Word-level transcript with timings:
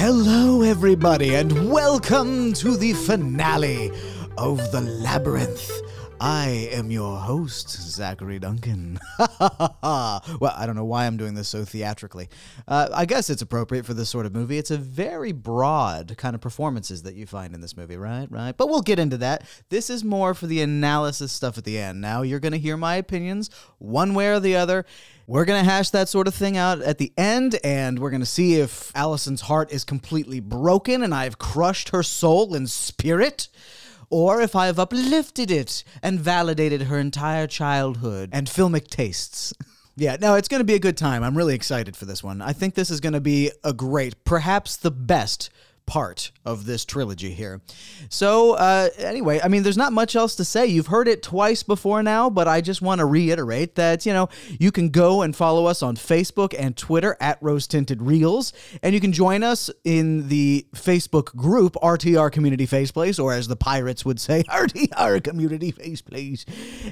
Hello, 0.00 0.62
everybody, 0.62 1.34
and 1.34 1.70
welcome 1.70 2.52
to 2.54 2.76
the 2.76 2.92
finale 2.92 3.90
of 4.38 4.58
The 4.72 4.80
Labyrinth. 4.80 5.70
I 6.20 6.68
am 6.72 6.90
your 6.90 7.16
host, 7.18 7.70
Zachary 7.70 8.40
Duncan. 8.40 8.98
well, 9.18 9.30
I 9.80 10.64
don't 10.66 10.74
know 10.74 10.84
why 10.84 11.06
I'm 11.06 11.16
doing 11.16 11.34
this 11.34 11.48
so 11.48 11.64
theatrically. 11.64 12.28
Uh, 12.66 12.88
I 12.92 13.04
guess 13.04 13.30
it's 13.30 13.42
appropriate 13.42 13.86
for 13.86 13.94
this 13.94 14.10
sort 14.10 14.26
of 14.26 14.34
movie. 14.34 14.58
It's 14.58 14.72
a 14.72 14.78
very 14.78 15.30
broad 15.30 16.16
kind 16.16 16.34
of 16.34 16.40
performances 16.40 17.04
that 17.04 17.14
you 17.14 17.26
find 17.26 17.54
in 17.54 17.60
this 17.60 17.76
movie, 17.76 17.96
right? 17.96 18.26
Right. 18.30 18.56
But 18.56 18.68
we'll 18.68 18.82
get 18.82 18.98
into 18.98 19.16
that. 19.18 19.44
This 19.68 19.90
is 19.90 20.02
more 20.02 20.34
for 20.34 20.46
the 20.46 20.60
analysis 20.60 21.30
stuff 21.30 21.56
at 21.56 21.64
the 21.64 21.78
end. 21.78 22.00
Now 22.00 22.22
you're 22.22 22.40
going 22.40 22.52
to 22.52 22.58
hear 22.58 22.76
my 22.76 22.96
opinions 22.96 23.48
one 23.78 24.14
way 24.14 24.28
or 24.28 24.40
the 24.40 24.56
other. 24.56 24.84
We're 25.28 25.44
going 25.44 25.62
to 25.62 25.70
hash 25.70 25.90
that 25.90 26.08
sort 26.08 26.26
of 26.26 26.34
thing 26.34 26.56
out 26.56 26.80
at 26.80 26.96
the 26.96 27.12
end, 27.18 27.60
and 27.62 27.98
we're 27.98 28.10
going 28.10 28.22
to 28.22 28.26
see 28.26 28.54
if 28.54 28.90
Allison's 28.94 29.42
heart 29.42 29.70
is 29.70 29.84
completely 29.84 30.40
broken 30.40 31.02
and 31.02 31.14
I've 31.14 31.38
crushed 31.38 31.90
her 31.90 32.02
soul 32.02 32.54
and 32.54 32.68
spirit 32.68 33.48
or 34.10 34.40
if 34.40 34.56
I 34.56 34.66
have 34.66 34.78
uplifted 34.78 35.50
it 35.50 35.84
and 36.02 36.20
validated 36.20 36.82
her 36.82 36.98
entire 36.98 37.46
childhood 37.46 38.30
and 38.32 38.46
filmic 38.46 38.88
tastes. 38.88 39.52
Yeah, 40.00 40.16
no, 40.20 40.36
it's 40.36 40.46
going 40.46 40.60
to 40.60 40.64
be 40.64 40.76
a 40.76 40.78
good 40.78 40.96
time. 40.96 41.24
I'm 41.24 41.36
really 41.36 41.56
excited 41.56 41.96
for 41.96 42.04
this 42.04 42.22
one. 42.22 42.40
I 42.40 42.52
think 42.52 42.76
this 42.76 42.88
is 42.88 43.00
going 43.00 43.14
to 43.14 43.20
be 43.20 43.50
a 43.64 43.72
great, 43.72 44.24
perhaps 44.24 44.76
the 44.76 44.92
best 44.92 45.50
part 45.88 46.30
of 46.44 46.66
this 46.66 46.84
trilogy 46.84 47.32
here. 47.32 47.62
So, 48.10 48.52
uh, 48.52 48.90
anyway, 48.98 49.40
I 49.42 49.48
mean, 49.48 49.62
there's 49.62 49.76
not 49.76 49.92
much 49.92 50.14
else 50.14 50.36
to 50.36 50.44
say. 50.44 50.66
You've 50.66 50.88
heard 50.88 51.08
it 51.08 51.22
twice 51.22 51.62
before 51.62 52.02
now, 52.02 52.28
but 52.28 52.46
I 52.46 52.60
just 52.60 52.82
want 52.82 52.98
to 53.00 53.06
reiterate 53.06 53.74
that, 53.76 54.04
you 54.04 54.12
know, 54.12 54.28
you 54.60 54.70
can 54.70 54.90
go 54.90 55.22
and 55.22 55.34
follow 55.34 55.66
us 55.66 55.82
on 55.82 55.96
Facebook 55.96 56.54
and 56.56 56.76
Twitter 56.76 57.16
at 57.20 57.38
Rose 57.40 57.66
Tinted 57.66 58.02
Reels, 58.02 58.52
and 58.82 58.94
you 58.94 59.00
can 59.00 59.12
join 59.12 59.42
us 59.42 59.70
in 59.82 60.28
the 60.28 60.66
Facebook 60.74 61.34
group 61.34 61.74
RTR 61.82 62.30
Community 62.30 62.66
Faceplace, 62.66 63.18
or 63.18 63.32
as 63.32 63.48
the 63.48 63.56
pirates 63.56 64.04
would 64.04 64.20
say, 64.20 64.42
RTR 64.48 65.24
Community 65.24 65.72
Faceplace. 65.72 66.44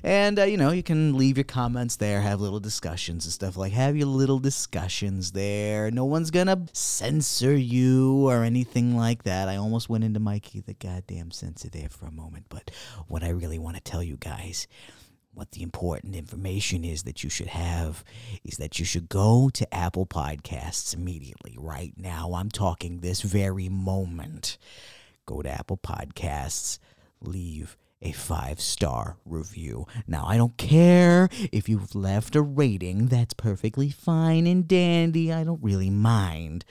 And, 0.02 0.38
uh, 0.38 0.44
you 0.44 0.56
know, 0.56 0.70
you 0.70 0.82
can 0.82 1.16
leave 1.16 1.36
your 1.36 1.44
comments 1.44 1.96
there, 1.96 2.22
have 2.22 2.40
little 2.40 2.60
discussions 2.60 3.26
and 3.26 3.32
stuff 3.32 3.56
like 3.56 3.72
have 3.72 3.96
your 3.96 4.06
little 4.06 4.38
discussions 4.38 5.32
there. 5.32 5.90
No 5.90 6.06
one's 6.06 6.30
going 6.30 6.46
to 6.46 6.62
censor 6.72 7.54
you 7.54 8.28
or 8.28 8.42
anything 8.42 8.85
like 8.94 9.24
that. 9.24 9.48
I 9.48 9.56
almost 9.56 9.88
went 9.88 10.04
into 10.04 10.20
Mikey 10.20 10.60
the 10.60 10.74
goddamn 10.74 11.30
censor 11.30 11.68
there 11.68 11.88
for 11.88 12.06
a 12.06 12.12
moment, 12.12 12.46
but 12.48 12.70
what 13.08 13.24
I 13.24 13.30
really 13.30 13.58
want 13.58 13.76
to 13.76 13.82
tell 13.82 14.02
you 14.02 14.16
guys 14.16 14.68
what 15.36 15.52
the 15.52 15.62
important 15.62 16.16
information 16.16 16.82
is 16.82 17.02
that 17.02 17.22
you 17.22 17.28
should 17.28 17.48
have 17.48 18.02
is 18.42 18.56
that 18.56 18.78
you 18.78 18.86
should 18.86 19.08
go 19.08 19.50
to 19.52 19.74
Apple 19.74 20.06
Podcasts 20.06 20.94
immediately. 20.94 21.54
Right 21.58 21.92
now, 21.96 22.32
I'm 22.34 22.48
talking 22.48 23.00
this 23.00 23.20
very 23.20 23.68
moment. 23.68 24.56
Go 25.26 25.42
to 25.42 25.50
Apple 25.50 25.76
Podcasts, 25.76 26.78
leave 27.20 27.76
a 28.00 28.12
five 28.12 28.60
star 28.60 29.18
review. 29.26 29.86
Now, 30.06 30.24
I 30.26 30.38
don't 30.38 30.56
care 30.56 31.28
if 31.52 31.68
you've 31.68 31.94
left 31.94 32.34
a 32.34 32.40
rating, 32.40 33.08
that's 33.08 33.34
perfectly 33.34 33.90
fine 33.90 34.46
and 34.46 34.66
dandy. 34.66 35.32
I 35.32 35.44
don't 35.44 35.62
really 35.62 35.90
mind 35.90 36.64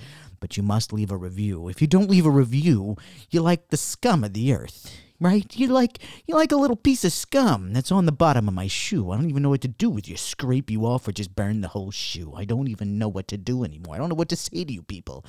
but 0.45 0.57
you 0.57 0.61
must 0.61 0.93
leave 0.93 1.09
a 1.09 1.17
review. 1.17 1.69
If 1.69 1.81
you 1.81 1.87
don't 1.87 2.07
leave 2.07 2.27
a 2.27 2.29
review, 2.29 2.97
you're 3.31 3.41
like 3.41 3.69
the 3.69 3.77
scum 3.77 4.23
of 4.23 4.33
the 4.33 4.53
earth, 4.53 4.95
right? 5.19 5.43
You're 5.57 5.71
like 5.71 5.97
you're 6.27 6.37
like 6.37 6.51
a 6.51 6.55
little 6.55 6.75
piece 6.75 7.03
of 7.03 7.13
scum 7.13 7.73
that's 7.73 7.91
on 7.91 8.05
the 8.05 8.11
bottom 8.11 8.47
of 8.47 8.53
my 8.53 8.67
shoe. 8.67 9.09
I 9.09 9.15
don't 9.15 9.27
even 9.27 9.41
know 9.41 9.49
what 9.49 9.61
to 9.61 9.67
do 9.67 9.89
with 9.89 10.07
you. 10.07 10.15
Scrape 10.15 10.69
you 10.69 10.85
off 10.85 11.07
or 11.07 11.13
just 11.13 11.35
burn 11.35 11.61
the 11.61 11.69
whole 11.69 11.89
shoe. 11.89 12.31
I 12.35 12.45
don't 12.45 12.67
even 12.67 12.99
know 12.99 13.07
what 13.07 13.27
to 13.29 13.37
do 13.37 13.63
anymore. 13.63 13.95
I 13.95 13.97
don't 13.97 14.07
know 14.07 14.13
what 14.13 14.29
to 14.29 14.35
say 14.35 14.63
to 14.63 14.71
you 14.71 14.83
people. 14.83 15.25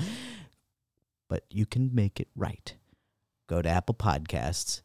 But 1.30 1.44
you 1.48 1.64
can 1.64 1.94
make 1.94 2.20
it 2.20 2.28
right. 2.36 2.74
Go 3.46 3.62
to 3.62 3.68
Apple 3.70 3.94
Podcasts, 3.94 4.82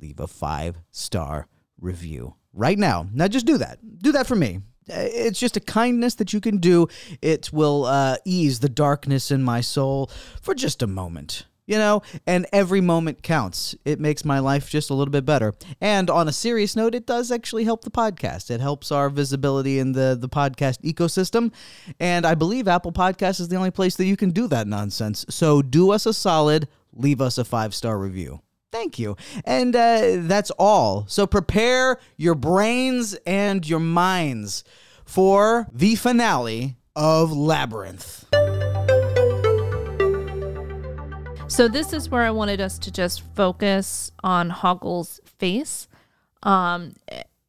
leave 0.00 0.20
a 0.20 0.28
five 0.28 0.76
star 0.92 1.48
review 1.80 2.36
right 2.52 2.78
now. 2.78 3.08
Now 3.12 3.26
just 3.26 3.44
do 3.44 3.58
that. 3.58 3.80
Do 3.98 4.12
that 4.12 4.28
for 4.28 4.36
me 4.36 4.60
it's 4.86 5.38
just 5.38 5.56
a 5.56 5.60
kindness 5.60 6.14
that 6.16 6.32
you 6.32 6.40
can 6.40 6.58
do. 6.58 6.88
It 7.22 7.52
will 7.52 7.84
uh, 7.84 8.16
ease 8.24 8.60
the 8.60 8.68
darkness 8.68 9.30
in 9.30 9.42
my 9.42 9.60
soul 9.60 10.10
for 10.42 10.54
just 10.54 10.82
a 10.82 10.86
moment. 10.86 11.46
You 11.66 11.78
know, 11.78 12.02
and 12.26 12.46
every 12.52 12.82
moment 12.82 13.22
counts. 13.22 13.74
It 13.86 13.98
makes 13.98 14.22
my 14.22 14.38
life 14.38 14.68
just 14.68 14.90
a 14.90 14.94
little 14.94 15.10
bit 15.10 15.24
better. 15.24 15.54
And 15.80 16.10
on 16.10 16.28
a 16.28 16.32
serious 16.32 16.76
note, 16.76 16.94
it 16.94 17.06
does 17.06 17.32
actually 17.32 17.64
help 17.64 17.84
the 17.84 17.90
podcast. 17.90 18.50
It 18.50 18.60
helps 18.60 18.92
our 18.92 19.08
visibility 19.08 19.78
in 19.78 19.92
the, 19.92 20.14
the 20.20 20.28
podcast 20.28 20.82
ecosystem. 20.82 21.54
And 21.98 22.26
I 22.26 22.34
believe 22.34 22.68
Apple 22.68 22.92
Podcast 22.92 23.40
is 23.40 23.48
the 23.48 23.56
only 23.56 23.70
place 23.70 23.96
that 23.96 24.04
you 24.04 24.14
can 24.14 24.28
do 24.28 24.46
that 24.48 24.66
nonsense. 24.66 25.24
So 25.30 25.62
do 25.62 25.90
us 25.90 26.04
a 26.04 26.12
solid, 26.12 26.68
leave 26.92 27.22
us 27.22 27.38
a 27.38 27.46
five 27.46 27.74
star 27.74 27.98
review. 27.98 28.42
Thank 28.74 28.98
you. 28.98 29.16
And 29.44 29.76
uh, 29.76 30.16
that's 30.22 30.50
all. 30.58 31.04
So 31.06 31.28
prepare 31.28 32.00
your 32.16 32.34
brains 32.34 33.14
and 33.24 33.64
your 33.64 33.78
minds 33.78 34.64
for 35.04 35.68
the 35.72 35.94
finale 35.94 36.76
of 36.96 37.30
Labyrinth. 37.30 38.24
So 41.46 41.68
this 41.68 41.92
is 41.92 42.10
where 42.10 42.22
I 42.22 42.32
wanted 42.32 42.60
us 42.60 42.80
to 42.80 42.90
just 42.90 43.20
focus 43.36 44.10
on 44.24 44.50
Hoggle's 44.50 45.20
face. 45.24 45.86
Um, 46.42 46.94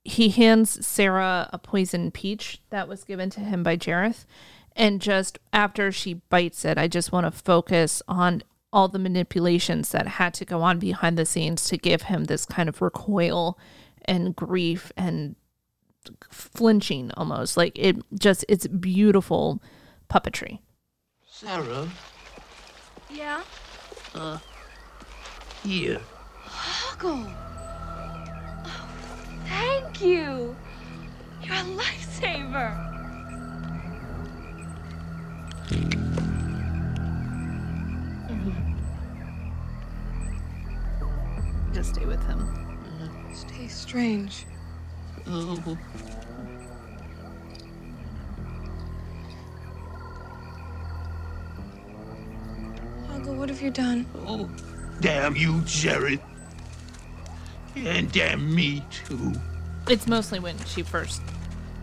he 0.04 0.30
hands 0.30 0.86
Sarah 0.86 1.50
a 1.52 1.58
poison 1.58 2.12
peach 2.12 2.62
that 2.70 2.88
was 2.88 3.04
given 3.04 3.32
to 3.32 3.40
him 3.40 3.64
by 3.64 3.78
Jareth. 3.78 4.26
And 4.76 5.02
just 5.02 5.40
after 5.52 5.92
she 5.92 6.14
bites 6.30 6.66
it, 6.66 6.78
I 6.78 6.88
just 6.88 7.12
want 7.12 7.26
to 7.26 7.32
focus 7.32 8.04
on 8.08 8.44
all 8.76 8.90
the 8.90 9.00
manipulations 9.00 9.92
that 9.92 10.06
had 10.06 10.34
to 10.34 10.44
go 10.44 10.62
on 10.62 10.78
behind 10.78 11.18
the 11.18 11.26
scenes 11.26 11.64
to 11.64 11.78
give 11.78 12.04
him 12.04 12.26
this 12.26 12.46
kind 12.46 12.68
of 12.68 12.82
recoil 12.82 13.58
and 14.04 14.36
grief 14.36 14.92
and 14.98 15.38
flinching 16.30 17.10
almost. 17.16 17.56
Like 17.56 17.80
it 17.80 17.96
just 18.20 18.44
it's 18.50 18.68
beautiful 18.68 19.64
puppetry. 20.10 20.60
Sarah? 21.26 21.88
Yeah? 23.10 23.44
Uh 24.14 24.40
here. 25.64 26.02
Hoggle 26.44 27.34
oh, 28.66 28.90
thank 29.48 30.02
you! 30.02 30.54
You're 31.42 31.56
a 31.56 31.64
lifesaver 31.64 32.96
Just 41.76 41.96
stay 41.96 42.06
with 42.06 42.26
him. 42.26 42.40
Stay 43.34 43.68
strange. 43.68 44.46
Oh. 45.28 45.78
Hoggle, 53.10 53.36
what 53.36 53.50
have 53.50 53.62
you 53.62 53.72
done? 53.72 54.06
Oh, 54.26 54.50
damn 55.02 55.36
you, 55.36 55.56
Jareth. 55.64 56.22
And 57.76 58.10
damn 58.14 58.56
me, 58.56 58.82
too. 58.90 59.34
It's 59.90 60.08
mostly 60.08 60.40
when 60.40 60.58
she 60.60 60.82
first 60.82 61.22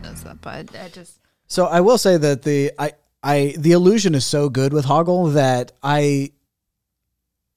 does 0.01 0.23
that, 0.23 0.41
but 0.41 0.75
I 0.75 0.89
just. 0.89 1.19
So 1.45 1.67
I 1.67 1.81
will 1.81 1.99
say 1.99 2.17
that 2.17 2.41
the 2.41 2.71
I 2.79 2.93
I 3.21 3.53
the 3.59 3.73
illusion 3.73 4.15
is 4.15 4.25
so 4.25 4.49
good 4.49 4.73
with 4.73 4.85
Hoggle 4.85 5.33
that 5.35 5.71
I 5.83 6.31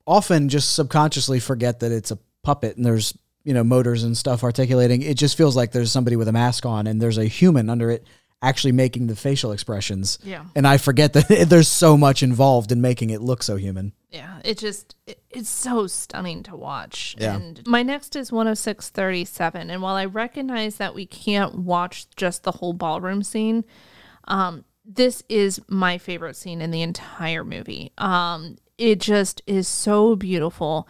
often 0.06 0.50
just 0.50 0.74
subconsciously 0.74 1.40
forget 1.40 1.80
that 1.80 1.92
it's 1.92 2.10
a 2.10 2.18
puppet 2.46 2.76
and 2.76 2.84
there's 2.86 3.16
you 3.44 3.52
know 3.54 3.64
motors 3.64 4.02
and 4.04 4.16
stuff 4.16 4.42
articulating 4.44 5.02
it 5.02 5.16
just 5.16 5.36
feels 5.36 5.54
like 5.56 5.72
there's 5.72 5.90
somebody 5.92 6.16
with 6.16 6.28
a 6.28 6.32
mask 6.32 6.64
on 6.66 6.86
and 6.86 7.00
there's 7.02 7.18
a 7.18 7.24
human 7.26 7.68
under 7.70 7.90
it 7.90 8.02
actually 8.42 8.72
making 8.72 9.06
the 9.08 9.16
facial 9.16 9.50
expressions 9.52 10.18
Yeah. 10.22 10.44
and 10.54 10.66
i 10.66 10.76
forget 10.78 11.12
that 11.14 11.46
there's 11.48 11.68
so 11.68 11.96
much 11.96 12.22
involved 12.22 12.70
in 12.72 12.80
making 12.80 13.10
it 13.10 13.20
look 13.20 13.42
so 13.42 13.56
human 13.56 13.92
Yeah, 14.10 14.38
it 14.44 14.58
just 14.58 14.94
it, 15.06 15.18
it's 15.30 15.48
so 15.50 15.86
stunning 15.86 16.42
to 16.44 16.56
watch. 16.56 17.16
Yeah. 17.18 17.36
And 17.36 17.62
my 17.66 17.82
next 17.82 18.16
is 18.16 18.30
10637 18.30 19.70
and 19.70 19.82
while 19.82 19.96
I 19.96 20.04
recognize 20.06 20.76
that 20.76 20.94
we 20.94 21.06
can't 21.06 21.54
watch 21.54 22.06
just 22.16 22.42
the 22.42 22.52
whole 22.52 22.72
ballroom 22.72 23.22
scene, 23.22 23.64
um 24.28 24.64
this 24.84 25.22
is 25.28 25.60
my 25.68 25.98
favorite 25.98 26.36
scene 26.36 26.60
in 26.62 26.70
the 26.70 26.82
entire 26.82 27.44
movie. 27.44 27.92
Um 27.98 28.56
it 28.78 29.00
just 29.00 29.42
is 29.46 29.66
so 29.68 30.16
beautiful 30.16 30.86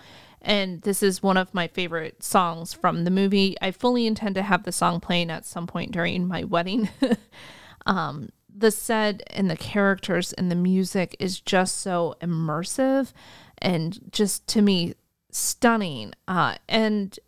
and 0.46 0.80
this 0.82 1.02
is 1.02 1.22
one 1.22 1.36
of 1.36 1.52
my 1.52 1.68
favorite 1.68 2.22
songs 2.22 2.72
from 2.72 3.04
the 3.04 3.10
movie. 3.10 3.56
I 3.60 3.70
fully 3.72 4.06
intend 4.06 4.36
to 4.36 4.42
have 4.42 4.62
the 4.62 4.72
song 4.72 5.00
playing 5.00 5.30
at 5.30 5.44
some 5.44 5.66
point 5.66 5.92
during 5.92 6.26
my 6.26 6.44
wedding. 6.44 6.88
um 7.86 8.30
the 8.58 8.70
set 8.70 9.22
and 9.28 9.50
the 9.50 9.56
characters 9.56 10.32
and 10.32 10.50
the 10.50 10.56
music 10.56 11.14
is 11.18 11.40
just 11.40 11.78
so 11.80 12.16
immersive 12.22 13.12
and 13.58 14.00
just 14.10 14.46
to 14.46 14.62
me 14.62 14.94
stunning. 15.30 16.12
Uh, 16.26 16.56
and 16.68 17.18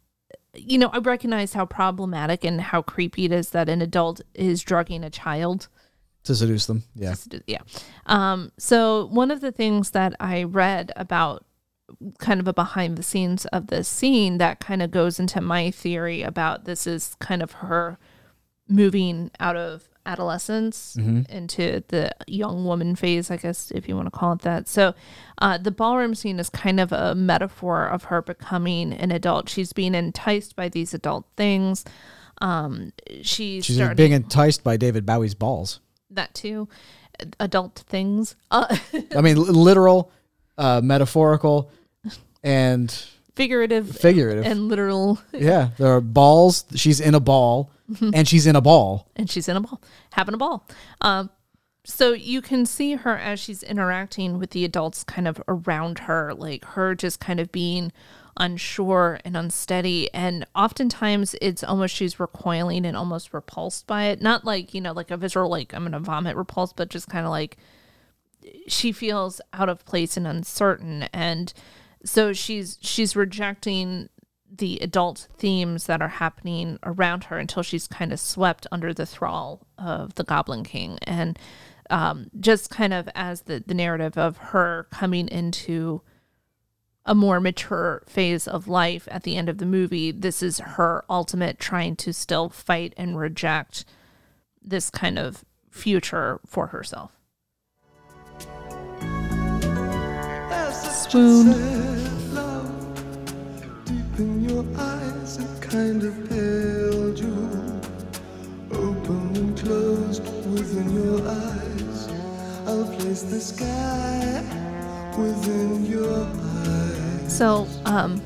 you 0.54 0.78
know, 0.78 0.88
I 0.88 0.98
recognize 0.98 1.52
how 1.52 1.66
problematic 1.66 2.44
and 2.44 2.60
how 2.60 2.82
creepy 2.82 3.26
it 3.26 3.32
is 3.32 3.50
that 3.50 3.68
an 3.68 3.82
adult 3.82 4.20
is 4.34 4.62
drugging 4.62 5.04
a 5.04 5.10
child. 5.10 5.68
To 6.24 6.34
seduce 6.34 6.66
them. 6.66 6.82
Yeah. 6.94 7.14
Yeah. 7.46 7.60
Um, 8.06 8.50
so 8.58 9.06
one 9.06 9.30
of 9.30 9.40
the 9.40 9.52
things 9.52 9.90
that 9.90 10.14
I 10.18 10.44
read 10.44 10.92
about 10.96 11.44
kind 12.18 12.38
of 12.40 12.46
a 12.48 12.52
behind 12.52 12.96
the 12.98 13.02
scenes 13.02 13.44
of 13.46 13.68
this 13.68 13.88
scene 13.88 14.38
that 14.38 14.60
kind 14.60 14.82
of 14.82 14.90
goes 14.90 15.18
into 15.18 15.40
my 15.40 15.70
theory 15.70 16.22
about 16.22 16.64
this 16.64 16.86
is 16.86 17.16
kind 17.18 17.42
of 17.42 17.52
her 17.52 17.98
moving 18.68 19.30
out 19.40 19.56
of 19.56 19.88
adolescence 20.04 20.96
into 21.28 21.82
the 21.88 22.10
young 22.26 22.64
woman 22.64 22.96
phase, 22.96 23.30
I 23.30 23.36
guess, 23.36 23.70
if 23.74 23.88
you 23.88 23.94
want 23.94 24.06
to 24.06 24.10
call 24.10 24.32
it 24.32 24.40
that. 24.40 24.66
So, 24.68 24.94
uh, 25.38 25.58
the 25.58 25.70
ballroom 25.70 26.14
scene 26.14 26.38
is 26.38 26.48
kind 26.48 26.80
of 26.80 26.92
a 26.92 27.14
metaphor 27.14 27.86
of 27.86 28.04
her 28.04 28.22
becoming 28.22 28.92
an 28.94 29.10
adult. 29.10 29.48
She's 29.50 29.72
being 29.74 29.94
enticed 29.94 30.56
by 30.56 30.68
these 30.70 30.94
adult 30.94 31.26
things. 31.36 31.84
Um, 32.40 32.92
she's, 33.22 33.64
She's 33.66 33.76
starting 33.76 33.96
being 33.96 34.12
enticed 34.12 34.64
by 34.64 34.76
David 34.76 35.04
Bowie's 35.04 35.34
balls. 35.34 35.80
that 36.10 36.32
too, 36.34 36.68
adult 37.40 37.84
things. 37.86 38.34
Uh, 38.50 38.76
I 39.16 39.20
mean, 39.20 39.36
literal, 39.36 40.10
uh, 40.58 40.80
metaphorical, 40.82 41.70
and 42.42 42.90
figurative, 43.34 43.96
figurative. 43.96 44.44
and 44.44 44.68
literal. 44.68 45.20
yeah, 45.32 45.70
there 45.78 45.88
are 45.88 46.00
balls. 46.00 46.64
She's 46.74 47.00
in 47.00 47.14
a 47.14 47.20
ball, 47.20 47.70
and 48.00 48.28
she's 48.28 48.46
in 48.46 48.56
a 48.56 48.60
ball. 48.60 49.08
and 49.16 49.30
she's 49.30 49.48
in 49.48 49.56
a 49.56 49.60
ball, 49.60 49.80
having 50.12 50.34
a 50.34 50.38
ball. 50.38 50.66
Um, 51.00 51.30
so 51.84 52.12
you 52.12 52.42
can 52.42 52.66
see 52.66 52.96
her 52.96 53.16
as 53.16 53.40
she's 53.40 53.62
interacting 53.62 54.38
with 54.38 54.50
the 54.50 54.64
adults 54.66 55.04
kind 55.04 55.26
of 55.26 55.42
around 55.48 56.00
her, 56.00 56.34
like 56.34 56.64
her 56.66 56.94
just 56.94 57.18
kind 57.18 57.40
of 57.40 57.50
being 57.50 57.92
unsure 58.36 59.18
and 59.24 59.36
unsteady. 59.36 60.12
And 60.12 60.46
oftentimes 60.54 61.34
it's 61.40 61.64
almost 61.64 61.94
she's 61.94 62.20
recoiling 62.20 62.84
and 62.84 62.94
almost 62.96 63.32
repulsed 63.32 63.86
by 63.86 64.04
it. 64.06 64.20
Not 64.20 64.44
like, 64.44 64.74
you 64.74 64.82
know, 64.82 64.92
like 64.92 65.10
a 65.10 65.16
visceral, 65.16 65.50
like 65.50 65.72
I'm 65.72 65.82
going 65.82 65.92
to 65.92 65.98
vomit 65.98 66.36
repulsed, 66.36 66.76
but 66.76 66.90
just 66.90 67.08
kind 67.08 67.24
of 67.24 67.30
like 67.30 67.56
she 68.66 68.92
feels 68.92 69.40
out 69.52 69.68
of 69.68 69.84
place 69.84 70.16
and 70.16 70.26
uncertain. 70.26 71.04
And 71.12 71.52
so 72.04 72.32
she's 72.32 72.78
she's 72.80 73.16
rejecting 73.16 74.08
the 74.50 74.78
adult 74.80 75.28
themes 75.36 75.86
that 75.86 76.00
are 76.00 76.08
happening 76.08 76.78
around 76.82 77.24
her 77.24 77.38
until 77.38 77.62
she's 77.62 77.86
kind 77.86 78.12
of 78.12 78.20
swept 78.20 78.66
under 78.72 78.94
the 78.94 79.06
thrall 79.06 79.66
of 79.76 80.14
the 80.14 80.24
Goblin 80.24 80.64
King. 80.64 80.98
And 81.02 81.38
um, 81.90 82.30
just 82.38 82.70
kind 82.70 82.92
of 82.92 83.08
as 83.14 83.42
the, 83.42 83.62
the 83.66 83.74
narrative 83.74 84.16
of 84.16 84.36
her 84.38 84.86
coming 84.90 85.28
into 85.28 86.02
a 87.04 87.14
more 87.14 87.40
mature 87.40 88.02
phase 88.06 88.46
of 88.46 88.68
life 88.68 89.08
at 89.10 89.22
the 89.22 89.36
end 89.36 89.48
of 89.48 89.58
the 89.58 89.66
movie, 89.66 90.10
this 90.10 90.42
is 90.42 90.58
her 90.58 91.04
ultimate 91.08 91.58
trying 91.58 91.96
to 91.96 92.12
still 92.12 92.50
fight 92.50 92.92
and 92.96 93.18
reject 93.18 93.84
this 94.62 94.90
kind 94.90 95.18
of 95.18 95.44
future 95.70 96.40
for 96.46 96.68
herself. 96.68 97.17
Eyes. 111.26 112.08
So, 117.32 117.66
um, 117.86 118.20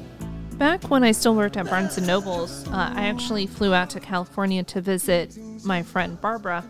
back 0.58 0.90
when 0.90 1.04
I 1.04 1.12
still 1.12 1.36
worked 1.36 1.56
at 1.56 1.70
Barnes 1.70 1.98
and 1.98 2.06
Nobles, 2.08 2.66
uh, 2.66 2.92
I 2.96 3.04
actually 3.04 3.46
flew 3.46 3.72
out 3.72 3.90
to 3.90 4.00
California 4.00 4.64
to 4.64 4.80
visit 4.80 5.38
my 5.64 5.84
friend 5.84 6.20
Barbara, 6.20 6.64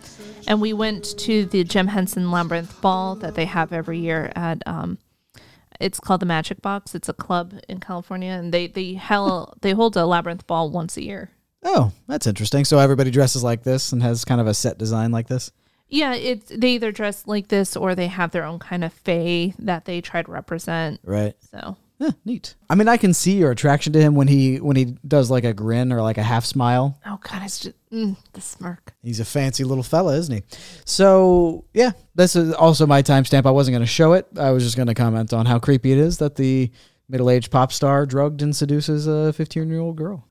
and 0.46 0.60
we 0.60 0.74
went 0.74 1.18
to 1.20 1.46
the 1.46 1.64
Jim 1.64 1.86
Henson 1.86 2.30
Labyrinth 2.30 2.82
Ball 2.82 3.14
that 3.16 3.34
they 3.34 3.46
have 3.46 3.72
every 3.72 3.98
year 3.98 4.30
at. 4.36 4.62
Um, 4.66 4.98
it's 5.82 6.00
called 6.00 6.20
the 6.20 6.26
Magic 6.26 6.62
Box. 6.62 6.94
It's 6.94 7.08
a 7.08 7.12
club 7.12 7.54
in 7.68 7.80
California, 7.80 8.30
and 8.32 8.52
they 8.52 8.68
they 8.68 8.94
hell 8.94 9.54
they 9.60 9.72
hold 9.72 9.96
a 9.96 10.06
labyrinth 10.06 10.46
ball 10.46 10.70
once 10.70 10.96
a 10.96 11.02
year. 11.02 11.30
Oh, 11.64 11.92
that's 12.08 12.26
interesting. 12.26 12.64
So 12.64 12.78
everybody 12.78 13.10
dresses 13.10 13.44
like 13.44 13.62
this 13.62 13.92
and 13.92 14.02
has 14.02 14.24
kind 14.24 14.40
of 14.40 14.46
a 14.46 14.54
set 14.54 14.78
design 14.78 15.12
like 15.12 15.28
this. 15.28 15.52
Yeah, 15.88 16.14
it's 16.14 16.50
they 16.54 16.70
either 16.70 16.90
dress 16.90 17.26
like 17.26 17.48
this 17.48 17.76
or 17.76 17.94
they 17.94 18.06
have 18.06 18.30
their 18.30 18.44
own 18.44 18.58
kind 18.58 18.82
of 18.82 18.92
fae 18.92 19.54
that 19.58 19.84
they 19.84 20.00
try 20.00 20.22
to 20.22 20.30
represent. 20.30 21.00
Right. 21.04 21.34
So 21.50 21.76
Eh, 22.02 22.10
neat. 22.24 22.54
I 22.68 22.74
mean, 22.74 22.88
I 22.88 22.96
can 22.96 23.14
see 23.14 23.36
your 23.36 23.50
attraction 23.50 23.92
to 23.92 24.00
him 24.00 24.14
when 24.14 24.26
he 24.26 24.60
when 24.60 24.76
he 24.76 24.96
does 25.06 25.30
like 25.30 25.44
a 25.44 25.52
grin 25.52 25.92
or 25.92 26.02
like 26.02 26.18
a 26.18 26.22
half 26.22 26.44
smile. 26.44 26.98
Oh 27.06 27.18
god, 27.22 27.42
it's 27.44 27.60
just 27.60 27.76
mm, 27.90 28.16
the 28.32 28.40
smirk. 28.40 28.94
He's 29.02 29.20
a 29.20 29.24
fancy 29.24 29.62
little 29.62 29.84
fella, 29.84 30.16
isn't 30.16 30.34
he? 30.34 30.42
So 30.84 31.64
yeah, 31.74 31.92
this 32.14 32.34
is 32.34 32.52
also 32.54 32.86
my 32.86 33.02
timestamp. 33.02 33.46
I 33.46 33.50
wasn't 33.50 33.74
going 33.74 33.82
to 33.82 33.86
show 33.86 34.14
it. 34.14 34.26
I 34.36 34.50
was 34.50 34.64
just 34.64 34.76
going 34.76 34.88
to 34.88 34.94
comment 34.94 35.32
on 35.32 35.46
how 35.46 35.58
creepy 35.58 35.92
it 35.92 35.98
is 35.98 36.18
that 36.18 36.36
the 36.36 36.70
middle-aged 37.08 37.50
pop 37.50 37.72
star 37.72 38.06
drugged 38.06 38.42
and 38.42 38.56
seduces 38.56 39.06
a 39.06 39.34
15-year-old 39.36 39.96
girl. 39.96 40.26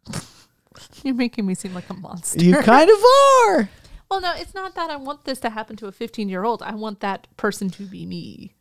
You're 1.03 1.13
making 1.13 1.45
me 1.45 1.53
seem 1.53 1.73
like 1.73 1.89
a 1.89 1.93
monster. 1.93 2.43
You 2.43 2.57
kind 2.57 2.89
of 2.89 2.97
are. 2.97 3.69
Well, 4.09 4.19
no, 4.19 4.33
it's 4.35 4.53
not 4.53 4.75
that 4.75 4.89
I 4.89 4.97
want 4.97 5.23
this 5.23 5.39
to 5.39 5.49
happen 5.49 5.77
to 5.77 5.87
a 5.87 5.91
15 5.91 6.27
year 6.27 6.43
old. 6.43 6.61
I 6.63 6.75
want 6.75 6.99
that 6.99 7.27
person 7.37 7.69
to 7.71 7.83
be 7.83 8.05
me. 8.05 8.55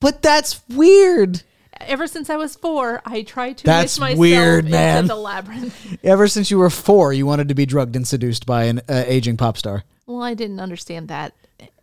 But 0.00 0.22
that's 0.22 0.62
weird. 0.68 1.42
Ever 1.80 2.06
since 2.06 2.30
I 2.30 2.36
was 2.36 2.56
four, 2.56 3.00
I 3.04 3.22
tried 3.22 3.58
to 3.58 3.64
That's 3.64 3.96
wish 3.96 4.00
myself 4.00 4.18
weird, 4.18 4.64
into 4.66 4.70
man. 4.76 5.06
the 5.06 5.16
labyrinth. 5.16 5.98
Ever 6.04 6.28
since 6.28 6.50
you 6.50 6.58
were 6.58 6.70
four, 6.70 7.12
you 7.12 7.26
wanted 7.26 7.48
to 7.48 7.54
be 7.54 7.66
drugged 7.66 7.96
and 7.96 8.06
seduced 8.06 8.46
by 8.46 8.64
an 8.64 8.80
uh, 8.88 9.04
aging 9.06 9.36
pop 9.36 9.56
star. 9.56 9.84
Well, 10.06 10.22
I 10.22 10.34
didn't 10.34 10.60
understand 10.60 11.08
that 11.08 11.34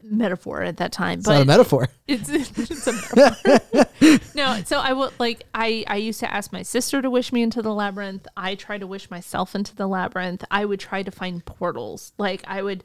metaphor 0.01 0.61
at 0.63 0.77
that 0.77 0.91
time, 0.91 1.19
It's 1.19 1.27
but 1.27 1.33
not 1.33 1.41
a 1.41 1.45
metaphor. 1.45 1.87
It's, 2.07 2.29
it's 2.29 2.87
a 2.87 2.93
metaphor. 3.15 4.25
no, 4.35 4.61
so 4.65 4.79
I 4.79 4.91
would 4.93 5.11
like 5.19 5.43
I 5.55 5.83
I 5.87 5.95
used 5.95 6.19
to 6.19 6.31
ask 6.31 6.51
my 6.51 6.61
sister 6.61 7.01
to 7.01 7.09
wish 7.09 7.31
me 7.31 7.41
into 7.41 7.61
the 7.61 7.73
labyrinth. 7.73 8.27
I 8.35 8.55
try 8.55 8.77
to 8.77 8.85
wish 8.85 9.09
myself 9.09 9.55
into 9.55 9.73
the 9.75 9.87
labyrinth. 9.87 10.43
I 10.51 10.65
would 10.65 10.79
try 10.81 11.03
to 11.03 11.11
find 11.11 11.43
portals. 11.45 12.11
Like 12.17 12.43
I 12.45 12.61
would 12.61 12.83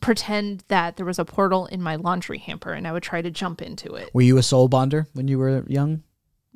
pretend 0.00 0.64
that 0.68 0.96
there 0.96 1.06
was 1.06 1.18
a 1.18 1.24
portal 1.24 1.66
in 1.66 1.82
my 1.82 1.96
laundry 1.96 2.38
hamper 2.38 2.72
and 2.72 2.86
I 2.86 2.92
would 2.92 3.02
try 3.02 3.22
to 3.22 3.30
jump 3.30 3.60
into 3.62 3.94
it. 3.94 4.10
Were 4.14 4.22
you 4.22 4.38
a 4.38 4.42
soul 4.42 4.68
bonder 4.68 5.06
when 5.14 5.28
you 5.28 5.38
were 5.38 5.64
young? 5.66 6.02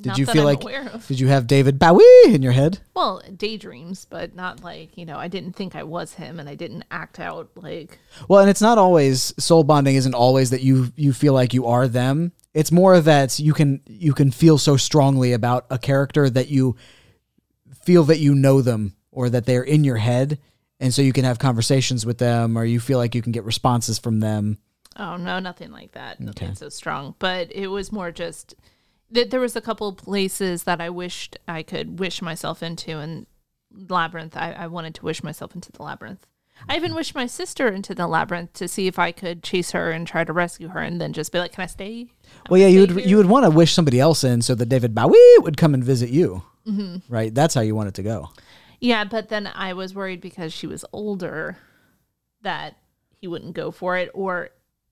Did 0.01 0.11
Not 0.11 0.19
you 0.19 0.27
feel 0.27 0.49
I'm 0.49 0.57
like 0.57 1.07
did 1.09 1.19
you 1.19 1.27
have 1.27 1.49
David 1.49 1.81
Bowie 1.81 2.05
in 2.27 2.41
your 2.41 2.53
head? 2.53 2.79
Well, 2.95 3.21
daydreams, 3.37 4.05
but 4.05 4.33
not 4.33 4.63
like, 4.63 4.97
you 4.97 5.05
know, 5.05 5.17
I 5.17 5.27
didn't 5.27 5.55
think 5.55 5.75
I 5.75 5.83
was 5.83 6.15
him 6.15 6.39
and 6.39 6.49
I 6.49 6.55
didn't 6.55 6.85
act 6.93 7.19
out 7.19 7.51
like 7.57 7.99
Well, 8.29 8.41
and 8.41 8.49
it's 8.49 8.63
not 8.63 8.79
always 8.79 9.35
soul 9.43 9.65
bonding 9.65 9.97
isn't 9.97 10.15
always 10.15 10.51
that 10.51 10.63
you 10.63 10.93
you 10.95 11.13
feel 11.13 11.33
like 11.33 11.53
you 11.53 11.67
are 11.67 11.89
them. 11.89 12.31
It's 12.55 12.71
more 12.71 13.01
that 13.01 13.41
you 13.41 13.53
can 13.53 13.81
you 13.87 14.13
can 14.13 14.31
feel 14.31 14.57
so 14.57 14.77
strongly 14.77 15.33
about 15.33 15.67
a 15.69 15.79
character 15.79 16.31
that 16.31 16.49
you 16.49 16.77
feel 17.83 18.05
that 18.05 18.21
you 18.21 18.37
know 18.37 18.63
them 18.63 18.95
or 19.11 19.29
that 19.31 19.47
they're 19.47 19.65
in 19.65 19.83
your 19.83 19.97
head 19.97 20.39
and 20.79 20.95
so 20.95 21.03
you 21.03 21.13
can 21.13 21.25
have 21.25 21.41
conversations 21.41 22.07
with 22.07 22.19
them 22.19 22.57
or 22.57 22.65
you 22.65 22.79
feel 22.79 22.99
like 22.99 23.17
you 23.17 23.23
can 23.23 23.33
get 23.33 23.45
responses 23.45 23.99
from 23.99 24.21
them. 24.21 24.59
Oh 24.97 25.17
no, 25.17 25.41
nothing 25.41 25.73
like 25.73 25.93
that. 25.93 26.21
Nothing 26.21 26.55
so 26.55 26.69
strong. 26.69 27.17
But 27.19 27.51
it 27.53 27.67
was 27.67 27.91
more 27.91 28.13
just 28.13 28.55
that 29.11 29.31
there 29.31 29.41
was 29.41 29.57
a 29.57 29.61
couple 29.61 29.93
places 29.93 30.65
that 30.65 30.81
I 30.81 30.91
wished 30.91 31.39
I 31.47 31.63
could 31.63 31.99
wish 31.99 32.23
myself 32.23 32.63
into, 32.63 32.99
and 32.99 33.27
labyrinth. 33.73 34.37
I, 34.37 34.53
I 34.53 34.67
wanted 34.67 34.95
to 34.97 35.05
wish 35.05 35.23
myself 35.23 35.55
into 35.55 35.73
the 35.73 35.83
labyrinth. 35.83 36.27
I 36.69 36.77
even 36.77 36.95
wished 36.95 37.15
my 37.15 37.27
sister 37.27 37.69
into 37.69 37.95
the 37.95 38.09
labyrinth 38.09 38.53
to 38.55 38.67
see 38.67 38.89
if 38.89 38.99
I 38.99 39.13
could 39.13 39.45
chase 39.45 39.71
her 39.71 39.93
and 39.93 40.07
try 40.07 40.25
to 40.25 40.33
rescue 40.33 40.69
her, 40.69 40.81
and 40.81 41.01
then 41.01 41.13
just 41.13 41.33
be 41.33 41.39
like, 41.39 41.53
"Can 41.53 41.65
I 41.65 41.67
stay?" 41.67 42.07
I 42.27 42.49
Well, 42.51 42.61
yeah, 42.61 42.67
you 42.67 42.81
would 42.81 42.91
here." 42.91 43.01
you 43.01 43.17
would 43.17 43.27
want 43.27 43.45
to 43.45 43.51
wish 43.51 43.73
somebody 43.73 44.01
else 44.01 44.25
in 44.25 44.43
so 44.43 44.55
that 44.55 44.67
David 44.67 44.95
Bowie 44.95 45.39
would 45.39 45.57
come 45.57 45.75
and 45.75 45.85
visit 45.85 46.11
you. 46.11 46.43
Mm-hmm. 46.67 47.13
Right? 47.13 47.35
That's 47.35 47.55
how 47.55 47.61
you 47.61 47.75
want 47.75 47.89
it 47.89 47.95
to 47.95 48.03
go. 48.03 48.31
Yeah, 48.81 49.05
but 49.05 49.29
then 49.29 49.47
I 49.47 49.73
was 49.73 49.95
worried 49.95 50.21
because 50.21 50.53
she 50.53 50.67
was 50.67 50.85
older 50.93 51.57
that 52.43 52.77
he 53.15 53.27
wouldn't 53.27 53.55
go 53.55 53.71
for 53.71 53.97
it, 53.97 54.11
or 54.15 54.51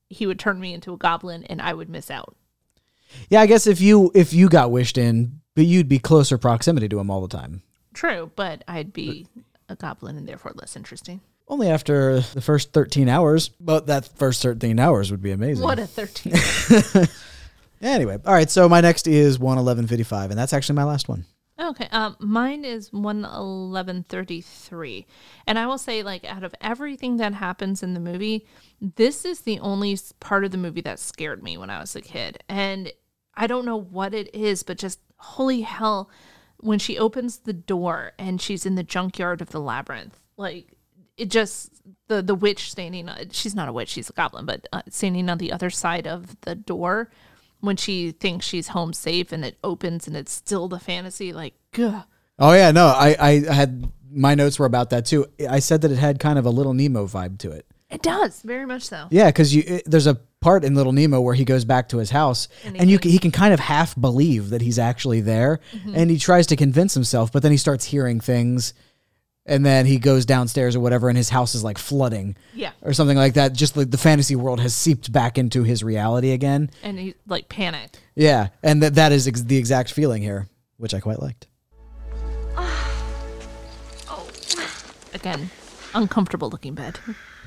he 0.09 0.27
would 0.27 0.39
turn 0.39 0.61
me 0.61 0.73
into 0.73 0.93
a 0.93 0.97
goblin 0.97 1.45
and 1.45 1.61
I 1.61 1.75
would 1.75 1.89
miss 1.89 2.11
out. 2.11 2.37
Yeah, 3.31 3.41
I 3.41 3.47
guess 3.47 3.67
if 3.67 3.81
you 3.81 4.11
if 4.15 4.33
you 4.33 4.49
got 4.49 4.71
wished 4.71 4.99
in, 4.99 5.41
but 5.55 5.67
you'd 5.67 5.89
be 5.89 5.99
closer 5.99 6.39
proximity 6.39 6.89
to 6.89 6.99
him 6.99 7.11
all 7.11 7.21
the 7.27 7.37
time. 7.37 7.63
True, 7.95 8.31
but 8.37 8.63
I'd 8.69 8.93
be 8.93 9.27
a 9.69 9.77
goblin 9.77 10.17
and 10.17 10.29
therefore 10.29 10.53
less 10.55 10.77
interesting. 10.77 11.21
Only 11.49 11.69
after 11.71 12.21
the 12.21 12.41
first 12.41 12.73
13 12.73 13.09
hours, 13.09 13.51
but 13.61 13.87
that 13.87 14.05
first 14.19 14.43
13 14.43 14.81
hours 14.81 15.13
would 15.13 15.23
be 15.23 15.31
amazing. 15.31 15.65
What 15.65 15.79
a 15.79 15.87
13. 15.87 17.07
Anyway, 17.83 18.19
all 18.25 18.33
right, 18.33 18.51
so 18.51 18.69
my 18.69 18.81
next 18.81 19.07
is 19.07 19.37
11155, 19.37 20.31
and 20.31 20.39
that's 20.39 20.53
actually 20.53 20.77
my 20.77 20.85
last 20.85 21.09
one. 21.09 21.25
Okay. 21.59 21.89
Um, 21.91 22.17
mine 22.21 22.65
is 22.67 22.93
one 22.93 23.25
eleven 23.25 24.03
thirty 24.03 24.43
three, 24.43 25.07
and 25.47 25.59
I 25.59 25.67
will 25.67 25.79
say, 25.79 26.03
like, 26.03 26.25
out 26.25 26.45
of 26.45 26.55
everything 26.61 27.17
that 27.17 27.33
happens 27.33 27.83
in 27.83 27.95
the 27.95 28.01
movie, 28.01 28.47
this 28.81 29.25
is 29.25 29.41
the 29.41 29.59
only 29.61 29.99
part 30.21 30.45
of 30.45 30.51
the 30.51 30.59
movie 30.59 30.83
that 30.83 30.99
scared 30.99 31.43
me 31.43 31.57
when 31.57 31.71
I 31.71 31.81
was 31.81 31.97
a 31.97 32.03
kid, 32.03 32.43
and 32.49 32.93
I 33.35 33.47
don't 33.47 33.65
know 33.65 33.81
what 33.81 34.13
it 34.13 34.35
is, 34.35 34.63
but 34.63 34.77
just 34.77 35.01
holy 35.17 35.63
hell, 35.63 36.11
when 36.59 36.79
she 36.79 36.99
opens 36.99 37.39
the 37.39 37.55
door 37.55 38.13
and 38.19 38.41
she's 38.41 38.67
in 38.67 38.75
the 38.75 38.83
junkyard 38.83 39.41
of 39.41 39.49
the 39.51 39.61
labyrinth, 39.61 40.21
like 40.37 40.75
it 41.17 41.31
just 41.31 41.71
the 42.09 42.21
the 42.21 42.35
witch 42.35 42.71
standing. 42.71 43.09
uh, 43.09 43.25
She's 43.31 43.55
not 43.55 43.69
a 43.69 43.73
witch; 43.73 43.89
she's 43.89 44.11
a 44.11 44.13
goblin, 44.13 44.45
but 44.45 44.67
uh, 44.75 44.83
standing 44.91 45.31
on 45.31 45.39
the 45.39 45.53
other 45.53 45.71
side 45.71 46.07
of 46.07 46.39
the 46.43 46.55
door 46.55 47.11
when 47.61 47.77
she 47.77 48.13
thinks 48.13 48.47
she's 48.47 48.69
home 48.69 48.93
safe 48.93 49.33
and 49.33 49.45
it 49.45 49.59
opens 49.65 50.07
and 50.07 50.17
it's 50.17 50.33
still 50.33 50.69
the 50.69 50.79
fantasy 50.79 51.33
like 51.33 51.55
gah. 51.73 52.05
Oh 52.39 52.53
yeah, 52.53 52.71
no, 52.71 52.87
I, 52.87 53.17
I 53.19 53.53
had 53.53 53.91
my 54.11 54.35
notes 54.35 54.59
were 54.59 54.67
about 54.67 54.91
that 54.91 55.07
too. 55.07 55.27
I 55.49 55.59
said 55.59 55.81
that 55.83 55.91
it 55.91 55.99
had 55.99 56.19
kind 56.19 56.39
of 56.39 56.47
a 56.47 56.51
little 56.51 56.75
Nemo 56.75 57.07
vibe 57.07 57.39
to 57.39 57.51
it. 57.51 57.67
it 57.91 58.03
does 58.03 58.43
very 58.43 58.67
much 58.67 58.83
so 58.83 59.07
Yeah, 59.11 59.27
because 59.27 59.55
you 59.55 59.63
it, 59.67 59.83
there's 59.87 60.07
a 60.07 60.17
part 60.41 60.65
in 60.65 60.75
Little 60.75 60.93
Nemo 60.93 61.21
where 61.21 61.35
he 61.35 61.45
goes 61.45 61.65
back 61.65 61.89
to 61.89 61.99
his 61.99 62.11
house 62.11 62.49
and, 62.65 62.77
he 62.77 62.91
you 62.91 62.99
can, 62.99 63.11
he 63.11 63.19
can 63.19 63.31
kind 63.31 63.53
of 63.53 63.61
half 63.61 63.99
believe 64.01 64.51
that 64.51 64.63
he's 64.63 64.79
actually 64.79 65.21
there, 65.21 65.61
mm-hmm. 65.73 65.95
and 65.95 66.11
he 66.11 66.19
tries 66.19 66.47
to 66.49 66.57
convince 66.57 66.95
himself, 66.95 67.33
but 67.33 67.43
then 67.43 67.51
he 67.51 67.57
starts 67.57 67.87
hearing 67.87 68.21
things, 68.21 68.75
and 69.47 69.65
then 69.65 69.87
he 69.87 69.99
goes 69.99 70.27
downstairs 70.27 70.77
or 70.77 70.81
whatever, 70.81 71.09
and 71.09 71.17
his 71.17 71.29
house 71.31 71.55
is 71.55 71.63
like 71.65 71.79
flooding. 71.79 72.37
Yeah. 72.55 72.73
or 72.83 72.93
something 72.93 73.17
like 73.17 73.35
that. 73.35 73.53
Just 73.53 73.77
like 73.77 73.91
the 73.91 73.99
fantasy 73.99 74.37
world 74.37 74.61
has 74.61 74.75
seeped 74.75 75.13
back 75.13 75.39
into 75.39 75.63
his 75.63 75.83
reality 75.85 76.33
again. 76.33 76.71
and 76.83 76.99
he 76.99 77.15
like 77.27 77.49
panicked 77.49 78.01
Yeah, 78.15 78.49
and 78.63 78.83
that 78.83 78.95
that 78.97 79.13
is 79.13 79.27
ex- 79.29 79.43
the 79.43 79.57
exact 79.57 79.93
feeling 79.93 80.23
here, 80.23 80.49
which 80.77 80.93
I 80.95 81.01
quite 81.01 81.21
liked. 81.21 81.47
Ah. 82.57 82.93
Oh. 84.09 84.29
Again 85.15 85.51
uncomfortable 85.95 86.51
looking 86.51 86.75
bed 86.75 86.99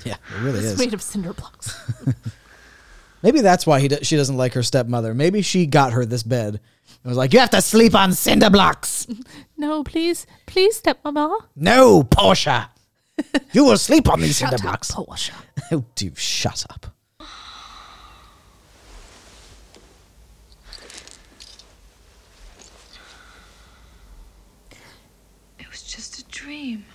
Yeah, 0.03 0.13
it 0.35 0.41
really 0.41 0.59
it's 0.59 0.67
is. 0.69 0.79
made 0.79 0.93
of 0.95 1.01
cinder 1.03 1.33
blocks 1.33 1.77
Maybe 3.21 3.41
that's 3.41 3.67
why 3.67 3.79
he 3.81 3.89
do- 3.89 4.01
she 4.01 4.15
doesn't 4.15 4.37
like 4.37 4.53
her 4.53 4.63
stepmother. 4.63 5.13
Maybe 5.13 5.41
she 5.41 5.65
got 5.65 5.91
her 5.91 6.05
this 6.05 6.23
bed. 6.23 6.61
It 7.03 7.07
was 7.07 7.17
like, 7.17 7.33
you 7.33 7.39
have 7.39 7.49
to 7.51 7.61
sleep 7.61 7.95
on 7.95 8.13
cinder 8.13 8.49
blocks. 8.49 9.07
no 9.57 9.83
please 9.83 10.25
please 10.45 10.81
stepmama 10.81 11.37
No, 11.55 12.03
Portia. 12.03 12.69
You 13.53 13.65
will 13.65 13.77
sleep 13.77 14.07
on 14.09 14.21
these 14.21 14.37
cinder 14.37 14.57
Shut 14.57 14.59
up, 14.61 14.71
blocks. 14.71 14.91
Portia. 14.91 15.33
Oh, 15.71 15.85
do 15.95 16.11
shut 16.15 16.65
up. 16.71 16.87
It 25.59 25.69
was 25.69 25.83
just 25.83 26.19
a 26.19 26.25
dream. 26.25 26.85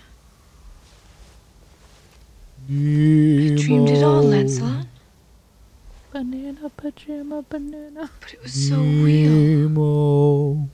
I 2.67 3.55
dreamed 3.55 3.89
it 3.89 4.03
all, 4.03 4.23
Lancelot. 4.23 4.87
Banana 6.15 6.71
pajama 6.77 7.41
banana 7.49 8.09
But 8.21 8.33
it 8.35 8.41
was 8.41 8.69
so 8.69 8.77
real. 8.79 10.69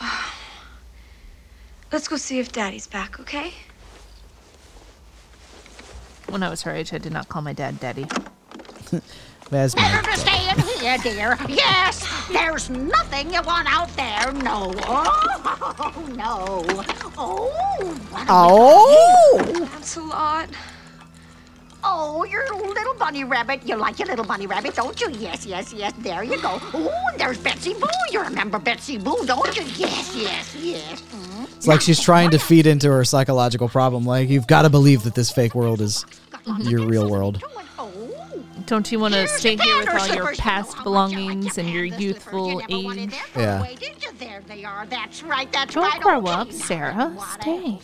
Let's 1.90 2.06
go 2.06 2.16
see 2.16 2.38
if 2.38 2.52
Daddy's 2.52 2.86
back, 2.86 3.18
okay? 3.18 3.52
when 6.28 6.42
i 6.44 6.48
was 6.48 6.62
her 6.62 6.72
age 6.72 6.92
i 6.92 6.98
did 6.98 7.12
not 7.12 7.28
call 7.28 7.42
my 7.42 7.52
dad 7.52 7.78
daddy 7.80 8.06
That's 9.50 9.76
my 9.76 9.82
Better 9.82 10.10
to 10.10 10.18
stay 10.18 10.48
in 10.48 10.58
here, 10.80 10.96
dear. 10.98 11.38
Yes, 11.48 12.08
there's 12.32 12.70
nothing 12.70 13.32
you 13.32 13.42
want 13.42 13.68
out 13.70 13.94
there. 13.94 14.32
No. 14.32 14.72
Oh, 15.46 16.06
no. 16.16 16.64
Oh, 17.18 17.50
what 18.10 18.22
a 18.22 18.26
Oh! 18.30 19.56
Lancelot. 19.60 20.48
Oh, 21.86 22.24
your 22.24 22.44
little 22.56 22.94
bunny 22.94 23.24
rabbit. 23.24 23.66
You 23.66 23.76
like 23.76 23.98
your 23.98 24.08
little 24.08 24.24
bunny 24.24 24.46
rabbit, 24.46 24.74
don't 24.74 24.98
you? 25.00 25.10
Yes, 25.10 25.44
yes, 25.44 25.72
yes. 25.72 25.92
There 25.98 26.24
you 26.24 26.40
go. 26.40 26.58
Oh, 26.72 27.08
and 27.12 27.20
there's 27.20 27.38
Betsy 27.38 27.74
Boo. 27.74 27.86
You 28.10 28.22
remember 28.22 28.58
Betsy 28.58 28.96
Boo, 28.98 29.24
don't 29.26 29.54
you? 29.56 29.62
Yes, 29.76 30.16
yes, 30.16 30.56
yes. 30.56 31.02
Mm. 31.02 31.44
It's 31.56 31.66
like 31.66 31.80
she's 31.82 32.00
trying 32.00 32.30
to 32.30 32.38
feed 32.38 32.66
into 32.66 32.90
her 32.90 33.04
psychological 33.04 33.68
problem. 33.68 34.04
Like, 34.04 34.28
you've 34.28 34.46
got 34.46 34.62
to 34.62 34.70
believe 34.70 35.02
that 35.02 35.14
this 35.14 35.30
fake 35.30 35.54
world 35.54 35.80
is 35.80 36.06
your 36.60 36.86
real 36.86 37.08
world. 37.10 37.42
Oh. 37.78 37.90
don't 38.66 38.90
you 38.90 38.98
want 38.98 39.14
to 39.14 39.20
Here's 39.20 39.32
stay 39.32 39.56
here 39.56 39.78
with 39.78 39.88
all 39.88 40.06
your 40.08 40.34
past 40.34 40.76
know 40.76 40.82
how 40.84 41.00
much 41.00 41.10
I 41.10 41.20
like 41.20 41.24
belongings 41.24 41.54
to 41.54 41.60
and 41.60 41.70
your 41.70 41.84
have 41.86 41.98
the 41.98 41.98
slippers. 41.98 42.02
You 42.02 42.08
youthful 42.08 42.58
never 42.60 42.84
wanted 42.84 43.02
age 43.02 43.10
them? 43.10 43.20
Yeah. 43.36 43.62
Wait, 43.62 43.80
did 43.80 44.02
you? 44.02 44.12
There 44.18 44.42
they 44.46 44.64
are. 44.64 44.86
That's 44.86 45.22
right. 45.22 45.52
That's 45.52 45.74
Don't 45.74 45.84
right. 45.84 46.00
grow 46.00 46.18
Okay, 46.18 46.30
up, 46.30 46.52
Sarah. 46.52 47.08
what 47.10 47.42
Stay. 47.42 47.78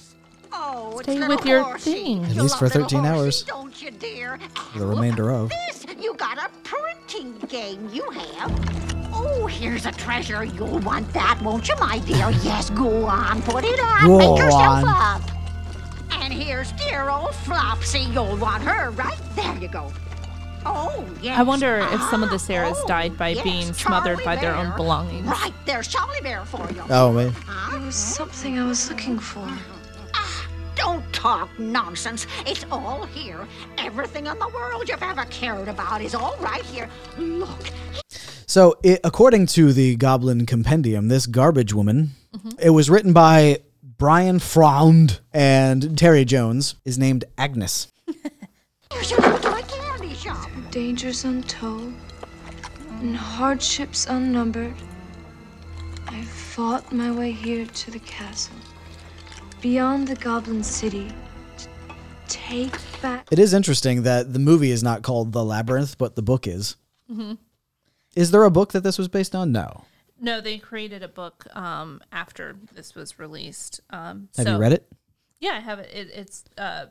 Else? 0.53 0.95
Oh, 0.97 1.01
Stay 1.03 1.15
little 1.19 1.37
with 1.37 1.47
your 1.47 1.63
horsey. 1.63 1.93
thing. 1.93 2.25
At 2.25 2.31
You 2.35 2.43
least 2.43 2.59
for 2.59 2.69
13 2.69 3.01
horsey, 3.05 3.09
hours. 3.09 3.43
Don't 3.45 3.83
you, 3.83 3.91
dear? 3.91 4.39
The 4.75 4.85
Look 4.85 4.95
remainder 4.97 5.31
of. 5.31 5.51
This, 5.51 5.87
you 6.01 6.15
got 6.15 6.39
a 6.39 6.49
printing 6.63 7.35
game. 7.49 7.89
You 7.93 8.09
have. 8.11 9.11
Oh, 9.13 9.47
here's 9.47 9.87
a 9.87 9.93
treasure. 9.93 10.45
You'll 10.45 10.79
want 10.81 11.13
that, 11.13 11.41
won't 11.43 11.69
you, 11.69 11.75
my 11.81 11.99
dear? 12.01 12.31
Yes, 12.43 12.71
go 12.71 13.05
on, 13.07 13.43
put 13.43 13.65
it 13.65 13.79
on. 13.81 14.07
Go 14.07 14.19
Make 14.19 14.39
yourself 14.39 14.85
on. 14.85 14.89
up. 14.89 15.23
And 16.13 16.33
here's 16.33 16.73
dear 16.73 17.09
old 17.09 17.31
Flopsy. 17.33 18.13
You'll 18.13 18.37
want 18.37 18.63
her, 18.63 18.91
right? 18.91 19.19
There 19.37 19.57
you 19.59 19.69
go. 19.69 19.93
Oh, 20.67 21.07
yes. 21.23 21.39
I 21.39 21.43
wonder 21.43 21.79
if 21.79 22.01
some 22.11 22.23
of 22.23 22.29
the 22.29 22.35
Ah, 22.37 22.39
Sarahs 22.39 22.77
oh, 22.77 22.87
died 22.87 23.17
by 23.17 23.29
yes, 23.31 23.43
being 23.43 23.73
smothered 23.73 24.19
Charlie 24.19 24.25
by 24.25 24.37
their 24.37 24.55
own 24.55 24.77
belongings. 24.77 25.27
Right, 25.27 25.53
there's 25.65 25.89
Charlie 25.89 26.21
Bear 26.23 26.45
for 26.45 26.71
you. 26.73 26.83
Oh, 26.91 27.13
man. 27.13 27.33
It 27.73 27.85
was 27.87 27.95
something 27.97 28.59
I 28.59 28.67
was 28.67 28.91
looking 28.91 29.19
for. 29.19 29.49
Don't 31.23 31.39
talk 31.39 31.59
nonsense. 31.59 32.27
It's 32.47 32.65
all 32.71 33.05
here. 33.07 33.47
Everything 33.79 34.27
in 34.27 34.39
the 34.39 34.49
world 34.49 34.89
you've 34.89 35.03
ever 35.03 35.25
cared 35.27 35.69
about 35.69 36.01
is 36.01 36.15
all 36.15 36.37
right 36.41 36.63
here. 36.65 36.89
Look, 37.19 37.71
So, 38.47 38.77
it, 38.83 39.01
according 39.05 39.47
to 39.49 39.73
the 39.73 39.97
Goblin 39.97 40.47
Compendium, 40.47 41.09
this 41.09 41.27
garbage 41.27 41.73
woman, 41.75 42.11
Mm-hmm. 42.33 42.51
it 42.63 42.71
was 42.71 42.89
written 42.89 43.13
by 43.13 43.59
Brian 43.83 44.39
Froud 44.39 45.19
and 45.33 45.99
Terry 45.99 46.25
Jones, 46.25 46.77
is 46.85 46.97
named 46.97 47.25
Agnes. 47.37 47.89
here's 48.93 49.11
your 49.11 49.19
little 49.19 49.39
toy 49.41 49.63
candy 49.63 50.15
shop. 50.15 50.49
Dangers 50.71 51.25
untold 51.25 51.93
and 53.01 53.17
hardships 53.17 54.07
unnumbered. 54.07 54.75
I 56.07 56.23
fought 56.23 56.93
my 56.93 57.11
way 57.11 57.33
here 57.33 57.67
to 57.67 57.91
the 57.91 57.99
castle, 57.99 58.55
beyond 59.61 60.09
the 60.09 60.17
Goblin 60.17 60.63
City, 60.63 61.11
take 62.29 62.77
back. 63.03 63.29
It 63.31 63.39
is 63.39 63.53
interesting 63.55 64.03
that 64.03 64.33
the 64.33 64.39
movie 64.39 64.71
is 64.71 64.83
not 64.83 65.03
called 65.03 65.33
The 65.33 65.45
Labyrinth, 65.45 65.99
but 65.99 66.17
the 66.17 66.23
book 66.23 66.47
is. 66.47 66.77
Mm-hmm. 67.11 67.35
Is 68.17 68.31
there 68.31 68.45
a 68.45 68.51
book 68.51 68.73
that 68.73 68.83
this 68.83 68.99
was 68.99 69.09
based 69.09 69.35
on? 69.35 69.53
No. 69.53 69.85
No, 70.21 70.41
they 70.41 70.59
created 70.59 71.03
a 71.03 71.09
book 71.09 71.47
um, 71.57 72.01
after 72.13 72.57
this 72.75 72.95
was 72.95 73.19
released. 73.19 73.81
Um, 73.91 74.29
Have 74.37 74.47
so- 74.47 74.53
you 74.53 74.59
read 74.59 74.73
it? 74.73 74.87
Yeah, 75.41 75.53
I 75.53 75.61
have 75.61 75.79
it. 75.79 75.91
it 75.95 76.11
it's 76.15 76.45
uh, 76.59 76.87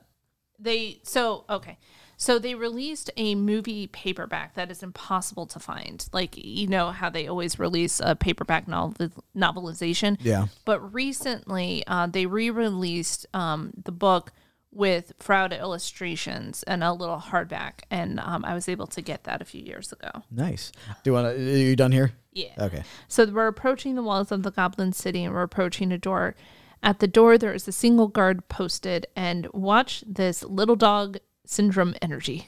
they 0.58 1.02
so 1.04 1.46
okay. 1.52 1.78
So 2.22 2.38
they 2.38 2.54
released 2.54 3.10
a 3.16 3.34
movie 3.34 3.88
paperback 3.88 4.56
that 4.56 4.70
is 4.70 4.84
impossible 4.84 5.46
to 5.48 5.58
find. 5.58 6.06
Like 6.12 6.36
you 6.36 6.68
know 6.68 6.92
how 6.92 7.10
they 7.10 7.28
always 7.28 7.58
release 7.58 8.02
a 8.04 8.14
paperback 8.14 8.68
novel 8.68 9.10
novelization. 9.36 10.18
Yeah. 10.20 10.48
But 10.66 10.94
recently, 10.94 11.82
uh, 11.88 12.08
they 12.08 12.26
re-released 12.26 13.26
um, 13.34 13.72
the 13.86 13.94
book 13.94 14.34
with 14.70 15.14
Froud 15.18 15.54
illustrations 15.54 16.62
and 16.64 16.84
a 16.84 16.92
little 16.92 17.18
hardback, 17.18 17.84
and 17.90 18.20
um, 18.20 18.44
I 18.44 18.54
was 18.54 18.68
able 18.68 18.88
to 18.88 19.02
get 19.02 19.24
that 19.24 19.42
a 19.42 19.46
few 19.46 19.62
years 19.62 19.94
ago. 19.94 20.12
Nice. 20.30 20.74
Do 21.04 21.12
you 21.12 21.14
want 21.14 21.28
to? 21.28 21.42
Are 21.42 21.58
you 21.58 21.78
done 21.78 21.94
here? 21.94 22.12
Yeah. 22.34 22.54
Okay. 22.60 22.84
So 23.08 23.26
we're 23.28 23.48
approaching 23.48 23.96
the 23.96 24.04
walls 24.04 24.30
of 24.34 24.44
the 24.44 24.52
Goblin 24.52 24.92
City 24.92 25.24
and 25.24 25.34
we're 25.34 25.42
approaching 25.42 25.94
a 25.94 25.98
door. 25.98 26.36
At 26.84 27.00
the 27.00 27.08
door, 27.08 27.38
there 27.38 27.54
is 27.54 27.68
a 27.68 27.74
single 27.74 28.08
guard 28.08 28.48
posted, 28.50 29.08
and 29.16 29.48
watch 29.54 30.04
this 30.06 30.44
little 30.44 30.76
dog 30.76 31.18
syndrome 31.50 31.96
energy. 32.02 32.48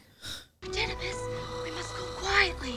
Didymus, 0.61 1.17
we 1.63 1.71
must 1.71 1.95
go 1.95 2.03
quietly. 2.17 2.75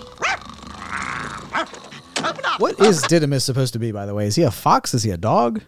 What 2.58 2.80
is 2.80 3.02
Didymus 3.02 3.44
supposed 3.44 3.74
to 3.74 3.78
be, 3.78 3.92
by 3.92 4.06
the 4.06 4.14
way? 4.14 4.26
Is 4.26 4.36
he 4.36 4.42
a 4.42 4.50
fox? 4.50 4.94
Is 4.94 5.02
he 5.02 5.10
a 5.10 5.18
dog? 5.18 5.62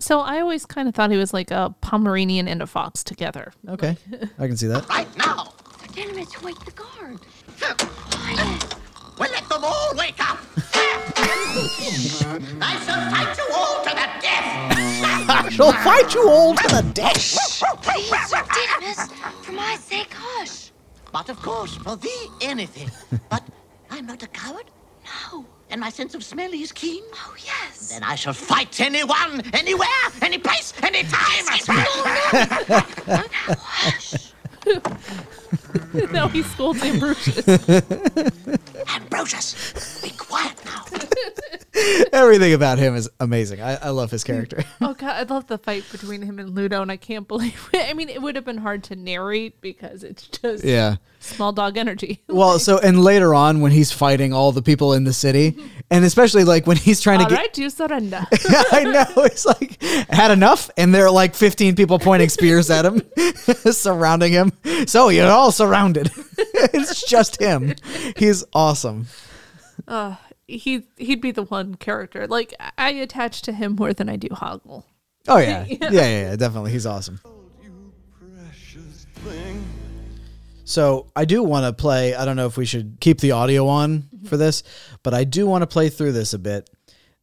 So 0.00 0.18
I 0.20 0.40
always 0.40 0.66
kind 0.66 0.88
of 0.88 0.94
thought 0.96 1.12
he 1.12 1.16
was 1.16 1.32
like 1.32 1.52
a 1.52 1.72
Pomeranian 1.80 2.48
and 2.48 2.60
a 2.60 2.66
fox 2.66 3.04
together. 3.04 3.52
Okay. 3.68 3.96
I 4.38 4.48
can 4.48 4.56
see 4.56 4.66
that. 4.66 4.88
Right 4.88 5.16
now. 5.16 5.54
Didymus, 5.94 6.42
wake 6.42 6.58
the 6.64 6.72
guard. 6.72 7.20
Well, 9.16 9.30
let 9.30 9.48
them 9.48 9.62
all 9.62 9.92
wake 9.96 10.18
up. 10.18 10.38
I 12.60 12.82
shall 12.84 13.10
fight 13.12 13.36
you 13.38 13.54
all 13.54 13.84
to 13.84 13.90
the 13.90 14.08
death. 14.20 14.73
I 15.28 15.48
shall 15.48 15.72
fight 15.72 16.14
you 16.14 16.28
all 16.28 16.54
to 16.54 16.68
the 16.68 16.82
death. 16.92 17.62
Please, 17.82 18.10
Sir 18.28 18.42
Didymus, 18.52 19.08
for 19.42 19.52
my 19.52 19.76
sake, 19.76 20.12
hush. 20.12 20.70
But 21.12 21.30
of 21.30 21.40
course, 21.40 21.76
for 21.76 21.96
thee, 21.96 22.28
anything. 22.42 22.90
But 23.30 23.42
I'm 23.90 24.06
not 24.06 24.22
a 24.22 24.26
coward. 24.26 24.70
No. 25.04 25.46
And 25.70 25.80
my 25.80 25.88
sense 25.88 26.14
of 26.14 26.22
smell 26.22 26.52
is 26.52 26.72
keen? 26.72 27.02
Oh, 27.14 27.34
yes. 27.38 27.88
Then 27.88 28.02
I 28.02 28.16
shall 28.16 28.34
fight 28.34 28.80
anyone, 28.80 29.40
anywhere, 29.54 30.04
any 30.20 30.38
place, 30.38 30.74
any 30.82 31.04
time. 31.04 31.44
no, 36.12 36.28
he 36.28 36.42
scolds 36.42 36.82
Ambrosius. 36.82 37.48
Ambrosius, 38.88 40.02
be 40.02 40.10
quiet 40.10 40.62
now. 40.66 40.84
Everything 42.12 42.52
about 42.52 42.78
him 42.78 42.94
is 42.94 43.08
amazing. 43.20 43.60
I, 43.60 43.76
I 43.76 43.88
love 43.90 44.10
his 44.10 44.22
mm. 44.24 44.28
character. 44.28 44.64
oh 44.80 44.94
god, 44.94 45.10
I 45.10 45.22
love 45.22 45.46
the 45.46 45.58
fight 45.58 45.84
between 45.90 46.22
him 46.22 46.38
and 46.38 46.54
Ludo, 46.54 46.82
and 46.82 46.90
I 46.90 46.96
can't 46.96 47.26
believe. 47.28 47.68
It. 47.72 47.88
I 47.88 47.92
mean, 47.92 48.08
it 48.08 48.22
would 48.22 48.36
have 48.36 48.44
been 48.44 48.58
hard 48.58 48.84
to 48.84 48.96
narrate 48.96 49.60
because 49.60 50.04
it's 50.04 50.26
just 50.28 50.64
yeah. 50.64 50.96
small 51.20 51.52
dog 51.52 51.76
energy. 51.76 52.22
Well, 52.28 52.58
so 52.58 52.78
and 52.78 53.02
later 53.02 53.34
on 53.34 53.60
when 53.60 53.72
he's 53.72 53.92
fighting 53.92 54.32
all 54.32 54.52
the 54.52 54.62
people 54.62 54.92
in 54.94 55.04
the 55.04 55.12
city, 55.12 55.56
and 55.90 56.04
especially 56.04 56.44
like 56.44 56.66
when 56.66 56.76
he's 56.76 57.00
trying 57.00 57.18
to 57.18 57.24
All 57.24 57.30
get 57.30 57.38
right, 57.38 57.58
you 57.58 57.70
surrender. 57.70 58.24
I 58.30 58.84
know. 58.84 59.24
It's 59.24 59.46
like 59.46 59.82
had 59.82 60.30
enough, 60.30 60.70
and 60.76 60.94
there 60.94 61.06
are 61.06 61.10
like 61.10 61.34
15 61.34 61.76
people 61.76 61.98
pointing 61.98 62.28
spears 62.28 62.70
at 62.70 62.84
him, 62.84 63.02
surrounding 63.72 64.32
him. 64.32 64.52
So 64.86 65.08
you're 65.08 65.30
all 65.30 65.52
surrounded. 65.52 66.10
it's 66.36 67.08
just 67.08 67.40
him. 67.40 67.74
He's 68.16 68.44
awesome. 68.52 69.06
He 70.46 70.86
he'd 70.96 71.20
be 71.20 71.30
the 71.30 71.44
one 71.44 71.74
character. 71.74 72.26
Like 72.26 72.54
I 72.78 72.90
attach 72.90 73.42
to 73.42 73.52
him 73.52 73.76
more 73.76 73.92
than 73.92 74.08
I 74.08 74.16
do 74.16 74.28
Hoggle. 74.28 74.84
Oh 75.28 75.38
yeah, 75.38 75.64
yeah, 75.68 75.90
yeah, 75.90 75.90
yeah 75.90 76.36
definitely. 76.36 76.72
He's 76.72 76.86
awesome. 76.86 77.20
You 77.62 77.92
precious 78.18 79.06
thing. 79.16 79.64
So 80.64 81.06
I 81.14 81.24
do 81.24 81.42
want 81.42 81.64
to 81.66 81.72
play. 81.72 82.14
I 82.14 82.24
don't 82.24 82.36
know 82.36 82.46
if 82.46 82.56
we 82.56 82.64
should 82.64 82.98
keep 83.00 83.20
the 83.20 83.32
audio 83.32 83.66
on 83.68 84.02
mm-hmm. 84.02 84.26
for 84.26 84.36
this, 84.36 84.62
but 85.02 85.14
I 85.14 85.24
do 85.24 85.46
want 85.46 85.62
to 85.62 85.66
play 85.66 85.88
through 85.88 86.12
this 86.12 86.32
a 86.32 86.38
bit. 86.38 86.68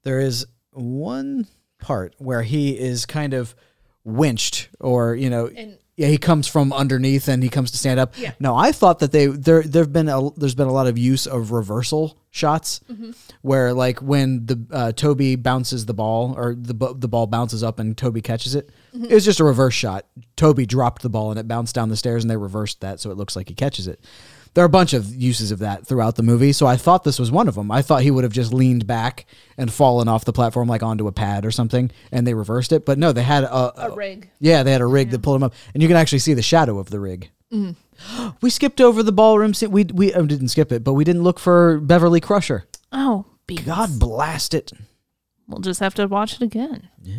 There 0.04 0.20
is 0.20 0.46
one 0.72 1.48
part 1.80 2.16
where 2.18 2.44
he 2.44 2.78
is 2.78 3.06
kind 3.06 3.34
of 3.34 3.56
winched, 4.04 4.70
or 4.80 5.16
you 5.16 5.30
know, 5.30 5.48
And- 5.48 5.78
yeah, 6.02 6.08
he 6.08 6.18
comes 6.18 6.48
from 6.48 6.74
underneath 6.74 7.28
and 7.28 7.44
he 7.44 7.50
comes 7.50 7.70
to 7.70 7.78
stand 7.78 8.00
up. 8.00 8.18
Yeah. 8.18 8.32
No, 8.40 8.56
I 8.56 8.72
thought 8.72 8.98
that 9.00 9.12
they 9.12 9.28
there 9.28 9.62
there've 9.62 9.94
been 9.94 10.10
a 10.10 10.32
there's 10.32 10.56
been 10.56 10.68
a 10.68 10.72
lot 10.72 10.88
of 10.88 10.98
use 10.98 11.28
of 11.28 11.52
reversal 11.52 12.18
shots 12.32 12.80
where 13.44 13.72
like 13.72 14.02
when 14.02 14.48
the 14.48 14.66
uh, 14.72 14.92
Toby 14.94 15.36
bounces 15.36 15.86
the 15.86 15.94
ball 15.94 16.34
or 16.36 16.56
the 16.56 16.74
the 16.98 17.08
ball 17.08 17.28
bounces 17.28 17.64
up 17.64 17.78
and 17.78 17.96
Toby 17.96 18.20
catches 18.20 18.56
it. 18.56 18.72
It 18.94 19.14
was 19.14 19.24
just 19.24 19.40
a 19.40 19.44
reverse 19.44 19.76
shot. 19.76 20.08
Toby 20.36 20.66
dropped 20.66 21.04
the 21.04 21.10
ball 21.10 21.30
and 21.30 21.40
it 21.40 21.48
bounced 21.48 21.76
down 21.76 21.90
the 21.90 21.96
stairs 21.98 22.24
and 22.24 22.32
they 22.32 22.38
reversed 22.38 22.82
that 22.82 23.00
so 23.00 23.12
it 23.12 23.18
looks 23.18 23.36
like 23.36 23.48
he 23.50 23.54
catches 23.54 23.88
it. 23.88 24.04
There 24.54 24.64
are 24.64 24.68
a 24.68 24.70
bunch 24.70 24.92
of 24.94 25.16
uses 25.16 25.52
of 25.52 25.60
that 25.60 25.88
throughout 25.88 26.16
the 26.18 26.24
movie, 26.24 26.52
so 26.52 26.68
I 26.68 26.76
thought 26.76 27.04
this 27.06 27.20
was 27.20 27.32
one 27.32 27.48
of 27.48 27.56
them. 27.56 27.72
I 27.72 27.82
thought 27.82 28.02
he 28.02 28.12
would 28.12 28.26
have 28.26 28.34
just 28.34 28.54
leaned 28.54 28.86
back 28.86 29.26
and 29.58 29.72
fallen 29.72 30.10
off 30.10 30.26
the 30.26 30.34
platform 30.34 30.68
like 30.68 30.84
onto 30.84 31.08
a 31.08 31.12
pad 31.14 31.46
or 31.46 31.52
something, 31.52 31.90
and 32.12 32.28
they 32.28 32.34
reversed 32.34 32.74
it. 32.74 32.86
But 32.86 32.98
no, 32.98 33.14
they 33.14 33.24
had 33.24 33.46
a, 33.46 33.86
A 33.86 33.96
rig. 33.96 34.30
yeah, 34.40 34.64
they 34.64 34.74
had 34.74 34.82
a 34.82 34.86
rig 34.86 35.12
that 35.12 35.22
pulled 35.22 35.38
him 35.38 35.44
up, 35.44 35.54
and 35.74 35.82
you 35.82 35.88
can 35.88 35.96
actually 35.98 36.20
see 36.20 36.34
the 36.34 36.42
shadow 36.42 36.80
of 36.80 36.90
the 36.90 37.00
rig. 37.00 37.30
we 38.42 38.50
skipped 38.50 38.82
over 38.82 39.04
the 39.04 39.12
ballroom 39.12 39.54
scene. 39.54 39.72
We 39.72 39.86
we 39.86 40.14
uh, 40.14 40.22
didn't 40.24 40.50
skip 40.50 40.72
it, 40.72 40.84
but 40.84 40.94
we 40.94 41.04
didn't 41.04 41.24
look 41.24 41.40
for 41.40 41.80
Beverly 41.80 42.20
Crusher. 42.20 42.66
Oh, 42.92 43.26
beans. 43.48 43.62
God 43.62 44.00
blast 44.00 44.54
it! 44.54 44.72
We'll 45.48 45.60
just 45.62 45.80
have 45.80 45.94
to 45.96 46.08
watch 46.08 46.36
it 46.36 46.42
again. 46.42 46.90
Yeah. 47.02 47.16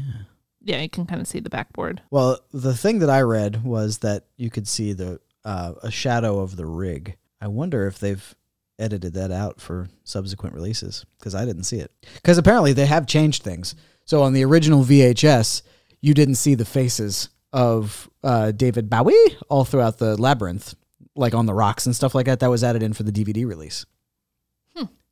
Yeah, 0.64 0.80
you 0.80 0.88
can 0.88 1.06
kind 1.06 1.20
of 1.20 1.26
see 1.26 1.40
the 1.40 1.50
backboard. 1.50 2.02
Well, 2.10 2.38
the 2.52 2.74
thing 2.74 3.00
that 3.00 3.10
I 3.10 3.22
read 3.22 3.64
was 3.64 3.98
that 3.98 4.26
you 4.36 4.48
could 4.48 4.68
see 4.68 4.92
the 4.92 5.18
uh, 5.44 5.72
a 5.82 5.90
shadow 5.90 6.38
of 6.40 6.56
the 6.56 6.66
rig. 6.66 7.16
I 7.42 7.48
wonder 7.48 7.86
if 7.86 7.98
they've 7.98 8.34
edited 8.78 9.14
that 9.14 9.30
out 9.30 9.60
for 9.60 9.88
subsequent 10.04 10.54
releases 10.54 11.04
because 11.18 11.34
I 11.34 11.44
didn't 11.44 11.64
see 11.64 11.78
it. 11.78 11.92
Because 12.14 12.38
apparently 12.38 12.72
they 12.72 12.86
have 12.86 13.06
changed 13.06 13.42
things. 13.42 13.74
So 14.04 14.22
on 14.22 14.32
the 14.32 14.44
original 14.44 14.84
VHS, 14.84 15.62
you 16.00 16.14
didn't 16.14 16.36
see 16.36 16.54
the 16.54 16.64
faces 16.64 17.28
of 17.52 18.08
uh, 18.24 18.52
David 18.52 18.88
Bowie 18.88 19.36
all 19.48 19.64
throughout 19.64 19.98
the 19.98 20.16
labyrinth, 20.16 20.74
like 21.14 21.34
on 21.34 21.46
the 21.46 21.54
rocks 21.54 21.84
and 21.84 21.94
stuff 21.94 22.14
like 22.14 22.26
that. 22.26 22.40
That 22.40 22.50
was 22.50 22.64
added 22.64 22.82
in 22.82 22.92
for 22.94 23.02
the 23.02 23.12
DVD 23.12 23.46
release. 23.46 23.84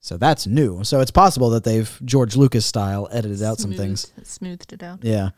So 0.01 0.17
that's 0.17 0.47
new. 0.47 0.83
So 0.83 1.01
it's 1.01 1.11
possible 1.11 1.51
that 1.51 1.65
they've 1.65 2.01
George 2.05 2.35
Lucas 2.35 2.65
style 2.65 3.07
edited 3.13 3.43
out 3.43 3.59
some 3.59 3.73
things. 3.75 4.11
Smoothed 4.23 4.73
it 4.73 4.83
out. 4.83 5.05
Yeah. 5.05 5.31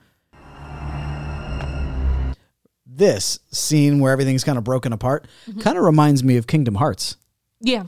This 3.02 3.40
scene 3.50 3.98
where 3.98 4.12
everything's 4.12 4.44
kind 4.44 4.56
of 4.56 4.62
broken 4.62 4.92
apart 4.92 5.26
mm-hmm. 5.48 5.58
kind 5.58 5.76
of 5.76 5.82
reminds 5.82 6.22
me 6.22 6.36
of 6.36 6.46
Kingdom 6.46 6.76
Hearts, 6.76 7.16
Yeah. 7.60 7.86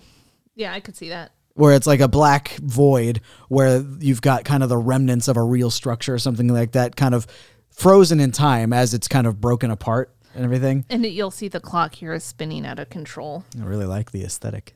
Yeah, 0.57 0.73
I 0.73 0.81
could 0.81 0.97
see 0.97 1.11
that. 1.11 1.31
where 1.55 1.73
it's 1.73 1.87
like 1.87 2.01
a 2.01 2.09
black 2.09 2.57
void 2.57 3.21
where 3.49 3.85
you've 4.01 4.21
got 4.21 4.45
kind 4.45 4.65
of 4.65 4.69
the 4.69 4.77
remnants 4.77 5.29
of 5.29 5.37
a 5.37 5.43
real 5.43 5.71
structure 5.71 6.15
or 6.15 6.19
something 6.19 6.49
like 6.49 6.73
that, 6.73 6.97
kind 6.97 7.15
of 7.15 7.29
frozen 7.71 8.19
in 8.19 8.33
time 8.33 8.73
as 8.73 8.93
it's 8.93 9.07
kind 9.07 9.29
of 9.29 9.41
broken 9.41 9.71
apart 9.71 10.13
and 10.35 10.45
everything. 10.45 10.85
And 10.91 11.07
it, 11.07 11.11
you'll 11.11 11.31
see 11.31 11.47
the 11.47 11.61
clock 11.61 11.95
here 11.95 12.13
is 12.13 12.25
spinning 12.25 12.67
out 12.67 12.81
of 12.81 12.91
control. 12.91 13.45
I 13.57 13.65
really 13.65 13.87
like 13.87 14.11
the 14.11 14.25
aesthetic. 14.25 14.75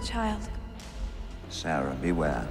The 0.00 0.06
child. 0.06 0.48
Sarah, 1.48 1.96
beware. 2.00 2.46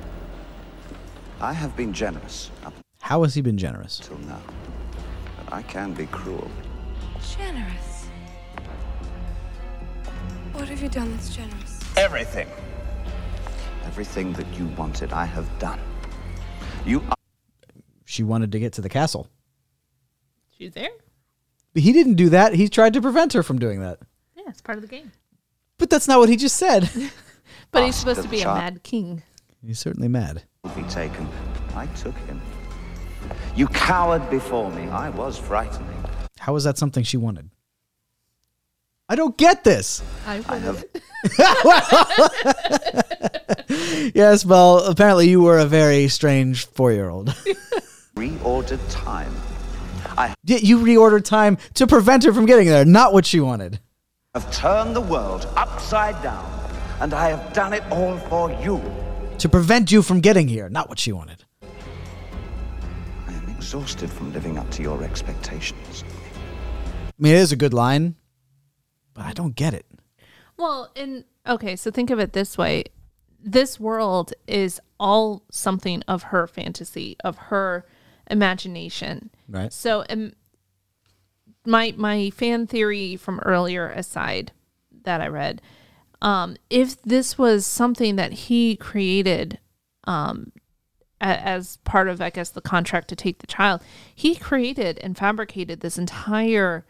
I 1.41 1.53
have 1.53 1.75
been 1.75 1.93
generous 1.93 2.51
up 2.65 2.73
How 3.01 3.23
has 3.23 3.33
he 3.33 3.41
been 3.41 3.57
generous? 3.57 3.99
till 3.99 4.17
now, 4.19 4.41
but 5.37 5.53
I 5.53 5.61
can 5.63 5.93
be 5.93 6.05
cruel. 6.07 6.49
Generous. 7.37 8.07
What 10.53 10.67
have 10.67 10.81
you 10.81 10.89
done 10.89 11.11
that's 11.11 11.35
generous? 11.35 11.79
Everything. 11.95 12.49
Everything 13.85 14.33
that 14.33 14.47
you 14.57 14.67
wanted, 14.77 15.13
I 15.13 15.25
have 15.25 15.47
done. 15.59 15.79
You 16.85 17.01
are 17.09 17.15
She 18.05 18.23
wanted 18.23 18.51
to 18.51 18.59
get 18.59 18.73
to 18.73 18.81
the 18.81 18.89
castle. 18.89 19.27
She's 20.57 20.73
there? 20.73 20.89
But 21.73 21.83
he 21.83 21.93
didn't 21.93 22.15
do 22.15 22.29
that. 22.29 22.53
He 22.53 22.67
tried 22.67 22.93
to 22.93 23.01
prevent 23.01 23.31
her 23.33 23.43
from 23.43 23.59
doing 23.59 23.79
that. 23.79 23.99
Yeah, 24.35 24.43
it's 24.47 24.61
part 24.61 24.77
of 24.77 24.81
the 24.81 24.89
game. 24.89 25.11
But 25.77 25.89
that's 25.89 26.07
not 26.07 26.19
what 26.19 26.27
he 26.27 26.35
just 26.35 26.57
said. 26.57 26.89
But 27.71 27.85
he's 27.85 27.95
supposed 27.95 28.23
to 28.23 28.27
be 28.27 28.41
a 28.41 28.45
mad 28.45 28.83
king. 28.83 29.23
He's 29.65 29.79
certainly 29.79 30.07
mad. 30.07 30.43
be 30.75 30.83
taken. 30.83 31.27
I 31.75 31.85
took 31.87 32.17
him. 32.19 32.41
You 33.55 33.67
cowered 33.67 34.29
before 34.29 34.71
me. 34.71 34.89
I 34.89 35.09
was 35.09 35.37
frightening. 35.37 35.87
How 36.39 36.55
is 36.55 36.63
that 36.63 36.77
something 36.77 37.03
she 37.03 37.17
wanted? 37.17 37.49
I 39.07 39.15
don't 39.15 39.37
get 39.37 39.63
this. 39.63 40.03
I, 40.27 40.43
I 40.47 40.57
have 40.57 40.85
Yes, 44.15 44.45
well, 44.45 44.85
apparently 44.85 45.29
you 45.29 45.41
were 45.41 45.57
a 45.57 45.65
very 45.65 46.07
strange 46.07 46.65
four 46.67 46.91
year 46.91 47.09
old. 47.09 47.29
reordered 48.15 48.79
time. 48.89 49.33
I 50.17 50.33
you 50.45 50.79
reordered 50.79 51.23
time 51.23 51.57
to 51.75 51.87
prevent 51.87 52.23
her 52.25 52.33
from 52.33 52.45
getting 52.45 52.67
there, 52.67 52.85
not 52.85 53.13
what 53.13 53.25
she 53.25 53.39
wanted. 53.39 53.79
I've 54.35 54.51
turned 54.51 54.95
the 54.95 55.01
world 55.01 55.47
upside 55.55 56.21
down, 56.21 56.45
and 57.01 57.13
I 57.13 57.29
have 57.29 57.53
done 57.53 57.73
it 57.73 57.83
all 57.91 58.17
for 58.17 58.51
you. 58.61 58.81
To 59.39 59.49
prevent 59.49 59.91
you 59.91 60.01
from 60.01 60.19
getting 60.19 60.47
here, 60.47 60.69
not 60.69 60.89
what 60.89 60.99
she 60.99 61.11
wanted. 61.11 61.45
I 63.27 63.33
am 63.33 63.49
exhausted 63.49 64.09
from 64.09 64.33
living 64.33 64.57
up 64.57 64.69
to 64.71 64.81
your 64.81 65.03
expectations. 65.03 66.03
I 67.07 67.11
mean, 67.17 67.35
it 67.35 67.39
is 67.39 67.51
a 67.51 67.55
good 67.55 67.73
line, 67.73 68.15
but 69.13 69.25
I 69.25 69.33
don't 69.33 69.55
get 69.55 69.73
it. 69.73 69.85
Well, 70.57 70.91
and 70.95 71.23
okay, 71.47 71.75
so 71.75 71.89
think 71.89 72.09
of 72.09 72.19
it 72.19 72.33
this 72.33 72.57
way. 72.57 72.85
This 73.41 73.79
world 73.79 74.33
is 74.47 74.81
all 74.99 75.43
something 75.49 76.03
of 76.07 76.23
her 76.23 76.47
fantasy, 76.47 77.15
of 77.23 77.37
her 77.37 77.85
imagination. 78.29 79.29
Right. 79.47 79.71
So, 79.71 80.03
um, 80.09 80.33
my 81.65 81.93
my 81.97 82.29
fan 82.31 82.67
theory 82.67 83.15
from 83.15 83.39
earlier 83.39 83.89
aside 83.89 84.51
that 85.03 85.21
I 85.21 85.27
read, 85.27 85.61
um, 86.21 86.57
if 86.69 87.01
this 87.03 87.37
was 87.37 87.65
something 87.65 88.15
that 88.17 88.31
he 88.33 88.75
created, 88.75 89.59
um, 90.05 90.51
a- 91.21 91.25
as 91.47 91.77
part 91.83 92.07
of 92.07 92.21
I 92.21 92.29
guess 92.29 92.49
the 92.49 92.61
contract 92.61 93.07
to 93.09 93.15
take 93.15 93.39
the 93.39 93.47
child, 93.47 93.81
he 94.13 94.35
created 94.35 94.99
and 94.99 95.17
fabricated 95.17 95.79
this 95.81 95.97
entire 95.97 96.85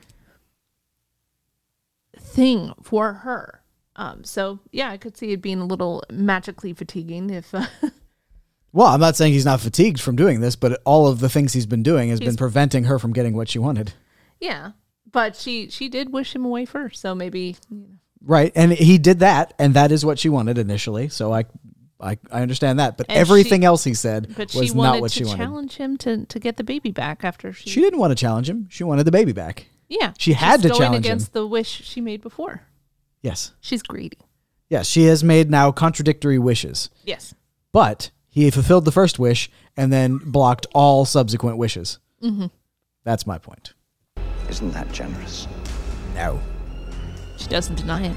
thing 2.17 2.73
for 2.81 3.13
her. 3.13 3.61
Um, 3.95 4.23
so 4.23 4.59
yeah, 4.71 4.89
I 4.89 4.97
could 4.97 5.17
see 5.17 5.31
it 5.31 5.41
being 5.41 5.59
a 5.59 5.65
little 5.65 6.03
magically 6.11 6.73
fatiguing 6.73 7.29
if 7.29 7.53
uh, 7.53 7.65
Well, 8.71 8.87
I'm 8.87 8.99
not 8.99 9.15
saying 9.15 9.33
he's 9.33 9.45
not 9.45 9.61
fatigued 9.61 9.99
from 9.99 10.15
doing 10.15 10.41
this, 10.41 10.55
but 10.55 10.79
all 10.85 11.07
of 11.07 11.19
the 11.19 11.29
things 11.29 11.53
he's 11.53 11.65
been 11.65 11.81
doing 11.81 12.09
has 12.09 12.19
been 12.19 12.35
preventing 12.35 12.83
her 12.83 12.99
from 12.99 13.13
getting 13.13 13.33
what 13.35 13.49
she 13.49 13.59
wanted. 13.59 13.93
yeah. 14.39 14.71
But 15.11 15.35
she 15.35 15.71
she 15.71 15.89
did 15.89 16.13
wish 16.13 16.35
him 16.35 16.45
away 16.45 16.65
first, 16.65 17.01
so 17.01 17.15
maybe 17.15 17.55
you 17.71 17.77
know, 17.77 17.87
Right, 18.21 18.51
and 18.55 18.71
he 18.71 18.97
did 18.97 19.19
that, 19.19 19.53
and 19.57 19.73
that 19.75 19.91
is 19.91 20.05
what 20.05 20.19
she 20.19 20.29
wanted 20.29 20.57
initially. 20.57 21.07
So 21.09 21.33
I, 21.33 21.45
I, 22.01 22.17
I 22.31 22.41
understand 22.41 22.79
that. 22.79 22.97
But 22.97 23.07
And 23.09 23.17
everything 23.17 23.61
she- 23.61 23.65
else 23.65 23.83
he 23.85 23.93
said 23.93 24.33
But 24.35 24.49
she 24.51 24.59
was 24.59 24.73
wanted 24.73 24.91
not 24.91 25.01
what 25.01 25.11
to 25.11 25.17
she 25.19 25.23
wanted. 25.25 25.37
challenge 25.37 25.77
him 25.77 25.97
to, 25.99 26.25
to 26.25 26.39
get 26.39 26.57
the 26.57 26.63
baby 26.63 26.91
back 26.91 27.23
after 27.23 27.53
she. 27.53 27.69
She 27.69 27.81
didn't 27.81 27.99
want 27.99 28.11
to 28.11 28.15
challenge 28.15 28.49
him. 28.49 28.67
She 28.69 28.83
wanted 28.83 29.03
the 29.05 29.11
baby 29.11 29.31
back. 29.31 29.67
yeah. 29.87 30.11
she 30.17 30.31
she's 30.31 30.39
had 30.41 30.61
to 30.63 30.67
going 30.69 30.79
challenge 30.81 31.05
him. 31.05 31.11
against 31.11 31.33
the 31.33 31.47
wish 31.47 31.69
she 31.69 32.01
made 32.01 32.21
before. 32.21 32.63
Yes, 33.21 33.51
She's 33.61 33.81
greedy. 33.83 34.17
yes. 34.69 34.87
She 34.87 35.03
has 35.05 35.23
made 35.23 35.49
now 35.49 35.71
contradictory 35.71 36.39
wishes, 36.39 36.89
Yes. 37.05 37.33
but 37.73 38.11
he 38.29 38.49
fulfilled 38.51 38.85
the 38.85 38.91
first 38.91 39.17
wish 39.19 39.49
and 39.75 39.91
then 39.91 40.17
blocked 40.17 40.67
all 40.73 41.03
subsequent 41.05 41.57
wishes. 41.57 41.99
Mm-hmm. 42.23 42.45
That's 43.03 43.25
my 43.27 43.37
point. 43.37 43.73
Isn't 44.49 44.71
that 44.71 44.91
generous? 44.91 45.47
No. 46.15 46.39
She 47.39 47.47
doesn't 47.47 47.75
deny 47.75 48.05
it. 48.07 48.15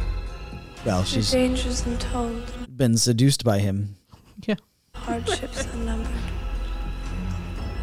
Well, 0.85 1.00
The 1.02 1.06
she's 1.06 1.30
dangers 1.30 1.87
untold, 1.87 2.42
been 2.76 2.96
seduced 2.98 3.44
by 3.44 3.58
him. 3.61 3.96
Yeah. 4.46 4.56
hardships 4.94 5.64
unnumbered. 5.72 6.11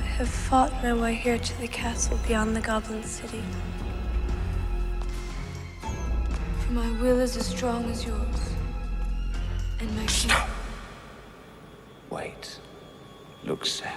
I 0.01 0.05
have 0.19 0.27
fought 0.27 0.73
my 0.83 0.91
way 0.93 1.15
here 1.15 1.37
to 1.39 1.61
the 1.61 1.67
castle 1.69 2.19
beyond 2.27 2.53
the 2.55 2.59
Goblin 2.61 3.01
City. 3.03 3.41
For 5.79 6.71
my 6.73 6.91
will 7.01 7.19
is 7.21 7.37
as 7.37 7.45
strong 7.47 7.85
as 7.89 8.03
yours. 8.05 8.39
And 9.79 9.95
my 9.95 10.05
Stop. 10.07 10.49
Wait. 12.09 12.59
Look, 13.45 13.65
Sarah. 13.65 13.93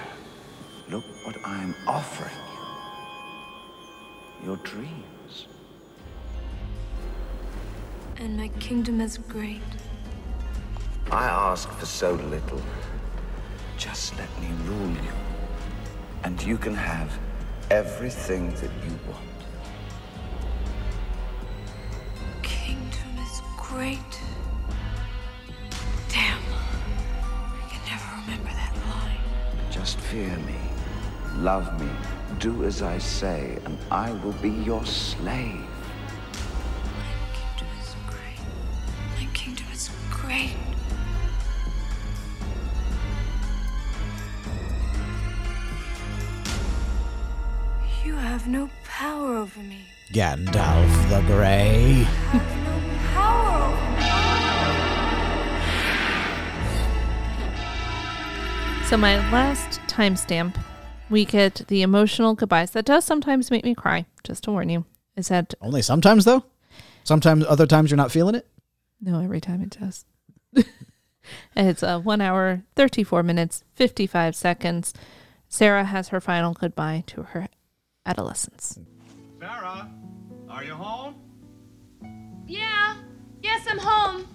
Look 0.88 1.04
what 1.24 1.36
I'm 1.44 1.74
offering 1.88 2.30
you. 4.40 4.46
Your 4.46 4.56
dreams. 4.58 5.04
And 8.22 8.36
my 8.36 8.46
kingdom 8.60 9.00
is 9.00 9.18
great. 9.18 9.60
I 11.10 11.24
ask 11.24 11.68
for 11.70 11.86
so 11.86 12.12
little. 12.12 12.62
Just 13.76 14.16
let 14.16 14.28
me 14.40 14.48
rule 14.64 14.90
you. 14.90 15.12
And 16.22 16.40
you 16.40 16.56
can 16.56 16.74
have 16.74 17.10
everything 17.70 18.54
that 18.54 18.70
you 18.84 18.96
want. 19.10 19.40
Kingdom 22.42 23.10
is 23.26 23.42
great. 23.56 24.12
Damn. 26.08 26.38
I 27.20 27.68
can 27.70 27.82
never 27.90 28.08
remember 28.20 28.52
that 28.52 28.74
line. 28.88 29.18
Just 29.72 29.98
fear 29.98 30.36
me. 30.46 30.60
Love 31.38 31.68
me. 31.80 31.90
Do 32.38 32.64
as 32.64 32.82
I 32.82 32.98
say, 32.98 33.58
and 33.64 33.76
I 33.90 34.12
will 34.22 34.38
be 34.40 34.50
your 34.50 34.86
slave. 34.86 35.71
Great. 40.32 40.56
You 48.04 48.14
have 48.16 48.48
no 48.48 48.68
power 48.84 49.36
over 49.36 49.60
me. 49.60 49.84
Gandalf 50.12 51.08
the 51.08 51.20
Grey. 51.26 52.06
Power 53.14 53.66
over 53.66 53.90
me. 53.96 54.08
So 58.88 58.96
my 58.96 59.16
last 59.30 59.80
timestamp, 59.86 60.56
we 61.10 61.24
get 61.24 61.62
the 61.68 61.82
emotional 61.82 62.34
goodbyes. 62.34 62.72
That 62.72 62.84
does 62.84 63.04
sometimes 63.04 63.50
make 63.50 63.64
me 63.64 63.74
cry. 63.74 64.06
Just 64.24 64.44
to 64.44 64.50
warn 64.50 64.68
you, 64.68 64.84
is 65.16 65.28
that 65.28 65.54
Only 65.60 65.82
sometimes 65.82 66.24
though. 66.24 66.44
Sometimes, 67.04 67.44
other 67.46 67.66
times 67.66 67.90
you're 67.90 67.96
not 67.96 68.12
feeling 68.12 68.34
it. 68.36 68.46
no? 69.00 69.20
Every 69.20 69.40
time 69.40 69.60
it 69.62 69.76
does. 69.80 70.04
it's 71.56 71.82
a 71.82 71.98
one 71.98 72.20
hour, 72.20 72.62
thirty 72.74 73.04
four 73.04 73.22
minutes, 73.22 73.64
fifty 73.74 74.06
five 74.06 74.34
seconds. 74.36 74.92
Sarah 75.48 75.84
has 75.84 76.08
her 76.08 76.20
final 76.20 76.54
goodbye 76.54 77.04
to 77.08 77.22
her 77.22 77.48
adolescence. 78.06 78.78
Sarah, 79.40 79.90
are 80.48 80.64
you 80.64 80.74
home? 80.74 81.14
Yeah. 82.46 82.96
Yes, 83.42 83.66
I'm 83.68 83.78
home. 83.78 84.26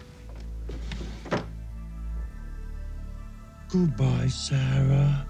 Goodbye, 3.70 4.28
Sarah. 4.28 5.26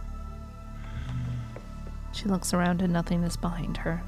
She 2.12 2.26
looks 2.26 2.54
around 2.54 2.82
and 2.82 2.92
nothing 2.92 3.24
is 3.24 3.38
behind 3.38 3.78
her. 3.78 4.02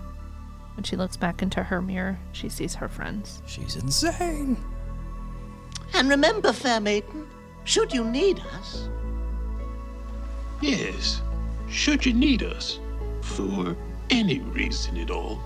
When 0.76 0.84
she 0.84 0.96
looks 0.96 1.18
back 1.18 1.42
into 1.42 1.62
her 1.62 1.82
mirror, 1.82 2.18
she 2.32 2.50
sees 2.50 2.76
her 2.76 2.88
friends. 2.88 3.42
She's 3.46 3.76
insane. 3.76 4.58
And 5.94 6.10
remember, 6.10 6.54
fair 6.54 6.80
maiden, 6.80 7.28
should 7.64 7.94
you 7.94 8.04
need 8.04 8.40
us, 8.58 8.88
Yes. 10.62 11.22
Should 11.70 12.06
you 12.06 12.12
need 12.14 12.44
us 12.44 12.80
for 13.22 13.76
any 14.10 14.40
reason 14.40 14.98
at 14.98 15.10
all, 15.10 15.42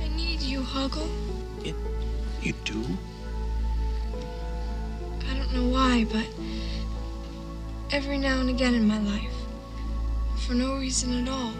I 0.00 0.06
need 0.08 0.40
you, 0.40 0.60
Hoggle. 0.60 1.08
you 2.42 2.52
do. 2.64 2.84
I 5.28 5.34
don't 5.34 5.52
know 5.52 5.68
why, 5.68 6.04
but 6.04 6.26
every 7.90 8.18
now 8.18 8.40
and 8.40 8.50
again 8.50 8.74
in 8.74 8.86
my 8.86 8.98
life, 9.00 9.34
for 10.46 10.54
no 10.54 10.76
reason 10.76 11.26
at 11.26 11.32
all, 11.32 11.52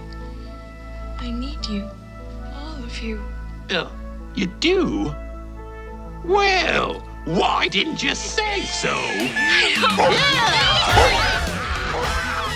I 1.19 1.31
need 1.31 1.65
you. 1.67 1.89
All 2.55 2.85
of 2.85 3.03
you. 3.03 3.21
Oh, 3.71 3.91
you 4.35 4.47
do? 4.47 5.13
Well, 6.25 7.03
why 7.25 7.69
didn't 7.69 8.03
you 8.03 8.15
say 8.15 8.63
so? 8.63 8.95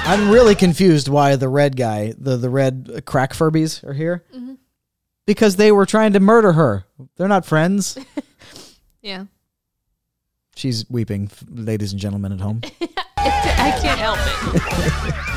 I'm 0.09 0.31
really 0.31 0.55
confused 0.55 1.09
why 1.09 1.37
the 1.37 1.49
red 1.49 1.77
guy, 1.77 2.15
the 2.17 2.37
the 2.37 2.51
red 2.51 3.03
crack 3.07 3.33
Furbies 3.33 3.83
are 3.85 3.93
here. 3.93 4.25
Mm-hmm. 4.35 4.55
Because 5.27 5.57
they 5.57 5.73
were 5.73 5.87
trying 5.87 6.13
to 6.13 6.21
murder 6.21 6.53
her. 6.53 6.85
They're 7.17 7.29
not 7.29 7.45
friends. 7.45 7.99
Yeah. 9.07 9.27
She's 10.57 10.85
weeping, 10.91 11.31
ladies 11.49 11.93
and 11.93 12.01
gentlemen 12.01 12.33
at 12.33 12.41
home. 12.41 12.61
I 13.17 13.79
can't 13.81 14.01
help 14.01 14.19
it. 14.21 15.36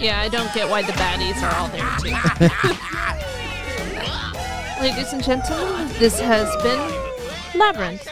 Yeah, 0.00 0.18
I 0.20 0.28
don't 0.28 0.52
get 0.54 0.68
why 0.70 0.80
the 0.82 0.92
baddies 0.92 1.42
are 1.42 1.54
all 1.56 1.68
there 1.68 1.84
too. 1.98 2.16
Ladies 4.82 5.12
and 5.12 5.22
gentlemen, 5.22 5.88
this 5.98 6.18
has 6.18 6.48
been 6.62 6.80
Labyrinth. 7.60 8.08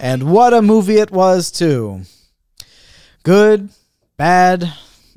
And 0.00 0.24
what 0.24 0.52
a 0.52 0.60
movie 0.60 0.96
it 0.98 1.12
was, 1.12 1.52
too. 1.52 2.02
Good, 3.22 3.68
bad, 4.16 4.72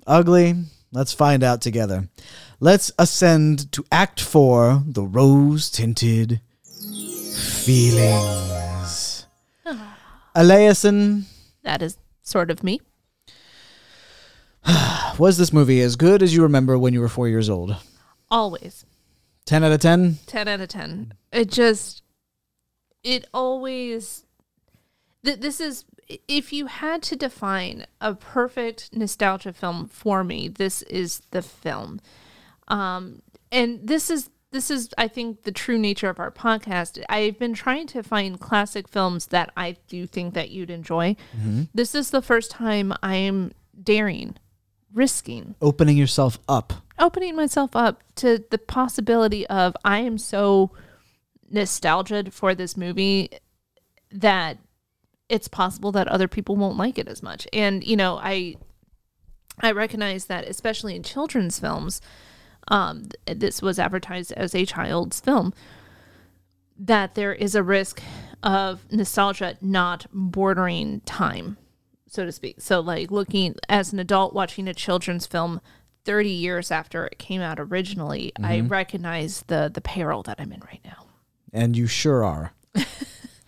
ugly. 0.05 0.53
Let's 0.91 1.13
find 1.13 1.43
out 1.43 1.61
together. 1.61 2.09
Let's 2.59 2.91
ascend 2.99 3.71
to 3.71 3.83
Act 3.91 4.21
4 4.21 4.83
The 4.85 5.01
Rose 5.03 5.71
Tinted 5.71 6.41
Feelings. 7.65 9.25
Ah. 9.65 9.97
Eliason, 10.35 11.23
That 11.63 11.81
is 11.81 11.97
sort 12.21 12.51
of 12.51 12.63
me. 12.63 12.81
was 15.17 15.37
this 15.37 15.53
movie 15.53 15.81
as 15.81 15.95
good 15.95 16.21
as 16.23 16.33
you 16.35 16.43
remember 16.43 16.77
when 16.77 16.93
you 16.93 17.01
were 17.01 17.09
four 17.09 17.27
years 17.27 17.49
old? 17.49 17.75
Always. 18.31 18.85
10 19.45 19.63
out 19.63 19.71
of 19.71 19.79
10? 19.79 20.17
10 20.27 20.47
out 20.47 20.61
of 20.61 20.67
10 20.67 21.13
it 21.31 21.49
just 21.49 22.03
it 23.03 23.25
always 23.33 24.25
th- 25.23 25.39
this 25.39 25.59
is 25.59 25.85
if 26.27 26.51
you 26.51 26.65
had 26.67 27.01
to 27.03 27.15
define 27.15 27.85
a 28.01 28.13
perfect 28.13 28.89
nostalgia 28.95 29.53
film 29.53 29.87
for 29.87 30.23
me 30.23 30.47
this 30.47 30.81
is 30.83 31.21
the 31.31 31.41
film 31.41 31.99
um 32.67 33.21
and 33.51 33.87
this 33.87 34.09
is 34.09 34.29
this 34.51 34.69
is 34.69 34.89
i 34.97 35.07
think 35.07 35.43
the 35.43 35.51
true 35.51 35.77
nature 35.77 36.09
of 36.09 36.19
our 36.19 36.31
podcast 36.31 37.03
i've 37.09 37.39
been 37.39 37.53
trying 37.53 37.87
to 37.87 38.03
find 38.03 38.39
classic 38.39 38.87
films 38.87 39.27
that 39.27 39.51
i 39.55 39.75
do 39.87 40.05
think 40.05 40.33
that 40.33 40.49
you'd 40.49 40.69
enjoy 40.69 41.15
this 41.73 41.95
is 41.95 42.09
the 42.11 42.21
first 42.21 42.51
time 42.51 42.93
i'm 43.01 43.51
daring 43.81 44.35
risking 44.93 45.55
Opening 45.61 45.97
yourself 45.97 46.39
up. 46.47 46.73
opening 46.97 47.35
myself 47.35 47.75
up 47.75 48.01
to 48.15 48.43
the 48.49 48.57
possibility 48.57 49.45
of 49.47 49.75
I 49.83 49.99
am 49.99 50.17
so 50.17 50.71
nostalgic 51.49 52.31
for 52.31 52.55
this 52.55 52.75
movie 52.77 53.29
that 54.11 54.57
it's 55.29 55.47
possible 55.47 55.91
that 55.91 56.07
other 56.07 56.27
people 56.27 56.55
won't 56.55 56.77
like 56.77 56.97
it 56.97 57.07
as 57.07 57.21
much. 57.21 57.47
And 57.53 57.83
you 57.83 57.95
know, 57.95 58.17
I 58.17 58.55
I 59.61 59.71
recognize 59.71 60.25
that 60.25 60.45
especially 60.47 60.95
in 60.95 61.03
children's 61.03 61.59
films, 61.59 62.01
um, 62.69 63.09
this 63.25 63.61
was 63.61 63.77
advertised 63.77 64.31
as 64.33 64.55
a 64.55 64.65
child's 64.65 65.19
film, 65.19 65.53
that 66.77 67.15
there 67.15 67.33
is 67.33 67.55
a 67.55 67.63
risk 67.63 68.01
of 68.41 68.89
nostalgia 68.91 69.57
not 69.61 70.07
bordering 70.13 71.01
time. 71.01 71.57
So 72.09 72.25
to 72.25 72.31
speak. 72.31 72.61
So 72.61 72.79
like 72.79 73.11
looking 73.11 73.55
as 73.67 73.93
an 73.93 73.99
adult 73.99 74.33
watching 74.33 74.67
a 74.67 74.73
children's 74.73 75.25
film 75.25 75.61
30 76.05 76.29
years 76.29 76.71
after 76.71 77.05
it 77.05 77.19
came 77.19 77.41
out 77.41 77.59
originally, 77.59 78.31
I 78.41 78.61
recognize 78.61 79.43
the 79.47 79.69
the 79.73 79.81
peril 79.81 80.23
that 80.23 80.39
I'm 80.39 80.51
in 80.51 80.61
right 80.61 80.81
now. 80.83 81.05
And 81.53 81.75
you 81.75 81.87
sure 81.87 82.23
are. 82.23 82.53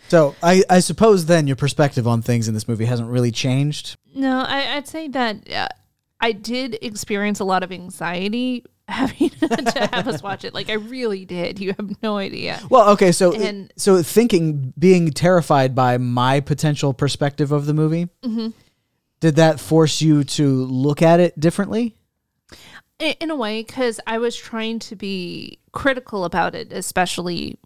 so 0.07 0.35
I, 0.41 0.63
I 0.69 0.79
suppose 0.79 1.25
then 1.25 1.47
your 1.47 1.55
perspective 1.55 2.07
on 2.07 2.21
things 2.21 2.47
in 2.47 2.53
this 2.53 2.67
movie 2.67 2.85
hasn't 2.85 3.09
really 3.09 3.31
changed. 3.31 3.95
No, 4.15 4.39
I, 4.39 4.75
I'd 4.75 4.87
say 4.87 5.07
that 5.09 5.51
uh, 5.51 5.67
I 6.19 6.31
did 6.31 6.77
experience 6.81 7.39
a 7.39 7.43
lot 7.43 7.63
of 7.63 7.71
anxiety 7.71 8.65
having 8.91 9.29
to 9.39 9.89
have 9.91 10.07
us 10.07 10.21
watch 10.21 10.43
it. 10.45 10.53
Like 10.53 10.69
I 10.69 10.73
really 10.73 11.25
did. 11.25 11.59
You 11.59 11.73
have 11.77 12.01
no 12.03 12.17
idea. 12.17 12.59
Well, 12.69 12.89
okay, 12.91 13.11
so 13.11 13.33
And- 13.33 13.71
so 13.77 14.03
thinking, 14.03 14.73
being 14.77 15.11
terrified 15.11 15.73
by 15.75 15.97
my 15.97 16.39
potential 16.41 16.93
perspective 16.93 17.51
of 17.51 17.65
the 17.65 17.73
movie, 17.73 18.09
Mm-hmm. 18.23 18.49
did 19.19 19.35
that 19.37 19.59
force 19.59 20.01
you 20.01 20.23
to 20.25 20.65
look 20.65 21.01
at 21.01 21.19
it 21.19 21.39
differently? 21.39 21.95
In 23.19 23.31
a 23.31 23.35
way, 23.35 23.63
because 23.63 23.99
I 24.05 24.19
was 24.19 24.35
trying 24.35 24.77
to 24.77 24.95
be 24.95 25.57
critical 25.71 26.23
about 26.23 26.53
it, 26.53 26.71
especially 26.71 27.57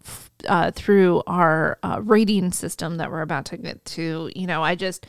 uh, 0.48 0.70
through 0.70 1.22
our 1.26 1.78
uh, 1.82 2.00
rating 2.02 2.52
system 2.52 2.96
that 2.96 3.10
we're 3.10 3.20
about 3.20 3.44
to 3.46 3.58
get 3.58 3.84
to. 3.84 4.30
You 4.34 4.46
know, 4.46 4.62
I 4.62 4.76
just, 4.76 5.06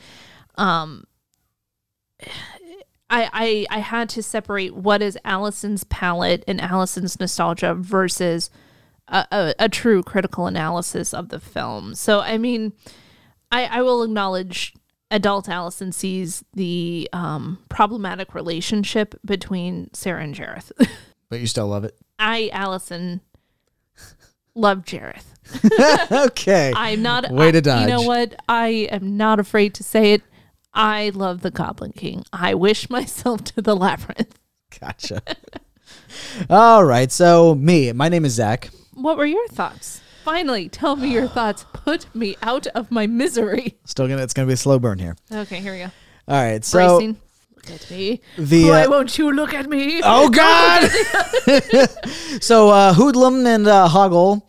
um, 0.56 1.04
I, 3.10 3.66
I, 3.70 3.76
I 3.76 3.78
had 3.80 4.08
to 4.10 4.22
separate 4.22 4.74
what 4.74 5.00
is 5.00 5.18
Allison's 5.24 5.84
palette 5.84 6.44
and 6.46 6.60
Allison's 6.60 7.18
nostalgia 7.18 7.74
versus 7.74 8.50
a, 9.08 9.26
a, 9.30 9.54
a 9.58 9.68
true 9.68 10.02
critical 10.02 10.46
analysis 10.46 11.14
of 11.14 11.30
the 11.30 11.40
film. 11.40 11.94
So, 11.94 12.20
I 12.20 12.36
mean, 12.38 12.72
I, 13.50 13.64
I 13.64 13.82
will 13.82 14.02
acknowledge 14.02 14.74
adult 15.10 15.48
Allison 15.48 15.90
sees 15.92 16.44
the 16.52 17.08
um, 17.12 17.58
problematic 17.70 18.34
relationship 18.34 19.14
between 19.24 19.88
Sarah 19.94 20.22
and 20.22 20.34
Jareth. 20.34 20.70
But 21.30 21.40
you 21.40 21.46
still 21.46 21.66
love 21.66 21.84
it. 21.84 21.94
I, 22.18 22.48
Allison, 22.54 23.20
love 24.54 24.78
Jareth. 24.78 25.26
okay. 26.28 26.72
I'm 26.74 27.02
not. 27.02 27.30
Way 27.30 27.52
to 27.52 27.70
I- 27.70 27.82
You 27.82 27.86
know 27.86 28.00
what? 28.00 28.34
I 28.48 28.88
am 28.90 29.18
not 29.18 29.38
afraid 29.38 29.74
to 29.74 29.84
say 29.84 30.14
it. 30.14 30.22
I 30.78 31.10
love 31.12 31.40
the 31.40 31.50
Goblin 31.50 31.90
King. 31.90 32.24
I 32.32 32.54
wish 32.54 32.88
myself 32.90 33.42
to 33.44 33.60
the 33.60 33.74
labyrinth. 33.74 34.38
Gotcha. 34.80 35.20
All 36.50 36.84
right. 36.84 37.10
So 37.10 37.56
me, 37.56 37.92
my 37.92 38.08
name 38.08 38.24
is 38.24 38.34
Zach. 38.34 38.70
What 38.94 39.18
were 39.18 39.26
your 39.26 39.48
thoughts? 39.48 40.00
Finally, 40.24 40.68
tell 40.68 40.94
me 40.94 41.12
your 41.12 41.26
thoughts. 41.26 41.66
Put 41.72 42.14
me 42.14 42.36
out 42.42 42.68
of 42.68 42.92
my 42.92 43.08
misery. 43.08 43.76
Still 43.86 44.06
gonna. 44.06 44.22
It's 44.22 44.32
gonna 44.32 44.46
be 44.46 44.52
a 44.52 44.56
slow 44.56 44.78
burn 44.78 45.00
here. 45.00 45.16
Okay, 45.32 45.60
here 45.60 45.72
we 45.72 45.78
go. 45.80 45.90
All 46.28 46.42
right. 46.42 46.64
So 46.64 46.98
Bracing. 46.98 47.16
Look 47.56 47.70
at 47.72 47.90
me. 47.90 48.20
the. 48.38 48.64
Why 48.66 48.84
uh, 48.84 48.90
won't 48.90 49.18
you 49.18 49.32
look 49.32 49.52
at 49.54 49.68
me? 49.68 50.00
oh 50.04 50.28
God. 50.28 50.88
so 52.40 52.68
uh, 52.68 52.94
Hoodlum 52.94 53.44
and 53.46 53.66
uh, 53.66 53.88
Hoggle. 53.88 54.42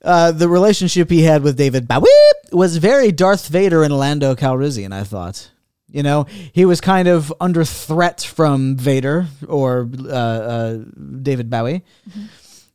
Uh, 0.00 0.32
the 0.32 0.48
relationship 0.48 1.10
he 1.10 1.24
had 1.24 1.42
with 1.42 1.58
David 1.58 1.86
Bowie 1.86 2.08
was 2.52 2.78
very 2.78 3.12
Darth 3.12 3.48
Vader 3.48 3.82
and 3.82 3.98
Lando 3.98 4.34
Calrissian, 4.34 4.92
I 4.92 5.02
thought. 5.02 5.50
You 5.90 6.02
know, 6.02 6.26
he 6.52 6.64
was 6.66 6.80
kind 6.80 7.08
of 7.08 7.32
under 7.40 7.64
threat 7.64 8.20
from 8.20 8.76
Vader 8.76 9.26
or 9.46 9.88
uh, 10.04 10.08
uh, 10.12 10.78
David 11.22 11.48
Bowie, 11.48 11.82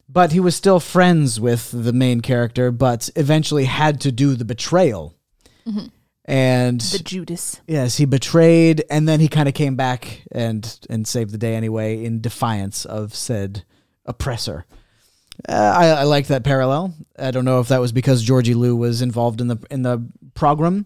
but 0.09 0.31
he 0.31 0.39
was 0.39 0.55
still 0.55 0.79
friends 0.79 1.39
with 1.39 1.69
the 1.71 1.93
main 1.93 2.21
character, 2.21 2.71
but 2.71 3.09
eventually 3.15 3.65
had 3.65 4.01
to 4.01 4.11
do 4.11 4.35
the 4.35 4.45
betrayal. 4.45 5.15
And 6.25 6.79
The 6.79 6.99
Judas. 6.99 7.59
Yes, 7.67 7.97
he 7.97 8.05
betrayed, 8.05 8.83
and 8.89 9.07
then 9.07 9.19
he 9.19 9.27
kind 9.27 9.47
of 9.49 9.53
came 9.53 9.75
back 9.75 10.21
and 10.31 10.79
and 10.89 11.05
saved 11.07 11.31
the 11.31 11.37
day 11.37 11.53
anyway 11.55 12.03
in 12.03 12.21
defiance 12.21 12.85
of 12.85 13.13
said 13.13 13.63
oppressor. 14.05 14.65
Uh, 15.49 15.51
I, 15.51 15.87
I 15.87 16.03
like 16.03 16.27
that 16.27 16.43
parallel. 16.43 16.93
I 17.19 17.31
don't 17.31 17.43
know 17.45 17.59
if 17.59 17.67
that 17.67 17.81
was 17.81 17.91
because 17.91 18.23
Georgie 18.23 18.53
Lou 18.53 18.75
was 18.75 19.01
involved 19.01 19.41
in 19.41 19.47
the 19.49 19.57
in 19.69 19.81
the 19.81 20.07
program 20.33 20.85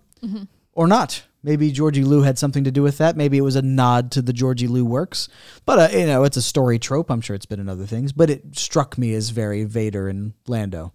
or 0.74 0.88
not. 0.88 1.24
Maybe 1.44 1.72
Georgie 1.72 2.04
Lou 2.04 2.24
had 2.24 2.38
something 2.38 2.64
to 2.64 2.72
do 2.72 2.82
with 2.82 2.98
that. 2.98 3.16
Maybe 3.16 3.38
it 3.38 3.42
was 3.42 3.56
a 3.56 3.62
nod 3.62 4.12
to 4.12 4.22
the 4.22 4.34
Georgie 4.34 4.68
Lou 4.68 4.84
works. 4.86 5.30
But 5.66 5.94
uh, 5.94 5.98
you 5.98 6.06
know, 6.06 6.24
it's 6.24 6.38
a 6.38 6.42
story 6.42 6.80
trope. 6.80 7.10
I'm 7.10 7.22
sure 7.22 7.36
it's 7.36 7.46
been 7.46 7.60
in 7.60 7.70
other 7.70 7.86
things, 7.86 8.12
but 8.12 8.30
it 8.30 8.58
struck 8.58 8.98
me 8.98 9.14
as 9.14 9.30
very 9.30 9.64
Vader 9.64 10.08
and 10.10 10.34
Lando. 10.48 10.94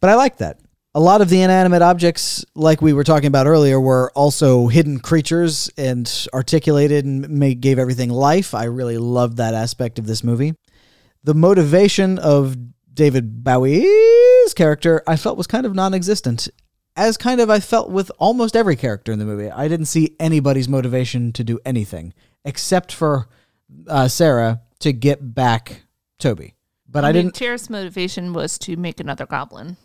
But 0.00 0.10
I 0.10 0.14
like 0.14 0.38
that. 0.38 0.60
A 0.92 1.00
lot 1.00 1.20
of 1.20 1.28
the 1.28 1.40
inanimate 1.42 1.82
objects, 1.82 2.44
like 2.56 2.82
we 2.82 2.92
were 2.92 3.04
talking 3.04 3.28
about 3.28 3.46
earlier, 3.46 3.78
were 3.80 4.10
also 4.16 4.66
hidden 4.66 4.98
creatures 4.98 5.70
and 5.76 6.26
articulated 6.34 7.04
and 7.04 7.60
gave 7.60 7.78
everything 7.78 8.10
life. 8.10 8.54
I 8.54 8.64
really 8.64 8.98
loved 8.98 9.36
that 9.36 9.54
aspect 9.54 10.00
of 10.00 10.06
this 10.06 10.24
movie. 10.24 10.54
The 11.22 11.34
motivation 11.34 12.18
of 12.18 12.56
David 12.92 13.44
Bowie's 13.44 14.52
character, 14.54 15.02
I 15.06 15.16
felt 15.16 15.36
was 15.36 15.46
kind 15.46 15.64
of 15.64 15.74
non 15.74 15.94
existent. 15.94 16.48
As 16.96 17.16
kind 17.16 17.40
of 17.40 17.48
I 17.48 17.60
felt 17.60 17.90
with 17.90 18.10
almost 18.18 18.56
every 18.56 18.76
character 18.76 19.12
in 19.12 19.18
the 19.18 19.24
movie. 19.24 19.50
I 19.50 19.68
didn't 19.68 19.86
see 19.86 20.16
anybody's 20.18 20.68
motivation 20.68 21.32
to 21.32 21.44
do 21.44 21.58
anything 21.64 22.12
except 22.44 22.92
for 22.92 23.28
uh, 23.86 24.08
Sarah 24.08 24.62
to 24.80 24.92
get 24.92 25.34
back 25.34 25.82
Toby. 26.18 26.54
But 26.88 27.04
I, 27.04 27.10
I, 27.10 27.12
mean, 27.12 27.26
didn't. 27.26 27.36
Jareth's 27.36 27.70
motivation 27.70 28.32
was 28.32 28.58
to 28.60 28.76
make 28.76 29.00
another 29.00 29.26
goblin. 29.26 29.76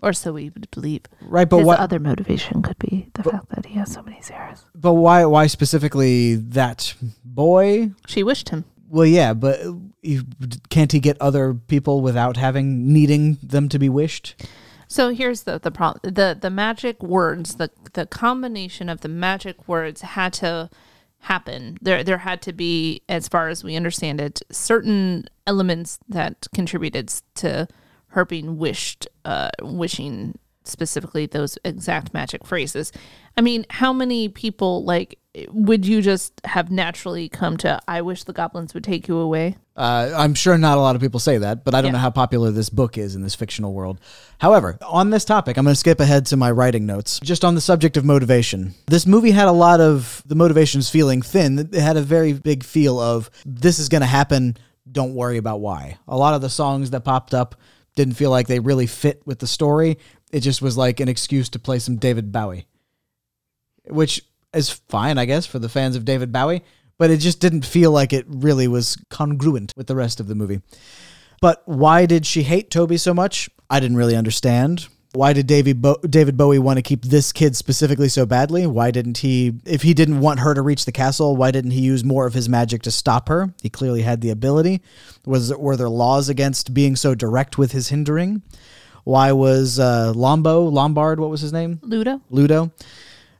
Or 0.00 0.12
so 0.12 0.32
we 0.32 0.50
would 0.50 0.70
believe. 0.70 1.02
Right, 1.20 1.48
but 1.48 1.58
His 1.58 1.66
what? 1.66 1.80
other 1.80 1.98
motivation 1.98 2.62
could 2.62 2.78
be 2.78 3.10
the 3.14 3.24
fact 3.24 3.48
that 3.50 3.66
he 3.66 3.74
has 3.74 3.92
so 3.92 4.02
many 4.02 4.20
Sarahs. 4.20 4.62
But 4.74 4.94
why? 4.94 5.24
Why 5.24 5.48
specifically 5.48 6.36
that 6.36 6.94
boy? 7.24 7.90
She 8.06 8.22
wished 8.22 8.50
him. 8.50 8.64
Well, 8.88 9.06
yeah, 9.06 9.34
but 9.34 9.60
you, 10.00 10.22
can't 10.70 10.92
he 10.92 11.00
get 11.00 11.20
other 11.20 11.52
people 11.52 12.00
without 12.00 12.36
having 12.36 12.92
needing 12.92 13.38
them 13.42 13.68
to 13.70 13.78
be 13.78 13.88
wished? 13.88 14.46
So 14.88 15.10
here's 15.10 15.42
the 15.42 15.58
the 15.58 15.70
problem: 15.70 16.14
the 16.14 16.36
the 16.40 16.50
magic 16.50 17.02
words, 17.02 17.56
the 17.56 17.70
the 17.92 18.06
combination 18.06 18.88
of 18.88 19.02
the 19.02 19.08
magic 19.08 19.68
words 19.68 20.00
had 20.00 20.32
to 20.34 20.70
happen. 21.20 21.78
There 21.80 22.02
there 22.02 22.18
had 22.18 22.42
to 22.42 22.52
be, 22.52 23.02
as 23.08 23.28
far 23.28 23.48
as 23.48 23.62
we 23.62 23.76
understand 23.76 24.20
it, 24.20 24.40
certain 24.50 25.28
elements 25.46 25.98
that 26.08 26.46
contributed 26.54 27.12
to 27.36 27.68
her 28.08 28.24
being 28.24 28.56
wished, 28.56 29.06
uh, 29.24 29.50
wishing 29.60 30.38
specifically 30.64 31.26
those 31.26 31.58
exact 31.64 32.14
magic 32.14 32.46
phrases. 32.46 32.92
I 33.36 33.42
mean, 33.42 33.66
how 33.70 33.92
many 33.92 34.28
people 34.28 34.84
like 34.84 35.18
would 35.50 35.86
you 35.86 36.02
just 36.02 36.40
have 36.44 36.70
naturally 36.70 37.28
come 37.28 37.56
to? 37.58 37.80
I 37.86 38.02
wish 38.02 38.24
the 38.24 38.32
goblins 38.32 38.74
would 38.74 38.84
take 38.84 39.08
you 39.08 39.16
away. 39.16 39.56
Uh, 39.76 40.12
I'm 40.16 40.34
sure 40.34 40.58
not 40.58 40.76
a 40.78 40.80
lot 40.80 40.96
of 40.96 41.02
people 41.02 41.20
say 41.20 41.38
that, 41.38 41.64
but 41.64 41.74
I 41.74 41.80
don't 41.80 41.90
Yeah. 41.90 41.92
know 41.92 41.98
how 41.98 42.10
popular 42.10 42.50
this 42.50 42.68
book 42.68 42.98
is 42.98 43.14
in 43.14 43.22
this 43.22 43.34
fictional 43.34 43.72
world. 43.72 44.00
However, 44.38 44.76
on 44.86 45.10
this 45.10 45.24
topic, 45.24 45.56
I'm 45.56 45.64
going 45.64 45.74
to 45.74 45.78
skip 45.78 46.00
ahead 46.00 46.26
to 46.26 46.36
my 46.36 46.50
writing 46.50 46.84
notes. 46.86 47.20
Just 47.22 47.44
on 47.44 47.54
the 47.54 47.60
subject 47.60 47.96
of 47.96 48.04
motivation, 48.04 48.74
this 48.86 49.06
movie 49.06 49.30
had 49.30 49.46
a 49.48 49.52
lot 49.52 49.80
of 49.80 50.22
the 50.26 50.34
motivations 50.34 50.90
feeling 50.90 51.22
thin. 51.22 51.58
It 51.58 51.74
had 51.74 51.96
a 51.96 52.02
very 52.02 52.32
big 52.32 52.64
feel 52.64 52.98
of 52.98 53.30
this 53.46 53.78
is 53.78 53.88
going 53.88 54.00
to 54.00 54.06
happen. 54.06 54.56
Don't 54.90 55.14
worry 55.14 55.36
about 55.36 55.60
why. 55.60 55.98
A 56.08 56.16
lot 56.16 56.34
of 56.34 56.40
the 56.40 56.50
songs 56.50 56.90
that 56.90 57.02
popped 57.04 57.34
up 57.34 57.54
didn't 57.94 58.14
feel 58.14 58.30
like 58.30 58.46
they 58.48 58.58
really 58.60 58.86
fit 58.86 59.22
with 59.26 59.38
the 59.38 59.46
story. 59.46 59.98
It 60.32 60.40
just 60.40 60.60
was 60.60 60.76
like 60.76 60.98
an 61.00 61.08
excuse 61.08 61.48
to 61.50 61.58
play 61.58 61.78
some 61.78 61.96
David 61.96 62.32
Bowie, 62.32 62.66
which 63.88 64.22
is 64.54 64.70
fine, 64.88 65.18
I 65.18 65.24
guess, 65.24 65.46
for 65.46 65.58
the 65.58 65.68
fans 65.68 65.96
of 65.96 66.04
David 66.04 66.32
Bowie, 66.32 66.62
but 66.98 67.10
it 67.10 67.18
just 67.18 67.40
didn't 67.40 67.64
feel 67.64 67.90
like 67.92 68.12
it 68.12 68.26
really 68.28 68.68
was 68.68 68.96
congruent 69.10 69.72
with 69.76 69.86
the 69.86 69.96
rest 69.96 70.20
of 70.20 70.26
the 70.26 70.34
movie. 70.34 70.60
But 71.40 71.62
why 71.66 72.06
did 72.06 72.26
she 72.26 72.42
hate 72.42 72.70
Toby 72.70 72.96
so 72.96 73.14
much? 73.14 73.48
I 73.70 73.80
didn't 73.80 73.96
really 73.96 74.16
understand. 74.16 74.88
Why 75.12 75.32
did 75.32 75.46
David, 75.46 75.80
Bo- 75.80 76.00
David 76.08 76.36
Bowie 76.36 76.58
want 76.58 76.76
to 76.76 76.82
keep 76.82 77.02
this 77.02 77.32
kid 77.32 77.56
specifically 77.56 78.08
so 78.08 78.26
badly? 78.26 78.66
Why 78.66 78.90
didn't 78.90 79.18
he, 79.18 79.54
if 79.64 79.82
he 79.82 79.94
didn't 79.94 80.20
want 80.20 80.40
her 80.40 80.52
to 80.52 80.60
reach 80.60 80.84
the 80.84 80.92
castle, 80.92 81.34
why 81.36 81.50
didn't 81.50 81.70
he 81.70 81.80
use 81.80 82.04
more 82.04 82.26
of 82.26 82.34
his 82.34 82.48
magic 82.48 82.82
to 82.82 82.90
stop 82.90 83.28
her? 83.28 83.54
He 83.62 83.70
clearly 83.70 84.02
had 84.02 84.20
the 84.20 84.30
ability. 84.30 84.82
Was 85.24 85.54
were 85.54 85.76
there 85.76 85.88
laws 85.88 86.28
against 86.28 86.74
being 86.74 86.94
so 86.94 87.14
direct 87.14 87.56
with 87.56 87.72
his 87.72 87.88
hindering? 87.88 88.42
Why 89.04 89.32
was 89.32 89.78
uh, 89.78 90.12
Lombo 90.14 90.70
Lombard? 90.70 91.18
What 91.18 91.30
was 91.30 91.40
his 91.40 91.52
name? 91.52 91.78
Ludo. 91.82 92.20
Ludo. 92.28 92.72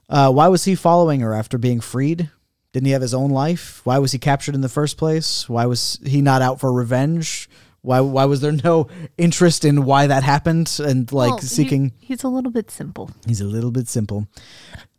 Uh, 0.09 0.31
why 0.31 0.47
was 0.47 0.65
he 0.65 0.75
following 0.75 1.19
her 1.21 1.33
after 1.33 1.57
being 1.57 1.79
freed? 1.79 2.29
Didn't 2.73 2.87
he 2.87 2.91
have 2.93 3.01
his 3.01 3.13
own 3.13 3.29
life? 3.31 3.81
Why 3.83 3.99
was 3.99 4.11
he 4.11 4.17
captured 4.19 4.55
in 4.55 4.61
the 4.61 4.69
first 4.69 4.97
place? 4.97 5.47
Why 5.47 5.65
was 5.65 5.99
he 6.05 6.21
not 6.21 6.41
out 6.41 6.59
for 6.59 6.71
revenge? 6.73 7.49
Why 7.81 8.01
why 8.01 8.25
was 8.25 8.41
there 8.41 8.51
no 8.51 8.87
interest 9.17 9.63
in 9.63 9.85
why 9.85 10.07
that 10.07 10.23
happened 10.23 10.79
and 10.83 11.09
like 11.13 11.29
Well, 11.29 11.37
he- 11.39 11.45
seeking? 11.47 11.93
he's 11.99 12.23
a 12.23 12.27
little 12.27 12.51
bit 12.51 12.69
simple. 12.69 13.09
He's 13.25 13.39
a 13.41 13.45
little 13.45 13.71
bit 13.71 13.87
simple. 13.87 14.27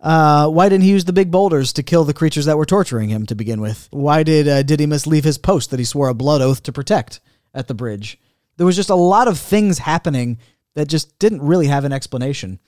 Uh, 0.01 0.49
why 0.49 0.68
didn't 0.70 0.85
he 0.85 0.90
use 0.90 1.05
the 1.05 1.12
big 1.12 1.31
boulders 1.31 1.75
to 1.75 1.83
kill 1.83 2.05
the 2.05 2.14
creatures 2.14 2.46
that 2.46 2.57
were 2.57 2.64
torturing 2.64 3.11
him 3.11 3.27
to 3.27 3.35
begin 3.35 3.61
with? 3.61 3.87
Why 3.90 4.23
did 4.23 4.49
uh, 4.49 4.62
Didymus 4.62 5.07
leave 5.07 5.25
his 5.25 5.37
post 5.37 5.70
that 5.70 5.79
he 5.79 5.85
swore 5.85 6.09
a 6.09 6.14
blood 6.14 6.40
oath 6.40 6.62
to 6.64 6.73
protect 6.73 7.20
at 7.53 7.68
the 7.68 7.75
bridge? 7.75 8.18
There 8.57 8.64
was 8.66 8.77
just 8.77 8.90
a 8.90 8.94
lot 8.94 9.29
of 9.29 9.38
things 9.38 9.79
happening 9.79 10.38
that 10.75 10.88
just 10.88 11.18
didn't 11.18 11.42
really 11.42 11.66
have 11.66 11.85
an 11.85 11.92
explanation. 11.92 12.61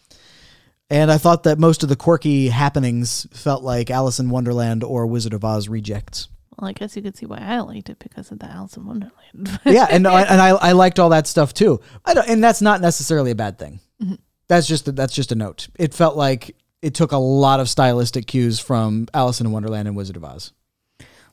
And 0.90 1.10
I 1.10 1.16
thought 1.18 1.44
that 1.44 1.58
most 1.58 1.82
of 1.82 1.88
the 1.88 1.96
quirky 1.96 2.48
happenings 2.48 3.26
felt 3.32 3.62
like 3.62 3.90
Alice 3.90 4.18
in 4.18 4.28
Wonderland 4.28 4.84
or 4.84 5.06
Wizard 5.06 5.32
of 5.32 5.44
Oz 5.44 5.68
rejects. 5.68 6.28
Well, 6.58 6.68
I 6.68 6.72
guess 6.72 6.94
you 6.96 7.02
could 7.02 7.16
see 7.16 7.24
why 7.24 7.38
I 7.38 7.60
liked 7.60 7.88
it 7.88 7.98
because 7.98 8.30
of 8.30 8.38
the 8.38 8.46
Alice 8.46 8.76
in 8.76 8.86
Wonderland. 8.86 9.58
yeah, 9.64 9.86
and 9.88 10.06
I, 10.06 10.22
and 10.22 10.40
I, 10.40 10.48
I 10.50 10.72
liked 10.72 10.98
all 10.98 11.08
that 11.08 11.26
stuff 11.26 11.54
too. 11.54 11.80
I 12.04 12.12
don't, 12.12 12.28
and 12.28 12.44
that's 12.44 12.60
not 12.60 12.82
necessarily 12.82 13.30
a 13.30 13.34
bad 13.34 13.58
thing. 13.58 13.80
Mm-hmm. 14.02 14.16
That's 14.48 14.66
just 14.66 14.86
a, 14.86 14.92
that's 14.92 15.14
just 15.14 15.32
a 15.32 15.34
note. 15.34 15.68
It 15.78 15.94
felt 15.94 16.14
like 16.16 16.54
it 16.82 16.94
took 16.94 17.12
a 17.12 17.16
lot 17.16 17.58
of 17.60 17.70
stylistic 17.70 18.26
cues 18.26 18.60
from 18.60 19.08
Alice 19.14 19.40
in 19.40 19.50
Wonderland 19.50 19.88
and 19.88 19.96
Wizard 19.96 20.16
of 20.16 20.24
Oz. 20.24 20.52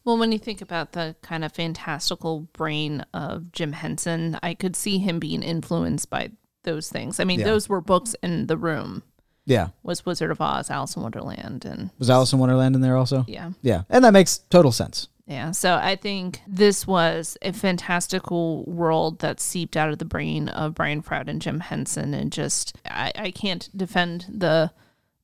Well, 0.06 0.18
when 0.18 0.32
you 0.32 0.40
think 0.40 0.62
about 0.62 0.94
the 0.94 1.16
kind 1.22 1.44
of 1.44 1.52
fantastical 1.52 2.42
brain 2.54 3.06
of 3.14 3.52
Jim 3.52 3.74
Henson, 3.74 4.40
I 4.42 4.54
could 4.54 4.76
see 4.76 5.00
him 5.00 5.20
being 5.20 5.44
influenced 5.44 6.10
by 6.10 6.32
those 6.64 6.90
things. 6.90 7.20
I 7.20 7.26
mean, 7.26 7.40
Yeah. 7.40 7.46
those 7.48 7.68
were 7.68 7.82
books 7.82 8.16
in 8.24 8.48
the 8.48 8.58
room. 8.58 9.04
Yeah, 9.50 9.70
Was 9.84 10.06
Wizard 10.06 10.32
of 10.32 10.40
Oz, 10.40 10.70
Alice 10.70 10.96
in 10.96 11.02
Wonderland, 11.02 11.66
and 11.66 11.90
was 12.00 12.10
Alice 12.10 12.32
in 12.32 12.40
Wonderland 12.40 12.76
in 12.76 12.82
there 12.82 12.96
also? 12.96 13.26
yeah, 13.28 13.52
Yeah, 13.62 13.84
and 13.90 14.06
that 14.06 14.14
makes 14.14 14.38
total 14.50 14.72
sense. 14.72 15.08
yeah. 15.28 15.52
So 15.52 15.76
I 15.76 15.96
think 15.96 16.42
this 16.48 16.86
was 16.88 17.38
a 17.42 17.52
fantastical 17.52 18.64
world 18.66 19.20
that 19.20 19.40
seeped 19.40 19.76
out 19.76 19.90
of 19.92 19.98
the 20.00 20.06
brain 20.06 20.48
of 20.50 20.76
Brian 20.76 21.02
Froud 21.02 21.28
and 21.30 21.42
Jim 21.42 21.60
Henson, 21.60 22.14
and 22.14 22.32
just 22.32 22.76
I, 22.86 23.12
I 23.16 23.32
can't 23.32 23.70
defend 23.76 24.26
the 24.32 24.72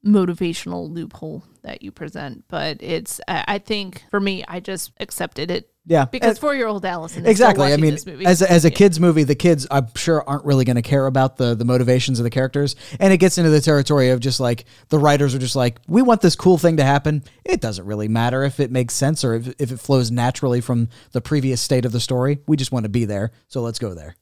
motivational 0.06 0.90
loophole 0.92 1.44
that 1.64 1.82
you 1.82 1.92
present, 1.92 2.46
but 2.48 2.78
it's 2.82 3.20
I, 3.28 3.44
I 3.48 3.58
think 3.60 4.04
for 4.12 4.20
me, 4.20 4.44
I 4.48 4.60
just 4.60 4.92
accepted 5.00 5.50
it. 5.52 5.70
Yeah, 5.88 6.06
because 6.06 6.40
four 6.40 6.56
year 6.56 6.66
old 6.66 6.84
Allison 6.84 7.26
is 7.26 7.30
Exactly. 7.30 7.66
Still 7.68 7.74
I 7.78 7.78
mean, 7.82 7.92
this 7.92 8.06
movie. 8.08 8.26
as 8.26 8.42
a, 8.42 8.52
as 8.52 8.66
a 8.66 8.70
Yeah. 8.70 8.76
kids 8.76 9.00
movie, 9.00 9.24
the 9.24 9.36
kids 9.36 9.68
I'm 9.70 9.88
sure 9.96 10.28
aren't 10.28 10.44
really 10.44 10.66
going 10.66 10.78
to 10.78 10.82
care 10.82 11.06
about 11.06 11.38
the 11.38 11.54
the 11.54 11.64
motivations 11.66 12.20
of 12.20 12.24
the 12.24 12.32
characters, 12.32 12.76
and 13.00 13.14
it 13.14 13.18
gets 13.18 13.38
into 13.38 13.52
the 13.52 13.62
territory 13.62 14.10
of 14.10 14.20
just 14.20 14.40
like 14.40 14.66
the 14.90 14.98
writers 14.98 15.36
are 15.36 15.40
just 15.40 15.56
like, 15.56 15.80
we 15.88 16.02
want 16.02 16.22
this 16.22 16.36
cool 16.36 16.58
thing 16.58 16.78
to 16.78 16.84
happen. 16.84 17.24
It 17.44 17.62
doesn't 17.62 17.86
really 17.86 18.08
matter 18.08 18.44
if 18.44 18.60
it 18.60 18.72
makes 18.72 18.96
sense 18.96 19.24
or 19.24 19.36
if, 19.36 19.54
if 19.60 19.72
it 19.72 19.80
flows 19.80 20.10
naturally 20.10 20.60
from 20.60 20.90
the 21.12 21.22
previous 21.22 21.62
state 21.62 21.86
of 21.86 21.92
the 21.92 22.00
story. 22.00 22.40
We 22.48 22.58
just 22.58 22.72
want 22.72 22.86
to 22.86 22.90
be 22.90 23.06
there, 23.06 23.32
so 23.48 23.62
let's 23.62 23.78
go 23.78 23.94
there. 23.94 24.16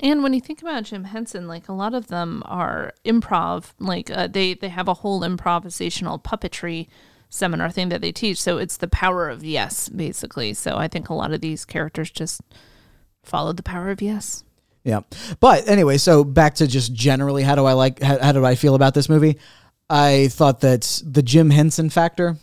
And 0.00 0.22
when 0.24 0.34
you 0.34 0.40
think 0.40 0.60
about 0.62 0.82
Jim 0.82 1.04
Henson, 1.04 1.46
like 1.46 1.68
a 1.68 1.72
lot 1.72 1.94
of 1.94 2.08
them 2.08 2.42
are 2.44 2.92
improv, 3.04 3.72
like 3.78 4.10
uh, 4.10 4.26
they 4.26 4.54
they 4.54 4.68
have 4.68 4.88
a 4.88 4.94
whole 4.94 5.20
improvisational 5.20 6.20
puppetry 6.22 6.88
seminar 7.34 7.68
thing 7.68 7.88
that 7.88 8.00
they 8.00 8.12
teach. 8.12 8.40
So 8.40 8.58
it's 8.58 8.76
the 8.76 8.88
power 8.88 9.28
of 9.28 9.44
yes, 9.44 9.88
basically. 9.88 10.54
So 10.54 10.76
I 10.76 10.86
think 10.88 11.08
a 11.08 11.14
lot 11.14 11.32
of 11.32 11.40
these 11.40 11.64
characters 11.64 12.10
just 12.10 12.40
followed 13.24 13.56
the 13.56 13.62
power 13.62 13.90
of 13.90 14.00
yes. 14.00 14.44
Yeah. 14.84 15.00
But 15.40 15.68
anyway, 15.68 15.96
so 15.96 16.24
back 16.24 16.56
to 16.56 16.66
just 16.66 16.92
generally 16.92 17.42
how 17.42 17.54
do 17.54 17.64
I 17.64 17.72
like 17.72 18.00
how, 18.00 18.18
how 18.18 18.32
do 18.32 18.44
I 18.44 18.54
feel 18.54 18.74
about 18.74 18.94
this 18.94 19.08
movie? 19.08 19.38
I 19.90 20.28
thought 20.28 20.60
that 20.60 21.02
the 21.04 21.22
Jim 21.22 21.50
Henson 21.50 21.90
factor 21.90 22.36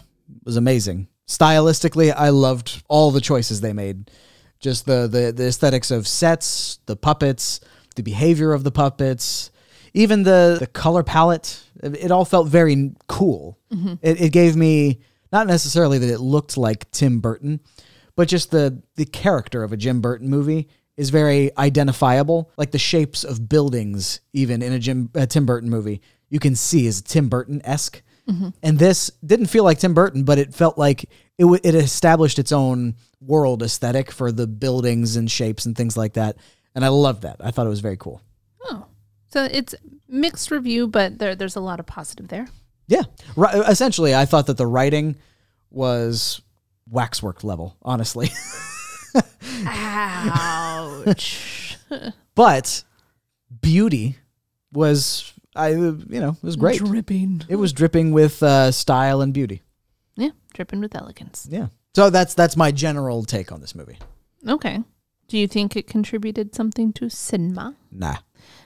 was 0.44 0.58
amazing. 0.58 1.08
Stylistically, 1.28 2.14
I 2.16 2.30
loved 2.30 2.84
all 2.88 3.12
the 3.12 3.22
choices 3.22 3.62
they 3.62 3.74
made. 3.74 4.12
Just 4.60 4.86
the 4.86 5.08
the 5.08 5.32
the 5.32 5.48
aesthetics 5.48 5.92
of 5.92 6.08
sets, 6.08 6.80
the 6.86 6.96
puppets, 6.96 7.62
the 7.96 8.04
behavior 8.04 8.54
of 8.54 8.64
the 8.64 8.72
puppets, 8.72 9.51
even 9.94 10.24
the 10.24 10.58
the 10.60 10.68
color 10.68 11.04
palette. 11.04 11.64
It 11.82 12.12
all 12.12 12.26
felt 12.26 12.48
very 12.48 12.94
cool. 13.08 13.58
Mm-hmm. 13.74 13.94
It, 14.02 14.22
it 14.22 14.30
gave 14.32 14.56
me 14.56 15.00
not 15.32 15.48
necessarily 15.48 15.98
that 15.98 16.10
it 16.10 16.20
looked 16.20 16.58
like 16.58 16.90
Tim 16.92 17.20
Burton, 17.20 17.60
but 18.16 18.28
just 18.28 18.52
the 18.52 18.82
the 18.96 19.06
character 19.06 19.64
of 19.64 19.74
a 19.74 19.78
Jim 19.78 20.02
Burton 20.02 20.30
movie 20.30 20.68
is 20.98 21.10
very 21.10 21.56
identifiable. 21.58 22.52
Like 22.58 22.72
the 22.72 22.80
shapes 22.80 23.24
of 23.24 23.50
buildings, 23.50 24.22
even 24.34 24.62
in 24.62 24.74
a 24.74 24.80
Jim 24.80 25.10
a 25.16 25.26
Tim 25.26 25.46
Burton 25.46 25.70
movie, 25.70 26.02
you 26.30 26.40
can 26.40 26.56
see 26.56 26.86
is 26.86 27.02
Tim 27.02 27.30
Burton 27.30 27.62
esque. 27.64 28.02
Mm-hmm. 28.30 28.50
And 28.62 28.78
this 28.78 29.10
didn't 29.26 29.48
feel 29.48 29.64
like 29.64 29.80
Tim 29.80 29.94
Burton, 29.94 30.24
but 30.24 30.38
it 30.38 30.54
felt 30.54 30.78
like 30.78 31.04
it 31.04 31.44
w- 31.44 31.60
it 31.64 31.74
established 31.76 32.40
its 32.40 32.52
own 32.52 32.96
world 33.20 33.64
aesthetic 33.64 34.12
for 34.12 34.32
the 34.32 34.48
buildings 34.48 35.16
and 35.16 35.30
shapes 35.30 35.66
and 35.66 35.76
things 35.76 35.98
like 35.98 36.14
that. 36.14 36.38
And 36.76 36.86
I 36.86 36.90
loved 36.90 37.24
that. 37.24 37.38
I 37.40 37.52
thought 37.52 37.66
it 37.66 37.72
was 37.72 37.82
very 37.82 37.98
cool. 37.98 38.22
Oh, 38.66 38.86
so 39.32 39.48
it's 39.50 39.74
mixed 40.08 40.52
review, 40.52 40.88
but 40.88 41.20
there 41.20 41.36
there's 41.36 41.56
a 41.56 41.62
lot 41.62 41.80
of 41.80 41.86
positive 41.86 42.28
there. 42.28 42.48
Yeah. 42.88 43.04
Ri- 43.36 43.50
essentially, 43.68 44.14
I 44.14 44.26
thought 44.26 44.48
that 44.48 44.58
the 44.58 44.68
writing 44.68 45.16
was 45.70 46.42
waxwork 46.90 47.44
level, 47.44 47.78
honestly. 47.82 48.30
Ouch. 49.66 51.78
but 52.36 52.84
beauty 53.62 54.18
was 54.74 55.34
I 55.56 55.70
you 55.70 55.98
know, 56.10 56.32
it 56.32 56.44
was 56.44 56.56
great. 56.56 56.80
Dripping. 56.80 57.44
It 57.50 57.56
was 57.56 57.74
dripping 57.74 58.12
with 58.12 58.42
uh, 58.44 58.72
style 58.72 59.22
and 59.22 59.34
beauty. 59.34 59.62
Yeah, 60.16 60.30
dripping 60.54 60.82
with 60.82 60.96
elegance. 60.96 61.48
Yeah. 61.50 61.68
So 61.96 62.10
that's 62.10 62.34
that's 62.34 62.56
my 62.56 62.72
general 62.72 63.24
take 63.24 63.52
on 63.52 63.62
this 63.62 63.76
movie. 63.76 63.98
Okay. 64.48 64.84
Do 65.28 65.38
you 65.38 65.48
think 65.48 65.78
it 65.78 65.88
contributed 65.88 66.56
something 66.56 66.92
to 66.94 67.10
cinema? 67.10 67.76
Nah. 67.92 68.18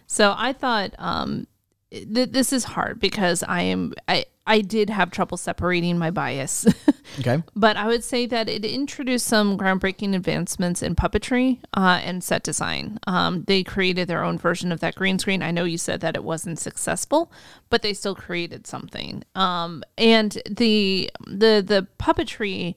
So 0.08 0.34
I 0.38 0.54
thought 0.54 0.92
um, 0.98 1.48
th- 1.92 2.32
this 2.32 2.54
is 2.54 2.64
hard 2.64 3.00
because 3.00 3.44
I 3.44 3.62
am 3.64 3.94
I 4.08 4.26
I 4.48 4.62
did 4.62 4.92
have 4.92 5.10
trouble 5.10 5.38
separating 5.38 5.98
my 5.98 6.12
bias, 6.12 6.68
Okay. 7.20 7.42
but 7.56 7.78
I 7.78 7.88
would 7.88 8.04
say 8.04 8.28
that 8.28 8.48
it 8.48 8.64
introduced 8.64 9.26
some 9.26 9.58
groundbreaking 9.58 10.16
advancements 10.16 10.84
in 10.84 10.96
puppetry 10.96 11.62
uh, 11.76 12.00
and 12.04 12.24
set 12.24 12.44
design. 12.44 13.00
Um, 13.08 13.44
they 13.48 13.64
created 13.64 14.08
their 14.08 14.24
own 14.24 14.38
version 14.38 14.72
of 14.72 14.82
that 14.82 14.94
green 14.94 15.18
screen. 15.18 15.42
I 15.42 15.50
know 15.50 15.64
you 15.64 15.80
said 15.80 16.02
that 16.02 16.16
it 16.16 16.24
wasn't 16.24 16.60
successful, 16.60 17.32
but 17.72 17.82
they 17.82 17.94
still 17.94 18.14
created 18.14 18.68
something. 18.68 19.24
Um, 19.34 19.84
and 19.98 20.38
the 20.48 21.10
the 21.26 21.64
the 21.66 21.88
puppetry 21.98 22.76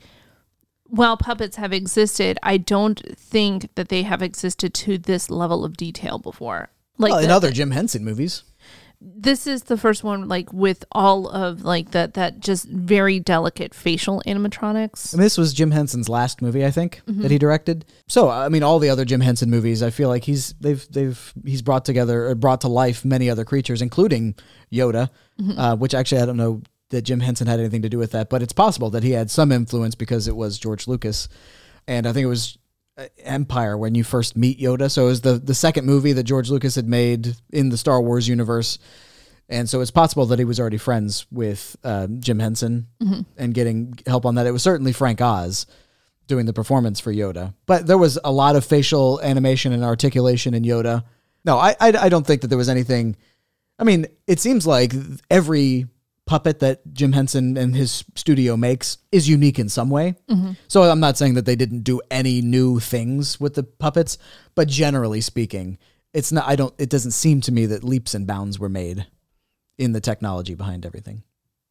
while 0.84 1.18
puppets 1.18 1.56
have 1.56 1.74
existed, 1.74 2.38
I 2.42 2.56
don't 2.56 3.02
think 3.14 3.74
that 3.74 3.90
they 3.90 4.04
have 4.04 4.22
existed 4.22 4.72
to 4.72 4.96
this 4.96 5.28
level 5.28 5.62
of 5.66 5.76
detail 5.76 6.18
before. 6.18 6.70
Like 6.98 7.12
well, 7.12 7.20
in 7.20 7.28
the- 7.28 7.34
other 7.34 7.50
Jim 7.50 7.70
Henson 7.70 8.04
movies. 8.04 8.42
this 9.00 9.46
is 9.46 9.62
the 9.64 9.76
first 9.76 10.02
one 10.02 10.26
like 10.26 10.52
with 10.52 10.84
all 10.90 11.28
of 11.28 11.62
like 11.62 11.92
that 11.92 12.14
that 12.14 12.40
just 12.40 12.66
very 12.68 13.20
delicate 13.20 13.72
facial 13.72 14.20
animatronics. 14.26 15.14
I 15.14 15.16
mean, 15.16 15.22
this 15.22 15.38
was 15.38 15.52
Jim 15.54 15.70
Henson's 15.70 16.08
last 16.08 16.42
movie, 16.42 16.64
I 16.66 16.72
think, 16.72 17.00
that 17.06 17.30
he 17.30 17.38
directed. 17.38 17.84
So, 18.08 18.28
I 18.28 18.48
mean, 18.48 18.64
all 18.64 18.80
the 18.80 18.88
other 18.90 19.04
Jim 19.04 19.20
Henson 19.20 19.50
movies, 19.50 19.82
I 19.84 19.90
feel 19.90 20.08
like 20.08 20.24
he's 20.24 20.52
they've 20.54 20.84
they've 20.90 21.32
he's 21.44 21.62
brought 21.62 21.84
together 21.84 22.26
or 22.26 22.34
brought 22.34 22.62
to 22.62 22.68
life 22.68 23.04
many 23.04 23.30
other 23.30 23.44
creatures, 23.44 23.80
including 23.82 24.34
Yoda, 24.72 25.10
uh, 25.56 25.76
which 25.76 25.94
actually 25.94 26.20
I 26.20 26.26
don't 26.26 26.36
know 26.36 26.62
that 26.90 27.02
Jim 27.02 27.20
Henson 27.20 27.46
had 27.46 27.60
anything 27.60 27.82
to 27.82 27.88
do 27.88 27.98
with 27.98 28.12
that, 28.12 28.28
but 28.30 28.42
it's 28.42 28.52
possible 28.52 28.90
that 28.90 29.04
he 29.04 29.12
had 29.12 29.30
some 29.30 29.52
influence 29.52 29.94
because 29.94 30.26
it 30.26 30.34
was 30.34 30.58
George 30.58 30.88
Lucas, 30.88 31.28
and 31.86 32.06
I 32.06 32.12
think 32.12 32.24
it 32.24 32.28
was 32.28 32.58
Empire 33.18 33.76
when 33.76 33.94
you 33.94 34.04
first 34.04 34.36
meet 34.36 34.58
Yoda. 34.60 34.90
So 34.90 35.04
it 35.04 35.08
was 35.08 35.20
the 35.20 35.34
the 35.34 35.54
second 35.54 35.86
movie 35.86 36.12
that 36.12 36.24
George 36.24 36.50
Lucas 36.50 36.74
had 36.74 36.88
made 36.88 37.34
in 37.50 37.68
the 37.68 37.76
Star 37.76 38.00
Wars 38.00 38.28
universe. 38.28 38.78
And 39.48 39.68
so 39.68 39.80
it's 39.80 39.90
possible 39.90 40.26
that 40.26 40.38
he 40.38 40.44
was 40.44 40.60
already 40.60 40.76
friends 40.76 41.26
with 41.30 41.74
uh, 41.82 42.06
Jim 42.18 42.38
Henson 42.38 42.86
and 43.38 43.54
getting 43.54 43.98
help 44.06 44.26
on 44.26 44.34
that. 44.34 44.46
It 44.46 44.50
was 44.50 44.62
certainly 44.62 44.92
Frank 44.92 45.22
Oz 45.22 45.66
doing 46.26 46.44
the 46.44 46.52
performance 46.52 47.00
for 47.00 47.10
Yoda, 47.10 47.54
but 47.64 47.86
there 47.86 47.96
was 47.96 48.18
a 48.22 48.30
lot 48.30 48.56
of 48.56 48.64
facial 48.66 49.18
animation 49.22 49.72
and 49.72 49.82
articulation 49.82 50.52
in 50.52 50.64
Yoda. 50.64 51.02
No, 51.46 51.56
I, 51.56 51.74
I, 51.80 51.92
I 51.96 52.08
don't 52.10 52.26
think 52.26 52.42
that 52.42 52.48
there 52.48 52.58
was 52.58 52.68
anything. 52.68 53.16
I 53.78 53.84
mean, 53.84 54.06
it 54.26 54.38
seems 54.38 54.66
like 54.66 54.92
every 55.30 55.86
puppet 56.28 56.60
that 56.60 56.82
Jim 56.92 57.12
Henson 57.12 57.56
and 57.56 57.74
his 57.74 58.04
studio 58.14 58.56
makes 58.56 58.98
is 59.10 59.28
unique 59.28 59.58
in 59.58 59.68
some 59.68 59.88
way. 59.88 60.14
Mm-hmm. 60.30 60.52
So 60.68 60.82
I'm 60.82 61.00
not 61.00 61.16
saying 61.16 61.34
that 61.34 61.46
they 61.46 61.56
didn't 61.56 61.82
do 61.82 62.00
any 62.10 62.42
new 62.42 62.78
things 62.78 63.40
with 63.40 63.54
the 63.54 63.64
puppets, 63.64 64.18
but 64.54 64.68
generally 64.68 65.22
speaking, 65.22 65.78
it's 66.12 66.30
not. 66.30 66.46
I 66.46 66.54
don't. 66.54 66.74
It 66.78 66.90
doesn't 66.90 67.12
seem 67.12 67.40
to 67.42 67.52
me 67.52 67.66
that 67.66 67.82
leaps 67.82 68.14
and 68.14 68.26
bounds 68.26 68.58
were 68.58 68.68
made 68.68 69.06
in 69.78 69.92
the 69.92 70.00
technology 70.00 70.54
behind 70.54 70.84
everything. 70.84 71.22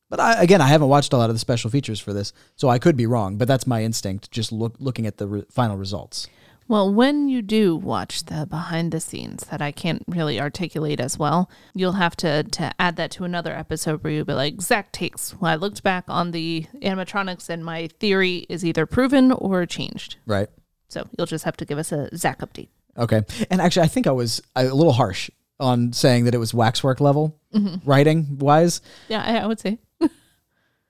But 0.09 0.19
I, 0.19 0.41
again, 0.41 0.61
I 0.61 0.67
haven't 0.67 0.87
watched 0.87 1.13
a 1.13 1.17
lot 1.17 1.29
of 1.29 1.35
the 1.35 1.39
special 1.39 1.69
features 1.69 1.99
for 1.99 2.13
this, 2.13 2.33
so 2.55 2.69
I 2.69 2.79
could 2.79 2.97
be 2.97 3.05
wrong. 3.05 3.37
But 3.37 3.47
that's 3.47 3.67
my 3.67 3.83
instinct, 3.83 4.31
just 4.31 4.51
look, 4.51 4.75
looking 4.79 5.05
at 5.05 5.17
the 5.17 5.27
re- 5.27 5.45
final 5.51 5.75
results. 5.75 6.27
Well, 6.67 6.93
when 6.93 7.29
you 7.29 7.41
do 7.41 7.75
watch 7.75 8.25
the 8.25 8.45
behind 8.45 8.91
the 8.91 8.99
scenes 8.99 9.45
that 9.45 9.61
I 9.61 9.71
can't 9.71 10.03
really 10.07 10.39
articulate 10.39 10.99
as 10.99 11.17
well, 11.17 11.49
you'll 11.73 11.93
have 11.93 12.15
to 12.17 12.43
to 12.43 12.73
add 12.79 12.95
that 12.97 13.11
to 13.11 13.23
another 13.23 13.53
episode 13.53 14.03
where 14.03 14.11
you'll 14.11 14.25
be 14.25 14.33
like, 14.33 14.61
Zach 14.61 14.91
takes. 14.91 15.33
Well, 15.39 15.51
I 15.51 15.55
looked 15.55 15.83
back 15.83 16.05
on 16.07 16.31
the 16.31 16.65
animatronics 16.81 17.49
and 17.49 17.63
my 17.63 17.87
theory 17.99 18.45
is 18.49 18.65
either 18.65 18.85
proven 18.85 19.31
or 19.31 19.65
changed. 19.65 20.17
Right. 20.25 20.49
So 20.89 21.07
you'll 21.17 21.27
just 21.27 21.45
have 21.45 21.57
to 21.57 21.65
give 21.65 21.77
us 21.77 21.91
a 21.91 22.15
Zach 22.15 22.39
update. 22.39 22.69
Okay. 22.97 23.21
And 23.49 23.61
actually, 23.61 23.83
I 23.83 23.87
think 23.87 24.07
I 24.07 24.11
was 24.11 24.41
a 24.55 24.65
little 24.65 24.93
harsh 24.93 25.29
on 25.59 25.93
saying 25.93 26.25
that 26.25 26.35
it 26.35 26.39
was 26.39 26.53
waxwork 26.53 26.99
level 26.99 27.39
mm-hmm. 27.53 27.87
writing 27.89 28.37
wise. 28.39 28.81
Yeah, 29.07 29.23
I, 29.23 29.37
I 29.37 29.45
would 29.45 29.59
say. 29.59 29.79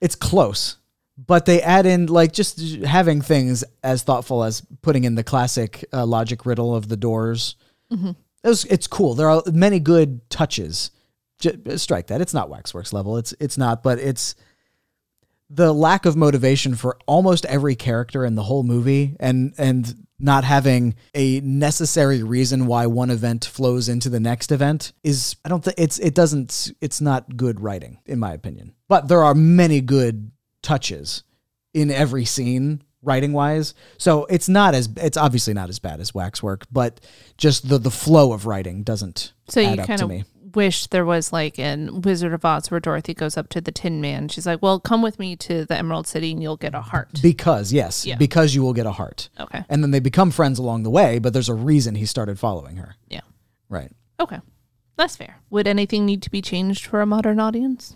It's 0.00 0.14
close, 0.14 0.76
but 1.26 1.46
they 1.46 1.60
add 1.60 1.84
in 1.84 2.06
like 2.06 2.32
just 2.32 2.60
having 2.84 3.20
things 3.20 3.64
as 3.82 4.02
thoughtful 4.04 4.44
as 4.44 4.62
putting 4.82 5.04
in 5.04 5.16
the 5.16 5.24
classic 5.24 5.84
uh, 5.92 6.06
logic 6.06 6.46
riddle 6.46 6.74
of 6.74 6.88
the 6.88 6.96
doors. 6.96 7.56
It 8.44 8.48
was, 8.48 8.64
it's 8.66 8.86
cool. 8.86 9.14
There 9.14 9.28
are 9.28 9.42
many 9.52 9.80
good 9.80 10.28
touches 10.30 10.92
j- 11.40 11.76
strike 11.76 12.06
that. 12.08 12.20
It's 12.20 12.34
not 12.34 12.48
Waxworks 12.48 12.92
level. 12.92 13.16
It's 13.16 13.34
it's 13.40 13.58
not, 13.58 13.82
but 13.82 13.98
it's 13.98 14.36
the 15.50 15.72
lack 15.72 16.04
of 16.06 16.16
motivation 16.16 16.74
for 16.74 16.98
almost 17.06 17.46
every 17.46 17.74
character 17.74 18.24
in 18.24 18.34
the 18.34 18.42
whole 18.42 18.62
movie 18.62 19.16
and 19.18 19.54
and 19.58 20.06
not 20.20 20.44
having 20.44 20.94
a 21.14 21.40
necessary 21.40 22.22
reason 22.22 22.66
why 22.66 22.86
one 22.86 23.10
event 23.10 23.44
flows 23.44 23.88
into 23.88 24.08
the 24.08 24.20
next 24.20 24.50
event 24.50 24.92
is 25.02 25.36
I 25.44 25.48
don't 25.48 25.64
think 25.64 25.76
it's 25.78 25.98
it 25.98 26.14
doesn't 26.14 26.72
it's 26.80 27.00
not 27.00 27.36
good 27.36 27.60
writing 27.60 27.98
in 28.06 28.18
my 28.18 28.32
opinion. 28.32 28.74
But 28.88 29.08
there 29.08 29.24
are 29.24 29.34
many 29.34 29.80
good 29.80 30.30
touches 30.68 31.22
in 31.72 31.90
every 31.90 32.24
scene 32.26 32.82
writing 33.02 33.32
wise. 33.32 33.74
So 33.96 34.26
it's 34.26 34.48
not 34.48 34.74
as 34.74 34.88
it's 34.96 35.16
obviously 35.16 35.54
not 35.54 35.68
as 35.70 35.78
bad 35.78 35.98
as 36.00 36.12
Waxwork, 36.14 36.66
but 36.70 37.00
just 37.38 37.68
the 37.68 37.78
the 37.78 37.90
flow 37.90 38.32
of 38.32 38.44
writing 38.44 38.82
doesn't 38.82 39.32
So 39.48 39.62
add 39.62 39.78
you 39.78 39.84
kind 39.84 40.02
of 40.02 40.24
wish 40.54 40.86
there 40.88 41.04
was 41.04 41.32
like 41.32 41.58
in 41.58 42.02
Wizard 42.02 42.32
of 42.34 42.44
Oz 42.44 42.70
where 42.70 42.80
Dorothy 42.80 43.14
goes 43.14 43.36
up 43.36 43.48
to 43.50 43.60
the 43.60 43.70
Tin 43.72 44.00
Man. 44.00 44.28
She's 44.28 44.46
like, 44.46 44.60
"Well, 44.62 44.78
come 44.80 45.00
with 45.02 45.18
me 45.18 45.36
to 45.36 45.64
the 45.64 45.76
Emerald 45.76 46.06
City 46.06 46.32
and 46.32 46.42
you'll 46.42 46.56
get 46.56 46.74
a 46.74 46.80
heart." 46.82 47.20
Because 47.22 47.72
yes, 47.72 48.04
Yeah. 48.04 48.16
because 48.16 48.54
you 48.54 48.62
will 48.62 48.74
get 48.74 48.86
a 48.86 48.92
heart. 48.92 49.30
Okay. 49.40 49.64
And 49.70 49.82
then 49.82 49.90
they 49.90 50.00
become 50.00 50.30
friends 50.30 50.58
along 50.58 50.82
the 50.82 50.90
way, 50.90 51.18
but 51.18 51.32
there's 51.32 51.48
a 51.48 51.54
reason 51.54 51.94
he 51.94 52.06
started 52.06 52.38
following 52.38 52.76
her. 52.76 52.96
Yeah. 53.08 53.20
Right. 53.70 53.92
Okay. 54.20 54.40
That's 54.96 55.16
fair. 55.16 55.36
Would 55.50 55.68
anything 55.68 56.04
need 56.04 56.22
to 56.22 56.30
be 56.30 56.42
changed 56.42 56.84
for 56.86 57.00
a 57.00 57.06
modern 57.06 57.38
audience? 57.40 57.94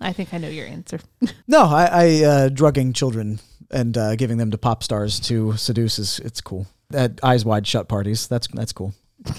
I 0.00 0.12
think 0.12 0.32
I 0.32 0.38
know 0.38 0.48
your 0.48 0.66
answer. 0.66 1.00
No, 1.46 1.64
I, 1.64 1.84
I 1.92 2.24
uh, 2.24 2.48
drugging 2.48 2.92
children 2.92 3.40
and 3.70 3.96
uh, 3.98 4.16
giving 4.16 4.38
them 4.38 4.50
to 4.52 4.58
pop 4.58 4.82
stars 4.82 5.18
to 5.20 5.56
seduce 5.56 5.98
is 5.98 6.20
it's 6.20 6.40
cool. 6.40 6.66
At 6.92 7.18
eyes 7.22 7.44
wide 7.44 7.66
shut 7.66 7.88
parties, 7.88 8.28
that's 8.28 8.46
that's 8.48 8.72
cool. 8.72 8.94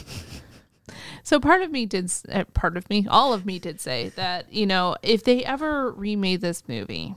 So 1.23 1.39
part 1.39 1.61
of 1.61 1.71
me 1.71 1.85
did, 1.85 2.11
uh, 2.31 2.45
part 2.53 2.77
of 2.77 2.89
me, 2.89 3.07
all 3.09 3.33
of 3.33 3.45
me 3.45 3.59
did 3.59 3.79
say 3.79 4.09
that 4.15 4.51
you 4.51 4.65
know 4.65 4.95
if 5.01 5.23
they 5.23 5.45
ever 5.45 5.91
remade 5.91 6.41
this 6.41 6.67
movie, 6.67 7.15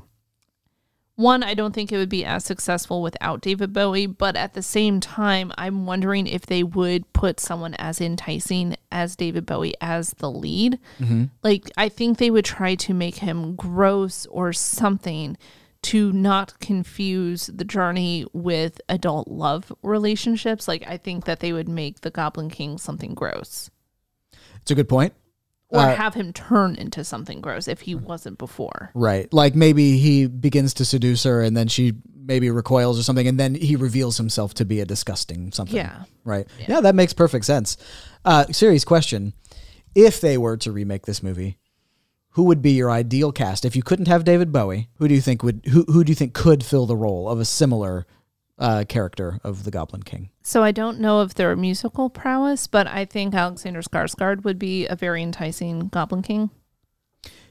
one 1.16 1.42
I 1.42 1.54
don't 1.54 1.72
think 1.74 1.92
it 1.92 1.96
would 1.96 2.08
be 2.08 2.24
as 2.24 2.44
successful 2.44 3.00
without 3.00 3.40
David 3.40 3.72
Bowie, 3.72 4.06
but 4.06 4.36
at 4.36 4.54
the 4.54 4.62
same 4.62 5.00
time 5.00 5.52
I'm 5.56 5.86
wondering 5.86 6.26
if 6.26 6.46
they 6.46 6.62
would 6.62 7.12
put 7.12 7.38
someone 7.38 7.74
as 7.74 8.00
enticing 8.00 8.76
as 8.90 9.14
David 9.14 9.46
Bowie 9.46 9.74
as 9.80 10.10
the 10.18 10.30
lead. 10.30 10.78
Mm-hmm. 10.98 11.24
Like 11.42 11.70
I 11.76 11.88
think 11.88 12.18
they 12.18 12.30
would 12.30 12.44
try 12.44 12.74
to 12.76 12.94
make 12.94 13.16
him 13.16 13.54
gross 13.54 14.26
or 14.26 14.52
something 14.52 15.36
to 15.82 16.12
not 16.12 16.58
confuse 16.60 17.46
the 17.46 17.64
journey 17.64 18.26
with 18.32 18.80
adult 18.88 19.28
love 19.28 19.70
relationships. 19.82 20.66
Like 20.66 20.82
I 20.86 20.96
think 20.96 21.26
that 21.26 21.40
they 21.40 21.52
would 21.52 21.68
make 21.68 22.00
the 22.00 22.10
Goblin 22.10 22.50
King 22.50 22.78
something 22.78 23.14
gross 23.14 23.70
It's 24.62 24.70
a 24.70 24.74
good 24.74 24.88
point. 24.88 25.14
Or 25.74 25.80
Uh, 25.80 25.94
have 25.96 26.14
him 26.14 26.32
turn 26.32 26.74
into 26.76 27.04
something 27.04 27.40
gross 27.40 27.68
if 27.68 27.82
he 27.82 27.94
wasn't 27.94 28.38
before. 28.38 28.90
Right. 28.94 29.32
Like 29.32 29.54
maybe 29.54 29.98
he 29.98 30.26
begins 30.26 30.72
to 30.74 30.84
seduce 30.84 31.24
her 31.24 31.42
and 31.42 31.56
then 31.56 31.68
she 31.68 31.94
maybe 32.16 32.50
recoils 32.50 32.98
or 32.98 33.02
something 33.02 33.28
and 33.28 33.38
then 33.38 33.54
he 33.54 33.76
reveals 33.76 34.16
himself 34.16 34.54
to 34.54 34.64
be 34.64 34.80
a 34.80 34.86
disgusting 34.86 35.52
something. 35.52 35.76
Yeah. 35.76 36.04
Right. 36.24 36.46
Yeah, 36.68 36.80
that 36.80 36.94
makes 36.94 37.12
perfect 37.12 37.44
sense. 37.44 37.76
Uh 38.24 38.46
serious 38.52 38.84
question. 38.84 39.34
If 39.94 40.20
they 40.20 40.38
were 40.38 40.56
to 40.58 40.72
remake 40.72 41.06
this 41.06 41.22
movie, 41.22 41.58
who 42.30 42.44
would 42.44 42.62
be 42.62 42.72
your 42.72 42.90
ideal 42.90 43.30
cast? 43.30 43.64
If 43.64 43.76
you 43.76 43.82
couldn't 43.82 44.08
have 44.08 44.24
David 44.24 44.50
Bowie, 44.52 44.88
who 44.94 45.06
do 45.08 45.14
you 45.14 45.20
think 45.20 45.42
would 45.42 45.60
who 45.70 45.84
who 45.84 46.02
do 46.04 46.10
you 46.10 46.16
think 46.16 46.34
could 46.34 46.64
fill 46.64 46.86
the 46.86 46.96
role 46.96 47.28
of 47.28 47.38
a 47.38 47.44
similar 47.44 48.06
uh, 48.58 48.84
character 48.88 49.40
of 49.44 49.64
the 49.64 49.70
Goblin 49.70 50.02
King? 50.02 50.30
So 50.42 50.62
I 50.62 50.72
don't 50.72 51.00
know 51.00 51.22
if 51.22 51.34
they're 51.34 51.54
musical 51.56 52.10
prowess, 52.10 52.66
but 52.66 52.86
I 52.86 53.04
think 53.04 53.34
Alexander 53.34 53.82
Skarsgård 53.82 54.44
would 54.44 54.58
be 54.58 54.86
a 54.86 54.96
very 54.96 55.22
enticing 55.22 55.88
Goblin 55.88 56.22
King. 56.22 56.50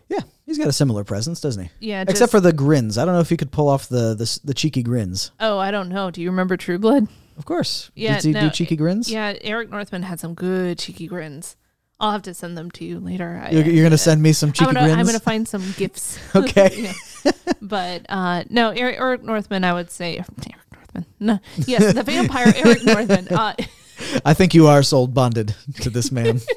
Yeah, 0.09 0.19
he's 0.45 0.57
got 0.57 0.67
a 0.67 0.73
similar 0.73 1.03
presence, 1.03 1.41
doesn't 1.41 1.63
he? 1.63 1.69
Yeah, 1.79 2.01
Except 2.01 2.19
just- 2.19 2.31
for 2.31 2.39
the 2.39 2.53
grins. 2.53 2.97
I 2.97 3.05
don't 3.05 3.13
know 3.15 3.21
if 3.21 3.29
he 3.29 3.37
could 3.37 3.51
pull 3.51 3.67
off 3.67 3.87
the 3.89 4.13
the, 4.13 4.39
the 4.43 4.53
cheeky 4.53 4.83
grins. 4.83 5.31
Oh, 5.39 5.57
I 5.57 5.71
don't 5.71 5.89
know. 5.89 6.11
Do 6.11 6.21
you 6.21 6.29
remember 6.29 6.57
True 6.57 6.77
Blood? 6.77 7.07
Of 7.37 7.45
course. 7.45 7.89
Yeah, 7.95 8.15
Did 8.19 8.23
he 8.25 8.31
no, 8.33 8.41
do 8.41 8.49
cheeky 8.51 8.75
grins? 8.75 9.09
Yeah, 9.11 9.33
Eric 9.41 9.71
Northman 9.71 10.03
had 10.03 10.19
some 10.19 10.35
good 10.35 10.77
cheeky 10.77 11.07
grins. 11.07 11.55
I'll 11.99 12.11
have 12.11 12.21
to 12.23 12.33
send 12.33 12.57
them 12.57 12.69
to 12.71 12.85
you 12.85 12.99
later. 12.99 13.47
You're, 13.49 13.63
you're 13.65 13.85
gonna 13.85 13.97
send 13.97 14.21
me 14.21 14.33
some 14.33 14.51
cheeky 14.51 14.67
I'm 14.67 14.73
gonna, 14.73 14.87
grins. 14.87 14.99
I'm 14.99 15.05
gonna 15.05 15.19
find 15.19 15.47
some 15.47 15.63
gifts. 15.77 16.19
Okay. 16.35 16.91
But 17.61 18.05
uh, 18.09 18.43
no, 18.49 18.71
Eric, 18.71 18.97
Eric 18.99 19.23
Northman. 19.23 19.63
I 19.63 19.73
would 19.73 19.89
say 19.89 20.17
Eric 20.17 20.62
Northman. 20.93 21.05
No, 21.19 21.39
yes, 21.67 21.93
the 21.93 22.03
vampire 22.03 22.53
Eric 22.55 22.83
Northman. 22.83 23.27
Uh, 23.29 23.53
I 24.25 24.33
think 24.33 24.53
you 24.53 24.67
are 24.67 24.83
sold 24.83 25.13
bonded 25.13 25.55
to 25.81 25.89
this 25.89 26.11
man. 26.11 26.41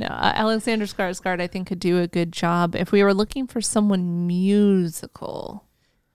No, 0.00 0.06
uh, 0.06 0.32
Alexander 0.36 0.84
Skarsgård, 0.86 1.40
I 1.40 1.48
think, 1.48 1.66
could 1.66 1.80
do 1.80 1.98
a 1.98 2.06
good 2.06 2.30
job 2.32 2.76
if 2.76 2.92
we 2.92 3.02
were 3.02 3.12
looking 3.12 3.48
for 3.48 3.60
someone 3.60 4.28
musical. 4.28 5.64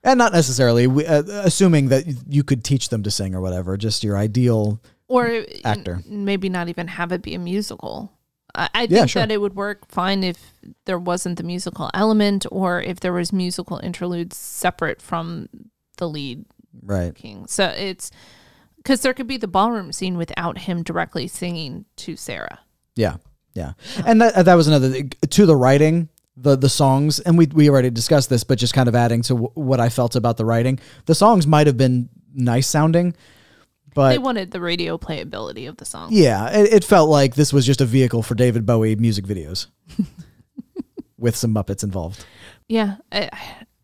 and 0.02 0.16
not 0.18 0.32
necessarily 0.32 0.86
we- 0.86 1.04
uh, 1.06 1.22
assuming 1.44 1.88
that 1.88 2.04
you 2.26 2.42
could 2.42 2.64
teach 2.64 2.88
them 2.88 3.02
to 3.02 3.10
sing 3.10 3.34
or 3.34 3.42
whatever. 3.42 3.76
Just 3.76 4.02
your 4.02 4.16
ideal. 4.16 4.80
Or 5.08 5.44
Actor. 5.64 6.02
n- 6.10 6.24
maybe 6.24 6.48
not 6.48 6.68
even 6.70 6.88
have 6.88 7.12
it 7.12 7.20
be 7.22 7.34
a 7.34 7.38
musical. 7.38 8.10
I, 8.54 8.68
I 8.74 8.80
think 8.86 8.90
Yeah, 8.92 9.06
sure. 9.06 9.20
that 9.22 9.30
it 9.30 9.40
would 9.42 9.54
work 9.54 9.86
fine 9.90 10.24
if 10.24 10.38
there 10.86 10.98
wasn't 10.98 11.36
the 11.36 11.44
musical 11.44 11.90
element 11.92 12.46
or 12.50 12.80
if 12.80 13.00
there 13.00 13.12
was 13.12 13.32
musical 13.34 13.78
interludes 13.82 14.36
separate 14.38 15.02
from 15.02 15.48
the 15.98 16.08
lead 16.08 16.46
Right. 16.82 17.14
king. 17.14 17.46
So 17.46 17.66
it's 17.66 18.10
because 18.76 19.00
there 19.00 19.14
could 19.14 19.26
be 19.26 19.36
the 19.36 19.48
ballroom 19.48 19.92
scene 19.92 20.16
without 20.16 20.58
him 20.58 20.82
directly 20.82 21.26
singing 21.28 21.84
to 21.96 22.16
Sarah. 22.16 22.60
Yeah. 22.96 23.16
Yeah. 23.54 23.72
And 24.04 24.20
that 24.20 24.44
that 24.44 24.54
was 24.54 24.66
another 24.68 24.90
thing. 24.90 25.10
to 25.30 25.46
the 25.46 25.56
writing. 25.56 26.08
The, 26.36 26.56
the 26.56 26.68
songs 26.68 27.20
and 27.20 27.38
we 27.38 27.46
we 27.46 27.70
already 27.70 27.90
discussed 27.90 28.28
this, 28.28 28.42
but 28.42 28.58
just 28.58 28.74
kind 28.74 28.88
of 28.88 28.96
adding 28.96 29.22
to 29.22 29.34
w- 29.34 29.50
what 29.54 29.78
I 29.78 29.88
felt 29.88 30.16
about 30.16 30.36
the 30.36 30.44
writing. 30.44 30.80
The 31.06 31.14
songs 31.14 31.46
might 31.46 31.68
have 31.68 31.76
been 31.76 32.08
nice 32.34 32.66
sounding, 32.66 33.14
but 33.94 34.10
they 34.10 34.18
wanted 34.18 34.50
the 34.50 34.60
radio 34.60 34.98
playability 34.98 35.68
of 35.68 35.76
the 35.76 35.84
song. 35.84 36.08
Yeah, 36.10 36.50
it, 36.50 36.72
it 36.72 36.84
felt 36.84 37.08
like 37.08 37.36
this 37.36 37.52
was 37.52 37.64
just 37.64 37.80
a 37.80 37.84
vehicle 37.86 38.24
for 38.24 38.34
David 38.34 38.66
Bowie 38.66 38.96
music 38.96 39.26
videos 39.26 39.68
with 41.16 41.36
some 41.36 41.54
Muppets 41.54 41.84
involved. 41.84 42.26
Yeah, 42.68 42.96
I, 43.12 43.30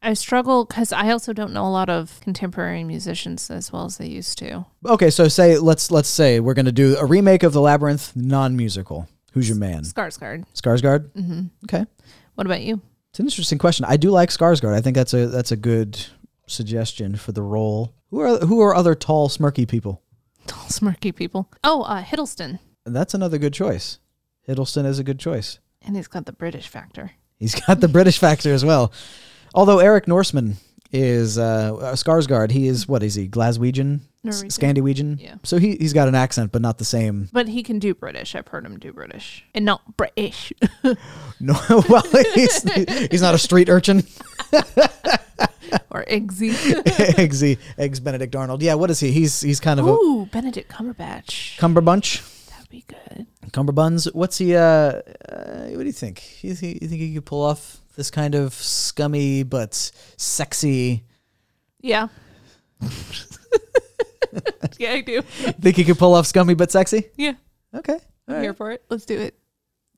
I 0.03 0.15
struggle 0.15 0.65
because 0.65 0.93
I 0.93 1.11
also 1.11 1.33
don't 1.33 1.53
know 1.53 1.67
a 1.67 1.69
lot 1.71 1.91
of 1.91 2.21
contemporary 2.23 2.85
musicians 2.85 3.51
as 3.51 3.71
well 3.73 3.85
as 3.85 3.99
they 3.99 4.07
used 4.07 4.39
to. 4.39 4.65
Okay, 4.87 5.11
so 5.11 5.29
say 5.29 5.59
let's 5.59 5.91
let's 5.91 6.09
say 6.09 6.41
we're 6.41 6.55
gonna 6.55 6.73
do 6.73 6.97
a 6.99 7.05
remake 7.05 7.43
of 7.43 7.53
The 7.53 7.61
Labyrinth, 7.61 8.17
non-musical. 8.17 9.09
Who's 9.33 9.49
your 9.49 9.59
man? 9.59 9.83
Skarsgård. 9.85 10.45
Skarsgård. 10.55 11.11
hmm 11.13 11.43
Okay, 11.65 11.85
What 12.35 12.47
about 12.47 12.63
you? 12.63 12.81
it's 13.11 13.21
an 13.21 13.27
interesting 13.27 13.59
question. 13.59 13.85
I 13.89 13.97
do 13.97 14.11
like 14.11 14.31
Skarsgård. 14.31 14.75
I 14.75 14.81
think 14.81 14.97
that's 14.97 15.13
a 15.15 15.27
that's 15.27 15.53
a 15.53 15.57
good 15.57 15.99
suggestion 16.47 17.17
for 17.17 17.33
the 17.33 17.43
role. 17.43 17.95
Who 18.11 18.21
are 18.21 18.39
who 18.39 18.61
are 18.61 18.75
other 18.75 18.95
tall, 18.95 19.29
smirky 19.29 19.69
people? 19.69 20.03
Tall, 20.47 20.65
smirky 20.65 21.15
people. 21.15 21.49
Oh, 21.63 21.83
uh, 21.83 22.03
Hiddleston, 22.03 22.59
That's 22.87 23.13
another 23.15 23.37
good 23.39 23.53
choice. 23.53 23.99
Hiddleston 24.49 24.87
is 24.87 24.99
a 24.99 25.05
good 25.05 25.19
choice. 25.21 25.59
and 25.83 25.95
he's 25.95 26.09
got 26.09 26.25
the 26.27 26.33
British 26.33 26.67
factor. 26.69 27.13
He's 27.39 27.55
got 27.55 27.81
the 27.81 27.89
British 27.89 28.19
factor 28.19 28.53
as 28.53 28.65
well. 28.65 28.91
Although 29.55 29.79
Eric 29.79 30.07
Northman 30.09 30.57
is 30.93 31.39
uh, 31.39 31.73
Skarsgård, 31.95 32.51
he 32.51 32.67
is 32.67 32.89
what 32.89 33.03
is 33.03 33.15
he? 33.15 33.29
Glaswegian, 33.29 33.97
S- 34.01 34.03
Norwegian. 34.25 34.51
Scandinavian. 34.51 35.19
Yeah. 35.21 35.35
So 35.45 35.59
he 35.59 35.77
he's 35.77 35.93
got 35.93 36.09
an 36.09 36.15
accent, 36.15 36.53
but 36.53 36.63
not 36.63 36.79
the 36.79 36.85
same. 36.85 37.29
But 37.33 37.49
he 37.49 37.63
can 37.63 37.79
do 37.79 37.95
British. 37.95 38.35
I've 38.35 38.49
heard 38.49 38.65
him 38.67 38.79
do 38.79 38.93
British, 38.93 39.45
and 39.55 39.65
not 39.65 39.97
British. 39.97 40.53
No, 41.43 41.55
well, 41.89 42.03
he's 42.35 42.63
he's 43.11 43.23
not 43.23 43.35
a 43.35 43.39
street 43.39 43.71
urchin. 43.71 44.01
or 45.91 46.05
Eggsy. 46.05 46.51
Eggsy, 47.17 47.59
eggs 47.79 47.99
Benedict 48.01 48.37
Arnold. 48.37 48.63
Yeah, 48.63 48.75
what 48.75 48.91
is 48.91 49.01
he? 49.01 49.11
He's 49.11 49.41
he's 49.41 49.59
kind 49.59 49.81
of 49.81 49.87
a 49.87 49.93
Ooh, 49.93 50.27
Benedict 50.27 50.71
Cumberbatch. 50.71 51.57
cumberbunch. 51.59 52.47
That'd 52.51 52.69
be 52.69 52.85
good. 52.87 53.27
Cumberbuns. 53.53 54.13
What's 54.15 54.37
he? 54.39 54.55
Uh, 54.55 54.61
uh, 54.61 55.01
what 55.71 55.79
do 55.81 55.87
you 55.87 55.93
think? 55.93 56.43
You, 56.45 56.55
think? 56.55 56.83
you 56.83 56.89
think 56.89 57.01
he 57.01 57.15
could 57.15 57.25
pull 57.25 57.43
off 57.43 57.80
this 57.97 58.11
kind 58.11 58.35
of 58.35 58.53
scummy 58.55 59.43
but 59.43 59.75
sexy? 60.17 61.05
Yeah. 61.81 62.09
yeah, 64.79 64.93
I 64.93 65.01
do. 65.01 65.23
Think 65.23 65.77
he 65.77 65.85
could 65.85 65.99
pull 65.99 66.15
off 66.15 66.27
scummy 66.27 66.55
but 66.55 66.71
sexy? 66.71 67.09
Yeah, 67.17 67.35
Okay. 67.75 67.99
I'm 68.29 68.35
right. 68.35 68.43
here 68.43 68.55
for 68.55 68.71
it. 68.71 68.83
Let's 68.89 69.05
do 69.05 69.19
it. 69.19 69.35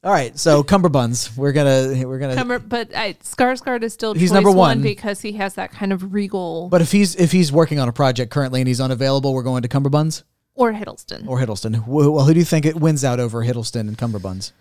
All 0.04 0.10
right. 0.10 0.36
So 0.38 0.62
cumberbuns. 0.64 1.36
We're 1.36 1.52
gonna 1.52 2.06
we're 2.08 2.18
gonna. 2.18 2.34
Cumber, 2.34 2.58
but 2.58 2.94
I, 2.94 3.12
Skarsgård 3.14 3.82
is 3.82 3.92
still 3.92 4.14
He's 4.14 4.32
number 4.32 4.50
one. 4.50 4.82
because 4.82 5.20
he 5.20 5.32
has 5.32 5.54
that 5.54 5.70
kind 5.70 5.92
of 5.92 6.12
regal. 6.12 6.68
But 6.68 6.80
if 6.82 6.90
he's 6.90 7.14
if 7.14 7.30
he's 7.30 7.52
working 7.52 7.78
on 7.78 7.88
a 7.88 7.92
project 7.92 8.32
currently 8.32 8.60
and 8.60 8.66
he's 8.68 8.80
unavailable, 8.80 9.32
we're 9.32 9.42
going 9.44 9.62
to 9.62 9.68
Cumberbuns 9.68 10.24
or 10.54 10.72
Hiddleston. 10.72 11.26
or 11.26 11.38
Hiddleston. 11.38 11.86
Well, 11.86 12.24
who 12.24 12.34
do 12.34 12.38
you 12.38 12.44
think 12.44 12.66
it 12.66 12.76
wins 12.76 13.04
out 13.04 13.20
over 13.20 13.44
Hiddleston 13.44 13.80
and 13.88 13.96
Cumberbuns? 13.98 14.52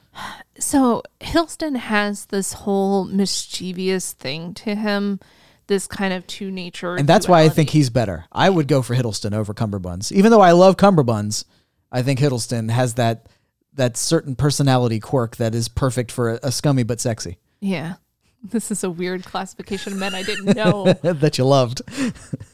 So 0.60 1.04
Hiddleston 1.22 1.76
has 1.78 2.26
this 2.28 2.54
whole 2.54 3.06
mischievous 3.06 4.14
thing 4.14 4.54
to 4.56 4.76
him, 4.76 5.20
this 5.68 5.88
kind 5.88 6.14
of 6.14 6.28
two 6.28 6.52
nature, 6.52 6.96
And 6.96 7.08
that's 7.08 7.28
why 7.28 7.42
I 7.44 7.50
think 7.50 7.70
he's 7.70 7.89
better. 7.89 8.26
I 8.32 8.50
would 8.50 8.68
go 8.68 8.82
for 8.82 8.96
Hiddleston 8.96 9.34
over 9.34 9.54
Cumberbuns, 9.54 10.12
even 10.12 10.32
though 10.32 10.42
I 10.42 10.52
love 10.52 10.78
Cumberbuns. 10.78 11.46
I 11.92 12.02
think 12.04 12.20
Hiddleston 12.20 12.70
has 12.72 12.94
that 12.96 13.28
that 13.74 13.96
certain 13.96 14.36
personality 14.36 15.00
quirk 15.00 15.38
that 15.38 15.56
is 15.56 15.70
perfect 15.70 16.12
for 16.12 16.32
a, 16.34 16.39
a 16.44 16.52
scummy 16.52 16.84
but 16.84 17.00
sexy 17.00 17.38
Yeah. 17.60 17.96
This 18.44 18.72
is 18.72 18.84
a 18.84 18.89
weird 18.89 19.24
classification 19.24 19.94
of 19.94 20.00
men 20.00 20.16
I 20.16 20.24
didn't 20.24 20.56
know. 20.58 20.86
that 21.04 21.38
you 21.38 21.46
loved. 21.46 21.84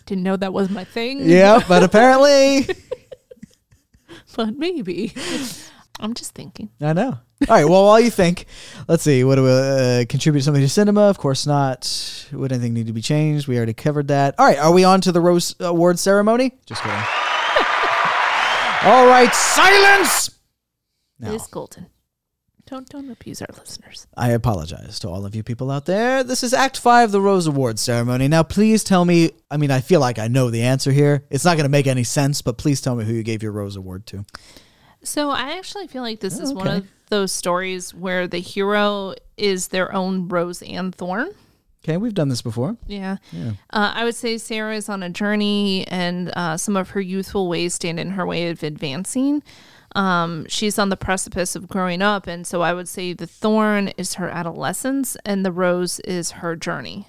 didn't 0.05 0.21
know 0.23 0.35
that 0.35 0.51
was 0.51 0.69
my 0.69 0.83
thing. 0.83 1.21
yeah, 1.29 1.63
but 1.65 1.81
apparently 1.89 2.67
But 4.38 4.55
maybe. 4.55 5.13
I'm 5.99 6.13
just 6.13 6.35
thinking. 6.35 6.69
I 6.79 6.93
know. 6.93 7.09
All 7.09 7.47
right. 7.49 7.65
Well, 7.65 7.85
while 7.85 7.99
you 7.99 8.11
think, 8.11 8.45
let's 8.88 9.01
see. 9.01 9.23
What 9.23 9.35
do 9.35 9.43
we 9.43 9.49
uh, 9.49 10.05
contribute 10.07 10.43
something 10.43 10.61
to 10.61 10.69
cinema? 10.69 11.01
Of 11.01 11.17
course 11.17 11.47
not. 11.47 12.27
Would 12.31 12.51
anything 12.51 12.75
need 12.75 12.85
to 12.85 12.93
be 12.93 13.01
changed? 13.01 13.47
We 13.47 13.57
already 13.57 13.73
covered 13.73 14.09
that. 14.09 14.35
All 14.38 14.45
right. 14.45 14.59
Are 14.59 14.71
we 14.71 14.83
on 14.83 15.01
to 15.01 15.11
the 15.11 15.19
Rose 15.19 15.55
Award 15.59 15.97
ceremony? 15.97 16.53
Just 16.67 16.83
kidding. 16.83 16.95
All 18.83 19.07
right. 19.07 19.31
Silence. 19.33 20.29
No. 21.19 21.31
Liz 21.31 21.47
Golden. 21.47 21.88
Don't 22.68 22.89
don't 22.89 23.09
abuse 23.09 23.41
our 23.41 23.47
listeners. 23.57 24.07
I 24.18 24.32
apologize 24.32 24.99
to 24.99 25.07
all 25.07 25.26
of 25.26 25.34
you 25.34 25.41
people 25.41 25.72
out 25.72 25.86
there. 25.86 26.22
This 26.22 26.43
is 26.43 26.53
Act 26.53 26.78
5, 26.78 27.13
the 27.13 27.22
Rose 27.22 27.47
Award 27.47 27.80
ceremony. 27.80 28.28
Now, 28.28 28.43
please 28.43 28.84
tell 28.84 29.05
me. 29.05 29.32
I 29.49 29.55
mean, 29.55 29.72
I 29.72 29.80
feel 29.80 30.01
like 30.01 30.20
I 30.20 30.28
know 30.28 30.49
the 30.49 30.63
answer 30.63 30.91
here. 30.91 31.24
It's 31.30 31.45
not 31.45 31.55
going 31.55 31.63
to 31.63 31.70
make 31.70 31.88
any 31.88 32.03
sense, 32.03 32.41
but 32.41 32.57
please 32.57 32.82
tell 32.82 32.93
me 32.97 33.05
who 33.05 33.13
you 33.13 33.24
gave 33.24 33.41
your 33.41 33.53
Rose 33.53 33.78
Award 33.78 34.05
to. 34.07 34.26
So 35.01 35.30
I 35.30 35.57
actually 35.57 35.88
feel 35.88 36.03
like 36.03 36.20
this 36.20 36.39
is 36.39 36.53
one 36.53 36.68
of 36.68 36.88
those 37.07 37.32
stories 37.32 37.93
where 37.93 38.28
the 38.28 38.39
hero 38.39 39.13
is 39.38 39.70
their 39.70 39.93
own 39.93 40.28
rose 40.28 40.61
and 40.61 40.93
thorn. 40.93 41.30
Okay, 41.86 41.95
we've 41.95 42.13
done 42.13 42.28
this 42.28 42.41
before. 42.41 42.76
Yeah. 42.86 43.15
Uh, 43.34 43.93
I 43.95 44.03
would 44.03 44.15
say 44.15 44.38
Sarah 44.38 44.76
is 44.76 44.89
on 44.89 45.03
a 45.03 45.09
journey, 45.09 45.88
and 45.88 46.34
uh, 46.36 46.57
some 46.57 46.76
of 46.76 46.89
her 46.89 46.99
youthful 46.99 47.47
ways 47.47 47.76
stand 47.76 47.97
in 47.97 48.11
her 48.11 48.26
way 48.26 48.49
of 48.49 48.61
advancing. 48.61 49.41
Um, 49.97 50.45
she's 50.47 50.77
on 50.77 50.89
the 50.89 50.95
precipice 50.95 51.55
of 51.55 51.67
growing 51.67 52.03
up, 52.03 52.27
and 52.27 52.45
so 52.45 52.61
I 52.61 52.71
would 52.71 52.87
say 52.87 53.13
the 53.13 53.25
thorn 53.25 53.87
is 53.97 54.13
her 54.13 54.29
adolescence, 54.29 55.17
and 55.25 55.43
the 55.43 55.51
rose 55.51 55.99
is 56.01 56.31
her 56.31 56.55
journey. 56.55 57.07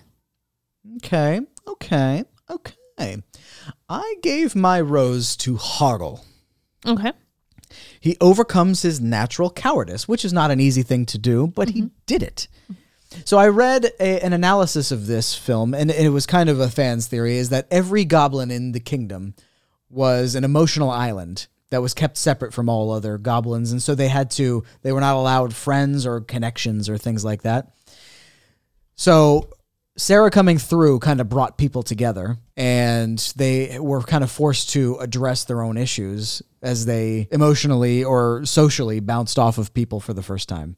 Okay, 0.97 1.43
okay, 1.67 2.25
okay. 2.49 3.23
I 3.91 4.15
gave 4.23 4.57
my 4.57 4.81
rose 4.81 5.37
to 5.37 5.57
Hoggle. 5.57 6.25
Okay. 6.87 7.13
He 8.01 8.17
overcomes 8.23 8.81
his 8.81 9.03
natural 9.03 9.51
cowardice, 9.51 10.09
which 10.09 10.25
is 10.25 10.33
not 10.33 10.51
an 10.51 10.59
easy 10.59 10.83
thing 10.83 11.05
to 11.07 11.19
do, 11.19 11.47
but 11.47 11.69
he 11.69 11.91
did 12.07 12.23
it. 12.23 12.49
So 13.27 13.37
I 13.37 13.49
read 13.49 13.93
a, 14.01 14.25
an 14.25 14.33
analysis 14.33 14.91
of 14.91 15.07
this 15.07 15.35
film, 15.35 15.75
and 15.75 15.91
it 15.91 16.09
was 16.09 16.25
kind 16.25 16.49
of 16.49 16.59
a 16.59 16.71
fan's 16.71 17.07
theory, 17.07 17.37
is 17.37 17.51
that 17.51 17.69
every 17.71 18.07
goblin 18.07 18.51
in 18.51 18.73
the 18.73 18.81
kingdom 18.81 19.35
was 19.91 20.35
an 20.35 20.45
emotional 20.45 20.89
island 20.89 21.49
that 21.71 21.83
was 21.83 21.95
kept 21.95 22.17
separate 22.17 22.55
from 22.55 22.69
all 22.69 22.91
other 22.91 23.19
goblins, 23.19 23.73
and 23.73 23.83
so 23.83 23.95
they 23.95 24.09
had 24.09 24.31
to 24.33 24.65
they 24.83 24.93
were 24.93 25.01
not 25.01 25.17
allowed 25.17 25.55
friends 25.55 26.07
or 26.07 26.21
connections 26.21 26.89
or 26.89 26.99
things 26.99 27.25
like 27.25 27.43
that. 27.43 27.73
So 28.95 29.51
Sarah 29.99 30.31
coming 30.31 30.59
through 30.59 31.01
kind 31.01 31.21
of 31.21 31.29
brought 31.29 31.59
people 31.59 31.83
together 31.83 32.37
and 32.57 33.19
they 33.35 33.79
were 33.81 34.01
kind 34.01 34.23
of 34.23 34.31
forced 34.31 34.71
to 34.71 34.97
address 34.99 35.43
their 35.45 35.61
own 35.61 35.77
issues 35.77 36.41
as 36.63 36.87
they 36.87 37.27
emotionally 37.33 38.05
or 38.05 38.45
socially 38.45 39.01
bounced 39.01 39.41
off 39.41 39.59
of 39.59 39.75
people 39.75 39.99
for 39.99 40.15
the 40.15 40.23
first 40.23 40.49
time. 40.49 40.77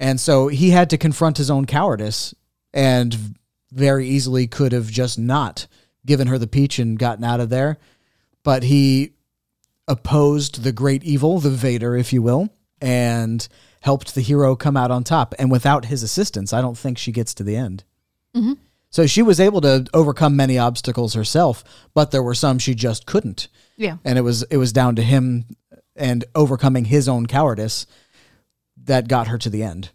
And 0.00 0.18
so 0.20 0.48
he 0.48 0.70
had 0.70 0.90
to 0.90 0.98
confront 0.98 1.38
his 1.38 1.50
own 1.50 1.64
cowardice 1.64 2.34
and 2.74 3.16
very 3.70 4.08
easily 4.08 4.48
could 4.48 4.72
have 4.72 4.90
just 4.90 5.18
not 5.18 5.68
given 6.04 6.26
her 6.26 6.38
the 6.38 6.46
peach 6.48 6.80
and 6.80 6.98
gotten 6.98 7.24
out 7.24 7.40
of 7.40 7.50
there. 7.50 7.78
But 8.42 8.64
he 8.64 9.12
opposed 9.88 10.62
the 10.62 10.72
great 10.72 11.02
evil, 11.02 11.40
the 11.40 11.50
Vader, 11.50 11.96
if 11.96 12.12
you 12.12 12.22
will, 12.22 12.50
and 12.80 13.48
helped 13.80 14.14
the 14.14 14.20
hero 14.20 14.54
come 14.54 14.76
out 14.76 14.90
on 14.90 15.02
top. 15.02 15.34
And 15.38 15.50
without 15.50 15.86
his 15.86 16.02
assistance, 16.02 16.52
I 16.52 16.60
don't 16.60 16.78
think 16.78 16.98
she 16.98 17.12
gets 17.12 17.34
to 17.34 17.42
the 17.42 17.56
end. 17.56 17.84
Mm-hmm. 18.36 18.54
So 18.90 19.06
she 19.06 19.22
was 19.22 19.40
able 19.40 19.60
to 19.62 19.86
overcome 19.92 20.36
many 20.36 20.58
obstacles 20.58 21.14
herself, 21.14 21.64
but 21.94 22.10
there 22.10 22.22
were 22.22 22.34
some 22.34 22.58
she 22.58 22.74
just 22.74 23.06
couldn't. 23.06 23.48
Yeah. 23.76 23.98
And 24.04 24.18
it 24.18 24.22
was 24.22 24.42
it 24.44 24.56
was 24.56 24.72
down 24.72 24.96
to 24.96 25.02
him 25.02 25.44
and 25.94 26.24
overcoming 26.34 26.86
his 26.86 27.08
own 27.08 27.26
cowardice 27.26 27.86
that 28.84 29.08
got 29.08 29.28
her 29.28 29.38
to 29.38 29.50
the 29.50 29.62
end. 29.62 29.90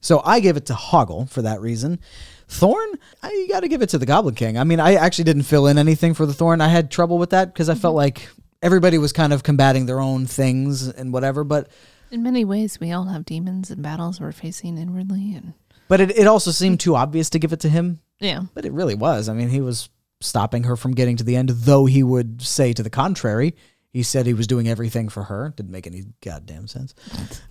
So 0.00 0.20
I 0.24 0.40
gave 0.40 0.56
it 0.56 0.66
to 0.66 0.74
Hoggle 0.74 1.28
for 1.30 1.42
that 1.42 1.60
reason. 1.60 1.98
Thorn, 2.46 2.98
I 3.22 3.46
got 3.48 3.60
to 3.60 3.68
give 3.68 3.80
it 3.80 3.88
to 3.90 3.98
the 3.98 4.06
Goblin 4.06 4.34
King. 4.34 4.58
I 4.58 4.64
mean, 4.64 4.78
I 4.78 4.94
actually 4.94 5.24
didn't 5.24 5.44
fill 5.44 5.66
in 5.66 5.78
anything 5.78 6.12
for 6.12 6.26
the 6.26 6.34
Thorn. 6.34 6.60
I 6.60 6.68
had 6.68 6.90
trouble 6.90 7.16
with 7.16 7.30
that 7.30 7.52
because 7.52 7.70
I 7.70 7.74
felt 7.74 7.92
mm-hmm. 7.92 7.98
like 7.98 8.28
everybody 8.64 8.98
was 8.98 9.12
kind 9.12 9.32
of 9.32 9.44
combating 9.44 9.86
their 9.86 10.00
own 10.00 10.26
things 10.26 10.88
and 10.88 11.12
whatever. 11.12 11.44
But 11.44 11.68
In 12.10 12.24
many 12.24 12.44
ways, 12.44 12.80
we 12.80 12.90
all 12.90 13.04
have 13.04 13.24
demons 13.24 13.70
and 13.70 13.82
battles 13.82 14.20
we're 14.20 14.32
facing 14.32 14.78
inwardly, 14.78 15.34
and 15.36 15.52
but 15.86 16.00
it, 16.00 16.18
it 16.18 16.26
also 16.26 16.50
seemed 16.50 16.80
too 16.80 16.96
obvious 16.96 17.30
to 17.30 17.38
give 17.38 17.52
it 17.52 17.60
to 17.60 17.68
him. 17.68 18.00
yeah, 18.18 18.40
But 18.54 18.64
it 18.64 18.72
really 18.72 18.96
was. 18.96 19.28
I 19.28 19.34
mean, 19.34 19.50
he 19.50 19.60
was 19.60 19.90
stopping 20.20 20.64
her 20.64 20.76
from 20.76 20.92
getting 20.94 21.16
to 21.18 21.24
the 21.24 21.36
end, 21.36 21.50
though 21.50 21.84
he 21.84 22.02
would 22.02 22.42
say 22.42 22.72
to 22.72 22.82
the 22.82 22.90
contrary. 22.90 23.54
He 23.92 24.02
said 24.02 24.26
he 24.26 24.34
was 24.34 24.48
doing 24.48 24.66
everything 24.66 25.08
for 25.08 25.22
her. 25.24 25.52
Didn't 25.56 25.70
make 25.70 25.86
any 25.86 26.02
goddamn 26.20 26.66
sense. 26.66 26.94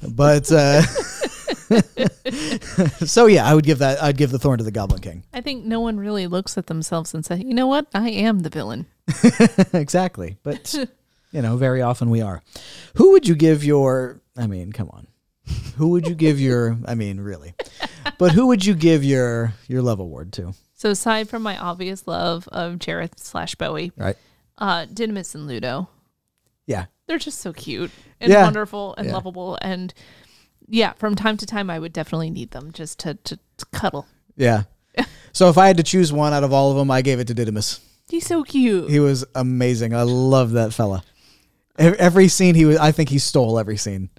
But 0.05 0.51
uh, 0.51 0.82
so 3.05 3.26
yeah, 3.28 3.45
I 3.45 3.53
would 3.53 3.66
give 3.66 3.80
that. 3.80 4.01
I'd 4.01 4.18
give 4.18 4.32
the 4.32 4.39
thorn 4.39 4.57
to 4.57 4.64
the 4.64 4.72
Goblin 4.72 5.01
King. 5.01 5.24
I 5.34 5.41
think 5.41 5.66
no 5.66 5.80
one 5.80 5.97
really 5.97 6.28
looks 6.28 6.57
at 6.57 6.68
themselves 6.68 7.14
and 7.14 7.26
says, 7.26 7.39
"You 7.39 7.53
know 7.53 7.68
what? 7.68 7.88
I 7.93 8.09
am 8.09 8.39
the 8.39 8.49
villain." 8.49 8.86
exactly. 9.74 10.38
But 10.43 10.76
you 11.34 11.41
know, 11.41 11.57
very 11.57 11.81
often 11.81 12.09
we 12.09 12.21
are. 12.21 12.41
Who 12.95 13.11
would 13.11 13.27
you 13.27 13.36
give 13.36 13.63
your? 13.65 14.21
I 14.38 14.47
mean, 14.47 14.71
come 14.71 14.89
on. 14.91 15.07
Who 15.75 15.89
would 15.89 16.07
you 16.07 16.15
give 16.15 16.39
your? 16.39 16.77
I 16.86 16.95
mean, 16.95 17.19
really. 17.19 17.53
But 18.17 18.31
who 18.31 18.47
would 18.47 18.65
you 18.65 18.73
give 18.75 19.03
your 19.03 19.53
your 19.67 19.81
love 19.81 19.99
award 19.99 20.31
to? 20.34 20.53
So 20.75 20.89
aside 20.91 21.27
from 21.29 21.41
my 21.43 21.57
obvious 21.57 22.07
love 22.07 22.47
of 22.49 22.75
Jareth 22.75 23.17
slash 23.19 23.55
Bowie, 23.55 23.91
Right. 23.97 24.15
uh, 24.57 24.86
Didymus 24.86 25.34
and 25.36 25.47
Ludo, 25.47 25.89
Yeah. 26.67 26.86
they're 27.07 27.17
just 27.17 27.39
so 27.39 27.53
cute 27.53 27.91
and 28.19 28.31
Yeah. 28.31 28.43
wonderful 28.43 28.93
and 28.97 29.07
Yeah. 29.07 29.13
lovable, 29.13 29.57
and 29.61 29.93
yeah, 30.67 30.93
from 30.93 31.15
time 31.15 31.38
to 31.38 31.45
time, 31.45 31.69
I 31.69 31.79
would 31.79 31.93
definitely 31.93 32.29
need 32.29 32.51
them 32.51 32.71
just 32.71 32.99
to 32.99 33.15
to, 33.15 33.39
to 33.57 33.65
cuddle. 33.73 34.07
Yeah. 34.36 34.63
So 35.36 35.49
if 35.49 35.57
I 35.57 35.65
had 35.65 35.77
to 35.77 35.84
choose 35.84 36.13
one 36.13 36.31
out 36.31 36.43
of 36.43 36.53
all 36.53 36.69
of 36.69 36.77
them, 36.77 36.91
I 36.91 37.01
gave 37.01 37.19
it 37.19 37.25
to 37.25 37.34
Didymus. 37.34 37.79
He's 38.07 38.27
so 38.27 38.43
cute. 38.43 38.91
He 38.91 38.99
was 38.99 39.25
amazing. 39.34 39.95
I 39.95 40.03
love 40.03 40.51
that 40.51 40.73
fella. 40.75 41.03
Ev- 41.78 41.95
Every 41.95 42.28
scene 42.28 42.55
he 42.55 42.65
was, 42.65 42.78
I 42.78 42.91
think 42.91 43.09
he 43.09 43.19
stole 43.19 43.57
every 43.59 43.78
scene. 43.78 44.09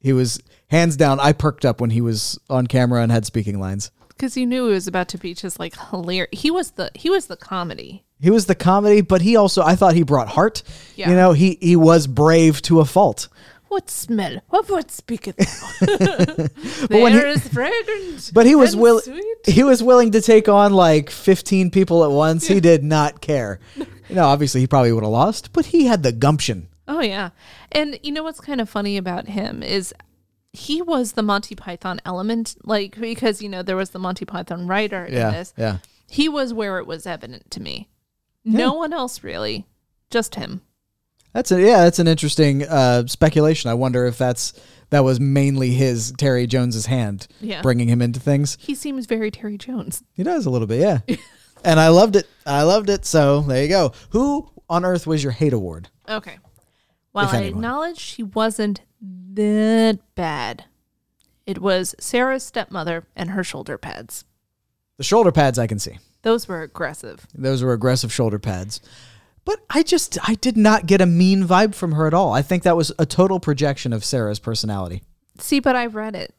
He 0.00 0.12
was 0.12 0.40
hands 0.68 0.96
down. 0.96 1.20
I 1.20 1.32
perked 1.32 1.64
up 1.64 1.80
when 1.80 1.90
he 1.90 2.00
was 2.00 2.38
on 2.48 2.66
camera 2.66 3.02
and 3.02 3.10
had 3.12 3.26
speaking 3.26 3.58
lines. 3.60 3.90
because 4.08 4.36
you 4.36 4.46
knew 4.46 4.68
it 4.68 4.72
was 4.72 4.86
about 4.86 5.08
to 5.08 5.18
be 5.18 5.34
just 5.34 5.58
like 5.58 5.74
hilarious. 5.90 6.28
He 6.32 6.50
was 6.50 6.70
the 6.72 6.90
he 6.94 7.10
was 7.10 7.26
the 7.26 7.36
comedy. 7.36 8.04
He 8.20 8.30
was 8.30 8.46
the 8.46 8.54
comedy, 8.54 9.00
but 9.00 9.22
he 9.22 9.36
also 9.36 9.62
I 9.62 9.74
thought 9.76 9.94
he 9.94 10.02
brought 10.02 10.28
heart. 10.28 10.62
Yeah. 10.96 11.10
You 11.10 11.16
know, 11.16 11.32
he 11.32 11.58
he 11.60 11.76
was 11.76 12.06
brave 12.06 12.62
to 12.62 12.80
a 12.80 12.84
fault. 12.84 13.28
What 13.68 13.88
smell? 13.88 14.40
Of 14.50 14.68
what 14.68 14.90
speaketh 14.90 15.36
thou? 15.80 16.46
when 16.88 17.12
he- 17.12 17.18
is 17.18 17.46
fragrant. 17.48 18.30
But 18.34 18.46
he 18.46 18.54
was 18.56 18.74
willing. 18.74 19.22
He 19.46 19.62
was 19.62 19.82
willing 19.82 20.10
to 20.12 20.20
take 20.20 20.48
on 20.48 20.72
like 20.74 21.08
fifteen 21.10 21.70
people 21.70 22.02
at 22.04 22.10
once. 22.10 22.46
He 22.46 22.60
did 22.60 22.82
not 22.84 23.20
care. 23.20 23.58
You 24.10 24.16
know, 24.16 24.24
obviously 24.26 24.60
he 24.60 24.66
probably 24.66 24.92
would 24.92 25.04
have 25.04 25.12
lost, 25.12 25.52
but 25.52 25.66
he 25.66 25.84
had 25.86 26.02
the 26.02 26.10
gumption. 26.10 26.66
Oh 26.92 27.00
yeah, 27.00 27.30
and 27.70 27.98
you 28.02 28.10
know 28.10 28.24
what's 28.24 28.40
kind 28.40 28.60
of 28.60 28.68
funny 28.68 28.96
about 28.96 29.28
him 29.28 29.62
is 29.62 29.94
he 30.52 30.82
was 30.82 31.12
the 31.12 31.22
Monty 31.22 31.54
Python 31.54 32.00
element, 32.04 32.56
like 32.64 32.98
because 32.98 33.40
you 33.40 33.48
know 33.48 33.62
there 33.62 33.76
was 33.76 33.90
the 33.90 34.00
Monty 34.00 34.24
Python 34.24 34.66
writer 34.66 35.04
in 35.04 35.14
Yeah, 35.14 35.30
this. 35.30 35.54
yeah. 35.56 35.78
He 36.08 36.28
was 36.28 36.52
where 36.52 36.78
it 36.78 36.86
was 36.88 37.06
evident 37.06 37.48
to 37.52 37.60
me. 37.62 37.88
No 38.44 38.72
one 38.74 38.92
else 38.92 39.22
really, 39.22 39.66
just 40.10 40.34
him. 40.34 40.62
That's 41.32 41.52
a 41.52 41.60
yeah. 41.62 41.84
That's 41.84 42.00
an 42.00 42.08
interesting 42.08 42.64
uh, 42.66 43.06
speculation. 43.06 43.70
I 43.70 43.74
wonder 43.74 44.06
if 44.06 44.18
that's 44.18 44.52
that 44.88 45.04
was 45.04 45.20
mainly 45.20 45.70
his 45.70 46.12
Terry 46.18 46.48
Jones's 46.48 46.86
hand 46.86 47.28
Yeah. 47.40 47.62
bringing 47.62 47.86
him 47.86 48.02
into 48.02 48.18
things. 48.18 48.58
He 48.60 48.74
seems 48.74 49.06
very 49.06 49.30
Terry 49.30 49.56
Jones. 49.56 50.02
He 50.14 50.24
does 50.24 50.44
a 50.46 50.50
little 50.50 50.66
bit, 50.66 50.80
yeah. 50.80 51.16
and 51.64 51.78
I 51.78 51.88
loved 51.88 52.16
it. 52.16 52.26
I 52.44 52.62
loved 52.64 52.90
it. 52.90 53.04
So 53.06 53.42
there 53.42 53.62
you 53.62 53.68
go. 53.68 53.92
Who 54.10 54.50
on 54.68 54.84
earth 54.84 55.06
was 55.06 55.22
your 55.22 55.30
hate 55.32 55.52
award? 55.52 55.88
Okay. 56.08 56.38
While 57.12 57.28
I 57.28 57.42
acknowledge 57.42 57.98
she 57.98 58.22
wasn't 58.22 58.82
that 59.00 59.98
bad, 60.14 60.64
it 61.46 61.58
was 61.58 61.94
Sarah's 61.98 62.44
stepmother 62.44 63.06
and 63.16 63.30
her 63.30 63.42
shoulder 63.42 63.76
pads. 63.78 64.24
The 64.96 65.04
shoulder 65.04 65.32
pads 65.32 65.58
I 65.58 65.66
can 65.66 65.78
see. 65.78 65.98
Those 66.22 66.46
were 66.46 66.62
aggressive. 66.62 67.26
Those 67.34 67.62
were 67.62 67.72
aggressive 67.72 68.12
shoulder 68.12 68.38
pads. 68.38 68.80
But 69.44 69.60
I 69.70 69.82
just 69.82 70.18
I 70.28 70.34
did 70.34 70.56
not 70.56 70.86
get 70.86 71.00
a 71.00 71.06
mean 71.06 71.44
vibe 71.44 71.74
from 71.74 71.92
her 71.92 72.06
at 72.06 72.14
all. 72.14 72.32
I 72.32 72.42
think 72.42 72.62
that 72.62 72.76
was 72.76 72.92
a 72.98 73.06
total 73.06 73.40
projection 73.40 73.92
of 73.92 74.04
Sarah's 74.04 74.38
personality. 74.38 75.02
See, 75.38 75.58
but 75.60 75.74
I 75.74 75.86
read 75.86 76.14
it. 76.14 76.34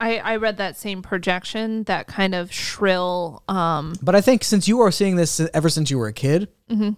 I, 0.00 0.18
I 0.18 0.36
read 0.36 0.56
that 0.56 0.76
same 0.76 1.02
projection, 1.02 1.84
that 1.84 2.06
kind 2.06 2.34
of 2.34 2.52
shrill. 2.52 3.42
Um, 3.48 3.94
But 4.02 4.16
I 4.16 4.20
think 4.22 4.42
since 4.42 4.66
you 4.66 4.80
are 4.80 4.90
seeing 4.90 5.16
this 5.16 5.38
ever 5.52 5.68
since 5.68 5.90
you 5.90 5.98
were 5.98 6.08
a 6.08 6.12
kid, 6.12 6.48
Mm-hmm. 6.70 6.90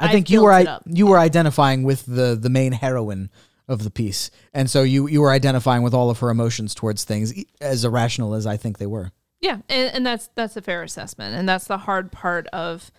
I 0.00 0.12
think 0.12 0.30
you 0.30 0.42
were 0.42 0.52
I, 0.52 0.78
you 0.86 1.06
were 1.06 1.18
identifying 1.18 1.82
with 1.82 2.06
the 2.06 2.36
the 2.40 2.50
main 2.50 2.72
heroine 2.72 3.30
of 3.68 3.84
the 3.84 3.90
piece, 3.90 4.30
and 4.52 4.68
so 4.70 4.82
you 4.82 5.06
you 5.06 5.20
were 5.20 5.30
identifying 5.30 5.82
with 5.82 5.94
all 5.94 6.10
of 6.10 6.18
her 6.20 6.30
emotions 6.30 6.74
towards 6.74 7.04
things 7.04 7.32
as 7.60 7.84
irrational 7.84 8.34
as 8.34 8.46
I 8.46 8.56
think 8.56 8.78
they 8.78 8.86
were. 8.86 9.12
Yeah, 9.40 9.58
and, 9.68 9.94
and 9.94 10.06
that's 10.06 10.28
that's 10.34 10.56
a 10.56 10.62
fair 10.62 10.82
assessment, 10.82 11.34
and 11.36 11.48
that's 11.48 11.66
the 11.66 11.78
hard 11.78 12.10
part 12.12 12.46
of 12.48 12.90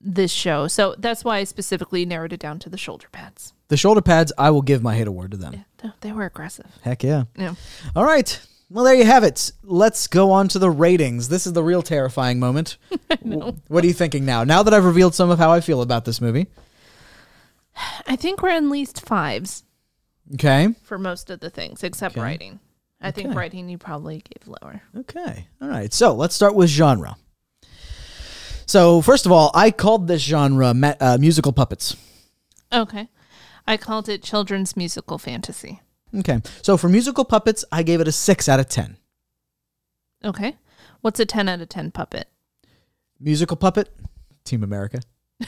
this 0.00 0.30
show. 0.32 0.66
So 0.68 0.94
that's 0.98 1.24
why 1.24 1.38
I 1.38 1.44
specifically 1.44 2.04
narrowed 2.06 2.32
it 2.32 2.40
down 2.40 2.58
to 2.60 2.68
the 2.70 2.78
shoulder 2.78 3.06
pads. 3.12 3.52
The 3.68 3.76
shoulder 3.76 4.00
pads, 4.00 4.32
I 4.38 4.50
will 4.50 4.62
give 4.62 4.82
my 4.82 4.94
hate 4.96 5.08
award 5.08 5.32
to 5.32 5.36
them. 5.36 5.64
They- 5.82 5.90
They 6.00 6.12
were 6.12 6.24
aggressive. 6.24 6.66
Heck 6.82 7.02
yeah. 7.02 7.24
Yeah. 7.36 7.54
All 7.94 8.04
right. 8.04 8.40
Well, 8.70 8.84
there 8.84 8.94
you 8.94 9.04
have 9.04 9.24
it. 9.24 9.50
Let's 9.62 10.06
go 10.08 10.30
on 10.30 10.48
to 10.48 10.58
the 10.58 10.70
ratings. 10.70 11.28
This 11.28 11.46
is 11.46 11.54
the 11.54 11.62
real 11.62 11.82
terrifying 11.82 12.38
moment. 12.38 12.76
What 13.68 13.84
are 13.84 13.86
you 13.86 13.92
thinking 13.94 14.24
now? 14.24 14.44
Now 14.44 14.62
that 14.62 14.74
I've 14.74 14.84
revealed 14.84 15.14
some 15.14 15.30
of 15.30 15.38
how 15.38 15.50
I 15.50 15.60
feel 15.60 15.80
about 15.82 16.04
this 16.04 16.20
movie. 16.20 16.46
I 18.06 18.16
think 18.16 18.42
we're 18.42 18.50
in 18.56 18.70
least 18.70 19.06
fives 19.06 19.64
Okay. 20.34 20.68
for 20.82 20.98
most 20.98 21.30
of 21.30 21.40
the 21.40 21.48
things, 21.50 21.82
except 21.82 22.14
Okay. 22.16 22.20
writing. 22.22 22.60
I 23.00 23.10
think 23.12 23.34
writing 23.34 23.68
you 23.68 23.78
probably 23.78 24.16
gave 24.18 24.46
lower. 24.48 24.82
Okay. 24.96 25.46
All 25.62 25.68
right. 25.68 25.92
So 25.92 26.14
let's 26.14 26.34
start 26.34 26.54
with 26.54 26.68
genre. 26.68 27.16
So, 28.66 29.00
first 29.00 29.24
of 29.24 29.32
all, 29.32 29.50
I 29.54 29.70
called 29.70 30.08
this 30.08 30.20
genre 30.22 30.74
uh, 31.00 31.16
musical 31.18 31.52
puppets. 31.52 31.96
Okay. 32.72 33.08
I 33.66 33.76
called 33.78 34.08
it 34.08 34.22
children's 34.22 34.76
musical 34.76 35.16
fantasy. 35.18 35.80
Okay. 36.16 36.40
So, 36.62 36.76
for 36.76 36.88
musical 36.88 37.24
puppets, 37.24 37.64
I 37.70 37.82
gave 37.82 38.00
it 38.00 38.08
a 38.08 38.12
6 38.12 38.48
out 38.48 38.60
of 38.60 38.68
10. 38.68 38.96
Okay. 40.24 40.56
What's 41.00 41.20
a 41.20 41.26
10 41.26 41.48
out 41.48 41.60
of 41.60 41.68
10 41.68 41.90
puppet? 41.90 42.28
Musical 43.20 43.56
puppet, 43.56 43.94
Team 44.44 44.62
America. 44.62 45.00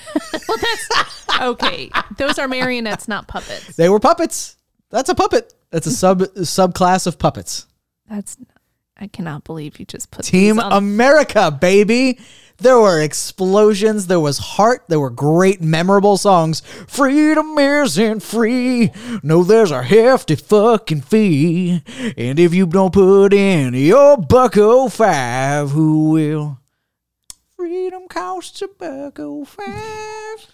Well, 0.49 0.59
that's 0.59 1.41
okay. 1.43 1.91
Those 2.17 2.39
are 2.39 2.49
marionettes, 2.49 3.07
not 3.07 3.29
puppets. 3.29 3.77
They 3.77 3.89
were 3.89 4.01
puppets. 4.01 4.57
That's 4.91 5.09
a 5.09 5.15
puppet. 5.15 5.55
That's 5.71 5.87
a 5.87 5.93
sub 5.93 6.21
subclass 6.21 7.07
of 7.07 7.19
puppets. 7.19 7.67
That's 8.09 8.37
I 8.97 9.07
cannot 9.07 9.45
believe 9.45 9.79
you 9.79 9.87
just 9.87 10.11
put 10.11 10.25
Team 10.25 10.59
America, 10.59 11.51
baby. 11.51 12.19
There 12.61 12.79
were 12.79 13.01
explosions. 13.01 14.07
There 14.07 14.21
was 14.21 14.37
heart. 14.39 14.85
There 14.89 15.01
were 15.01 15.11
great, 15.11 15.63
memorable 15.63 16.19
songs. 16.19 16.61
Freedom 16.87 17.59
isn't 17.59 18.21
free. 18.21 18.93
No, 19.23 19.43
there's 19.43 19.71
a 19.71 19.83
hefty 19.83 20.37
fucking 20.37 21.01
fee. 21.01 21.83
And 22.19 22.39
if 22.39 22.53
you 22.53 22.67
don't 22.67 22.93
put 22.93 23.33
in 23.33 23.73
your 23.75 24.19
buck 24.19 24.59
oh 24.59 24.89
five, 24.91 25.71
who 25.71 26.11
will? 26.11 26.59
Freedom 27.57 28.09
costs 28.09 28.61
a 28.61 28.69
buck 28.69 29.19
oh 29.19 29.45
five. 29.47 30.47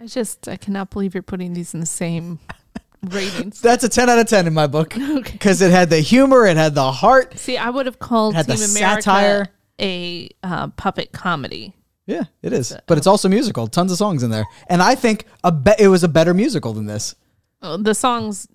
I 0.00 0.06
just 0.06 0.48
I 0.48 0.56
cannot 0.56 0.90
believe 0.90 1.14
you're 1.14 1.22
putting 1.22 1.52
these 1.54 1.74
in 1.74 1.80
the 1.80 1.86
same 1.86 2.40
ratings. 3.02 3.60
That's 3.60 3.84
a 3.84 3.88
10 3.88 4.10
out 4.10 4.18
of 4.18 4.26
10 4.26 4.48
in 4.48 4.54
my 4.54 4.66
book. 4.66 4.94
Because 5.24 5.60
it 5.62 5.70
had 5.70 5.90
the 5.90 6.00
humor, 6.00 6.46
it 6.46 6.56
had 6.56 6.74
the 6.74 6.90
heart. 6.90 7.38
See, 7.38 7.56
I 7.56 7.70
would 7.70 7.86
have 7.86 7.98
called 7.98 8.34
Had 8.34 8.46
the 8.46 8.54
America 8.54 9.02
satire. 9.02 9.48
A 9.80 10.28
uh, 10.42 10.68
puppet 10.68 11.12
comedy. 11.12 11.74
Yeah, 12.06 12.24
it 12.42 12.52
is. 12.52 12.76
But 12.86 12.98
it's 12.98 13.06
also 13.06 13.28
musical. 13.28 13.66
Tons 13.66 13.90
of 13.90 13.98
songs 13.98 14.22
in 14.22 14.30
there. 14.30 14.44
And 14.68 14.82
I 14.82 14.94
think 14.94 15.24
a 15.42 15.50
be- 15.50 15.72
it 15.78 15.88
was 15.88 16.04
a 16.04 16.08
better 16.08 16.34
musical 16.34 16.72
than 16.72 16.86
this. 16.86 17.14
The 17.62 17.94
songs 17.94 18.46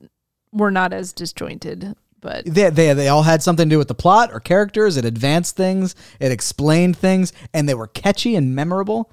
were 0.52 0.70
not 0.70 0.94
as 0.94 1.14
disjointed, 1.14 1.96
but 2.22 2.46
they, 2.46 2.70
they 2.70 2.94
they 2.94 3.08
all 3.08 3.24
had 3.24 3.42
something 3.42 3.68
to 3.68 3.74
do 3.74 3.78
with 3.80 3.88
the 3.88 3.96
plot 3.96 4.30
or 4.32 4.40
characters. 4.40 4.98
It 4.98 5.06
advanced 5.06 5.56
things. 5.56 5.96
It 6.20 6.32
explained 6.32 6.96
things, 6.96 7.34
and 7.54 7.68
they 7.68 7.74
were 7.74 7.88
catchy 7.88 8.36
and 8.36 8.54
memorable. 8.54 9.12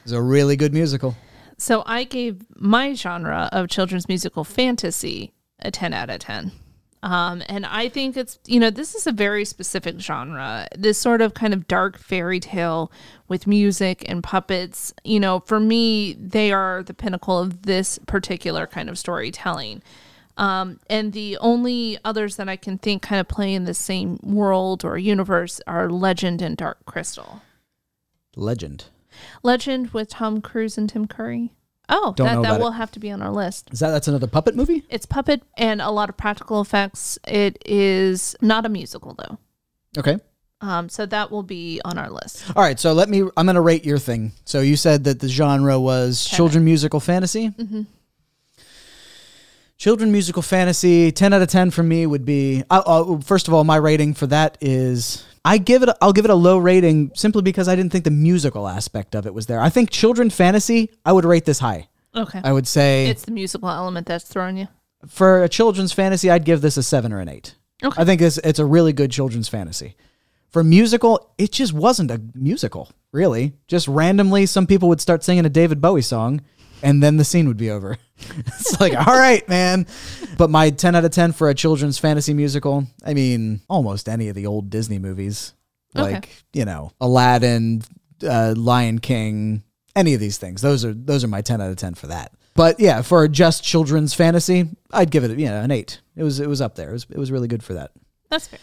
It 0.00 0.04
was 0.04 0.12
a 0.12 0.20
really 0.20 0.56
good 0.56 0.74
musical. 0.74 1.16
so 1.56 1.82
I 1.86 2.04
gave 2.04 2.44
my 2.54 2.92
genre 2.92 3.48
of 3.50 3.68
children's 3.70 4.08
musical 4.08 4.44
fantasy 4.44 5.32
a 5.60 5.70
10 5.70 5.94
out 5.94 6.10
of 6.10 6.18
10. 6.18 6.52
Um, 7.04 7.42
and 7.50 7.66
I 7.66 7.90
think 7.90 8.16
it's, 8.16 8.38
you 8.46 8.58
know, 8.58 8.70
this 8.70 8.94
is 8.94 9.06
a 9.06 9.12
very 9.12 9.44
specific 9.44 10.00
genre. 10.00 10.66
This 10.74 10.96
sort 10.96 11.20
of 11.20 11.34
kind 11.34 11.52
of 11.52 11.68
dark 11.68 11.98
fairy 11.98 12.40
tale 12.40 12.90
with 13.28 13.46
music 13.46 14.02
and 14.08 14.24
puppets. 14.24 14.94
You 15.04 15.20
know, 15.20 15.40
for 15.40 15.60
me, 15.60 16.14
they 16.14 16.50
are 16.50 16.82
the 16.82 16.94
pinnacle 16.94 17.38
of 17.38 17.64
this 17.64 17.98
particular 18.06 18.66
kind 18.66 18.88
of 18.88 18.98
storytelling. 18.98 19.82
Um, 20.38 20.80
and 20.88 21.12
the 21.12 21.36
only 21.42 21.98
others 22.06 22.36
that 22.36 22.48
I 22.48 22.56
can 22.56 22.78
think 22.78 23.02
kind 23.02 23.20
of 23.20 23.28
play 23.28 23.52
in 23.52 23.66
the 23.66 23.74
same 23.74 24.18
world 24.22 24.82
or 24.82 24.96
universe 24.96 25.60
are 25.66 25.90
Legend 25.90 26.40
and 26.40 26.56
Dark 26.56 26.86
Crystal. 26.86 27.42
Legend. 28.34 28.86
Legend 29.42 29.90
with 29.90 30.08
Tom 30.08 30.40
Cruise 30.40 30.78
and 30.78 30.88
Tim 30.88 31.06
Curry. 31.06 31.52
Oh, 31.88 32.14
Don't 32.16 32.26
that, 32.26 32.34
know 32.34 32.42
that 32.42 32.48
about 32.52 32.60
will 32.60 32.68
it. 32.68 32.72
have 32.76 32.90
to 32.92 33.00
be 33.00 33.10
on 33.10 33.20
our 33.20 33.30
list. 33.30 33.68
Is 33.72 33.80
that 33.80 33.90
that's 33.90 34.08
another 34.08 34.26
puppet 34.26 34.56
movie? 34.56 34.84
It's 34.88 35.04
puppet 35.06 35.42
and 35.58 35.82
a 35.82 35.90
lot 35.90 36.08
of 36.08 36.16
practical 36.16 36.60
effects. 36.60 37.18
It 37.28 37.58
is 37.66 38.34
not 38.40 38.64
a 38.64 38.68
musical 38.68 39.14
though. 39.14 39.38
Okay. 39.98 40.18
Um, 40.60 40.88
so 40.88 41.04
that 41.04 41.30
will 41.30 41.42
be 41.42 41.80
on 41.84 41.98
our 41.98 42.08
list. 42.08 42.44
All 42.56 42.62
right. 42.62 42.80
So 42.80 42.94
let 42.94 43.10
me. 43.10 43.22
I'm 43.36 43.44
going 43.44 43.54
to 43.54 43.60
rate 43.60 43.84
your 43.84 43.98
thing. 43.98 44.32
So 44.46 44.62
you 44.62 44.76
said 44.76 45.04
that 45.04 45.20
the 45.20 45.28
genre 45.28 45.78
was 45.78 46.24
children 46.24 46.64
musical 46.64 47.00
fantasy. 47.00 47.50
Mm-hmm. 47.50 47.82
Children 49.76 50.10
musical 50.12 50.40
fantasy. 50.40 51.12
Ten 51.12 51.34
out 51.34 51.42
of 51.42 51.48
ten 51.48 51.70
for 51.70 51.82
me 51.82 52.06
would 52.06 52.24
be. 52.24 52.62
Uh, 52.70 52.82
uh, 52.86 53.20
first 53.20 53.46
of 53.48 53.52
all, 53.52 53.64
my 53.64 53.76
rating 53.76 54.14
for 54.14 54.26
that 54.28 54.56
is. 54.62 55.24
I 55.44 55.58
give 55.58 55.82
it. 55.82 55.88
A, 55.90 55.96
I'll 56.00 56.12
give 56.12 56.24
it 56.24 56.30
a 56.30 56.34
low 56.34 56.56
rating 56.58 57.10
simply 57.14 57.42
because 57.42 57.68
I 57.68 57.76
didn't 57.76 57.92
think 57.92 58.04
the 58.04 58.10
musical 58.10 58.66
aspect 58.66 59.14
of 59.14 59.26
it 59.26 59.34
was 59.34 59.46
there. 59.46 59.60
I 59.60 59.68
think 59.68 59.90
children 59.90 60.30
fantasy. 60.30 60.90
I 61.04 61.12
would 61.12 61.24
rate 61.24 61.44
this 61.44 61.58
high. 61.58 61.88
Okay. 62.16 62.40
I 62.42 62.52
would 62.52 62.66
say 62.66 63.08
It's 63.08 63.24
the 63.24 63.32
musical 63.32 63.68
element 63.68 64.06
that's 64.06 64.24
throwing 64.24 64.56
you. 64.56 64.68
for 65.06 65.42
a 65.42 65.48
children's 65.48 65.92
fantasy, 65.92 66.30
I'd 66.30 66.44
give 66.44 66.60
this 66.60 66.76
a 66.76 66.82
seven 66.82 67.12
or 67.12 67.20
an 67.20 67.28
eight. 67.28 67.56
Okay. 67.82 68.00
I 68.00 68.04
think 68.04 68.22
it's 68.22 68.38
it's 68.38 68.58
a 68.60 68.64
really 68.64 68.92
good 68.92 69.10
children's 69.10 69.48
fantasy. 69.48 69.96
For 70.48 70.62
musical, 70.62 71.32
it 71.36 71.50
just 71.50 71.72
wasn't 71.72 72.12
a 72.12 72.20
musical, 72.34 72.88
really. 73.10 73.54
Just 73.66 73.88
randomly, 73.88 74.46
some 74.46 74.66
people 74.68 74.88
would 74.88 75.00
start 75.00 75.24
singing 75.24 75.44
a 75.44 75.48
David 75.48 75.80
Bowie 75.80 76.00
song, 76.02 76.40
and 76.82 77.02
then 77.02 77.16
the 77.16 77.24
scene 77.24 77.46
would 77.48 77.56
be 77.56 77.70
over. 77.70 77.96
it's 78.46 78.80
like, 78.80 78.94
all 78.94 79.18
right, 79.18 79.46
man. 79.48 79.86
But 80.38 80.50
my 80.50 80.70
ten 80.70 80.94
out 80.94 81.04
of 81.04 81.10
ten 81.10 81.32
for 81.32 81.48
a 81.48 81.54
children's 81.54 81.98
fantasy 81.98 82.34
musical, 82.34 82.86
I 83.04 83.14
mean, 83.14 83.60
almost 83.68 84.08
any 84.08 84.28
of 84.28 84.34
the 84.34 84.46
old 84.46 84.70
Disney 84.70 84.98
movies, 84.98 85.54
Okay. 85.96 86.12
like 86.14 86.28
you 86.52 86.64
know, 86.64 86.92
Aladdin, 87.00 87.82
uh, 88.26 88.54
Lion 88.56 88.98
King, 88.98 89.62
any 89.96 90.14
of 90.14 90.20
these 90.20 90.38
things. 90.38 90.60
Those 90.62 90.84
are 90.84 90.92
those 90.94 91.24
are 91.24 91.28
my 91.28 91.40
ten 91.42 91.60
out 91.60 91.70
of 91.70 91.76
ten 91.76 91.94
for 91.94 92.08
that. 92.08 92.32
But 92.54 92.78
yeah, 92.78 93.02
for 93.02 93.26
just 93.26 93.64
children's 93.64 94.14
fantasy, 94.14 94.68
I'd 94.92 95.10
give 95.10 95.24
it 95.24 95.38
you 95.38 95.46
know 95.46 95.60
an 95.60 95.70
eight. 95.70 96.00
It 96.16 96.22
was 96.22 96.40
it 96.40 96.48
was 96.48 96.60
up 96.60 96.74
there. 96.76 96.90
It 96.90 96.92
was 96.92 97.06
it 97.10 97.18
was 97.18 97.32
really 97.32 97.48
good 97.48 97.62
for 97.62 97.74
that. 97.74 97.90
That's 98.30 98.46
fair. 98.48 98.58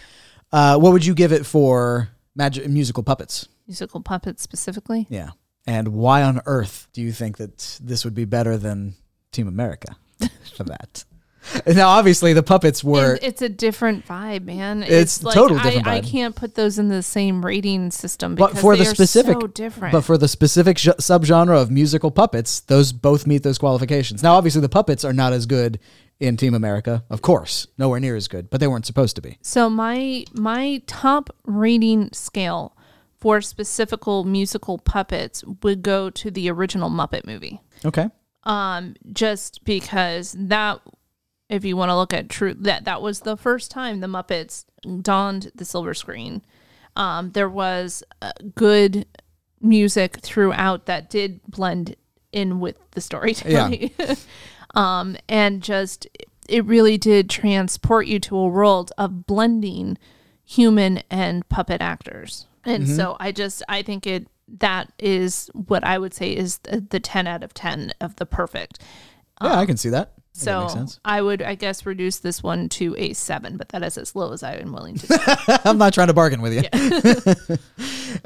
Uh, 0.51 0.78
what 0.78 0.91
would 0.93 1.05
you 1.05 1.14
give 1.14 1.32
it 1.32 1.45
for 1.45 2.09
magic 2.36 2.68
musical 2.70 3.03
puppets? 3.03 3.47
Musical 3.68 4.01
puppets 4.01 4.41
specifically. 4.43 5.07
Yeah, 5.09 5.30
and 5.68 5.89
why 5.89 6.24
on 6.24 6.41
earth 6.45 6.88
do 6.93 7.01
you 7.01 7.12
think 7.12 7.38
that 7.38 7.80
this 7.82 8.03
would 8.05 8.16
be 8.16 8.26
better 8.26 8.57
than 8.57 8.95
Team 9.32 9.47
America 9.47 9.95
for 10.55 10.64
that? 10.66 11.03
Now, 11.66 11.89
obviously, 11.89 12.34
the 12.34 12.43
puppets 12.43 12.84
were. 12.84 13.16
It- 13.16 13.24
it's 13.24 13.41
a 13.41 13.49
different 13.49 14.05
vibe, 14.05 14.43
man. 14.45 14.84
It's 14.84 15.18
total 15.18 15.57
different 15.57 15.88
I, 15.88 15.95
I 15.95 16.01
can't 16.01 16.36
put 16.36 16.53
those 16.53 16.78
in 16.78 16.89
the 16.89 17.01
same 17.01 17.43
rating 17.43 17.89
system 17.89 18.36
but 18.36 18.49
because 18.49 18.62
for 18.62 18.76
the 18.78 18.86
specific, 18.86 19.38
so 19.41 19.47
different. 19.47 19.91
but 19.91 20.01
for 20.01 20.20
the 20.20 20.28
specific 20.28 20.78
j- 20.78 20.91
subgenre 20.91 21.59
of 21.59 21.72
musical 21.72 22.12
puppets, 22.12 22.59
those 22.59 22.91
both 22.93 23.26
meet 23.26 23.41
those 23.41 23.57
qualifications. 23.57 24.22
Now, 24.22 24.36
obviously, 24.36 24.62
the 24.62 24.70
puppets 24.70 25.03
are 25.03 25.14
not 25.14 25.34
as 25.34 25.47
good 25.47 25.80
in 26.20 26.38
Team 26.38 26.53
America, 26.53 27.03
of 27.09 27.24
course, 27.24 27.66
nowhere 27.76 27.99
near 27.99 28.16
as 28.16 28.28
good, 28.28 28.51
but 28.51 28.59
they 28.59 28.68
weren't 28.68 28.86
supposed 28.86 29.16
to 29.16 29.22
be. 29.24 29.39
So 29.41 29.68
my 29.68 30.26
my 30.34 30.84
top 30.86 31.32
rating 31.45 32.12
scale 32.14 32.78
for 33.22 33.40
specific 33.40 34.06
musical 34.26 34.80
puppets 34.80 35.44
would 35.62 35.84
go 35.84 36.10
to 36.10 36.32
the 36.32 36.50
original 36.50 36.90
Muppet 36.90 37.26
movie. 37.26 37.62
Okay, 37.86 38.10
Um, 38.44 38.96
just 39.14 39.64
because 39.64 40.36
that, 40.38 40.82
if 41.48 41.64
you 41.64 41.78
want 41.78 41.90
to 41.90 41.96
look 41.96 42.14
at 42.14 42.30
true, 42.30 42.56
that 42.56 42.86
that 42.86 43.02
was 43.02 43.22
the 43.22 43.38
first 43.38 43.70
time 43.70 44.00
the 44.00 44.08
Muppets 44.08 44.66
donned 45.02 45.52
the 45.54 45.66
silver 45.66 45.94
screen. 45.94 46.42
Um, 46.96 47.32
there 47.32 47.50
was 47.50 48.04
uh, 48.22 48.32
good 48.56 49.06
music 49.62 50.18
throughout 50.22 50.88
that 50.88 51.10
did 51.10 51.40
blend 51.48 51.96
in 52.32 52.60
with 52.60 52.78
the 52.92 53.02
storytelling. 53.02 53.92
um, 54.74 55.16
and 55.30 55.62
just 55.62 56.08
it 56.50 56.66
really 56.66 56.98
did 56.98 57.30
transport 57.30 58.08
you 58.08 58.20
to 58.20 58.36
a 58.36 58.48
world 58.48 58.92
of 58.98 59.28
blending 59.28 59.98
human 60.44 61.04
and 61.10 61.48
puppet 61.50 61.82
actors. 61.82 62.48
And 62.66 62.84
mm-hmm. 62.84 62.95
so 62.95 63.18
I 63.20 63.32
just 63.32 63.64
I 63.68 63.82
think 63.82 64.05
it 64.07 64.28
that 64.59 64.91
is 64.99 65.49
what 65.53 65.84
I 65.84 65.97
would 65.97 66.14
say 66.14 66.36
is 66.36 66.57
the, 66.59 66.82
the 66.82 66.99
10 66.99 67.28
out 67.28 67.43
of 67.43 67.53
10 67.53 67.93
of 68.01 68.16
the 68.18 68.26
perfect. 68.26 68.80
yeah, 69.41 69.53
I 69.53 69.62
um, 69.62 69.68
can 69.68 69.78
see 69.78 69.89
that. 69.89 70.16
that 70.16 70.22
So 70.34 70.62
makes 70.62 70.74
sense. 70.74 70.99
I 71.05 71.22
would 71.22 71.41
I 71.41 71.55
guess 71.55 71.86
reduce 71.86 72.18
this 72.20 72.43
one 72.43 72.70
to 72.70 72.95
a 72.97 73.14
7, 73.14 73.57
but 73.57 73.70
that 73.70 73.84
is 73.84 73.97
as 73.97 74.16
low 74.16 74.34
as 74.34 74.43
I 74.43 74.55
am 74.55 74.74
willing 74.74 74.97
to 74.97 75.07
go. 75.07 75.57
I'm 75.66 75.78
not 75.78 75.93
trying 75.93 76.07
to 76.07 76.14
bargain 76.14 76.41
with 76.41 76.53
you. 76.53 77.57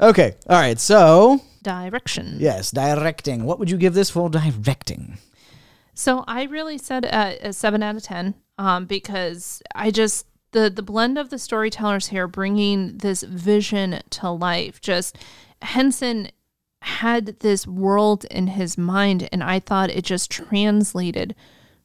okay, 0.00 0.34
all 0.48 0.58
right. 0.58 0.78
So 0.78 1.40
direction. 1.62 2.36
yes, 2.38 2.70
directing. 2.70 3.44
What 3.44 3.58
would 3.58 3.70
you 3.70 3.76
give 3.76 3.94
this 3.94 4.10
for 4.10 4.28
directing? 4.28 5.18
So 5.94 6.24
I 6.26 6.44
really 6.44 6.76
said 6.76 7.04
a, 7.06 7.48
a 7.48 7.52
seven 7.52 7.82
out 7.82 7.96
of 7.96 8.02
ten 8.02 8.34
um, 8.58 8.86
because 8.86 9.62
I 9.74 9.90
just 9.90 10.26
the 10.56 10.70
the 10.70 10.82
blend 10.82 11.18
of 11.18 11.28
the 11.28 11.38
storytellers 11.38 12.08
here 12.08 12.26
bringing 12.26 12.98
this 12.98 13.22
vision 13.22 14.00
to 14.08 14.30
life. 14.30 14.80
Just 14.80 15.18
Henson 15.60 16.28
had 16.80 17.40
this 17.40 17.66
world 17.66 18.24
in 18.30 18.46
his 18.46 18.78
mind, 18.78 19.28
and 19.32 19.44
I 19.44 19.60
thought 19.60 19.90
it 19.90 20.04
just 20.04 20.30
translated 20.30 21.34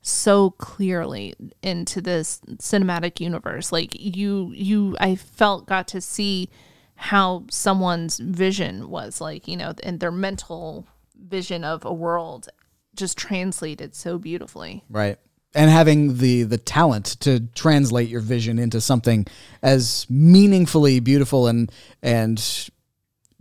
so 0.02 0.52
clearly 0.52 1.34
into 1.62 2.00
this 2.00 2.40
cinematic 2.58 3.20
universe. 3.20 3.72
Like 3.72 3.92
you, 3.94 4.52
you, 4.56 4.96
I 5.00 5.16
felt 5.16 5.68
got 5.68 5.88
to 5.90 6.02
see 6.02 6.50
how 6.96 7.46
someone's 7.50 8.20
vision 8.20 8.90
was 8.90 9.20
like, 9.20 9.48
you 9.48 9.58
know, 9.58 9.74
and 9.84 10.00
their 10.00 10.12
mental 10.12 10.88
vision 11.16 11.64
of 11.64 11.84
a 11.84 11.94
world 11.94 12.48
just 12.96 13.18
translated 13.18 13.96
so 13.96 14.18
beautifully. 14.18 14.84
Right. 14.90 15.18
And 15.54 15.70
having 15.70 16.18
the 16.18 16.44
the 16.44 16.58
talent 16.58 17.06
to 17.22 17.42
translate 17.56 18.10
your 18.10 18.22
vision 18.22 18.58
into 18.58 18.80
something 18.80 19.26
as 19.62 20.06
meaningfully 20.10 21.00
beautiful 21.00 21.48
and 21.48 21.72
and 22.02 22.70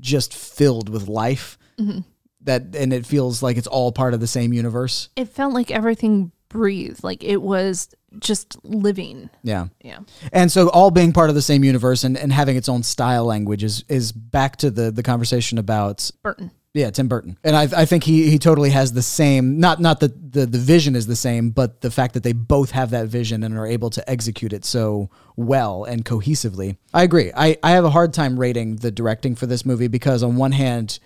just 0.01 0.35
filled 0.35 0.89
with 0.89 1.09
life 1.09 1.59
mm-hmm. 1.79 2.01
that 2.43 2.75
and 2.75 2.93
it 2.93 3.07
feels 3.07 3.43
like 3.43 3.57
it's 3.57 3.67
all 3.67 3.93
part 3.93 4.15
of 4.15 4.21
the 4.21 4.27
same 4.27 4.53
universe. 4.53 5.09
It 5.17 5.29
felt 5.29 5.55
like 5.55 5.71
everything 5.71 6.33
breathed, 6.49 7.05
like 7.05 7.23
it 7.23 7.41
was 7.41 7.89
just 8.19 8.63
living. 8.65 9.31
Yeah. 9.43 9.69
Yeah. 9.83 10.01
And 10.33 10.51
so 10.51 10.69
all 10.69 10.91
being 10.91 11.13
part 11.13 11.31
of 11.31 11.35
the 11.35 11.43
same 11.43 11.65
universe 11.65 12.05
and, 12.05 12.19
and 12.19 12.33
having 12.33 12.57
its 12.57 12.69
own 12.69 12.83
style 12.83 13.25
language 13.25 13.65
is 13.65 13.85
is 13.89 14.13
back 14.13 14.57
to 14.57 14.71
the 14.71 14.91
the 14.91 15.03
conversation 15.03 15.59
about 15.59 16.11
Burton. 16.23 16.51
Yeah, 16.73 16.91
Tim 16.91 17.09
Burton. 17.09 17.37
And 17.43 17.57
I, 17.57 17.63
I 17.63 17.85
think 17.85 18.05
he, 18.05 18.31
he 18.31 18.39
totally 18.39 18.71
has 18.71 18.93
the 18.93 19.03
same 19.03 19.59
not 19.59 19.81
not 19.81 20.01
that 20.01 20.33
the, 20.33 20.47
the 20.47 20.59
vision 20.59 20.95
is 20.95 21.07
the 21.07 21.17
same, 21.17 21.51
but 21.51 21.81
the 21.81 21.91
fact 21.91 22.15
that 22.15 22.23
they 22.23 22.33
both 22.33 22.71
have 22.71 22.91
that 22.91 23.09
vision 23.09 23.43
and 23.43 23.59
are 23.59 23.67
able 23.67 23.91
to 23.91 24.09
execute 24.09 24.53
it 24.53 24.65
so 24.65 25.11
well 25.37 25.85
and 25.85 26.05
cohesively. 26.05 26.77
I 26.95 27.03
agree. 27.03 27.33
I, 27.37 27.57
I 27.63 27.73
have 27.73 27.85
a 27.85 27.91
hard 27.91 28.13
time 28.13 28.39
rating 28.39 28.77
the 28.77 28.93
directing 28.93 29.35
for 29.35 29.47
this 29.47 29.67
movie 29.67 29.89
because 29.89 30.23
on 30.23 30.37
one 30.37 30.53
hand, 30.53 31.01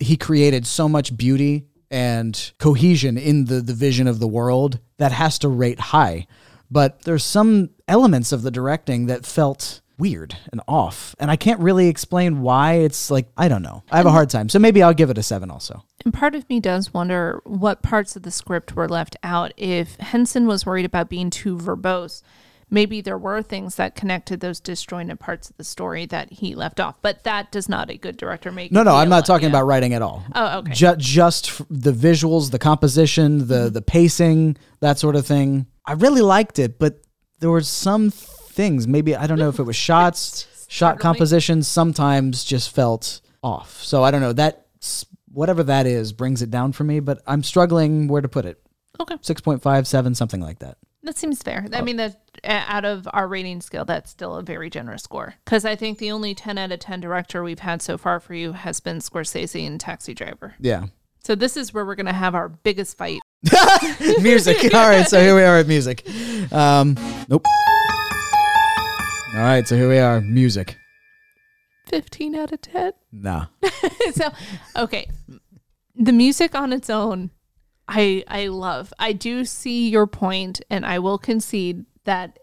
he 0.00 0.16
created 0.16 0.66
so 0.66 0.88
much 0.88 1.16
beauty 1.16 1.66
and 1.90 2.52
cohesion 2.58 3.18
in 3.18 3.44
the, 3.44 3.60
the 3.60 3.74
vision 3.74 4.06
of 4.06 4.18
the 4.18 4.26
world 4.26 4.78
that 4.96 5.12
has 5.12 5.38
to 5.40 5.48
rate 5.48 5.78
high. 5.78 6.26
But 6.70 7.02
there's 7.02 7.24
some 7.24 7.68
elements 7.86 8.32
of 8.32 8.40
the 8.40 8.50
directing 8.50 9.06
that 9.06 9.26
felt 9.26 9.81
weird 10.02 10.36
and 10.50 10.60
off. 10.66 11.14
And 11.20 11.30
I 11.30 11.36
can't 11.36 11.60
really 11.60 11.86
explain 11.86 12.42
why. 12.42 12.74
It's 12.74 13.08
like, 13.08 13.28
I 13.36 13.46
don't 13.46 13.62
know. 13.62 13.84
I 13.88 13.98
have 13.98 14.06
a 14.06 14.10
hard 14.10 14.30
time. 14.30 14.48
So 14.48 14.58
maybe 14.58 14.82
I'll 14.82 14.92
give 14.92 15.10
it 15.10 15.16
a 15.16 15.22
seven 15.22 15.48
also. 15.48 15.84
And 16.04 16.12
part 16.12 16.34
of 16.34 16.48
me 16.50 16.58
does 16.58 16.92
wonder 16.92 17.40
what 17.44 17.82
parts 17.82 18.16
of 18.16 18.24
the 18.24 18.32
script 18.32 18.74
were 18.74 18.88
left 18.88 19.16
out. 19.22 19.52
If 19.56 19.94
Henson 20.00 20.48
was 20.48 20.66
worried 20.66 20.84
about 20.84 21.08
being 21.08 21.30
too 21.30 21.56
verbose, 21.56 22.22
maybe 22.68 23.00
there 23.00 23.16
were 23.16 23.42
things 23.42 23.76
that 23.76 23.94
connected 23.94 24.40
those 24.40 24.58
disjointed 24.58 25.20
parts 25.20 25.48
of 25.48 25.56
the 25.56 25.62
story 25.62 26.04
that 26.06 26.32
he 26.32 26.56
left 26.56 26.80
off. 26.80 26.96
But 27.00 27.22
that 27.22 27.52
does 27.52 27.68
not 27.68 27.88
a 27.88 27.96
good 27.96 28.16
director 28.16 28.50
make. 28.50 28.72
No, 28.72 28.82
no, 28.82 28.96
I'm 28.96 29.08
not 29.08 29.24
talking 29.24 29.48
about 29.48 29.66
writing 29.66 29.94
at 29.94 30.02
all. 30.02 30.24
Oh, 30.34 30.58
okay. 30.58 30.72
Ju- 30.72 30.96
just 30.98 31.62
the 31.70 31.92
visuals, 31.92 32.50
the 32.50 32.58
composition, 32.58 33.46
the 33.46 33.54
mm-hmm. 33.54 33.74
the 33.74 33.82
pacing, 33.82 34.56
that 34.80 34.98
sort 34.98 35.14
of 35.14 35.24
thing. 35.24 35.66
I 35.86 35.92
really 35.92 36.22
liked 36.22 36.58
it, 36.58 36.80
but 36.80 37.02
there 37.38 37.50
were 37.50 37.60
some 37.60 38.10
things. 38.52 38.86
Maybe 38.86 39.16
I 39.16 39.26
don't 39.26 39.38
know 39.38 39.48
if 39.48 39.58
it 39.58 39.64
was 39.64 39.76
shots, 39.76 40.66
shot 40.68 41.00
compositions. 41.00 41.68
Sometimes 41.68 42.44
just 42.44 42.74
felt 42.74 43.20
off. 43.42 43.82
So 43.82 44.02
I 44.02 44.10
don't 44.10 44.20
know 44.20 44.32
that 44.34 44.66
whatever 45.32 45.62
that 45.64 45.86
is 45.86 46.12
brings 46.12 46.42
it 46.42 46.50
down 46.50 46.72
for 46.72 46.84
me. 46.84 47.00
But 47.00 47.22
I'm 47.26 47.42
struggling 47.42 48.08
where 48.08 48.22
to 48.22 48.28
put 48.28 48.44
it. 48.44 48.60
Okay. 49.00 49.16
Six 49.22 49.40
point 49.40 49.62
five, 49.62 49.86
seven, 49.86 50.14
something 50.14 50.40
like 50.40 50.60
that. 50.60 50.78
That 51.04 51.18
seems 51.18 51.42
fair. 51.42 51.66
Oh. 51.72 51.76
I 51.76 51.82
mean, 51.82 51.96
that 51.96 52.20
out 52.44 52.84
of 52.84 53.08
our 53.12 53.26
rating 53.26 53.60
scale, 53.60 53.84
that's 53.84 54.10
still 54.10 54.36
a 54.36 54.42
very 54.42 54.70
generous 54.70 55.02
score. 55.02 55.34
Because 55.44 55.64
I 55.64 55.74
think 55.74 55.98
the 55.98 56.12
only 56.12 56.34
10 56.34 56.58
out 56.58 56.70
of 56.72 56.78
10 56.78 57.00
director 57.00 57.42
we've 57.42 57.58
had 57.58 57.82
so 57.82 57.98
far 57.98 58.20
for 58.20 58.34
you 58.34 58.52
has 58.52 58.80
been 58.80 58.98
Scorsese 58.98 59.66
and 59.66 59.80
Taxi 59.80 60.14
Driver. 60.14 60.54
Yeah. 60.60 60.86
So 61.24 61.34
this 61.34 61.56
is 61.56 61.72
where 61.72 61.84
we're 61.84 61.94
going 61.94 62.06
to 62.06 62.12
have 62.12 62.34
our 62.34 62.48
biggest 62.48 62.96
fight. 62.96 63.20
music. 64.20 64.62
All 64.74 64.88
right, 64.88 65.06
so 65.06 65.20
here 65.20 65.34
we 65.34 65.42
are 65.42 65.58
at 65.58 65.66
music. 65.66 66.06
Um, 66.52 66.96
nope. 67.28 67.44
All 69.34 69.38
right, 69.38 69.66
so 69.66 69.76
here 69.76 69.88
we 69.88 69.98
are, 69.98 70.20
music. 70.20 70.76
15 71.86 72.34
out 72.34 72.52
of 72.52 72.60
10. 72.60 72.92
Nah. 73.12 73.46
so, 74.12 74.30
okay. 74.76 75.08
The 75.94 76.12
music 76.12 76.54
on 76.54 76.72
its 76.72 76.90
own, 76.90 77.30
I 77.88 78.24
I 78.28 78.48
love. 78.48 78.92
I 78.98 79.12
do 79.12 79.44
see 79.44 79.88
your 79.88 80.06
point, 80.06 80.60
and 80.68 80.84
I 80.84 80.98
will 80.98 81.18
concede 81.18 81.86
that 82.04 82.38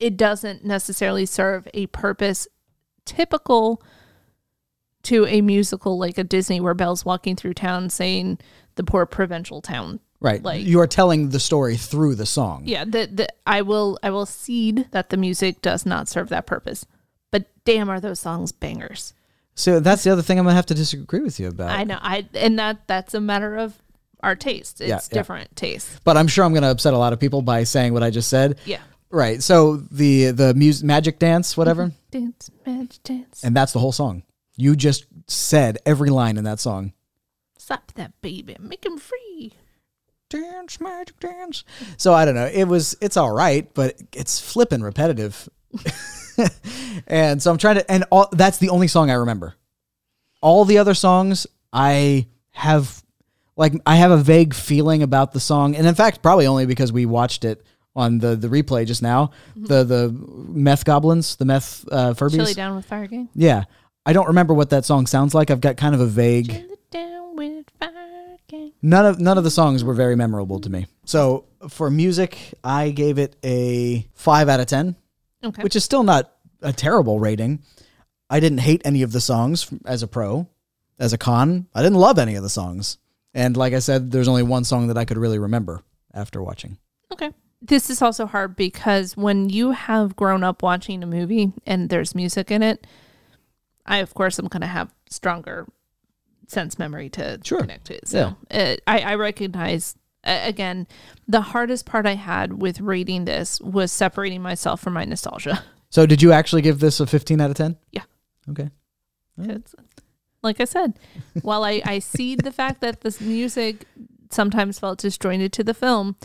it 0.00 0.16
doesn't 0.16 0.64
necessarily 0.64 1.26
serve 1.26 1.68
a 1.74 1.86
purpose 1.88 2.48
typical 3.04 3.80
to 5.04 5.26
a 5.26 5.40
musical 5.40 5.98
like 5.98 6.18
a 6.18 6.24
Disney 6.24 6.60
where 6.60 6.74
Belle's 6.74 7.04
walking 7.04 7.36
through 7.36 7.54
town 7.54 7.88
saying 7.88 8.38
the 8.74 8.84
poor 8.84 9.06
provincial 9.06 9.60
town. 9.60 10.00
Right. 10.22 10.42
Like- 10.42 10.64
you 10.64 10.80
are 10.80 10.86
telling 10.86 11.30
the 11.30 11.40
story 11.40 11.76
through 11.76 12.14
the 12.14 12.26
song. 12.26 12.62
Yeah, 12.64 12.84
the, 12.84 13.08
the 13.12 13.28
I 13.46 13.62
will 13.62 13.98
I 14.02 14.10
will 14.10 14.26
cede 14.26 14.88
that 14.92 15.10
the 15.10 15.16
music 15.16 15.62
does 15.62 15.84
not 15.86 16.08
serve 16.08 16.28
that 16.30 16.46
purpose. 16.46 16.86
But 17.30 17.46
damn 17.64 17.88
are 17.88 18.00
those 18.00 18.20
songs 18.20 18.52
bangers. 18.52 19.14
So 19.54 19.80
that's 19.80 20.04
the 20.04 20.10
other 20.10 20.22
thing 20.22 20.38
I'm 20.38 20.44
gonna 20.44 20.54
have 20.56 20.66
to 20.66 20.74
disagree 20.74 21.20
with 21.20 21.38
you 21.40 21.48
about. 21.48 21.70
I 21.70 21.84
know. 21.84 21.98
I 22.00 22.26
and 22.34 22.58
that 22.58 22.86
that's 22.86 23.14
a 23.14 23.20
matter 23.20 23.56
of 23.56 23.74
our 24.22 24.36
taste. 24.36 24.80
It's 24.80 24.88
Yeah, 24.88 24.94
yeah. 24.96 25.08
different 25.12 25.54
taste. 25.56 26.00
But 26.04 26.16
I'm 26.16 26.28
sure 26.28 26.44
I'm 26.44 26.54
gonna 26.54 26.70
upset 26.70 26.94
a 26.94 26.98
lot 26.98 27.12
of 27.12 27.20
people 27.20 27.42
by 27.42 27.64
saying 27.64 27.92
what 27.92 28.02
I 28.02 28.10
just 28.10 28.28
said. 28.28 28.58
Yeah. 28.64 28.80
Right. 29.10 29.42
So 29.42 29.76
the 29.76 30.30
the 30.30 30.54
music 30.54 30.86
magic 30.86 31.18
dance, 31.18 31.56
whatever, 31.56 31.86
mm-hmm. 31.86 31.96
Dance, 32.10 32.50
magic 32.64 33.02
dance. 33.02 33.42
and 33.44 33.54
that's 33.54 33.72
the 33.72 33.78
whole 33.78 33.92
song. 33.92 34.22
You 34.56 34.76
just 34.76 35.06
said 35.26 35.78
every 35.84 36.10
line 36.10 36.36
in 36.38 36.44
that 36.44 36.60
song. 36.60 36.92
Stop 37.58 37.92
that 37.94 38.12
baby, 38.22 38.56
make 38.60 38.84
him 38.84 38.98
free. 38.98 39.54
Dance, 40.32 40.80
magic 40.80 41.20
dance. 41.20 41.64
So 41.98 42.14
I 42.14 42.24
don't 42.24 42.34
know. 42.34 42.50
It 42.52 42.64
was 42.64 42.96
it's 43.00 43.16
all 43.16 43.30
right, 43.30 43.72
but 43.74 44.00
it's 44.14 44.40
flippin' 44.40 44.82
repetitive. 44.82 45.48
and 47.06 47.42
so 47.42 47.50
I'm 47.50 47.58
trying 47.58 47.76
to 47.76 47.90
and 47.90 48.04
all 48.10 48.28
that's 48.32 48.58
the 48.58 48.70
only 48.70 48.88
song 48.88 49.10
I 49.10 49.14
remember. 49.14 49.54
All 50.40 50.64
the 50.64 50.78
other 50.78 50.94
songs 50.94 51.46
I 51.72 52.28
have 52.50 53.02
like 53.56 53.74
I 53.86 53.96
have 53.96 54.10
a 54.10 54.16
vague 54.16 54.54
feeling 54.54 55.02
about 55.02 55.32
the 55.32 55.40
song, 55.40 55.76
and 55.76 55.86
in 55.86 55.94
fact, 55.94 56.22
probably 56.22 56.46
only 56.46 56.66
because 56.66 56.92
we 56.92 57.06
watched 57.06 57.44
it 57.44 57.62
on 57.94 58.18
the 58.18 58.36
the 58.36 58.48
replay 58.48 58.86
just 58.86 59.02
now. 59.02 59.32
The 59.54 59.84
the 59.84 60.16
meth 60.48 60.84
goblins, 60.84 61.36
the 61.36 61.44
meth 61.44 61.84
uh, 61.92 62.14
Furbies. 62.14 62.36
Chili 62.36 62.54
down 62.54 62.76
with 62.76 62.86
fire 62.86 63.06
gang. 63.06 63.28
Yeah, 63.34 63.64
I 64.06 64.12
don't 64.12 64.28
remember 64.28 64.54
what 64.54 64.70
that 64.70 64.84
song 64.84 65.06
sounds 65.06 65.34
like. 65.34 65.50
I've 65.50 65.60
got 65.60 65.76
kind 65.76 65.94
of 65.94 66.00
a 66.00 66.06
vague. 66.06 66.64
None 68.82 69.06
of 69.06 69.20
none 69.20 69.38
of 69.38 69.44
the 69.44 69.50
songs 69.50 69.84
were 69.84 69.94
very 69.94 70.16
memorable 70.16 70.58
to 70.60 70.68
me. 70.70 70.86
So 71.04 71.44
for 71.68 71.90
music, 71.90 72.54
I 72.64 72.90
gave 72.90 73.18
it 73.18 73.36
a 73.44 74.06
five 74.14 74.48
out 74.48 74.60
of 74.60 74.66
ten, 74.66 74.96
Okay. 75.44 75.62
which 75.62 75.76
is 75.76 75.84
still 75.84 76.02
not 76.02 76.32
a 76.62 76.72
terrible 76.72 77.20
rating. 77.20 77.62
I 78.28 78.40
didn't 78.40 78.58
hate 78.58 78.82
any 78.84 79.02
of 79.02 79.12
the 79.12 79.20
songs 79.20 79.72
as 79.84 80.02
a 80.02 80.08
pro. 80.08 80.48
As 80.98 81.12
a 81.12 81.18
con, 81.18 81.66
I 81.74 81.82
didn't 81.82 81.98
love 81.98 82.18
any 82.18 82.34
of 82.34 82.42
the 82.42 82.48
songs. 82.48 82.98
And 83.34 83.56
like 83.56 83.72
I 83.72 83.78
said, 83.78 84.10
there's 84.10 84.28
only 84.28 84.42
one 84.42 84.64
song 84.64 84.88
that 84.88 84.98
I 84.98 85.04
could 85.04 85.16
really 85.18 85.38
remember 85.38 85.82
after 86.14 86.42
watching. 86.42 86.78
Okay. 87.12 87.30
This 87.60 87.88
is 87.90 88.02
also 88.02 88.26
hard 88.26 88.56
because 88.56 89.16
when 89.16 89.48
you 89.48 89.70
have 89.70 90.16
grown 90.16 90.42
up 90.42 90.62
watching 90.62 91.02
a 91.02 91.06
movie 91.06 91.52
and 91.66 91.88
there's 91.88 92.14
music 92.14 92.50
in 92.50 92.62
it, 92.62 92.86
I 93.86 93.98
of 93.98 94.14
course 94.14 94.38
am 94.38 94.48
going 94.48 94.60
to 94.62 94.66
have 94.66 94.92
stronger 95.08 95.66
sense 96.52 96.78
memory 96.78 97.08
to 97.10 97.40
Sure. 97.42 97.60
connect 97.60 97.86
to. 97.86 97.96
it. 97.96 98.08
So 98.08 98.36
uh, 98.50 98.76
I, 98.86 99.00
I 99.00 99.14
recognize 99.16 99.96
again 100.24 100.86
the 101.26 101.40
hardest 101.40 101.84
part 101.84 102.06
I 102.06 102.14
had 102.14 102.62
with 102.62 102.80
reading 102.80 103.24
this 103.24 103.60
was 103.60 103.90
separating 103.90 104.40
myself 104.42 104.80
from 104.80 104.92
my 104.94 105.04
nostalgia. 105.04 105.64
So 105.90 106.06
did 106.06 106.22
you 106.22 106.32
actually 106.32 106.62
give 106.62 106.78
this 106.78 107.00
a 107.00 107.06
15 107.06 107.38
out 107.38 107.50
of 107.50 107.56
10? 107.56 107.76
Yeah. 107.90 108.04
Okay. 108.48 108.70
It's, 109.36 109.74
like 110.42 110.58
I 110.58 110.64
said, 110.64 110.98
while 111.42 111.64
I, 111.64 111.82
I 111.84 111.98
see 111.98 112.34
the 112.34 112.50
fact 112.50 112.80
that 112.80 113.02
this 113.02 113.20
music 113.20 113.84
sometimes 114.30 114.78
felt 114.78 115.00
disjointed 115.00 115.52
to 115.52 115.62
the 115.62 115.74
film, 115.74 116.16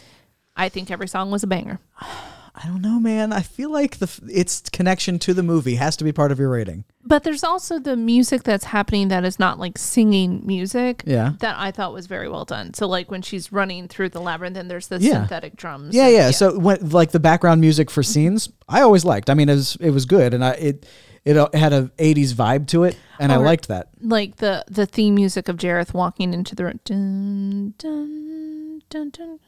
I 0.56 0.70
think 0.70 0.90
every 0.90 1.10
song 1.10 1.32
was 1.32 1.44
a 1.44 1.48
banger. 1.48 1.80
I 2.64 2.68
don't 2.68 2.82
know, 2.82 3.00
man. 3.00 3.32
I 3.32 3.42
feel 3.42 3.72
like 3.72 3.98
the 3.98 4.10
its 4.30 4.62
connection 4.72 5.20
to 5.20 5.34
the 5.36 5.44
movie 5.44 5.76
has 5.76 5.96
to 5.98 6.04
be 6.04 6.12
part 6.12 6.32
of 6.32 6.40
your 6.40 6.50
rating. 6.50 6.86
But 7.06 7.24
there's 7.24 7.44
also 7.44 7.78
the 7.78 7.96
music 7.96 8.42
that's 8.44 8.66
happening 8.66 9.10
that 9.10 9.24
is 9.24 9.38
not 9.38 9.60
like 9.60 9.78
singing 9.78 10.42
music. 10.46 11.04
Yeah. 11.06 11.34
That 11.40 11.56
I 11.60 11.70
thought 11.72 11.94
was 11.94 12.08
very 12.08 12.28
well 12.28 12.46
done. 12.46 12.74
So 12.74 12.88
like 12.88 13.12
when 13.12 13.22
she's 13.22 13.52
running 13.52 13.88
through 13.88 14.10
the 14.10 14.20
labyrinth 14.22 14.58
and 14.58 14.72
there's 14.72 14.88
the 14.88 14.98
Yeah. 15.00 15.14
synthetic 15.20 15.56
drums. 15.56 15.94
Yeah, 15.96 16.06
and- 16.06 16.14
yeah. 16.14 16.32
So 16.32 16.58
when 16.58 16.90
like 16.90 17.12
the 17.12 17.20
background 17.20 17.62
music 17.62 17.92
for 17.92 18.02
scenes, 18.02 18.50
I 18.68 18.82
always 18.82 19.06
liked. 19.06 19.30
I 19.30 19.36
mean, 19.36 19.50
it 19.50 19.56
was 19.56 19.78
it 19.80 19.92
was 19.92 20.06
good, 20.06 20.34
and 20.34 20.44
I 20.44 20.52
it 20.54 20.86
it 21.26 21.38
uh, 21.38 21.50
had 21.54 21.74
a 21.74 21.92
'80s 22.00 22.34
vibe 22.34 22.68
to 22.70 22.86
it, 22.86 22.98
and 23.20 23.32
I 23.32 23.36
liked 23.38 23.68
that. 23.68 23.90
like 24.02 24.38
the 24.38 24.66
the 24.68 24.86
theme 24.88 25.14
music 25.16 25.48
of 25.48 25.58
Jareth 25.58 25.94
walking 25.94 26.34
into 26.34 26.56
the 26.56 26.66
room. 26.66 26.80
Dun, 26.86 27.74
dun, 27.78 28.82
dun, 28.90 29.10
dun, 29.12 29.40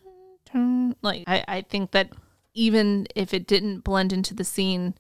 turn. 0.46 0.96
Like 1.02 1.24
I, 1.28 1.44
I 1.48 1.62
think 1.62 1.92
that 1.92 2.12
even 2.54 3.08
if 3.16 3.34
it 3.34 3.48
didn't 3.48 3.82
blend 3.82 4.14
into 4.14 4.34
the 4.34 4.44
scene 4.44 4.96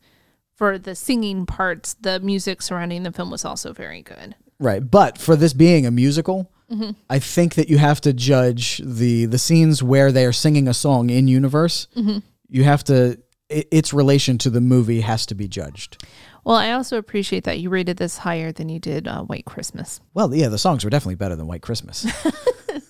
for 0.55 0.77
the 0.77 0.95
singing 0.95 1.45
parts, 1.45 1.95
the 1.95 2.19
music 2.19 2.61
surrounding 2.61 3.03
the 3.03 3.11
film 3.11 3.31
was 3.31 3.45
also 3.45 3.73
very 3.73 4.01
good. 4.01 4.35
Right, 4.59 4.89
but 4.89 5.17
for 5.17 5.35
this 5.35 5.53
being 5.53 5.85
a 5.85 5.91
musical, 5.91 6.51
I 7.09 7.19
think 7.19 7.55
that 7.55 7.69
you 7.69 7.77
have 7.77 7.99
to 8.01 8.13
judge 8.13 8.81
the 8.83 9.25
the 9.25 9.39
scenes 9.39 9.81
where 9.81 10.11
they 10.11 10.25
are 10.25 10.33
singing 10.33 10.67
a 10.67 10.73
song 10.73 11.09
in 11.09 11.27
universe. 11.27 11.87
You 12.47 12.63
have 12.63 12.83
to 12.85 13.19
i 13.51 13.63
its 13.71 13.93
relation 13.93 14.37
to 14.39 14.49
the 14.49 14.61
movie 14.61 15.01
has 15.01 15.25
to 15.27 15.35
be 15.35 15.47
judged. 15.47 16.05
Well, 16.43 16.55
I 16.55 16.71
also 16.71 16.97
appreciate 16.97 17.43
that 17.45 17.59
you 17.59 17.69
rated 17.69 17.97
this 17.97 18.19
higher 18.19 18.51
than 18.51 18.69
you 18.69 18.79
did 18.79 19.07
uh, 19.07 19.23
White 19.23 19.45
Christmas. 19.45 19.99
Well, 20.13 20.33
yeah, 20.33 20.47
the 20.49 20.57
songs 20.57 20.83
were 20.83 20.89
definitely 20.89 21.15
better 21.15 21.35
than 21.35 21.47
White 21.47 21.61
Christmas. 21.61 22.05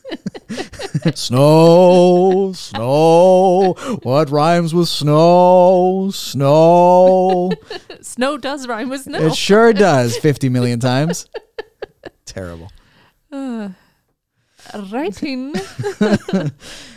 snow, 1.15 2.51
snow, 2.53 3.73
what 4.03 4.29
rhymes 4.29 4.73
with 4.73 4.87
snow? 4.89 6.09
Snow. 6.13 7.51
Snow 8.01 8.37
does 8.37 8.67
rhyme 8.67 8.89
with 8.89 9.01
snow. 9.01 9.19
It 9.19 9.35
sure 9.35 9.73
does 9.73 10.17
50 10.17 10.49
million 10.49 10.79
times. 10.79 11.27
Terrible. 12.25 12.71
Writing. 14.91 15.53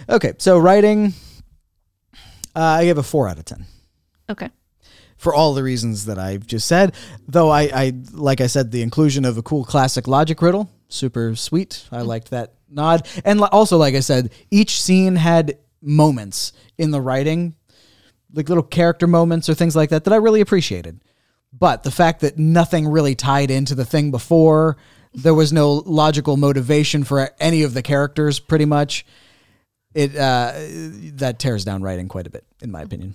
Okay, 0.09 0.33
so 0.39 0.59
writing, 0.59 1.15
uh, 2.57 2.61
I 2.61 2.85
gave 2.85 2.99
a 2.99 3.03
4 3.05 3.29
out 3.29 3.39
of 3.39 3.45
10. 3.45 3.65
okay. 4.31 4.51
for 5.17 5.33
all 5.33 5.55
the 5.55 5.63
reasons 5.63 6.07
that 6.07 6.19
I've 6.19 6.45
just 6.47 6.67
said. 6.67 6.95
Though 7.29 7.49
I, 7.51 7.63
I 7.73 7.93
like 8.13 8.41
I 8.41 8.49
said, 8.49 8.73
the 8.73 8.83
inclusion 8.83 9.25
of 9.25 9.39
a 9.39 9.43
cool 9.43 9.65
classic 9.65 10.09
logic 10.09 10.43
riddle, 10.43 10.69
super 10.89 11.37
sweet. 11.37 11.87
I 11.93 12.01
liked 12.03 12.31
that 12.31 12.55
nod, 12.73 13.07
and 13.25 13.41
also 13.41 13.77
like 13.77 13.95
I 13.95 14.01
said, 14.01 14.33
each 14.51 14.81
scene 14.81 15.17
had 15.17 15.59
moments 15.81 16.53
in 16.79 16.91
the 16.91 17.01
writing, 17.01 17.55
like 18.33 18.49
little 18.49 18.65
character 18.65 19.07
moments 19.07 19.49
or 19.49 19.55
things 19.55 19.77
like 19.77 19.91
that 19.91 20.05
that 20.05 20.13
I 20.13 20.17
really 20.17 20.41
appreciated. 20.41 21.01
But 21.53 21.83
the 21.83 21.91
fact 21.91 22.21
that 22.21 22.39
nothing 22.39 22.89
really 22.89 23.15
tied 23.15 23.51
into 23.51 23.75
the 23.75 23.85
thing 23.85 24.11
before, 24.11 24.79
there 25.13 25.35
was 25.35 25.53
no 25.53 25.83
logical 25.85 26.37
motivation 26.37 27.05
for 27.05 27.31
any 27.39 27.63
of 27.63 27.75
the 27.75 27.83
characters, 27.83 28.39
pretty 28.39 28.65
much. 28.65 29.05
It 29.95 30.17
uh, 30.17 30.53
that 31.17 31.39
tears 31.39 31.67
down 31.67 31.83
writing 31.83 32.09
quite 32.09 32.27
a 32.27 32.31
bit, 32.31 32.47
in 32.63 32.71
my 32.71 32.81
opinion. 32.81 33.15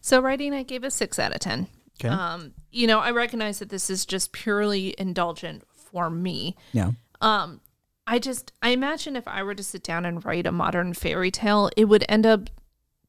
So 0.00 0.20
writing, 0.20 0.54
I 0.54 0.62
gave 0.62 0.84
a 0.84 0.90
six 0.90 1.18
out 1.18 1.34
of 1.34 1.40
ten. 1.40 1.66
Okay. 2.00 2.08
Um, 2.08 2.54
you 2.70 2.86
know, 2.86 3.00
I 3.00 3.10
recognize 3.10 3.58
that 3.58 3.68
this 3.68 3.90
is 3.90 4.06
just 4.06 4.32
purely 4.32 4.94
indulgent 4.98 5.64
for 5.74 6.08
me. 6.08 6.56
Yeah. 6.72 6.92
Um, 7.20 7.60
I 8.06 8.18
just 8.18 8.52
I 8.62 8.70
imagine 8.70 9.16
if 9.16 9.28
I 9.28 9.42
were 9.42 9.54
to 9.54 9.62
sit 9.62 9.82
down 9.82 10.04
and 10.04 10.24
write 10.24 10.46
a 10.46 10.52
modern 10.52 10.92
fairy 10.92 11.30
tale, 11.30 11.70
it 11.76 11.86
would 11.86 12.04
end 12.08 12.26
up 12.26 12.50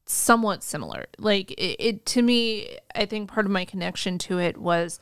somewhat 0.06 0.62
similar. 0.62 1.06
Like 1.18 1.50
it, 1.52 1.76
it 1.78 2.06
to 2.06 2.22
me, 2.22 2.76
I 2.94 3.06
think 3.06 3.30
part 3.30 3.46
of 3.46 3.52
my 3.52 3.64
connection 3.64 4.18
to 4.18 4.38
it 4.38 4.56
was 4.56 5.00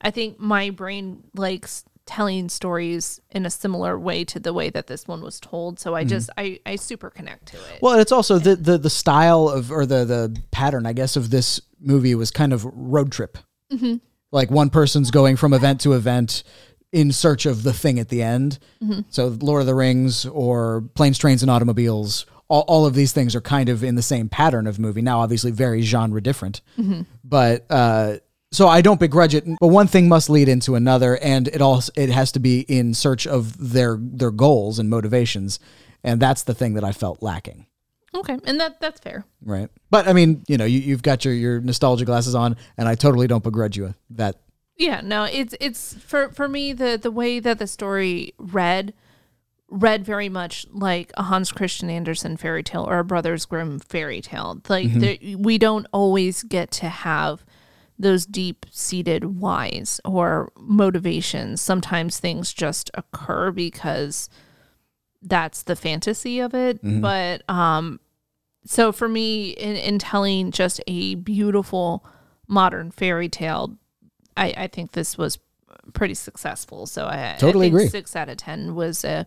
I 0.00 0.10
think 0.10 0.38
my 0.38 0.70
brain 0.70 1.24
likes 1.34 1.84
telling 2.06 2.48
stories 2.48 3.20
in 3.30 3.44
a 3.44 3.50
similar 3.50 3.98
way 3.98 4.24
to 4.24 4.40
the 4.40 4.54
way 4.54 4.70
that 4.70 4.86
this 4.86 5.06
one 5.06 5.20
was 5.20 5.38
told. 5.38 5.78
So 5.78 5.94
I 5.94 6.04
just 6.04 6.30
I, 6.38 6.58
I 6.64 6.76
super 6.76 7.10
connect 7.10 7.46
to 7.48 7.56
it. 7.58 7.82
Well, 7.82 7.98
it's 7.98 8.12
also 8.12 8.38
the, 8.38 8.56
the 8.56 8.78
the 8.78 8.90
style 8.90 9.48
of 9.48 9.70
or 9.70 9.84
the 9.84 10.04
the 10.06 10.40
pattern, 10.50 10.86
I 10.86 10.94
guess, 10.94 11.16
of 11.16 11.30
this 11.30 11.60
movie 11.78 12.14
was 12.14 12.30
kind 12.30 12.54
of 12.54 12.64
road 12.64 13.12
trip. 13.12 13.36
Mm-hmm. 13.70 13.96
Like 14.32 14.50
one 14.50 14.70
person's 14.70 15.10
going 15.10 15.36
from 15.36 15.52
event 15.52 15.82
to 15.82 15.92
event 15.92 16.44
in 16.92 17.12
search 17.12 17.44
of 17.46 17.62
the 17.62 17.72
thing 17.72 17.98
at 17.98 18.08
the 18.08 18.22
end. 18.22 18.58
Mm-hmm. 18.82 19.00
So 19.10 19.36
Lord 19.40 19.60
of 19.60 19.66
the 19.66 19.74
Rings 19.74 20.24
or 20.26 20.82
Planes, 20.94 21.18
Trains, 21.18 21.42
and 21.42 21.50
Automobiles. 21.50 22.26
All, 22.50 22.64
all 22.66 22.86
of 22.86 22.94
these 22.94 23.12
things 23.12 23.34
are 23.36 23.42
kind 23.42 23.68
of 23.68 23.84
in 23.84 23.94
the 23.94 24.00
same 24.02 24.30
pattern 24.30 24.66
of 24.66 24.78
movie. 24.78 25.02
Now, 25.02 25.20
obviously, 25.20 25.50
very 25.50 25.82
genre 25.82 26.22
different, 26.22 26.62
Mm-hmm. 26.78 27.02
but 27.22 27.66
uh, 27.68 28.16
so 28.50 28.66
I 28.66 28.80
don't 28.80 28.98
begrudge 28.98 29.34
it. 29.34 29.44
But 29.60 29.68
one 29.68 29.86
thing 29.86 30.08
must 30.08 30.30
lead 30.30 30.48
into 30.48 30.74
another, 30.74 31.18
and 31.18 31.46
it 31.48 31.60
all 31.60 31.82
it 31.94 32.08
has 32.08 32.32
to 32.32 32.38
be 32.40 32.60
in 32.60 32.94
search 32.94 33.26
of 33.26 33.72
their 33.72 33.98
their 34.00 34.30
goals 34.30 34.78
and 34.78 34.88
motivations, 34.88 35.60
and 36.02 36.18
that's 36.22 36.44
the 36.44 36.54
thing 36.54 36.72
that 36.72 36.84
I 36.84 36.92
felt 36.92 37.22
lacking. 37.22 37.66
Okay. 38.14 38.38
And 38.46 38.58
that 38.58 38.80
that's 38.80 39.00
fair. 39.00 39.26
Right. 39.42 39.68
But 39.90 40.08
I 40.08 40.14
mean, 40.14 40.42
you 40.48 40.56
know, 40.56 40.64
you, 40.64 40.78
you've 40.78 41.02
got 41.02 41.26
your, 41.26 41.34
your 41.34 41.60
nostalgia 41.60 42.06
glasses 42.06 42.34
on, 42.34 42.56
and 42.78 42.88
I 42.88 42.94
totally 42.94 43.26
don't 43.26 43.44
begrudge 43.44 43.76
you 43.76 43.92
that. 44.12 44.36
Yeah, 44.78 45.00
no, 45.02 45.24
it's 45.24 45.54
it's 45.60 45.94
for 45.94 46.30
for 46.30 46.48
me 46.48 46.72
the 46.72 46.96
the 47.00 47.10
way 47.10 47.40
that 47.40 47.58
the 47.58 47.66
story 47.66 48.32
read 48.38 48.94
read 49.68 50.04
very 50.04 50.28
much 50.28 50.66
like 50.70 51.12
a 51.16 51.24
Hans 51.24 51.52
Christian 51.52 51.90
Andersen 51.90 52.36
fairy 52.36 52.62
tale 52.62 52.84
or 52.88 53.00
a 53.00 53.04
Brothers 53.04 53.44
Grimm 53.44 53.80
fairy 53.80 54.20
tale. 54.20 54.62
Like 54.68 54.86
there, 55.00 55.16
we 55.36 55.58
don't 55.58 55.86
always 55.92 56.42
get 56.44 56.70
to 56.72 56.88
have 56.88 57.44
those 57.98 58.24
deep 58.24 58.66
seated 58.70 59.40
whys 59.40 60.00
or 60.04 60.52
motivations. 60.56 61.60
Sometimes 61.60 62.18
things 62.20 62.52
just 62.54 62.90
occur 62.94 63.50
because 63.50 64.30
that's 65.20 65.64
the 65.64 65.74
fantasy 65.76 66.38
of 66.38 66.54
it. 66.54 66.78
But 67.00 67.42
um 67.50 67.98
so 68.64 68.92
for 68.92 69.08
me 69.08 69.50
in, 69.50 69.74
in 69.74 69.98
telling 69.98 70.52
just 70.52 70.80
a 70.86 71.16
beautiful 71.16 72.06
modern 72.46 72.92
fairy 72.92 73.28
tale, 73.28 73.76
I, 74.38 74.54
I 74.56 74.66
think 74.68 74.92
this 74.92 75.18
was 75.18 75.38
pretty 75.92 76.14
successful. 76.14 76.86
So 76.86 77.06
I 77.06 77.36
Totally 77.38 77.66
I 77.66 77.70
think 77.70 77.80
agree. 77.80 77.88
Six 77.88 78.16
out 78.16 78.28
of 78.28 78.36
ten 78.36 78.74
was 78.74 79.04
a. 79.04 79.26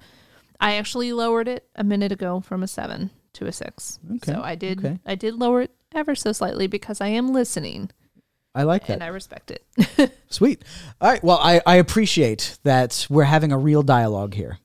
I 0.59 0.75
actually 0.75 1.11
lowered 1.13 1.47
it 1.47 1.67
a 1.75 1.83
minute 1.83 2.11
ago 2.11 2.39
from 2.39 2.61
a 2.63 2.67
seven 2.67 3.09
to 3.33 3.45
a 3.47 3.51
six. 3.51 3.99
Okay, 4.15 4.33
So 4.33 4.41
I 4.43 4.55
did. 4.55 4.79
okay. 4.83 4.99
I 5.05 5.15
did 5.15 5.35
lower 5.35 5.61
it 5.63 5.71
ever 5.93 6.13
so 6.15 6.31
slightly 6.31 6.67
because 6.67 7.01
I 7.01 7.07
am 7.07 7.33
listening 7.33 7.89
I 8.53 8.63
like 8.63 8.85
that. 8.87 8.93
and. 8.95 9.03
I 9.03 9.07
respect 9.07 9.51
it. 9.51 10.11
Sweet. 10.29 10.63
All 10.99 11.09
right. 11.09 11.23
Well, 11.23 11.39
I, 11.41 11.61
I 11.65 11.75
appreciate 11.77 12.57
that 12.63 13.07
we're 13.09 13.23
having 13.23 13.51
a 13.51 13.57
real 13.57 13.81
dialogue 13.81 14.33
here. 14.33 14.57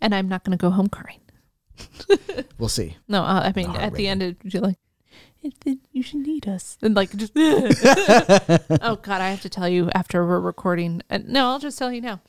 and 0.00 0.14
I'm 0.14 0.28
not 0.28 0.42
going 0.44 0.56
to 0.56 0.60
go 0.60 0.70
home 0.70 0.88
crying. 0.88 1.20
We'll 2.58 2.68
see. 2.68 2.96
No, 3.08 3.22
uh, 3.22 3.42
I 3.44 3.52
mean 3.54 3.70
at 3.74 3.94
the 3.94 4.06
end, 4.06 4.22
of 4.22 4.36
you're 4.44 4.62
like, 4.62 4.72
"It- 4.74 4.78
it- 4.78 4.83
you 5.92 6.02
should 6.02 6.26
need 6.26 6.48
us, 6.48 6.78
and 6.82 6.94
like 6.94 7.14
just. 7.16 7.32
oh 7.36 8.96
God, 8.96 9.20
I 9.20 9.30
have 9.30 9.42
to 9.42 9.48
tell 9.48 9.68
you 9.68 9.90
after 9.94 10.26
we're 10.26 10.40
recording. 10.40 11.02
Uh, 11.10 11.18
no, 11.24 11.48
I'll 11.48 11.58
just 11.58 11.78
tell 11.78 11.92
you 11.92 12.00
now. 12.00 12.20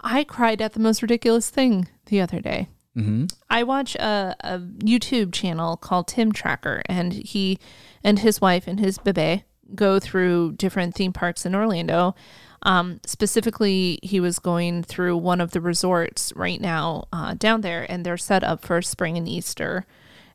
I 0.00 0.24
cried 0.24 0.60
at 0.60 0.72
the 0.72 0.80
most 0.80 1.02
ridiculous 1.02 1.50
thing 1.50 1.88
the 2.06 2.20
other 2.20 2.40
day. 2.40 2.68
Mm-hmm. 2.96 3.26
I 3.50 3.62
watch 3.62 3.94
a, 3.96 4.34
a 4.40 4.58
YouTube 4.58 5.32
channel 5.32 5.76
called 5.76 6.08
Tim 6.08 6.32
Tracker, 6.32 6.82
and 6.86 7.12
he 7.12 7.58
and 8.02 8.18
his 8.18 8.40
wife 8.40 8.66
and 8.66 8.80
his 8.80 8.98
bebe 8.98 9.44
go 9.74 9.98
through 9.98 10.52
different 10.52 10.94
theme 10.94 11.12
parks 11.12 11.44
in 11.44 11.54
Orlando. 11.54 12.14
Um, 12.62 13.00
specifically, 13.04 13.98
he 14.02 14.18
was 14.18 14.38
going 14.38 14.82
through 14.82 15.18
one 15.18 15.40
of 15.40 15.50
the 15.50 15.60
resorts 15.60 16.32
right 16.34 16.60
now 16.60 17.06
uh, 17.12 17.34
down 17.34 17.60
there, 17.60 17.86
and 17.90 18.04
they're 18.04 18.16
set 18.16 18.42
up 18.42 18.64
for 18.64 18.80
spring 18.82 19.16
and 19.16 19.28
Easter. 19.28 19.86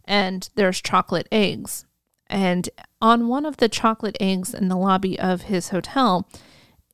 And 0.06 0.50
there's 0.56 0.82
chocolate 0.82 1.28
eggs. 1.32 1.86
And 2.32 2.70
on 3.02 3.28
one 3.28 3.46
of 3.46 3.58
the 3.58 3.70
chocolate 3.70 4.18
eggs 4.20 4.54
in 4.54 4.70
the 4.70 4.78
lobby 4.78 5.20
of 5.20 5.44
his 5.44 5.70
hotel 5.70 6.28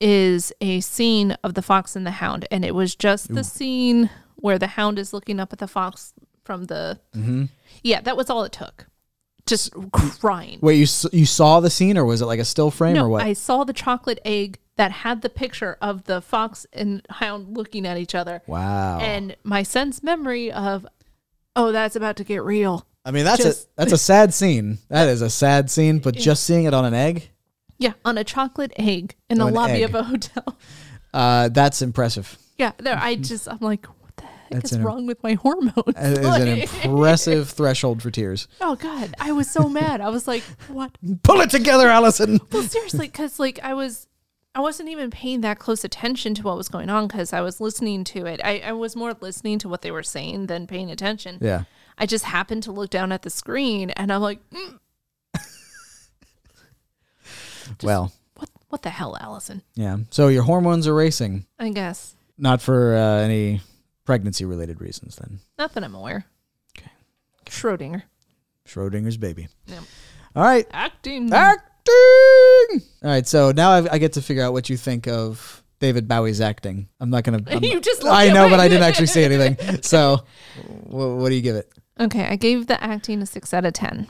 is 0.02 0.52
a 0.62 0.80
scene 0.82 1.38
of 1.44 1.54
the 1.54 1.62
fox 1.62 1.96
and 1.96 2.06
the 2.06 2.12
hound. 2.12 2.48
And 2.52 2.66
it 2.66 2.76
was 2.76 2.96
just 2.96 3.34
the 3.34 3.44
scene 3.44 4.10
where 4.36 4.60
the 4.60 4.68
hound 4.68 5.00
is 5.00 5.14
looking 5.14 5.40
up 5.40 5.54
at 5.54 5.60
the 5.60 5.68
fox 5.68 6.14
from 6.44 6.66
the. 6.66 7.00
Mm-hmm. 7.16 7.46
Yeah, 7.84 8.02
that 8.02 8.18
was 8.18 8.30
all 8.30 8.44
it 8.44 8.52
took. 8.52 8.88
Just 9.46 9.74
crying. 9.92 10.60
Wait, 10.62 10.76
you 10.76 11.10
you 11.14 11.26
saw 11.26 11.62
the 11.62 11.70
scene, 11.70 11.98
or 11.98 12.04
was 12.04 12.22
it 12.22 12.26
like 12.26 12.40
a 12.40 12.46
still 12.46 12.70
frame, 12.70 12.98
or 12.98 13.08
what? 13.08 13.24
I 13.24 13.32
saw 13.32 13.64
the 13.64 13.72
chocolate 13.72 14.20
egg 14.26 14.60
that 14.76 14.92
had 14.92 15.22
the 15.22 15.30
picture 15.30 15.78
of 15.82 16.04
the 16.04 16.22
fox 16.22 16.66
and 16.74 17.06
hound 17.10 17.58
looking 17.58 17.86
at 17.86 17.98
each 17.98 18.16
other. 18.16 18.42
wow. 18.48 19.00
And 19.00 19.36
my 19.44 19.64
sense 19.64 20.04
memory 20.04 20.52
of, 20.52 20.86
oh, 21.56 21.72
that's 21.72 21.96
about 21.96 22.16
to 22.18 22.24
get 22.24 22.44
real. 22.44 22.86
I 23.08 23.12
mean, 23.12 23.24
that's 23.26 23.42
just- 23.42 23.66
a 23.68 23.70
that's 23.78 23.94
a 23.94 23.98
sad 23.98 24.34
scene. 24.34 24.80
That 24.90 25.08
is 25.08 25.22
a 25.22 25.30
sad 25.30 25.72
scene. 25.72 26.00
But 26.00 26.16
just 26.16 26.44
seeing 26.44 26.66
it 26.66 26.74
on 26.74 26.84
an 26.86 26.94
egg, 26.94 27.30
Yeah, 27.78 27.94
on 28.04 28.18
a 28.18 28.24
chocolate 28.24 28.74
egg 28.78 29.16
in 29.30 29.38
the 29.38 29.46
an 29.48 29.54
lobby 29.54 29.74
egg. 29.74 29.84
of 29.84 29.96
a 29.96 30.04
hotel. 30.04 30.58
uh, 31.14 31.50
that's 31.50 31.82
impressive. 31.82 32.38
Yeah, 32.58 32.72
no, 32.82 32.94
I 32.94 33.16
just, 33.16 33.48
I'm 33.48 33.60
like, 33.62 33.86
what 33.86 34.18
the 34.18 34.24
heck 34.24 34.50
That's 34.52 34.72
is 34.72 34.78
an- 34.80 34.84
wrong 34.84 35.06
with 35.08 35.22
my 35.24 35.34
hormones? 35.36 35.94
That 35.96 36.18
is 36.18 36.28
an 36.28 36.48
impressive 36.92 37.50
threshold 37.50 38.02
for 38.02 38.10
tears. 38.12 38.48
oh 38.62 38.76
God, 38.76 39.14
I 39.20 39.32
was 39.32 39.50
so 39.50 39.70
mad. 39.70 40.02
I 40.02 40.10
was 40.10 40.28
like, 40.28 40.44
what? 40.68 40.92
Pull 41.24 41.40
it 41.42 41.50
together, 41.52 41.88
Allison. 41.88 42.40
Well, 42.52 42.64
seriously, 42.64 43.08
because 43.08 43.40
like 43.40 43.60
I 43.64 43.74
was, 43.74 44.08
I 44.56 44.60
wasn't 44.60 44.90
even 44.90 45.12
paying 45.12 45.42
that 45.42 45.60
close 45.60 45.84
attention 45.84 46.34
to 46.36 46.42
what 46.44 46.58
was 46.58 46.68
going 46.68 46.90
on 46.90 47.08
because 47.08 47.32
I 47.32 47.42
was 47.42 47.62
listening 47.62 48.04
to 48.06 48.26
it. 48.26 48.42
I, 48.44 48.60
I 48.66 48.72
was 48.74 48.96
more 48.96 49.16
listening 49.22 49.60
to 49.60 49.70
what 49.70 49.84
they 49.84 49.92
were 49.92 50.02
saying 50.04 50.48
than 50.48 50.66
paying 50.68 50.90
attention. 50.90 51.38
Yeah. 51.42 51.64
I 51.98 52.06
just 52.06 52.26
happened 52.26 52.64
to 52.64 52.72
look 52.72 52.90
down 52.90 53.12
at 53.12 53.22
the 53.24 53.30
screen 53.30 53.90
and 53.92 54.12
I'm 54.12 54.22
like, 54.22 54.40
mm, 54.52 54.80
well, 57.84 58.12
what, 58.36 58.50
what 58.70 58.82
the 58.84 58.90
hell, 58.90 59.18
Allison? 59.20 59.62
yeah. 59.76 59.98
So 60.12 60.28
your 60.28 60.44
hormones 60.44 60.88
are 60.88 60.94
racing, 60.94 61.46
I 61.60 61.70
guess 61.70 62.16
not 62.38 62.62
for 62.62 62.96
uh, 62.96 63.20
any 63.22 63.62
pregnancy 64.06 64.46
related 64.46 64.80
reasons. 64.82 65.16
Then 65.16 65.40
not 65.58 65.74
that 65.74 65.84
I'm 65.84 65.96
aware. 65.96 66.26
Okay. 66.78 66.92
Schrodinger. 67.48 68.04
Schrodinger's 68.68 69.18
baby. 69.18 69.48
Yep. 69.68 69.80
All 70.36 70.44
right. 70.44 70.68
Acting. 70.72 71.34
Acting. 71.34 71.64
All 71.90 72.80
right. 73.10 73.26
So 73.28 73.52
now 73.52 73.72
I've, 73.72 73.88
I 73.92 73.98
get 73.98 74.14
to 74.14 74.22
figure 74.22 74.44
out 74.44 74.54
what 74.54 74.70
you 74.70 74.78
think 74.78 75.08
of 75.08 75.64
David 75.80 76.08
Bowie's 76.08 76.42
acting. 76.42 76.88
I'm 77.00 77.10
not 77.10 77.24
gonna. 77.24 77.42
I'm 77.48 77.64
You 77.64 77.80
just 77.82 78.06
I 78.06 78.30
know, 78.30 78.50
but 78.50 78.60
I 78.60 78.68
didn't 78.68 78.84
actually 78.84 79.08
say 79.08 79.26
anything. 79.26 79.80
So, 79.84 80.18
wh- 80.88 81.18
what 81.18 81.30
do 81.30 81.36
you 81.36 81.42
give 81.42 81.56
it? 81.56 81.72
Okay, 82.00 82.26
I 82.28 82.36
gave 82.36 82.68
the 82.68 82.82
acting 82.84 83.22
a 83.22 83.26
six 83.26 83.54
out 83.54 83.66
of 83.66 83.74
ten. 83.74 84.08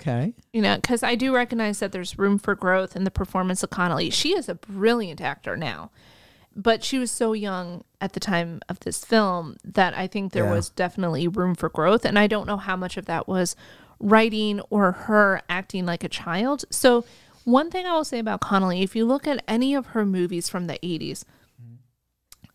Okay. 0.00 0.34
You 0.52 0.60
know, 0.62 0.76
because 0.76 1.02
I 1.02 1.14
do 1.14 1.34
recognize 1.34 1.78
that 1.80 1.90
there's 1.90 2.18
room 2.18 2.38
for 2.38 2.54
growth 2.54 2.94
in 2.96 3.04
the 3.04 3.10
performance 3.10 3.62
of 3.62 3.70
Connelly. 3.70 4.10
She 4.10 4.30
is 4.36 4.48
a 4.48 4.54
brilliant 4.54 5.20
actor 5.22 5.56
now, 5.56 5.90
but 6.54 6.84
she 6.84 6.98
was 6.98 7.10
so 7.10 7.32
young 7.32 7.82
at 8.00 8.12
the 8.12 8.20
time 8.20 8.60
of 8.68 8.78
this 8.80 9.02
film 9.04 9.56
that 9.64 9.96
I 9.96 10.06
think 10.06 10.32
there 10.32 10.44
Yeah. 10.44 10.52
was 10.52 10.68
definitely 10.68 11.26
room 11.28 11.54
for 11.54 11.70
growth. 11.70 12.04
And 12.04 12.18
I 12.18 12.26
don't 12.26 12.46
know 12.46 12.58
how 12.58 12.76
much 12.76 12.98
of 12.98 13.06
that 13.06 13.26
was 13.26 13.56
writing 13.98 14.60
or 14.68 14.92
her 14.92 15.40
acting 15.48 15.86
like 15.86 16.04
a 16.04 16.08
child. 16.10 16.66
So, 16.70 17.04
one 17.44 17.70
thing 17.70 17.86
I 17.86 17.92
will 17.94 18.04
say 18.04 18.18
about 18.18 18.40
Connelly, 18.40 18.82
if 18.82 18.94
you 18.94 19.06
look 19.06 19.26
at 19.26 19.42
any 19.48 19.74
of 19.74 19.86
her 19.88 20.04
movies 20.04 20.48
from 20.50 20.66
the 20.66 20.78
80s, 20.82 21.24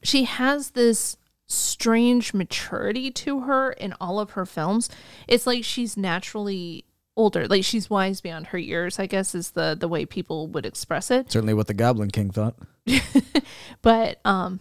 she 0.03 0.25
has 0.25 0.71
this 0.71 1.17
strange 1.51 2.33
maturity 2.33 3.11
to 3.11 3.41
her 3.41 3.71
in 3.71 3.93
all 3.99 4.19
of 4.19 4.31
her 4.31 4.45
films. 4.45 4.89
It's 5.27 5.45
like 5.45 5.63
she's 5.63 5.97
naturally 5.97 6.85
older, 7.17 7.47
like 7.47 7.63
she's 7.63 7.89
wise 7.89 8.21
beyond 8.21 8.47
her 8.47 8.57
years, 8.57 8.99
I 8.99 9.05
guess 9.05 9.35
is 9.35 9.51
the 9.51 9.75
the 9.79 9.87
way 9.87 10.05
people 10.05 10.47
would 10.47 10.65
express 10.65 11.11
it. 11.11 11.31
Certainly, 11.31 11.53
what 11.53 11.67
the 11.67 11.73
Goblin 11.73 12.11
King 12.11 12.31
thought. 12.31 12.55
But 13.81 14.19
um 14.25 14.59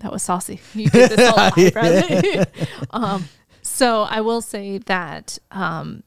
that 0.00 0.12
was 0.12 0.22
saucy. 0.22 0.60
You 0.74 0.88
did 0.90 1.10
this 1.10 1.30
all 1.30 1.50
live, 1.56 1.76
right? 1.76 2.46
um 2.90 3.28
so 3.62 4.02
I 4.02 4.20
will 4.20 4.40
say 4.40 4.78
that 4.78 5.38
um 5.50 6.02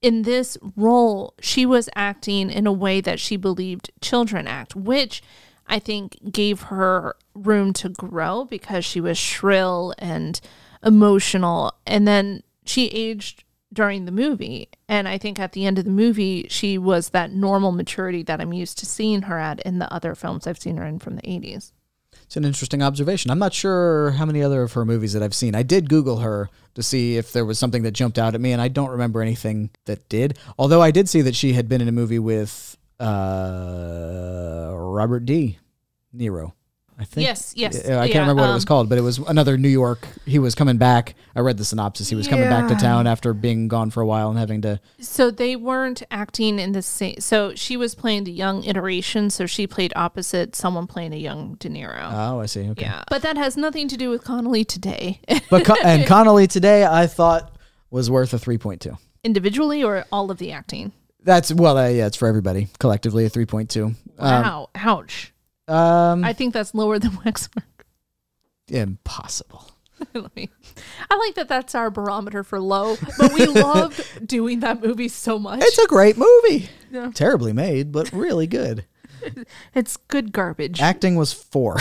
in 0.00 0.22
this 0.22 0.58
role, 0.76 1.32
she 1.40 1.64
was 1.64 1.88
acting 1.94 2.50
in 2.50 2.66
a 2.66 2.72
way 2.72 3.00
that 3.00 3.18
she 3.18 3.38
believed 3.38 3.90
children 4.02 4.46
act, 4.46 4.76
which 4.76 5.22
I 5.66 5.78
think 5.78 6.32
gave 6.32 6.62
her 6.62 7.16
room 7.34 7.72
to 7.74 7.88
grow 7.88 8.44
because 8.44 8.84
she 8.84 9.00
was 9.00 9.18
shrill 9.18 9.94
and 9.98 10.40
emotional. 10.84 11.72
And 11.86 12.06
then 12.06 12.42
she 12.64 12.88
aged 12.88 13.44
during 13.72 14.04
the 14.04 14.12
movie. 14.12 14.68
And 14.88 15.08
I 15.08 15.18
think 15.18 15.38
at 15.38 15.52
the 15.52 15.66
end 15.66 15.78
of 15.78 15.84
the 15.84 15.90
movie, 15.90 16.46
she 16.48 16.78
was 16.78 17.10
that 17.10 17.32
normal 17.32 17.72
maturity 17.72 18.22
that 18.22 18.40
I'm 18.40 18.52
used 18.52 18.78
to 18.78 18.86
seeing 18.86 19.22
her 19.22 19.38
at 19.38 19.60
in 19.60 19.78
the 19.78 19.92
other 19.92 20.14
films 20.14 20.46
I've 20.46 20.60
seen 20.60 20.76
her 20.76 20.86
in 20.86 20.98
from 20.98 21.16
the 21.16 21.22
80s. 21.22 21.72
It's 22.22 22.36
an 22.36 22.44
interesting 22.44 22.82
observation. 22.82 23.30
I'm 23.30 23.38
not 23.38 23.52
sure 23.52 24.12
how 24.12 24.24
many 24.24 24.42
other 24.42 24.62
of 24.62 24.72
her 24.72 24.84
movies 24.84 25.12
that 25.12 25.22
I've 25.22 25.34
seen. 25.34 25.54
I 25.54 25.62
did 25.62 25.90
Google 25.90 26.18
her 26.18 26.48
to 26.74 26.82
see 26.82 27.16
if 27.16 27.32
there 27.32 27.44
was 27.44 27.58
something 27.58 27.82
that 27.82 27.90
jumped 27.90 28.18
out 28.18 28.34
at 28.34 28.40
me, 28.40 28.52
and 28.52 28.62
I 28.62 28.68
don't 28.68 28.90
remember 28.90 29.20
anything 29.20 29.70
that 29.84 30.08
did. 30.08 30.38
Although 30.58 30.80
I 30.80 30.90
did 30.90 31.08
see 31.08 31.20
that 31.22 31.34
she 31.34 31.52
had 31.52 31.68
been 31.68 31.80
in 31.80 31.88
a 31.88 31.92
movie 31.92 32.18
with 32.18 32.78
uh, 33.00 34.70
Robert 34.74 35.24
De 35.26 35.58
Niro. 36.16 36.52
I 36.96 37.02
think. 37.02 37.26
Yes, 37.26 37.54
yes, 37.56 37.82
Yeah, 37.84 37.98
I 37.98 38.02
can't 38.02 38.14
yeah, 38.14 38.20
remember 38.20 38.42
what 38.42 38.50
it 38.50 38.54
was 38.54 38.62
um, 38.62 38.68
called, 38.68 38.88
but 38.88 38.98
it 38.98 39.00
was 39.00 39.18
another 39.18 39.58
New 39.58 39.68
York. 39.68 40.06
He 40.26 40.38
was 40.38 40.54
coming 40.54 40.76
back. 40.76 41.16
I 41.34 41.40
read 41.40 41.56
the 41.58 41.64
synopsis. 41.64 42.08
He 42.08 42.14
was 42.14 42.28
coming 42.28 42.48
back 42.48 42.68
to 42.68 42.76
town 42.76 43.08
after 43.08 43.34
being 43.34 43.66
gone 43.66 43.90
for 43.90 44.00
a 44.00 44.06
while 44.06 44.30
and 44.30 44.38
having 44.38 44.62
to. 44.62 44.78
So 45.00 45.32
they 45.32 45.56
weren't 45.56 46.04
acting 46.12 46.60
in 46.60 46.70
the 46.70 46.82
same. 46.82 47.16
So 47.18 47.52
she 47.56 47.76
was 47.76 47.96
playing 47.96 48.22
the 48.24 48.30
young 48.30 48.62
iteration. 48.62 49.30
So 49.30 49.44
she 49.46 49.66
played 49.66 49.92
opposite 49.96 50.54
someone 50.54 50.86
playing 50.86 51.12
a 51.12 51.16
young 51.16 51.54
De 51.54 51.68
Niro. 51.68 51.98
Oh, 52.12 52.38
I 52.38 52.46
see. 52.46 52.68
Okay. 52.70 52.82
yeah, 52.82 53.02
but 53.10 53.22
that 53.22 53.36
has 53.36 53.56
nothing 53.56 53.88
to 53.88 53.96
do 53.96 54.08
with 54.08 54.22
Connelly 54.22 54.64
today, 54.64 55.20
But 55.50 55.64
Con- 55.64 55.78
and 55.82 56.06
Connelly 56.06 56.46
today, 56.46 56.86
I 56.86 57.08
thought 57.08 57.56
was 57.90 58.08
worth 58.08 58.32
a 58.34 58.38
three 58.38 58.56
point 58.58 58.80
two. 58.80 58.96
individually 59.24 59.82
or 59.82 60.04
all 60.12 60.30
of 60.30 60.38
the 60.38 60.52
acting. 60.52 60.92
That's 61.24 61.52
well, 61.52 61.78
uh, 61.78 61.88
yeah, 61.88 62.06
it's 62.06 62.16
for 62.16 62.28
everybody 62.28 62.68
collectively 62.78 63.24
a 63.24 63.28
three 63.28 63.46
point 63.46 63.70
two. 63.70 63.94
Wow, 64.18 64.68
ouch! 64.74 65.32
Um, 65.66 66.22
I 66.24 66.32
think 66.34 66.52
that's 66.52 66.74
lower 66.74 66.98
than 66.98 67.18
Waxwork. 67.24 67.86
impossible. 68.68 69.64
I 70.14 71.16
like 71.16 71.34
that. 71.36 71.46
That's 71.48 71.74
our 71.74 71.90
barometer 71.90 72.44
for 72.44 72.60
low. 72.60 72.96
But 73.18 73.32
we 73.32 73.46
loved 73.46 74.26
doing 74.26 74.60
that 74.60 74.82
movie 74.82 75.08
so 75.08 75.38
much. 75.38 75.60
It's 75.62 75.78
a 75.78 75.86
great 75.86 76.16
movie. 76.18 76.68
Yeah. 76.90 77.10
Terribly 77.14 77.52
made, 77.52 77.90
but 77.92 78.12
really 78.12 78.46
good. 78.46 78.84
It's 79.74 79.96
good 79.96 80.32
garbage. 80.32 80.80
Acting 80.82 81.16
was 81.16 81.32
four. 81.32 81.78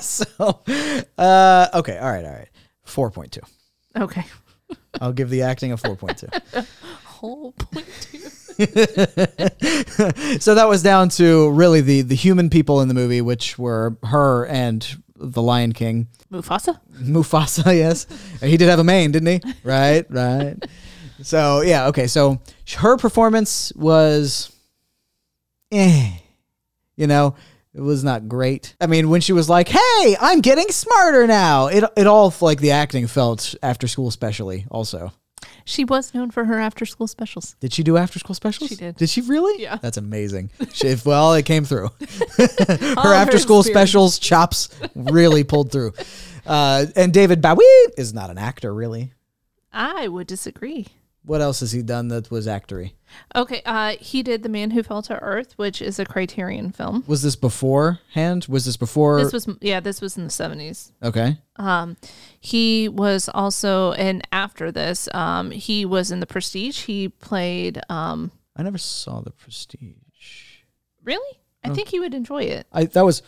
so, 0.00 0.60
uh, 1.16 1.68
okay, 1.74 1.96
all 1.96 2.10
right, 2.12 2.24
all 2.24 2.32
right, 2.32 2.48
four 2.82 3.10
point 3.10 3.32
two. 3.32 3.40
okay. 3.96 4.24
I'll 5.00 5.12
give 5.14 5.30
the 5.30 5.42
acting 5.42 5.72
a 5.72 5.76
four 5.78 5.96
point 5.96 6.18
two. 6.18 6.28
Whole 7.04 7.52
point 7.52 7.86
two. 8.02 8.20
so 10.40 10.54
that 10.54 10.66
was 10.68 10.82
down 10.82 11.08
to 11.10 11.50
really 11.50 11.80
the 11.80 12.02
the 12.02 12.14
human 12.14 12.50
people 12.50 12.80
in 12.80 12.88
the 12.88 12.94
movie, 12.94 13.20
which 13.20 13.58
were 13.58 13.96
her 14.04 14.46
and 14.46 15.02
the 15.16 15.42
Lion 15.42 15.72
King, 15.72 16.08
Mufasa. 16.32 16.80
Mufasa. 16.94 17.66
Yes, 17.76 18.06
he 18.40 18.56
did 18.56 18.68
have 18.68 18.78
a 18.78 18.84
mane, 18.84 19.12
didn't 19.12 19.42
he? 19.42 19.52
Right, 19.64 20.04
right. 20.10 20.56
So 21.22 21.60
yeah, 21.62 21.86
okay. 21.88 22.06
So 22.06 22.40
her 22.76 22.96
performance 22.96 23.72
was, 23.76 24.50
eh, 25.70 26.10
you 26.96 27.06
know, 27.06 27.36
it 27.74 27.80
was 27.80 28.04
not 28.04 28.28
great. 28.28 28.74
I 28.80 28.86
mean, 28.86 29.08
when 29.08 29.20
she 29.20 29.32
was 29.32 29.48
like, 29.48 29.68
"Hey, 29.68 30.16
I'm 30.20 30.40
getting 30.40 30.68
smarter 30.68 31.26
now," 31.26 31.68
it 31.68 31.84
it 31.96 32.06
all 32.06 32.34
like 32.40 32.60
the 32.60 32.72
acting 32.72 33.06
felt 33.06 33.54
after 33.62 33.86
school, 33.88 34.08
especially 34.08 34.66
Also, 34.70 35.12
She 35.64 35.84
was 35.84 36.14
known 36.14 36.30
for 36.30 36.44
her 36.44 36.58
after 36.58 36.84
school 36.84 37.06
specials. 37.06 37.56
did 37.60 37.72
she 37.72 37.82
do 37.82 37.96
after 37.96 38.18
school 38.18 38.34
specials? 38.34 38.70
She 38.70 38.76
did. 38.76 38.96
Did 38.96 39.08
she 39.10 39.20
really? 39.20 39.62
Yeah. 39.62 39.76
That's 39.76 39.96
amazing. 39.96 40.50
She, 40.72 40.88
if, 40.88 41.06
well, 41.06 41.34
it 41.34 41.44
came 41.44 41.64
through. 41.64 41.90
Her 42.38 43.14
after 43.14 43.38
school 43.38 43.62
specials 43.62 44.18
chops 44.18 44.68
really 44.94 45.44
pulled 45.44 45.70
through. 45.70 45.92
Uh, 46.46 46.86
and 46.96 47.12
David 47.12 47.40
Bowie 47.40 47.64
is 47.96 48.12
not 48.12 48.30
an 48.30 48.38
actor, 48.38 48.72
really. 48.74 49.12
I 49.72 50.08
would 50.08 50.26
disagree. 50.26 50.88
What 51.24 51.40
else 51.40 51.60
has 51.60 51.70
he 51.70 51.82
done 51.82 52.08
that 52.08 52.30
was 52.32 52.48
actory? 52.48 52.92
Okay, 53.36 53.62
uh, 53.64 53.94
he 54.00 54.24
did 54.24 54.42
The 54.42 54.48
Man 54.48 54.72
Who 54.72 54.82
Fell 54.82 55.02
to 55.02 55.14
Earth, 55.20 55.52
which 55.56 55.80
is 55.80 55.98
a 56.00 56.04
Criterion 56.04 56.72
film. 56.72 57.04
Was 57.06 57.22
this 57.22 57.36
beforehand? 57.36 58.46
Was 58.48 58.64
this 58.64 58.76
before? 58.76 59.22
This 59.22 59.32
was 59.32 59.48
yeah, 59.60 59.78
this 59.80 60.00
was 60.00 60.16
in 60.18 60.24
the 60.24 60.30
seventies. 60.30 60.92
okay. 61.02 61.38
Um, 61.56 61.96
he 62.40 62.88
was 62.88 63.28
also 63.32 63.92
and 63.92 64.26
after 64.32 64.72
this, 64.72 65.08
um, 65.14 65.50
he 65.52 65.84
was 65.84 66.10
in 66.10 66.18
The 66.20 66.26
Prestige. 66.26 66.80
He 66.86 67.08
played 67.08 67.80
um, 67.88 68.32
I 68.56 68.62
never 68.64 68.78
saw 68.78 69.20
The 69.20 69.30
Prestige. 69.30 70.60
really. 71.04 71.38
I 71.64 71.68
think 71.70 71.88
he 71.88 72.00
would 72.00 72.14
enjoy 72.14 72.42
it. 72.42 72.66
I 72.72 72.86
that 72.86 73.04
was 73.04 73.22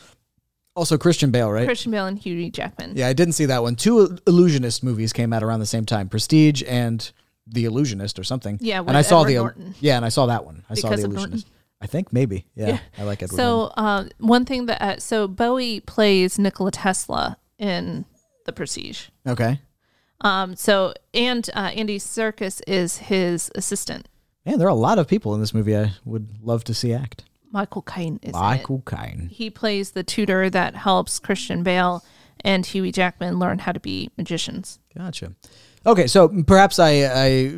also 0.74 0.99
Christian 0.99 1.30
Bale, 1.30 1.53
right? 1.53 1.66
Christian 1.66 1.92
Bale 1.92 2.07
and 2.07 2.18
Hugh 2.18 2.51
Jackman. 2.51 2.95
yeah, 2.97 3.07
I 3.07 3.12
didn't 3.12 3.34
see 3.34 3.47
that 3.47 3.62
one. 3.62 3.76
Two 3.76 4.18
Illusionist 4.26 4.82
movies 4.82 5.12
came 5.12 5.32
out 5.32 5.45
around 5.45 5.61
the 5.61 5.66
same 5.66 5.86
time: 5.86 6.09
Prestige 6.09 6.64
and 6.66 7.12
The 7.47 7.64
Illusionist, 7.66 8.18
or 8.18 8.24
something. 8.24 8.59
Yeah, 8.61 8.80
and 8.80 8.97
I 8.97 9.03
saw 9.03 9.20
Edward 9.22 9.28
the 9.28 9.34
Norton. 9.34 9.74
yeah, 9.80 9.97
and 9.97 10.05
I 10.05 10.09
saw 10.09 10.26
that 10.26 10.45
one. 10.45 10.64
I 10.70 10.74
saw 10.74 10.88
The? 10.90 11.05
Illusionist. 11.05 11.47
I 11.80 11.86
think 11.86 12.12
maybe. 12.12 12.47
Yeah, 12.55 12.68
Yeah. 12.68 12.78
I 12.99 13.03
like 13.03 13.22
Edward. 13.22 13.36
So 13.36 13.64
uh, 13.76 14.05
one 14.18 14.45
thing 14.47 14.66
that 14.66 14.80
uh, 14.82 14.99
so 14.99 15.28
Bowie 15.28 15.80
plays 15.80 16.38
Nikola 16.38 16.70
Tesla 16.70 17.36
in 17.59 18.07
The 18.47 18.53
Prestige. 18.53 19.09
Okay. 19.26 19.61
Um, 20.22 20.57
so 20.57 20.95
and 21.12 21.49
uh, 21.55 21.72
Andy 21.74 21.99
Serkis 21.99 22.62
is 22.66 22.99
his 22.99 23.51
assistant. 23.55 24.09
Man, 24.47 24.59
there 24.59 24.66
are 24.66 24.70
a 24.70 24.74
lot 24.74 24.99
of 24.99 25.07
people 25.09 25.34
in 25.34 25.40
this 25.40 25.53
movie 25.53 25.76
I 25.76 25.92
would 26.05 26.42
love 26.42 26.64
to 26.64 26.74
see 26.74 26.95
act. 26.95 27.24
Michael 27.51 27.82
Caine 27.82 28.18
is 28.22 28.30
it. 28.30 28.32
Michael 28.38 28.82
Caine. 28.86 29.28
He 29.30 29.51
plays 29.51 29.90
the 29.92 30.03
tutor 30.03 30.49
that 30.51 30.74
helps 30.76 31.18
Christian 31.18 31.62
Bale 31.62 32.03
and 32.40 32.64
Huey 32.66 32.90
Jackman 32.92 33.38
learn 33.38 33.61
how 33.61 33.72
to 33.72 33.80
be 33.80 34.11
magicians. 34.16 34.80
Gotcha. 34.97 35.32
Okay, 35.87 36.07
so 36.07 36.28
perhaps 36.47 36.78
I, 36.78 36.91
I 37.05 37.53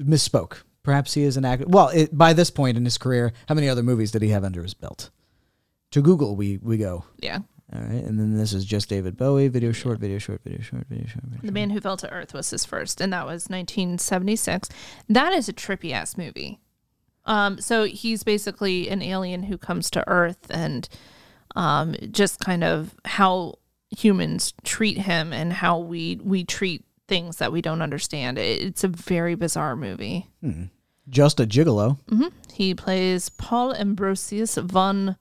misspoke. 0.00 0.62
Perhaps 0.82 1.14
he 1.14 1.22
is 1.22 1.36
an 1.36 1.44
actor. 1.44 1.66
Well, 1.68 1.88
it, 1.88 2.16
by 2.16 2.32
this 2.32 2.50
point 2.50 2.76
in 2.76 2.84
his 2.84 2.98
career, 2.98 3.32
how 3.48 3.54
many 3.54 3.68
other 3.68 3.82
movies 3.82 4.10
did 4.10 4.22
he 4.22 4.28
have 4.30 4.44
under 4.44 4.62
his 4.62 4.74
belt? 4.74 5.10
To 5.92 6.02
Google, 6.02 6.36
we 6.36 6.58
we 6.58 6.78
go. 6.78 7.04
Yeah. 7.18 7.40
All 7.72 7.80
right, 7.80 8.02
and 8.02 8.18
then 8.18 8.36
this 8.36 8.52
is 8.52 8.64
just 8.64 8.88
David 8.88 9.16
Bowie, 9.16 9.46
video 9.46 9.70
short, 9.70 10.00
video 10.00 10.18
short, 10.18 10.40
video 10.42 10.60
short, 10.60 10.86
video 10.88 11.06
short. 11.06 11.24
Video 11.24 11.46
The. 11.46 11.52
Man 11.52 11.70
Who 11.70 11.80
Fell 11.80 11.96
to 11.98 12.10
Earth 12.10 12.34
was 12.34 12.50
his 12.50 12.64
first, 12.64 13.00
and 13.00 13.12
that 13.12 13.26
was 13.26 13.48
1976. 13.48 14.68
That 15.08 15.32
is 15.32 15.48
a 15.48 15.52
trippy 15.52 15.92
ass 15.92 16.16
movie. 16.16 16.58
Um, 17.26 17.60
so 17.60 17.84
he's 17.84 18.24
basically 18.24 18.88
an 18.88 19.02
alien 19.02 19.44
who 19.44 19.56
comes 19.56 19.88
to 19.90 20.08
Earth 20.08 20.46
and 20.50 20.88
um, 21.54 21.94
just 22.10 22.40
kind 22.40 22.64
of 22.64 22.94
how 23.04 23.58
humans 23.96 24.52
treat 24.64 24.98
him 24.98 25.32
and 25.32 25.52
how 25.52 25.78
we 25.78 26.18
we 26.24 26.44
treat 26.44 26.84
things 27.10 27.36
that 27.38 27.50
we 27.52 27.60
don't 27.60 27.82
understand. 27.82 28.38
It's 28.38 28.84
a 28.84 28.88
very 28.88 29.34
bizarre 29.34 29.74
movie. 29.76 30.28
Hmm. 30.40 30.64
Just 31.08 31.40
a 31.40 31.44
gigolo. 31.46 31.98
Mm-hmm. 32.08 32.28
He 32.54 32.72
plays 32.74 33.28
Paul 33.30 33.74
Ambrosius 33.74 34.54
von 34.56 35.16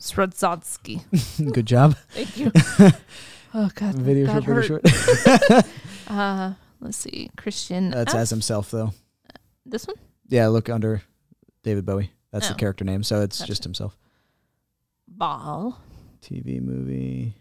Srodzotsky. 0.00 1.02
Good 1.52 1.66
job. 1.66 1.96
Thank 2.10 2.36
you. 2.36 2.50
oh 3.54 3.70
God, 3.74 3.94
Video 3.94 4.26
that 4.26 4.44
short, 4.44 4.66
video 4.82 5.38
short. 5.60 5.66
Uh, 6.08 6.54
let's 6.80 6.96
see, 6.98 7.30
Christian. 7.36 7.90
That's 7.90 8.12
F. 8.14 8.20
as 8.20 8.30
himself 8.30 8.70
though. 8.70 8.92
Uh, 9.28 9.38
this 9.64 9.86
one. 9.86 9.96
Yeah, 10.28 10.48
look 10.48 10.68
under 10.68 11.02
David 11.62 11.86
Bowie. 11.86 12.10
That's 12.32 12.48
the 12.48 12.54
Oh. 12.54 12.56
character 12.56 12.84
name, 12.84 13.02
so 13.04 13.20
it's 13.22 13.38
Gotcha. 13.38 13.52
just 13.52 13.62
himself. 13.64 13.96
Ball. 15.06 15.78
TV 16.22 16.60
movie. 16.60 17.34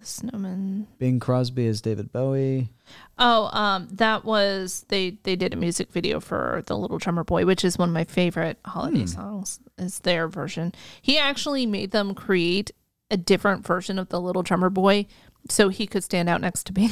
The 0.00 0.06
snowman. 0.06 0.86
Bing 0.98 1.20
Crosby 1.20 1.66
is 1.66 1.82
David 1.82 2.10
Bowie. 2.10 2.70
Oh, 3.18 3.50
um, 3.52 3.86
that 3.92 4.24
was 4.24 4.86
they. 4.88 5.18
They 5.24 5.36
did 5.36 5.52
a 5.52 5.56
music 5.56 5.92
video 5.92 6.20
for 6.20 6.62
the 6.66 6.76
Little 6.76 6.96
Drummer 6.96 7.22
Boy, 7.22 7.44
which 7.44 7.66
is 7.66 7.76
one 7.76 7.90
of 7.90 7.92
my 7.92 8.04
favorite 8.04 8.58
holiday 8.64 9.04
songs. 9.04 9.60
Is 9.76 9.98
their 10.00 10.26
version. 10.26 10.72
He 11.02 11.18
actually 11.18 11.66
made 11.66 11.90
them 11.90 12.14
create 12.14 12.70
a 13.10 13.18
different 13.18 13.66
version 13.66 13.98
of 13.98 14.08
the 14.08 14.20
Little 14.20 14.42
Drummer 14.42 14.70
Boy, 14.70 15.06
so 15.50 15.68
he 15.68 15.86
could 15.86 16.02
stand 16.02 16.30
out 16.30 16.40
next 16.40 16.64
to 16.64 16.72
Bing. 16.72 16.90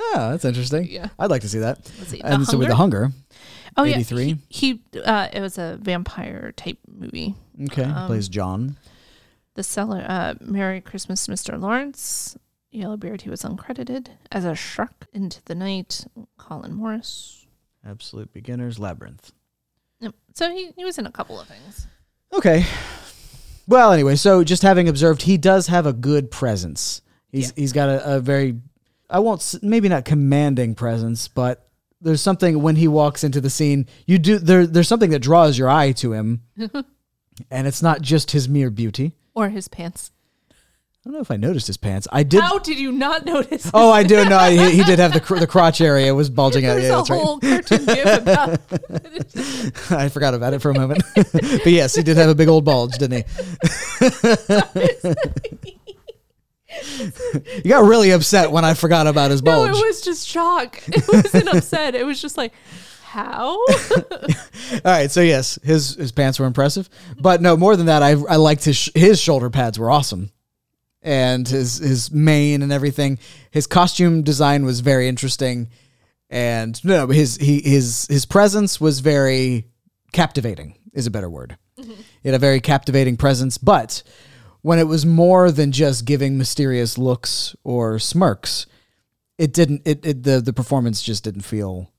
Oh, 0.00 0.12
that's 0.30 0.46
interesting. 0.46 0.88
Yeah. 0.88 1.08
I'd 1.18 1.30
like 1.30 1.42
to 1.42 1.48
see 1.50 1.58
that. 1.58 1.86
See, 1.86 2.22
and 2.22 2.46
so 2.46 2.56
with 2.56 2.68
the 2.68 2.76
Hunger? 2.76 3.10
Oh 3.76 3.82
yeah, 3.82 3.96
83? 3.96 4.38
He, 4.48 4.80
he 4.92 5.00
uh, 5.00 5.28
it 5.32 5.42
was 5.42 5.58
a 5.58 5.78
vampire 5.82 6.52
type 6.56 6.78
movie. 6.90 7.34
Okay. 7.64 7.84
Um, 7.84 8.06
plays 8.06 8.30
John. 8.30 8.78
The 9.58 9.64
seller, 9.64 10.06
uh, 10.08 10.34
Merry 10.40 10.80
Christmas, 10.80 11.26
Mr. 11.26 11.60
Lawrence. 11.60 12.38
Yellowbeard, 12.70 13.22
he 13.22 13.28
was 13.28 13.42
uncredited 13.42 14.06
as 14.30 14.44
a 14.44 14.54
shark 14.54 15.08
into 15.12 15.42
the 15.46 15.56
night. 15.56 16.06
Colin 16.36 16.74
Morris. 16.74 17.44
Absolute 17.84 18.32
beginners. 18.32 18.78
Labyrinth. 18.78 19.32
Yep. 19.98 20.14
So 20.34 20.52
he, 20.52 20.70
he 20.76 20.84
was 20.84 20.96
in 20.96 21.06
a 21.06 21.10
couple 21.10 21.40
of 21.40 21.48
things. 21.48 21.88
Okay. 22.32 22.64
Well, 23.66 23.90
anyway, 23.90 24.14
so 24.14 24.44
just 24.44 24.62
having 24.62 24.88
observed, 24.88 25.22
he 25.22 25.36
does 25.36 25.66
have 25.66 25.86
a 25.86 25.92
good 25.92 26.30
presence. 26.30 27.02
He's 27.32 27.52
he's 27.56 27.72
got 27.72 27.88
a, 27.88 28.14
a 28.18 28.20
very, 28.20 28.60
I 29.10 29.18
won't 29.18 29.56
maybe 29.60 29.88
not 29.88 30.04
commanding 30.04 30.76
presence, 30.76 31.26
but 31.26 31.68
there's 32.00 32.22
something 32.22 32.62
when 32.62 32.76
he 32.76 32.86
walks 32.86 33.24
into 33.24 33.40
the 33.40 33.50
scene. 33.50 33.88
You 34.06 34.20
do 34.20 34.38
there. 34.38 34.68
There's 34.68 34.86
something 34.86 35.10
that 35.10 35.18
draws 35.18 35.58
your 35.58 35.68
eye 35.68 35.90
to 35.94 36.12
him, 36.12 36.42
and 37.50 37.66
it's 37.66 37.82
not 37.82 38.02
just 38.02 38.30
his 38.30 38.48
mere 38.48 38.70
beauty. 38.70 39.16
Or 39.38 39.50
his 39.50 39.68
pants. 39.68 40.10
I 40.50 40.54
don't 41.04 41.12
know 41.12 41.20
if 41.20 41.30
I 41.30 41.36
noticed 41.36 41.68
his 41.68 41.76
pants. 41.76 42.08
I 42.10 42.24
did. 42.24 42.40
How 42.40 42.58
did 42.58 42.76
you 42.76 42.90
not 42.90 43.24
notice? 43.24 43.70
Oh, 43.72 43.88
I 43.90 44.02
do 44.02 44.24
know. 44.24 44.38
He, 44.50 44.78
he 44.78 44.82
did 44.82 44.98
have 44.98 45.12
the 45.12 45.20
cr- 45.20 45.36
the 45.38 45.46
crotch 45.54 45.80
area 45.80 46.12
was 46.12 46.28
bulging 46.28 46.66
out. 46.66 46.74
There's 46.74 46.86
Yeah, 46.88 46.94
a 46.94 46.96
that's 46.96 47.10
right. 47.10 47.22
whole 47.22 47.38
cartoon 47.38 47.84
gif 47.86 48.20
about 48.22 49.92
I 50.00 50.08
forgot 50.08 50.34
about 50.34 50.54
it 50.54 50.58
for 50.60 50.70
a 50.70 50.74
moment. 50.74 51.02
but 51.14 51.66
yes, 51.66 51.94
he 51.94 52.02
did 52.02 52.16
have 52.16 52.28
a 52.28 52.34
big 52.34 52.48
old 52.48 52.64
bulge, 52.64 52.98
didn't 52.98 53.24
he? 53.24 54.08
you 57.64 57.70
got 57.70 57.84
really 57.84 58.10
upset 58.10 58.50
when 58.50 58.64
I 58.64 58.74
forgot 58.74 59.06
about 59.06 59.30
his 59.30 59.40
bulge. 59.40 59.70
No, 59.70 59.78
it 59.78 59.86
was 59.86 60.00
just 60.02 60.28
shock. 60.28 60.82
It 60.88 61.04
wasn't 61.08 61.48
upset. 61.48 61.94
It 61.94 62.04
was 62.04 62.20
just 62.20 62.36
like, 62.36 62.52
how? 63.08 63.52
All 63.56 64.80
right, 64.84 65.10
so 65.10 65.22
yes, 65.22 65.58
his 65.62 65.94
his 65.94 66.12
pants 66.12 66.38
were 66.38 66.46
impressive, 66.46 66.90
but 67.18 67.40
no, 67.40 67.56
more 67.56 67.74
than 67.74 67.86
that, 67.86 68.02
I 68.02 68.10
I 68.10 68.36
liked 68.36 68.64
his 68.64 68.76
sh- 68.76 68.90
his 68.94 69.18
shoulder 69.18 69.48
pads 69.48 69.78
were 69.78 69.90
awesome, 69.90 70.30
and 71.00 71.48
his 71.48 71.78
his 71.78 72.10
mane 72.12 72.62
and 72.62 72.70
everything. 72.70 73.18
His 73.50 73.66
costume 73.66 74.22
design 74.22 74.66
was 74.66 74.80
very 74.80 75.08
interesting, 75.08 75.70
and 76.28 76.82
no, 76.84 77.06
his 77.06 77.36
he 77.36 77.62
his 77.62 78.06
his 78.10 78.26
presence 78.26 78.78
was 78.78 79.00
very 79.00 79.64
captivating. 80.12 80.74
Is 80.92 81.06
a 81.06 81.10
better 81.10 81.30
word. 81.30 81.56
Mm-hmm. 81.78 81.92
He 82.22 82.28
had 82.28 82.34
a 82.34 82.38
very 82.38 82.60
captivating 82.60 83.16
presence, 83.16 83.56
but 83.56 84.02
when 84.60 84.78
it 84.78 84.86
was 84.86 85.06
more 85.06 85.50
than 85.50 85.72
just 85.72 86.04
giving 86.04 86.36
mysterious 86.36 86.98
looks 86.98 87.56
or 87.64 87.98
smirks, 87.98 88.66
it 89.38 89.54
didn't. 89.54 89.82
It, 89.86 90.04
it 90.04 90.22
the 90.24 90.42
the 90.42 90.52
performance 90.52 91.02
just 91.02 91.24
didn't 91.24 91.42
feel 91.42 91.90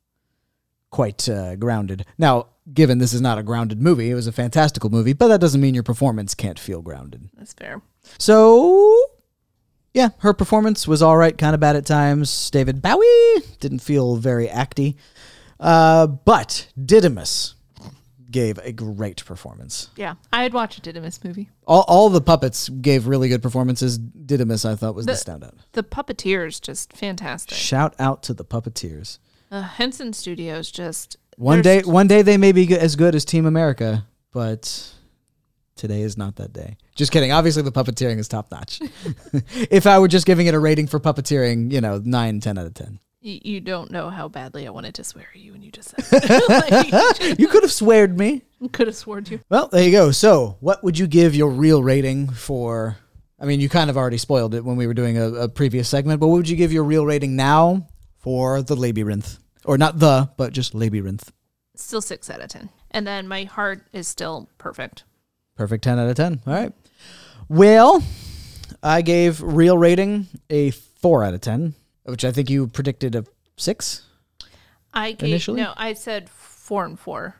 quite 0.91 1.27
uh, 1.29 1.55
grounded. 1.55 2.05
Now, 2.17 2.47
given 2.73 2.97
this 2.97 3.13
is 3.13 3.21
not 3.21 3.37
a 3.37 3.43
grounded 3.43 3.81
movie, 3.81 4.09
it 4.11 4.15
was 4.15 4.27
a 4.27 4.31
fantastical 4.31 4.89
movie, 4.89 5.13
but 5.13 5.27
that 5.27 5.41
doesn't 5.41 5.61
mean 5.61 5.73
your 5.73 5.83
performance 5.83 6.33
can't 6.35 6.59
feel 6.59 6.81
grounded. 6.81 7.29
That's 7.37 7.53
fair. 7.53 7.81
So, 8.17 8.95
yeah, 9.93 10.09
her 10.19 10.33
performance 10.33 10.87
was 10.87 11.01
all 11.01 11.17
right, 11.17 11.37
kind 11.37 11.53
of 11.53 11.59
bad 11.59 11.75
at 11.75 11.85
times. 11.85 12.49
David 12.51 12.81
Bowie 12.81 13.05
didn't 13.59 13.79
feel 13.79 14.15
very 14.17 14.47
acty, 14.47 14.95
uh, 15.59 16.07
but 16.07 16.67
Didymus 16.83 17.55
gave 18.31 18.59
a 18.59 18.71
great 18.71 19.25
performance. 19.25 19.89
Yeah, 19.95 20.13
I'd 20.31 20.53
watch 20.53 20.77
a 20.77 20.81
Didymus 20.81 21.23
movie. 21.23 21.49
All, 21.65 21.83
all 21.87 22.09
the 22.09 22.21
puppets 22.21 22.69
gave 22.69 23.07
really 23.07 23.27
good 23.29 23.41
performances. 23.41 23.97
Didymus, 23.97 24.65
I 24.65 24.75
thought, 24.75 24.93
was 24.93 25.07
the, 25.07 25.13
The- 25.13 25.17
standout. 25.17 25.55
The 25.71 25.81
puppeteers 25.83 26.61
just 26.61 26.93
fantastic. 26.93 27.57
Shout 27.57 27.95
out 27.97 28.21
to 28.23 28.33
the 28.35 28.45
puppeteers. 28.45 29.17
Uh, 29.51 29.61
Henson 29.63 30.13
Studios 30.13 30.69
just 30.71 31.17
One 31.37 31.61
day, 31.61 31.81
one 31.81 32.07
day 32.07 32.21
they 32.21 32.37
may 32.37 32.51
be 32.51 32.75
as 32.77 32.95
good 32.95 33.15
as 33.15 33.25
Team 33.25 33.45
America, 33.45 34.05
but 34.31 34.91
today 35.75 36.01
is 36.01 36.17
not 36.17 36.35
that 36.35 36.53
day. 36.53 36.77
Just 36.95 37.11
kidding. 37.11 37.31
Obviously, 37.31 37.63
the 37.63 37.71
puppeteering 37.71 38.19
is 38.19 38.27
top 38.27 38.51
notch. 38.51 38.79
if 39.71 39.87
I 39.87 39.97
were 39.99 40.07
just 40.07 40.25
giving 40.27 40.47
it 40.47 40.53
a 40.53 40.59
rating 40.59 40.85
for 40.87 40.99
puppeteering, 40.99 41.71
you 41.71 41.81
know, 41.81 41.99
nine, 42.03 42.39
ten 42.41 42.57
out 42.57 42.67
of 42.67 42.73
10. 42.75 42.99
y- 43.23 43.41
you 43.43 43.59
don't 43.59 43.89
know 43.89 44.09
how 44.09 44.27
badly 44.27 44.67
I 44.67 44.69
wanted 44.69 44.93
to 44.95 45.03
swear 45.03 45.27
at 45.33 45.39
you 45.39 45.53
when 45.53 45.63
you 45.63 45.71
just 45.71 45.89
said 45.89 46.05
it. 46.11 47.39
You 47.39 47.47
could 47.47 47.63
have 47.63 47.71
sweared 47.71 48.17
me. 48.19 48.43
could 48.71 48.85
have 48.87 48.95
sworn 48.95 49.25
you. 49.29 49.39
Well, 49.49 49.67
there 49.71 49.83
you 49.83 49.91
go. 49.91 50.11
So, 50.11 50.57
what 50.59 50.83
would 50.83 50.99
you 50.99 51.07
give 51.07 51.33
your 51.35 51.49
real 51.49 51.81
rating 51.81 52.27
for? 52.29 52.97
I 53.39 53.45
mean, 53.45 53.61
you 53.61 53.69
kind 53.69 53.89
of 53.89 53.97
already 53.97 54.17
spoiled 54.17 54.53
it 54.53 54.63
when 54.65 54.75
we 54.75 54.85
were 54.85 54.93
doing 54.93 55.17
a, 55.17 55.31
a 55.33 55.49
previous 55.49 55.87
segment, 55.89 56.19
but 56.19 56.27
what 56.27 56.35
would 56.35 56.49
you 56.49 56.57
give 56.57 56.73
your 56.73 56.83
real 56.83 57.05
rating 57.05 57.35
now 57.37 57.87
for 58.19 58.61
the 58.61 58.75
labyrinth? 58.75 59.39
Or 59.65 59.77
not 59.77 59.99
the, 59.99 60.29
but 60.37 60.53
just 60.53 60.73
labyrinth. 60.73 61.31
Still 61.75 62.01
six 62.01 62.29
out 62.29 62.41
of 62.41 62.49
ten. 62.49 62.69
And 62.91 63.05
then 63.05 63.27
my 63.27 63.43
heart 63.43 63.85
is 63.93 64.07
still 64.07 64.49
perfect. 64.57 65.03
Perfect 65.55 65.83
10 65.83 65.99
out 65.99 66.07
of 66.09 66.15
10. 66.15 66.41
All 66.47 66.53
right. 66.53 66.73
Well, 67.49 68.01
I 68.81 69.01
gave 69.01 69.41
real 69.41 69.77
rating 69.77 70.27
a 70.49 70.71
4 70.71 71.23
out 71.25 71.33
of 71.33 71.41
10, 71.41 71.73
which 72.03 72.23
I 72.23 72.31
think 72.31 72.49
you 72.49 72.67
predicted 72.67 73.13
a 73.15 73.25
6. 73.57 74.03
I 74.93 75.11
gave 75.11 75.29
Initially? 75.29 75.61
no. 75.61 75.73
I 75.75 75.93
said 75.93 76.29
four 76.29 76.85
and 76.85 76.99
four. 76.99 77.35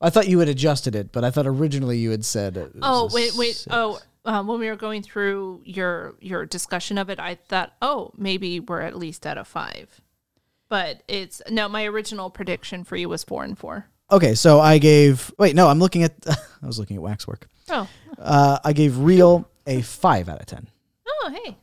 I 0.00 0.10
thought 0.10 0.28
you 0.28 0.40
had 0.40 0.48
adjusted 0.48 0.94
it, 0.94 1.12
but 1.12 1.24
I 1.24 1.30
thought 1.30 1.46
originally 1.46 1.98
you 1.98 2.10
had 2.10 2.24
said. 2.24 2.70
Oh 2.82 3.08
wait, 3.12 3.34
wait. 3.34 3.54
six. 3.54 3.68
Oh, 3.70 4.00
um, 4.24 4.46
when 4.46 4.58
we 4.60 4.68
were 4.68 4.76
going 4.76 5.02
through 5.02 5.62
your 5.64 6.14
your 6.20 6.44
discussion 6.44 6.98
of 6.98 7.08
it, 7.08 7.18
I 7.18 7.36
thought, 7.36 7.72
oh, 7.80 8.10
maybe 8.16 8.60
we're 8.60 8.80
at 8.80 8.96
least 8.96 9.26
at 9.26 9.38
a 9.38 9.44
five. 9.44 10.00
But 10.72 11.02
it's 11.06 11.42
no. 11.50 11.68
My 11.68 11.84
original 11.84 12.30
prediction 12.30 12.82
for 12.82 12.96
you 12.96 13.06
was 13.10 13.22
four 13.22 13.44
and 13.44 13.58
four. 13.58 13.84
Okay, 14.10 14.34
so 14.34 14.58
I 14.58 14.78
gave. 14.78 15.30
Wait, 15.38 15.54
no, 15.54 15.68
I'm 15.68 15.78
looking 15.78 16.02
at. 16.02 16.14
I 16.26 16.66
was 16.66 16.78
looking 16.78 16.96
at 16.96 17.02
waxwork. 17.02 17.46
Oh, 17.68 17.86
Uh, 18.18 18.58
I 18.64 18.72
gave 18.72 18.96
real 18.96 19.46
a 19.66 19.82
5 19.82 20.30
out 20.30 20.40
of 20.40 20.46
10. 20.46 20.66
oh, 21.06 21.30
hey. 21.44 21.58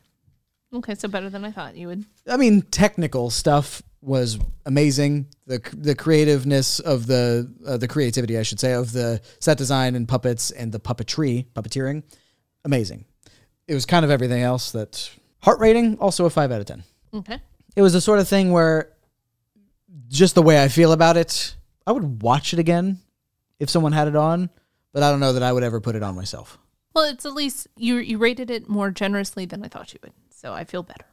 Okay, 0.72 0.94
so 0.94 1.08
better 1.08 1.28
than 1.28 1.44
I 1.44 1.50
thought 1.50 1.76
you 1.76 1.88
would. 1.88 2.04
I 2.28 2.36
mean, 2.36 2.62
technical 2.62 3.30
stuff 3.30 3.82
was 4.00 4.38
amazing. 4.64 5.26
The 5.48 5.58
the 5.76 5.96
creativeness 5.96 6.78
of 6.78 7.08
the 7.08 7.52
uh, 7.66 7.78
the 7.78 7.88
creativity, 7.88 8.38
I 8.38 8.44
should 8.44 8.60
say, 8.60 8.74
of 8.74 8.92
the 8.92 9.20
set 9.40 9.58
design 9.58 9.96
and 9.96 10.06
puppets 10.06 10.52
and 10.52 10.70
the 10.70 10.78
puppetry, 10.78 11.46
puppeteering, 11.56 12.04
amazing. 12.64 13.06
It 13.66 13.74
was 13.74 13.86
kind 13.86 14.04
of 14.04 14.10
everything 14.12 14.42
else 14.42 14.70
that 14.70 15.10
heart 15.42 15.58
rating 15.58 15.98
also 15.98 16.26
a 16.26 16.30
5 16.30 16.52
out 16.52 16.60
of 16.60 16.66
10. 16.66 16.84
Okay. 17.14 17.40
It 17.74 17.82
was 17.82 17.92
the 17.92 18.00
sort 18.00 18.20
of 18.20 18.28
thing 18.28 18.52
where 18.52 18.92
just 20.08 20.34
the 20.34 20.42
way 20.42 20.62
I 20.62 20.68
feel 20.68 20.92
about 20.92 21.16
it, 21.16 21.54
I 21.86 21.92
would 21.92 22.22
watch 22.22 22.52
it 22.52 22.58
again 22.58 22.98
if 23.58 23.70
someone 23.70 23.92
had 23.92 24.08
it 24.08 24.16
on, 24.16 24.50
but 24.92 25.02
I 25.02 25.10
don't 25.10 25.20
know 25.20 25.32
that 25.32 25.42
I 25.42 25.52
would 25.52 25.62
ever 25.62 25.80
put 25.80 25.96
it 25.96 26.02
on 26.02 26.14
myself. 26.14 26.58
Well, 26.94 27.04
it's 27.04 27.24
at 27.24 27.34
least 27.34 27.68
you 27.76 27.96
you 27.96 28.18
rated 28.18 28.50
it 28.50 28.68
more 28.68 28.90
generously 28.90 29.44
than 29.46 29.64
I 29.64 29.68
thought 29.68 29.92
you 29.92 30.00
would, 30.02 30.12
so 30.30 30.52
I 30.52 30.64
feel 30.64 30.82
better. 30.82 31.06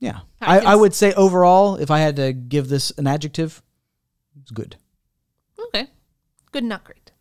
Yeah. 0.00 0.20
I 0.40 0.58
I, 0.58 0.72
I 0.72 0.74
would 0.74 0.94
say 0.94 1.12
overall, 1.12 1.76
if 1.76 1.90
I 1.90 2.00
had 2.00 2.16
to 2.16 2.32
give 2.32 2.68
this 2.68 2.90
an 2.98 3.06
adjective, 3.06 3.62
it's 4.40 4.50
good. 4.50 4.76
Okay, 5.66 5.86
good, 6.52 6.64
not 6.64 6.84
great. 6.84 7.12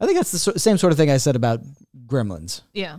I 0.00 0.06
think 0.06 0.16
that's 0.16 0.32
the 0.32 0.38
so- 0.38 0.54
same 0.56 0.78
sort 0.78 0.92
of 0.92 0.96
thing 0.96 1.10
I 1.10 1.18
said 1.18 1.36
about 1.36 1.60
Gremlins. 2.06 2.62
Yeah. 2.72 2.98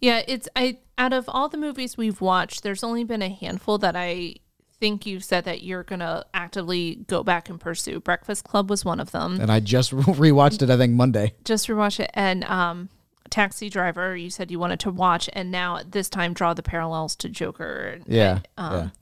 Yeah, 0.00 0.22
it's 0.28 0.48
I 0.54 0.78
out 0.98 1.12
of 1.12 1.24
all 1.28 1.48
the 1.48 1.58
movies 1.58 1.96
we've 1.96 2.20
watched, 2.20 2.62
there's 2.62 2.84
only 2.84 3.04
been 3.04 3.22
a 3.22 3.28
handful 3.28 3.78
that 3.78 3.96
I 3.96 4.36
think 4.80 5.06
you've 5.06 5.24
said 5.24 5.44
that 5.44 5.62
you're 5.62 5.82
gonna 5.82 6.24
actively 6.34 6.96
go 7.06 7.22
back 7.22 7.48
and 7.48 7.60
pursue. 7.60 8.00
Breakfast 8.00 8.44
Club 8.44 8.70
was 8.70 8.84
one 8.84 9.00
of 9.00 9.10
them. 9.10 9.40
And 9.40 9.50
I 9.50 9.60
just 9.60 9.90
rewatched 9.92 10.62
it, 10.62 10.70
I 10.70 10.76
think, 10.76 10.92
Monday. 10.94 11.34
Just 11.44 11.68
rewatch 11.68 12.00
it. 12.00 12.10
And 12.14 12.44
um 12.44 12.88
Taxi 13.30 13.68
Driver, 13.68 14.16
you 14.16 14.30
said 14.30 14.50
you 14.50 14.58
wanted 14.58 14.80
to 14.80 14.90
watch 14.90 15.28
and 15.32 15.50
now 15.50 15.78
at 15.78 15.92
this 15.92 16.08
time 16.08 16.32
draw 16.32 16.54
the 16.54 16.62
parallels 16.62 17.16
to 17.16 17.28
Joker. 17.28 17.98
Yeah. 18.06 18.40
Um 18.56 18.92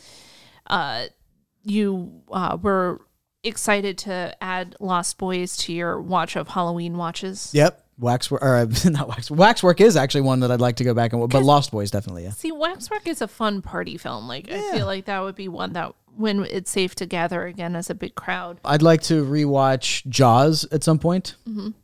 uh 0.66 1.06
you 1.62 2.22
uh 2.30 2.56
were 2.60 3.00
excited 3.42 3.98
to 3.98 4.34
add 4.40 4.74
Lost 4.80 5.18
Boys 5.18 5.56
to 5.58 5.72
your 5.72 6.00
watch 6.00 6.36
of 6.36 6.48
Halloween 6.48 6.96
watches. 6.96 7.50
Yep. 7.52 7.83
Waxwork, 7.98 8.42
or 8.42 8.56
uh, 8.56 8.66
not 8.84 9.08
wax. 9.08 9.30
Waxwork 9.30 9.80
is 9.80 9.96
actually 9.96 10.22
one 10.22 10.40
that 10.40 10.50
I'd 10.50 10.60
like 10.60 10.76
to 10.76 10.84
go 10.84 10.94
back 10.94 11.12
and, 11.12 11.28
but 11.28 11.42
Lost 11.42 11.70
Boys 11.70 11.90
definitely, 11.90 12.24
yeah. 12.24 12.30
See, 12.30 12.52
Waxwork 12.52 13.06
is 13.06 13.22
a 13.22 13.28
fun 13.28 13.62
party 13.62 13.96
film. 13.96 14.28
Like 14.28 14.50
I 14.50 14.72
feel 14.72 14.86
like 14.86 15.06
that 15.06 15.20
would 15.20 15.36
be 15.36 15.48
one 15.48 15.72
that 15.74 15.94
when 16.16 16.44
it's 16.44 16.70
safe 16.70 16.94
to 16.96 17.06
gather 17.06 17.46
again 17.46 17.74
as 17.76 17.90
a 17.90 17.94
big 17.94 18.14
crowd. 18.14 18.60
I'd 18.64 18.82
like 18.82 19.02
to 19.02 19.24
rewatch 19.24 20.06
Jaws 20.06 20.66
at 20.70 20.84
some 20.84 20.98
point. 20.98 21.34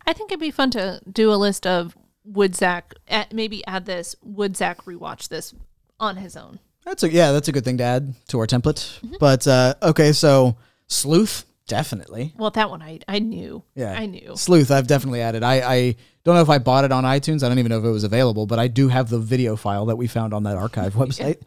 I 0.07 0.13
think 0.13 0.31
it'd 0.31 0.41
be 0.41 0.51
fun 0.51 0.71
to 0.73 1.01
do 1.11 1.33
a 1.33 1.37
list 1.37 1.67
of 1.67 1.97
would 2.25 2.55
Zach 2.55 2.95
maybe 3.33 3.67
add 3.67 3.87
this 3.87 4.15
would 4.23 4.57
Zach 4.57 4.85
rewatch 4.85 5.29
this 5.29 5.55
on 5.99 6.17
his 6.17 6.37
own. 6.37 6.61
That's 6.85 7.03
a 7.03 7.11
yeah, 7.11 7.33
that's 7.33 7.49
a 7.49 7.53
good 7.53 7.65
thing 7.65 7.79
to 7.79 7.85
add 7.85 8.15
to 8.29 8.39
our 8.39 8.47
template. 8.47 9.01
Mm-hmm. 9.01 9.17
But 9.21 9.47
uh, 9.47 9.75
okay, 9.83 10.13
so 10.13 10.57
Sleuth 10.87 11.45
definitely. 11.71 12.35
Well, 12.37 12.51
that 12.51 12.69
one 12.69 12.83
I 12.83 12.99
I 13.09 13.21
knew. 13.21 13.63
Yeah, 13.77 13.93
I 13.93 14.07
knew. 14.07 14.33
Sleuth. 14.35 14.71
I've 14.73 14.89
definitely 14.89 15.23
added. 15.23 15.45
I 15.45 15.55
I 15.61 15.97
don't 16.25 16.35
know 16.35 16.43
if 16.43 16.51
I 16.51 16.59
bought 16.59 16.85
it 16.85 16.91
on 16.93 17.05
iTunes. 17.05 17.45
I 17.45 17.49
don't 17.49 17.61
even 17.61 17.71
know 17.71 17.79
if 17.79 17.85
it 17.85 17.91
was 17.91 18.05
available, 18.05 18.47
but 18.47 18.59
I 18.59 18.67
do 18.67 18.89
have 18.89 19.09
the 19.09 19.21
video 19.21 19.55
file 19.55 19.87
that 19.87 19.97
we 19.97 20.09
found 20.09 20.35
on 20.35 20.43
that 20.43 20.57
archive 20.57 20.95
website. 21.03 21.39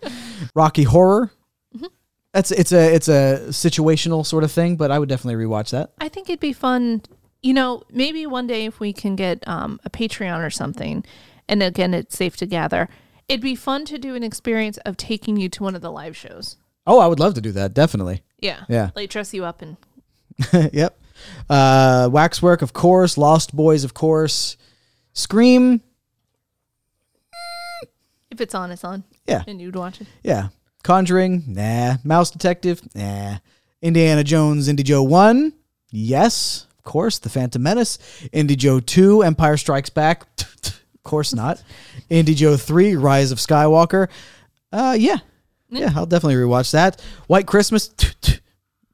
Rocky 0.56 0.84
Horror. 0.84 1.30
Mm-hmm. 1.76 1.88
That's 2.32 2.52
it's 2.52 2.72
a 2.72 2.96
it's 2.96 3.10
a 3.10 3.48
situational 3.50 4.26
sort 4.26 4.46
of 4.46 4.52
thing, 4.52 4.78
but 4.78 4.90
I 4.90 4.98
would 4.98 5.10
definitely 5.10 5.44
rewatch 5.44 5.72
that. 5.72 5.92
I 6.00 6.08
think 6.08 6.30
it'd 6.30 6.40
be 6.40 6.54
fun. 6.54 7.02
You 7.42 7.54
know, 7.54 7.84
maybe 7.92 8.26
one 8.26 8.48
day 8.48 8.66
if 8.66 8.80
we 8.80 8.94
can 8.94 9.18
get 9.18 9.46
um, 9.46 9.82
a 9.84 9.90
Patreon 9.90 10.46
or 10.46 10.50
something, 10.50 11.04
and 11.50 11.62
again, 11.62 11.94
it's 11.94 12.18
safe 12.18 12.38
to 12.38 12.46
gather. 12.46 12.88
It'd 13.28 13.42
be 13.42 13.56
fun 13.56 13.84
to 13.86 13.98
do 13.98 14.16
an 14.16 14.24
experience 14.24 14.78
of 14.80 14.96
taking 14.96 15.36
you 15.36 15.50
to 15.50 15.64
one 15.64 15.76
of 15.76 15.82
the 15.82 15.92
live 15.92 16.16
shows. 16.16 16.56
Oh, 16.86 17.00
I 17.00 17.08
would 17.08 17.20
love 17.20 17.34
to 17.36 17.42
do 17.42 17.52
that. 17.54 17.74
Definitely. 17.74 18.24
Yeah. 18.40 18.66
Yeah. 18.68 18.90
Like 18.96 19.10
dress 19.10 19.34
you 19.34 19.46
up 19.46 19.62
and 19.62 19.78
yep. 20.74 21.00
Uh, 21.50 22.10
Waxwork, 22.12 22.62
of 22.62 22.74
course. 22.74 23.18
Lost 23.18 23.56
Boys, 23.56 23.84
of 23.84 23.94
course. 23.94 24.58
Scream. 25.14 25.82
if 28.32 28.42
it's 28.42 28.56
on, 28.56 28.72
it's 28.72 28.84
on. 28.84 29.04
Yeah. 29.28 29.44
And 29.48 29.62
you'd 29.62 29.76
watch 29.76 30.02
it. 30.02 30.08
Yeah. 30.24 30.50
Conjuring, 30.84 31.44
nah. 31.48 31.98
Mouse 32.04 32.32
Detective, 32.32 32.82
nah. 32.96 33.38
Indiana 33.82 34.24
Jones, 34.24 34.70
Indy 34.70 34.82
Joe 34.82 35.04
1, 35.04 35.52
yes, 35.92 36.68
of 36.78 36.84
course. 36.84 37.20
The 37.20 37.28
Phantom 37.28 37.62
Menace, 37.62 38.00
Indy 38.32 38.56
Joe 38.56 38.80
2, 38.80 39.24
Empire 39.24 39.58
Strikes 39.58 39.90
Back, 39.90 40.26
of 40.40 41.04
course 41.04 41.34
not. 41.34 41.62
Indy 42.10 42.34
Joe 42.34 42.56
3, 42.56 42.96
Rise 42.96 43.32
of 43.32 43.40
Skywalker, 43.40 44.08
uh, 44.72 44.96
yeah. 44.98 45.18
Yeah, 45.70 45.92
I'll 45.96 46.06
definitely 46.06 46.36
rewatch 46.36 46.72
that. 46.72 47.02
White 47.28 47.46
Christmas, 47.46 47.90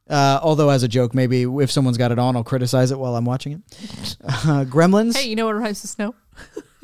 uh, 0.09 0.39
although 0.41 0.69
as 0.69 0.83
a 0.83 0.87
joke, 0.87 1.13
maybe 1.13 1.43
if 1.43 1.71
someone's 1.71 1.97
got 1.97 2.11
it 2.11 2.19
on, 2.19 2.35
I'll 2.35 2.43
criticize 2.43 2.91
it 2.91 2.99
while 2.99 3.15
I'm 3.15 3.25
watching 3.25 3.53
it. 3.53 4.17
Uh, 4.23 4.65
Gremlins, 4.65 5.15
Hey, 5.17 5.27
you 5.29 5.35
know 5.35 5.45
what 5.45 5.55
rhymes 5.55 5.81
with 5.81 5.91
snow? 5.91 6.15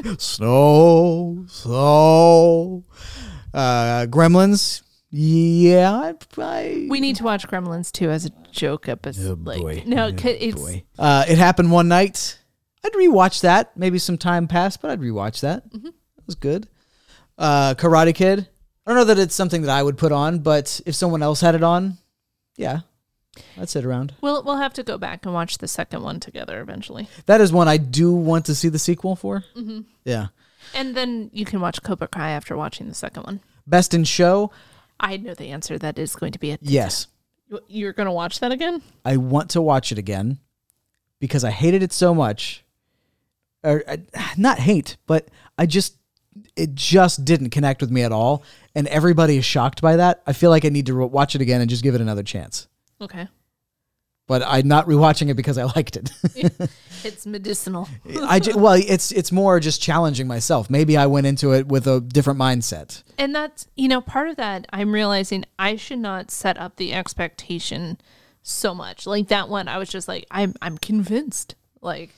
Snow, 0.17 1.45
snow. 1.47 2.83
Uh, 3.53 4.05
Gremlins. 4.07 4.81
Yeah, 5.09 5.93
I, 5.93 6.13
I 6.37 6.87
We 6.89 6.99
need 6.99 7.15
to 7.17 7.23
watch 7.23 7.47
Gremlins 7.47 7.91
too 7.91 8.09
as 8.11 8.25
a 8.25 8.29
joke 8.51 8.89
episode. 8.89 9.45
like, 9.45 9.61
boy. 9.61 9.83
No, 9.85 10.07
Oh, 10.07 10.11
'cause 10.11 10.35
it's 10.39 10.61
boy. 10.61 10.83
Uh, 10.99 11.23
it 11.27 11.37
happened 11.37 11.71
one 11.71 11.87
night. 11.87 12.37
I'd 12.83 12.91
rewatch 12.93 13.41
that. 13.41 13.75
Maybe 13.77 13.97
some 13.97 14.17
time 14.17 14.47
passed, 14.47 14.81
but 14.81 14.91
I'd 14.91 14.99
rewatch 14.99 15.39
that. 15.39 15.71
Mm-hmm. 15.71 15.87
It 15.87 15.93
was 16.25 16.35
good. 16.35 16.67
Uh, 17.37 17.75
Karate 17.75 18.13
Kid. 18.13 18.49
I 18.85 18.91
don't 18.91 18.97
know 18.97 19.05
that 19.05 19.17
it's 19.19 19.33
something 19.35 19.61
that 19.63 19.71
I 19.71 19.81
would 19.81 19.97
put 19.97 20.11
on, 20.11 20.39
but 20.39 20.81
if 20.85 20.93
someone 20.95 21.23
else 21.23 21.39
had 21.41 21.55
it 21.55 21.63
on, 21.63 21.97
yeah, 22.57 22.81
I'd 23.57 23.69
sit 23.69 23.85
around. 23.85 24.13
we'll 24.21 24.43
we'll 24.43 24.57
have 24.57 24.73
to 24.73 24.83
go 24.83 24.97
back 24.97 25.25
and 25.25 25.33
watch 25.33 25.57
the 25.57 25.67
second 25.67 26.03
one 26.03 26.19
together 26.19 26.61
eventually, 26.61 27.07
That 27.25 27.41
is 27.41 27.51
one 27.51 27.67
I 27.67 27.77
do 27.77 28.13
want 28.13 28.45
to 28.45 28.55
see 28.55 28.69
the 28.69 28.79
sequel 28.79 29.15
for. 29.15 29.43
Mm-hmm. 29.55 29.81
Yeah. 30.03 30.27
and 30.73 30.95
then 30.95 31.29
you 31.33 31.45
can 31.45 31.59
watch 31.61 31.81
Cobra 31.83 32.07
Kai 32.07 32.29
after 32.31 32.55
watching 32.57 32.87
the 32.87 32.93
second 32.95 33.23
one. 33.23 33.39
Best 33.67 33.93
in 33.93 34.03
show. 34.03 34.51
I 34.99 35.17
know 35.17 35.33
the 35.33 35.49
answer. 35.51 35.77
That 35.77 35.97
is 35.99 36.15
going 36.15 36.31
to 36.31 36.39
be 36.39 36.51
it. 36.51 36.59
Yes. 36.61 37.07
You're 37.67 37.93
going 37.93 38.05
to 38.07 38.11
watch 38.11 38.39
that 38.39 38.51
again? 38.51 38.81
I 39.03 39.17
want 39.17 39.49
to 39.51 39.61
watch 39.61 39.91
it 39.91 39.97
again 39.97 40.39
because 41.19 41.43
I 41.43 41.51
hated 41.51 41.83
it 41.83 41.91
so 41.93 42.15
much. 42.15 42.63
Or 43.63 43.83
uh, 43.87 43.97
not 44.37 44.59
hate, 44.59 44.97
but 45.07 45.27
I 45.57 45.65
just 45.65 45.95
it 46.55 46.75
just 46.75 47.25
didn't 47.25 47.49
connect 47.49 47.81
with 47.81 47.89
me 47.91 48.03
at 48.03 48.11
all, 48.11 48.43
and 48.75 48.87
everybody 48.87 49.37
is 49.37 49.45
shocked 49.45 49.81
by 49.81 49.95
that. 49.95 50.21
I 50.27 50.33
feel 50.33 50.49
like 50.51 50.65
I 50.65 50.69
need 50.69 50.85
to 50.87 51.05
watch 51.07 51.33
it 51.35 51.41
again 51.41 51.61
and 51.61 51.69
just 51.69 51.81
give 51.83 51.95
it 51.95 52.01
another 52.01 52.23
chance. 52.23 52.67
Okay. 53.01 53.27
But 54.27 54.41
I'm 54.45 54.67
not 54.67 54.87
rewatching 54.87 55.29
it 55.29 55.35
because 55.35 55.57
I 55.57 55.63
liked 55.65 55.97
it. 55.97 56.11
It's 57.03 57.27
medicinal. 57.27 57.87
I 58.23 58.39
ju- 58.39 58.57
well, 58.57 58.73
it's 58.73 59.11
it's 59.11 59.31
more 59.31 59.59
just 59.59 59.79
challenging 59.79 60.25
myself. 60.25 60.71
Maybe 60.71 60.97
I 60.97 61.05
went 61.05 61.27
into 61.27 61.53
it 61.53 61.67
with 61.67 61.85
a 61.85 62.01
different 62.01 62.39
mindset. 62.39 63.03
And 63.19 63.35
that's, 63.35 63.67
you 63.75 63.87
know, 63.87 64.01
part 64.01 64.27
of 64.29 64.37
that 64.37 64.65
I'm 64.71 64.91
realizing 64.91 65.45
I 65.59 65.75
should 65.75 65.99
not 65.99 66.31
set 66.31 66.57
up 66.57 66.77
the 66.77 66.93
expectation 66.93 67.99
so 68.41 68.73
much. 68.73 69.05
Like 69.05 69.27
that 69.27 69.49
one, 69.49 69.67
I 69.67 69.77
was 69.77 69.87
just 69.89 70.07
like, 70.07 70.25
I'm 70.31 70.55
I'm 70.63 70.79
convinced. 70.79 71.53
Like, 71.79 72.09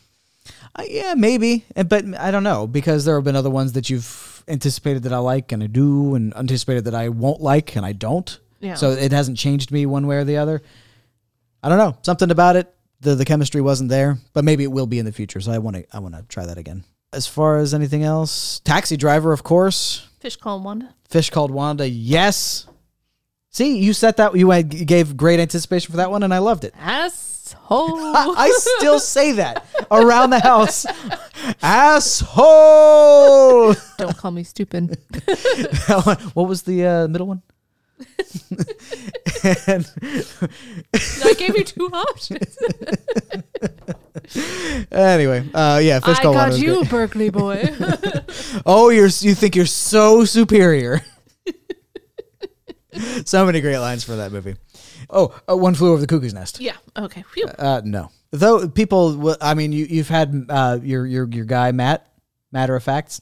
Uh, 0.73 0.83
yeah, 0.87 1.15
maybe, 1.15 1.65
Uh, 1.75 1.83
but 1.83 2.05
I 2.17 2.31
don't 2.31 2.43
know 2.43 2.65
because 2.65 3.03
there 3.03 3.15
have 3.15 3.25
been 3.25 3.35
other 3.35 3.49
ones 3.49 3.73
that 3.73 3.89
you've 3.89 4.41
anticipated 4.47 5.03
that 5.03 5.11
I 5.11 5.17
like 5.17 5.51
and 5.51 5.61
I 5.61 5.67
do, 5.67 6.15
and 6.15 6.33
anticipated 6.37 6.85
that 6.85 6.95
I 6.95 7.09
won't 7.09 7.41
like 7.41 7.75
and 7.75 7.85
I 7.85 7.91
don't. 7.91 8.39
Yeah. 8.59 8.75
So 8.75 8.91
it 8.91 9.11
hasn't 9.11 9.37
changed 9.37 9.71
me 9.71 9.85
one 9.85 10.07
way 10.07 10.17
or 10.17 10.23
the 10.23 10.37
other. 10.37 10.61
I 11.63 11.69
don't 11.69 11.77
know. 11.77 11.97
Something 12.01 12.31
about 12.31 12.55
it, 12.55 12.73
the 13.01 13.15
the 13.15 13.25
chemistry 13.25 13.61
wasn't 13.61 13.89
there, 13.89 14.17
but 14.33 14.43
maybe 14.43 14.63
it 14.63 14.71
will 14.71 14.87
be 14.87 14.99
in 14.99 15.05
the 15.05 15.11
future. 15.11 15.39
So 15.39 15.51
I 15.51 15.59
want 15.59 15.77
to 15.77 15.85
I 15.93 15.99
want 15.99 16.15
to 16.15 16.23
try 16.23 16.45
that 16.45 16.57
again. 16.57 16.83
As 17.13 17.27
far 17.27 17.57
as 17.57 17.73
anything 17.73 18.03
else, 18.03 18.59
Taxi 18.63 18.97
Driver, 18.97 19.31
of 19.31 19.43
course. 19.43 20.07
fish 20.19 20.35
called 20.35 20.63
Wanda. 20.63 20.93
Fish 21.09 21.29
called 21.29 21.51
Wanda, 21.51 21.87
yes. 21.87 22.67
See, 23.49 23.79
you 23.79 23.93
set 23.93 24.17
that 24.17 24.35
you 24.35 24.51
you 24.53 24.63
gave 24.63 25.17
great 25.17 25.39
anticipation 25.39 25.91
for 25.91 25.97
that 25.97 26.11
one, 26.11 26.23
and 26.23 26.33
I 26.33 26.39
loved 26.39 26.63
it. 26.63 26.73
Asshole. 26.77 27.97
I 27.97 28.51
still 28.53 28.99
say 28.99 29.33
that 29.33 29.65
around 29.89 30.31
the 30.31 30.39
house. 30.39 30.85
Asshole. 31.63 33.73
Don't 33.97 34.17
call 34.17 34.31
me 34.31 34.43
stupid. 34.43 34.97
what 36.33 36.47
was 36.47 36.63
the 36.63 36.85
uh, 36.85 37.07
middle 37.07 37.27
one? 37.27 37.41
And, 39.43 39.91
I 41.23 41.33
gave 41.37 41.57
you 41.57 41.63
two 41.63 41.87
options. 41.87 42.57
anyway, 44.91 45.47
uh, 45.53 45.79
yeah, 45.83 45.99
fish 45.99 46.19
I 46.19 46.21
called 46.21 46.35
got 46.35 46.57
you, 46.57 46.75
great. 46.75 46.89
Berkeley 46.89 47.29
boy. 47.29 47.63
Oh, 48.65 48.89
you're 48.89 49.07
you 49.07 49.33
think 49.35 49.55
you're 49.55 49.65
so 49.65 50.25
superior. 50.25 51.01
so 53.25 53.45
many 53.45 53.61
great 53.61 53.77
lines 53.79 54.03
for 54.03 54.15
that 54.17 54.31
movie. 54.31 54.55
Oh, 55.09 55.33
uh, 55.49 55.55
one 55.55 55.73
flew 55.75 55.91
over 55.91 56.01
the 56.01 56.07
cuckoo's 56.07 56.33
nest. 56.33 56.59
yeah. 56.59 56.75
Okay. 56.97 57.23
Phew. 57.33 57.45
Uh, 57.45 57.81
no. 57.83 58.09
Though 58.31 58.67
people, 58.67 59.15
will- 59.17 59.37
I 59.39 59.53
mean, 59.53 59.71
you 59.71 59.85
you've 59.85 60.09
had 60.09 60.45
uh, 60.49 60.79
your 60.81 61.05
your 61.05 61.27
your 61.29 61.45
guy 61.45 61.71
Matt, 61.71 62.07
matter 62.51 62.75
of 62.75 62.83
facts. 62.83 63.21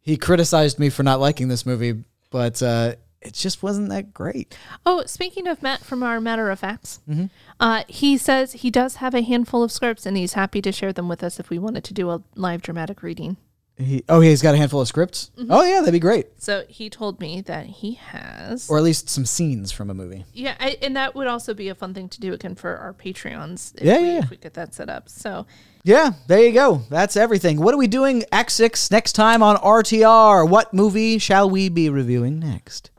He 0.00 0.16
criticized 0.16 0.78
me 0.78 0.88
for 0.88 1.02
not 1.02 1.20
liking 1.20 1.48
this 1.48 1.66
movie, 1.66 2.02
but 2.30 2.62
uh, 2.62 2.94
it 3.22 3.34
just 3.34 3.62
wasn't 3.62 3.88
that 3.90 4.14
great. 4.14 4.56
Oh, 4.86 5.02
speaking 5.06 5.46
of 5.46 5.62
Matt 5.62 5.80
from 5.80 6.02
our 6.02 6.20
Matter 6.20 6.50
of 6.50 6.58
Facts, 6.60 7.00
Mm-hmm. 7.08 7.26
uh, 7.60 7.84
he 7.88 8.16
says 8.16 8.52
he 8.52 8.70
does 8.70 8.96
have 8.96 9.14
a 9.14 9.22
handful 9.22 9.62
of 9.62 9.70
scripts 9.72 10.06
and 10.06 10.16
he's 10.16 10.32
happy 10.34 10.62
to 10.62 10.72
share 10.72 10.92
them 10.92 11.08
with 11.08 11.22
us 11.22 11.38
if 11.38 11.50
we 11.50 11.58
wanted 11.58 11.84
to 11.84 11.94
do 11.94 12.10
a 12.10 12.22
live 12.34 12.62
dramatic 12.62 13.02
reading. 13.02 13.36
He, 13.76 14.04
oh, 14.10 14.20
he's 14.20 14.42
got 14.42 14.54
a 14.54 14.58
handful 14.58 14.82
of 14.82 14.88
scripts. 14.88 15.30
Oh 15.48 15.62
yeah, 15.64 15.80
that'd 15.80 15.92
be 15.92 15.98
great, 15.98 16.26
So 16.36 16.64
he 16.68 16.90
told 16.90 17.18
me 17.18 17.40
that 17.40 17.64
he 17.64 17.92
has. 17.94 18.68
or 18.68 18.76
at 18.76 18.82
least 18.84 19.08
some 19.08 19.24
scenes 19.24 19.72
from 19.72 19.88
a 19.88 19.94
movie. 19.94 20.26
yeah, 20.34 20.54
I, 20.60 20.76
and 20.82 20.94
that 20.96 21.14
would 21.14 21.26
also 21.26 21.54
be 21.54 21.70
a 21.70 21.74
fun 21.74 21.94
thing 21.94 22.10
to 22.10 22.20
do 22.20 22.34
again 22.34 22.56
for 22.56 22.76
our 22.76 22.92
Patreons. 22.92 23.74
If 23.76 23.84
Yeah, 23.84 24.00
we, 24.02 24.06
yeah. 24.08 24.18
If 24.18 24.28
we 24.30 24.36
get 24.36 24.52
that 24.54 24.74
set 24.74 24.90
up. 24.90 25.08
So 25.08 25.46
Yeah, 25.82 26.10
there 26.26 26.40
you 26.40 26.52
go. 26.52 26.82
That's 26.90 27.16
everything. 27.16 27.58
What 27.58 27.72
are 27.72 27.78
we 27.78 27.86
doing 27.86 28.22
Act 28.30 28.50
Six 28.52 28.90
next 28.90 29.12
time 29.14 29.42
on 29.42 29.56
RTR? 29.56 30.46
What 30.46 30.74
movie 30.74 31.16
shall 31.16 31.48
we 31.48 31.70
be 31.70 31.88
reviewing 31.88 32.38
next? 32.38 32.89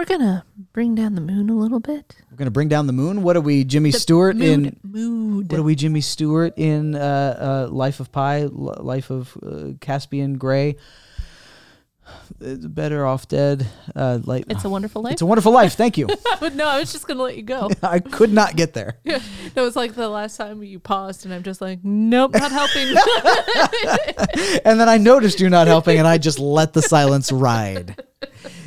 We're 0.00 0.06
gonna 0.06 0.46
bring 0.72 0.94
down 0.94 1.14
the 1.14 1.20
moon 1.20 1.50
a 1.50 1.54
little 1.54 1.78
bit. 1.78 2.16
We're 2.30 2.38
gonna 2.38 2.50
bring 2.50 2.68
down 2.68 2.86
the 2.86 2.92
moon. 2.94 3.22
What 3.22 3.36
are 3.36 3.42
we, 3.42 3.64
Jimmy 3.64 3.90
Stewart 3.90 4.34
mood, 4.34 4.48
in? 4.48 4.80
mood. 4.82 5.52
What 5.52 5.60
are 5.60 5.62
we, 5.62 5.74
Jimmy 5.74 6.00
Stewart 6.00 6.54
in? 6.56 6.94
Uh, 6.94 7.66
uh, 7.68 7.70
Life 7.70 8.00
of 8.00 8.10
Pi, 8.10 8.42
L- 8.44 8.78
Life 8.80 9.10
of 9.10 9.36
uh, 9.42 9.72
Caspian 9.82 10.38
Gray. 10.38 10.76
Better 12.40 13.04
off 13.06 13.28
dead. 13.28 13.68
Uh, 13.94 14.20
like 14.24 14.46
It's 14.48 14.64
a 14.64 14.70
Wonderful 14.70 15.02
Life. 15.02 15.12
It's 15.12 15.22
a 15.22 15.26
Wonderful 15.26 15.52
Life. 15.52 15.74
Thank 15.74 15.98
you. 15.98 16.08
but 16.40 16.54
no, 16.54 16.66
I 16.66 16.80
was 16.80 16.92
just 16.92 17.06
gonna 17.06 17.22
let 17.22 17.36
you 17.36 17.42
go. 17.42 17.70
I 17.82 17.98
could 17.98 18.32
not 18.32 18.56
get 18.56 18.72
there. 18.72 18.96
That 19.52 19.62
was 19.62 19.74
like 19.74 19.96
the 19.96 20.08
last 20.08 20.36
time 20.36 20.62
you 20.62 20.78
paused, 20.78 21.24
and 21.24 21.34
I'm 21.34 21.42
just 21.42 21.60
like, 21.60 21.80
nope, 21.82 22.32
not 22.34 22.52
helping. 22.52 22.86
And 24.64 24.78
then 24.78 24.88
I 24.88 24.96
noticed 24.96 25.40
you're 25.40 25.50
not 25.50 25.66
helping, 25.66 25.98
and 25.98 26.06
I 26.06 26.18
just 26.18 26.38
let 26.38 26.72
the 26.72 26.80
silence 26.80 27.32
ride. 27.32 28.00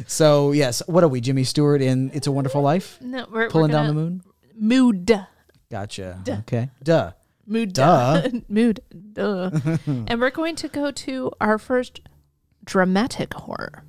So 0.07 0.51
yes, 0.51 0.81
what 0.87 1.03
are 1.03 1.07
we, 1.07 1.21
Jimmy 1.21 1.43
Stewart 1.43 1.81
in 1.81 2.11
It's 2.13 2.27
a 2.27 2.31
Wonderful 2.31 2.61
Life? 2.61 2.97
no, 3.01 3.25
we're 3.31 3.49
Pulling 3.49 3.71
we're 3.71 3.77
down 3.77 3.87
the 3.87 3.93
moon. 3.93 4.21
Mood. 4.55 5.25
Gotcha. 5.71 6.21
Okay. 6.27 6.69
Duh. 6.83 7.11
Mood. 7.45 7.73
Duh. 7.73 8.27
Mood. 8.47 8.79
Duh. 9.13 9.49
and 9.85 10.19
we're 10.21 10.29
going 10.29 10.55
to 10.57 10.67
go 10.67 10.91
to 10.91 11.31
our 11.41 11.57
first 11.57 12.01
dramatic 12.63 13.33
horror. 13.33 13.83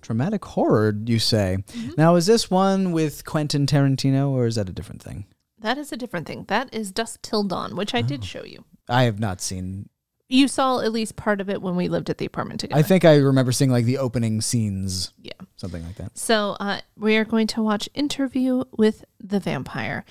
Dramatic 0.00 0.44
horror, 0.44 0.94
you 1.04 1.18
say? 1.18 1.58
Mm-hmm. 1.72 1.90
Now, 1.98 2.14
is 2.14 2.26
this 2.26 2.50
one 2.50 2.92
with 2.92 3.24
Quentin 3.24 3.66
Tarantino, 3.66 4.30
or 4.30 4.46
is 4.46 4.54
that 4.54 4.68
a 4.68 4.72
different 4.72 5.02
thing? 5.02 5.26
That 5.58 5.76
is 5.76 5.92
a 5.92 5.96
different 5.96 6.26
thing. 6.26 6.44
That 6.48 6.72
is 6.72 6.90
Dusk 6.90 7.20
Till 7.22 7.42
Dawn, 7.44 7.76
which 7.76 7.94
I 7.94 7.98
Oh. 7.98 8.02
did 8.02 8.24
show 8.24 8.44
you. 8.44 8.64
I 8.88 9.02
have 9.04 9.20
not 9.20 9.40
seen. 9.42 9.89
You 10.30 10.46
saw 10.48 10.78
at 10.80 10.92
least 10.92 11.16
part 11.16 11.40
of 11.40 11.50
it 11.50 11.60
when 11.60 11.74
we 11.76 11.88
lived 11.88 12.08
at 12.08 12.18
the 12.18 12.24
apartment 12.24 12.60
together. 12.60 12.78
I 12.78 12.82
think 12.82 13.04
I 13.04 13.16
remember 13.16 13.50
seeing 13.52 13.70
like 13.70 13.84
the 13.84 13.98
opening 13.98 14.40
scenes, 14.40 15.12
Yeah. 15.20 15.32
something 15.56 15.84
like 15.84 15.96
that. 15.96 16.16
So 16.16 16.56
uh, 16.60 16.80
we 16.96 17.16
are 17.16 17.24
going 17.24 17.48
to 17.48 17.62
watch 17.62 17.88
Interview 17.94 18.62
with 18.70 19.04
the 19.18 19.40
Vampire, 19.40 20.04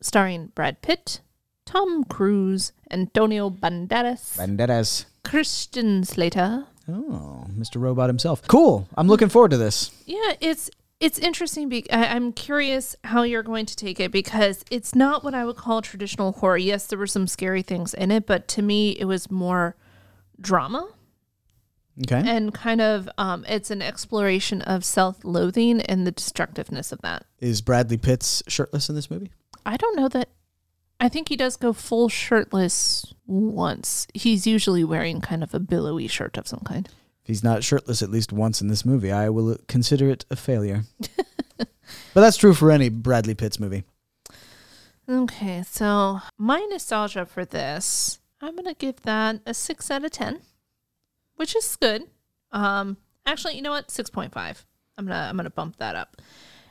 starring 0.00 0.46
Brad 0.54 0.80
Pitt, 0.80 1.20
Tom 1.66 2.04
Cruise, 2.04 2.72
Antonio 2.90 3.50
Banderas, 3.50 4.38
Banderas. 4.38 5.04
Christian 5.24 6.04
Slater. 6.04 6.64
Oh, 6.88 7.44
Mr. 7.52 7.80
Robot 7.80 8.08
himself. 8.08 8.46
Cool. 8.48 8.88
I'm 8.96 9.08
looking 9.08 9.28
forward 9.28 9.50
to 9.50 9.56
this. 9.58 9.90
Yeah, 10.06 10.32
it's 10.40 10.70
it's 11.00 11.18
interesting. 11.18 11.68
Be- 11.68 11.90
I, 11.90 12.14
I'm 12.14 12.32
curious 12.32 12.96
how 13.04 13.22
you're 13.22 13.42
going 13.42 13.66
to 13.66 13.76
take 13.76 14.00
it 14.00 14.10
because 14.10 14.64
it's 14.70 14.94
not 14.94 15.24
what 15.24 15.34
I 15.34 15.44
would 15.44 15.56
call 15.56 15.82
traditional 15.82 16.32
horror. 16.32 16.56
Yes, 16.56 16.86
there 16.86 16.98
were 16.98 17.06
some 17.06 17.26
scary 17.26 17.62
things 17.62 17.92
in 17.94 18.10
it, 18.10 18.26
but 18.26 18.48
to 18.48 18.62
me, 18.62 18.90
it 18.92 19.04
was 19.04 19.30
more 19.30 19.76
drama 20.40 20.88
Okay. 22.02 22.22
and 22.26 22.52
kind 22.52 22.80
of 22.82 23.08
um, 23.16 23.44
it's 23.48 23.70
an 23.70 23.80
exploration 23.80 24.60
of 24.62 24.84
self-loathing 24.84 25.80
and 25.82 26.06
the 26.06 26.12
destructiveness 26.12 26.92
of 26.92 27.00
that. 27.02 27.24
Is 27.40 27.62
Bradley 27.62 27.96
Pitts 27.96 28.42
shirtless 28.48 28.88
in 28.90 28.94
this 28.94 29.10
movie? 29.10 29.30
I 29.64 29.76
don't 29.78 29.96
know 29.96 30.08
that. 30.08 30.28
I 31.00 31.08
think 31.08 31.28
he 31.28 31.36
does 31.36 31.56
go 31.56 31.72
full 31.72 32.08
shirtless 32.08 33.14
once. 33.26 34.06
He's 34.14 34.46
usually 34.46 34.84
wearing 34.84 35.20
kind 35.20 35.42
of 35.42 35.52
a 35.54 35.58
billowy 35.60 36.06
shirt 36.06 36.36
of 36.38 36.46
some 36.48 36.60
kind. 36.60 36.88
If 37.26 37.28
he's 37.30 37.42
not 37.42 37.64
shirtless 37.64 38.02
at 38.02 38.10
least 38.12 38.32
once 38.32 38.62
in 38.62 38.68
this 38.68 38.84
movie, 38.84 39.10
I 39.10 39.30
will 39.30 39.58
consider 39.66 40.08
it 40.08 40.24
a 40.30 40.36
failure. 40.36 40.84
but 41.58 41.66
that's 42.14 42.36
true 42.36 42.54
for 42.54 42.70
any 42.70 42.88
Bradley 42.88 43.34
Pitts 43.34 43.58
movie. 43.58 43.82
Okay, 45.08 45.64
so 45.68 46.20
my 46.38 46.60
nostalgia 46.70 47.26
for 47.26 47.44
this, 47.44 48.20
I'm 48.40 48.54
gonna 48.54 48.74
give 48.74 49.02
that 49.02 49.40
a 49.44 49.54
six 49.54 49.90
out 49.90 50.04
of 50.04 50.12
ten, 50.12 50.38
which 51.34 51.56
is 51.56 51.74
good. 51.74 52.04
Um, 52.52 52.96
actually, 53.26 53.56
you 53.56 53.62
know 53.62 53.72
what? 53.72 53.90
Six 53.90 54.08
point 54.08 54.32
five. 54.32 54.64
I'm 54.96 55.08
gonna 55.08 55.26
I'm 55.28 55.36
gonna 55.36 55.50
bump 55.50 55.78
that 55.78 55.96
up. 55.96 56.22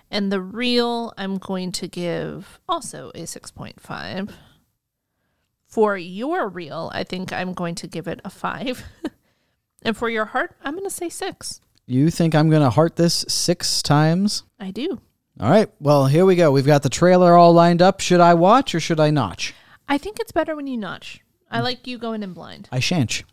And 0.10 0.32
the 0.32 0.40
real, 0.40 1.14
I'm 1.18 1.38
going 1.38 1.73
to 1.73 1.90
give 1.90 2.61
also 2.69 3.11
a 3.14 3.27
six 3.27 3.52
point 3.52 3.82
five. 3.82 4.34
For 5.68 5.98
your 5.98 6.48
real, 6.48 6.91
I 6.94 7.03
think 7.03 7.34
I'm 7.34 7.53
going 7.53 7.76
to 7.76 7.88
give 7.88 8.07
it 8.07 8.22
a 8.23 8.30
five. 8.30 8.86
and 9.86 9.95
for 9.95 10.10
your 10.10 10.26
heart, 10.26 10.56
I'm 10.64 10.76
gonna 10.76 10.90
say 10.90 11.10
six. 11.10 11.62
You 11.88 12.10
think 12.10 12.34
I'm 12.34 12.49
going 12.49 12.64
to 12.64 12.72
heart 12.72 12.95
this 12.95 13.24
six 13.28 13.84
times? 13.84 14.41
I 14.60 14.72
do. 14.72 14.99
All 15.40 15.52
right. 15.52 15.70
Well, 15.80 16.07
here 16.07 16.26
we 16.26 16.36
go. 16.36 16.49
We've 16.49 16.66
got 16.66 16.82
the 16.82 16.90
trailer 16.90 17.36
all 17.36 17.53
lined 17.53 17.80
up. 17.80 17.99
Should 17.99 18.22
I 18.22 18.34
watch 18.34 18.74
or 18.74 18.80
should 18.80 18.99
I 18.99 19.12
notch? 19.12 19.53
I 19.88 19.99
think 19.99 20.20
it's 20.20 20.32
better 20.32 20.56
when 20.56 20.66
you 20.66 20.78
notch. 20.78 21.22
I 21.52 21.62
like 21.62 21.86
you 21.86 21.99
going 21.99 22.24
in 22.24 22.34
blind. 22.34 22.70
I 22.72 22.80
shan't. 22.80 23.24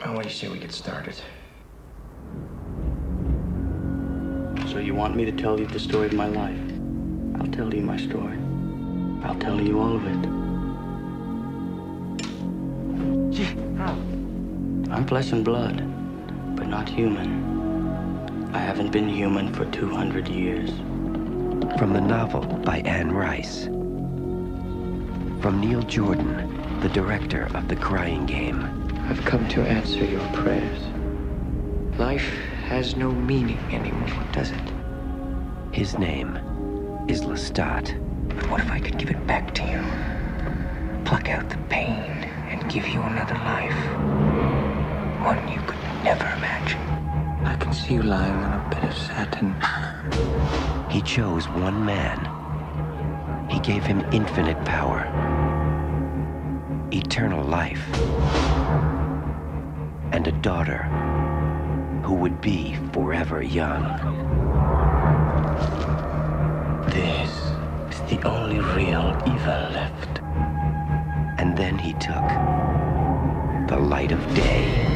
Well, 0.00 0.14
what 0.14 0.24
do 0.24 0.28
you 0.28 0.34
say 0.34 0.48
we 0.48 0.58
get 0.58 0.72
started? 0.72 1.14
So 4.68 4.78
you 4.78 4.94
want 4.94 5.16
me 5.16 5.24
to 5.24 5.32
tell 5.32 5.58
you 5.58 5.66
the 5.66 5.80
story 5.80 6.08
of 6.08 6.12
my 6.12 6.26
life? 6.26 6.60
I'll 7.40 7.50
tell 7.52 7.72
you 7.72 7.80
my 7.80 7.96
story. 7.96 8.36
I'll 9.22 9.38
tell 9.38 9.58
you 9.60 9.80
all 9.80 9.96
of 9.96 10.04
it. 10.06 10.28
I'm 14.92 15.06
flesh 15.06 15.32
and 15.32 15.42
blood, 15.42 15.78
but 16.54 16.66
not 16.66 16.86
human. 16.86 18.50
I 18.52 18.58
haven't 18.58 18.92
been 18.92 19.08
human 19.08 19.50
for 19.54 19.64
200 19.64 20.28
years. 20.28 20.68
From 21.78 21.94
the 21.94 22.00
novel 22.00 22.42
by 22.42 22.80
Anne 22.80 23.10
Rice. 23.10 23.64
From 25.40 25.60
Neil 25.62 25.80
Jordan, 25.80 26.78
the 26.80 26.90
director 26.90 27.48
of 27.54 27.68
The 27.68 27.76
Crying 27.76 28.26
Game. 28.26 28.60
I've 29.08 29.24
come 29.24 29.48
to 29.48 29.62
answer 29.62 30.04
your 30.04 30.26
prayers. 30.34 30.82
Life 31.98 32.28
has 32.66 32.94
no 32.94 33.10
meaning 33.10 33.58
anymore, 33.70 34.26
does 34.32 34.50
it? 34.50 34.72
His 35.72 35.96
name 35.96 36.36
is 37.08 37.22
Lestat. 37.22 37.98
But 38.28 38.50
what 38.50 38.60
if 38.60 38.70
I 38.70 38.78
could 38.78 38.98
give 38.98 39.08
it 39.08 39.26
back 39.26 39.54
to 39.54 39.62
you? 39.62 39.82
Pluck 41.06 41.30
out 41.30 41.48
the 41.48 41.56
pain 41.70 42.10
and 42.50 42.70
give 42.70 42.86
you 42.86 43.00
another 43.00 43.36
life. 43.36 44.61
One 45.24 45.46
you 45.46 45.60
could 45.60 45.78
never 46.02 46.24
imagine. 46.36 46.80
I 47.44 47.54
can 47.54 47.72
see 47.72 47.94
you 47.94 48.02
lying 48.02 48.34
on 48.34 48.66
a 48.66 48.70
bed 48.70 48.84
of 48.90 48.96
satin. 48.96 49.54
He 50.90 51.00
chose 51.00 51.48
one 51.48 51.84
man. 51.86 52.18
He 53.48 53.60
gave 53.60 53.84
him 53.84 54.04
infinite 54.12 54.62
power, 54.64 55.06
eternal 56.90 57.44
life, 57.44 57.86
and 60.10 60.26
a 60.26 60.32
daughter 60.32 60.82
who 62.02 62.14
would 62.14 62.40
be 62.40 62.74
forever 62.92 63.42
young. 63.42 63.84
This 66.88 67.30
is 67.94 68.00
the 68.10 68.20
only 68.26 68.58
real 68.58 69.16
evil 69.24 69.62
left. 69.70 70.18
And 71.38 71.56
then 71.56 71.78
he 71.78 71.92
took 71.92 72.26
the 73.68 73.78
light 73.78 74.10
of 74.10 74.34
day. 74.34 74.91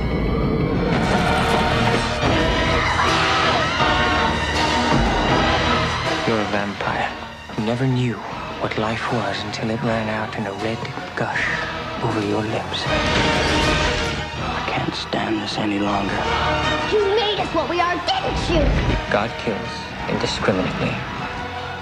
You're 6.27 6.41
a 6.41 6.51
vampire 6.51 7.09
who 7.51 7.65
never 7.65 7.87
knew 7.87 8.15
what 8.61 8.79
life 8.79 9.13
was 9.13 9.43
until 9.45 9.71
it 9.71 9.83
ran 9.83 10.09
out 10.09 10.37
in 10.37 10.47
a 10.47 10.53
red 10.65 10.79
gush 11.17 11.45
over 12.03 12.21
your 12.27 12.43
lips. 12.43 12.83
I 12.87 14.65
can't 14.69 14.95
stand 14.95 15.43
this 15.43 15.59
any 15.59 15.79
longer. 15.79 16.21
You 16.93 17.05
made 17.15 17.39
us 17.41 17.53
what 17.55 17.69
we 17.69 17.81
are, 17.81 17.97
didn't 18.07 18.41
you? 18.51 18.63
God 19.11 19.31
kills 19.39 19.73
indiscriminately, 20.09 20.95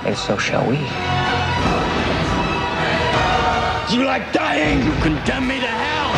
and 0.05 0.17
so 0.17 0.37
shall 0.37 0.67
we. 0.67 0.79
You 3.95 4.05
like 4.05 4.33
dying? 4.33 4.85
You 4.85 4.93
condemn 5.03 5.47
me 5.47 5.61
to 5.61 5.67
hell! 5.67 6.11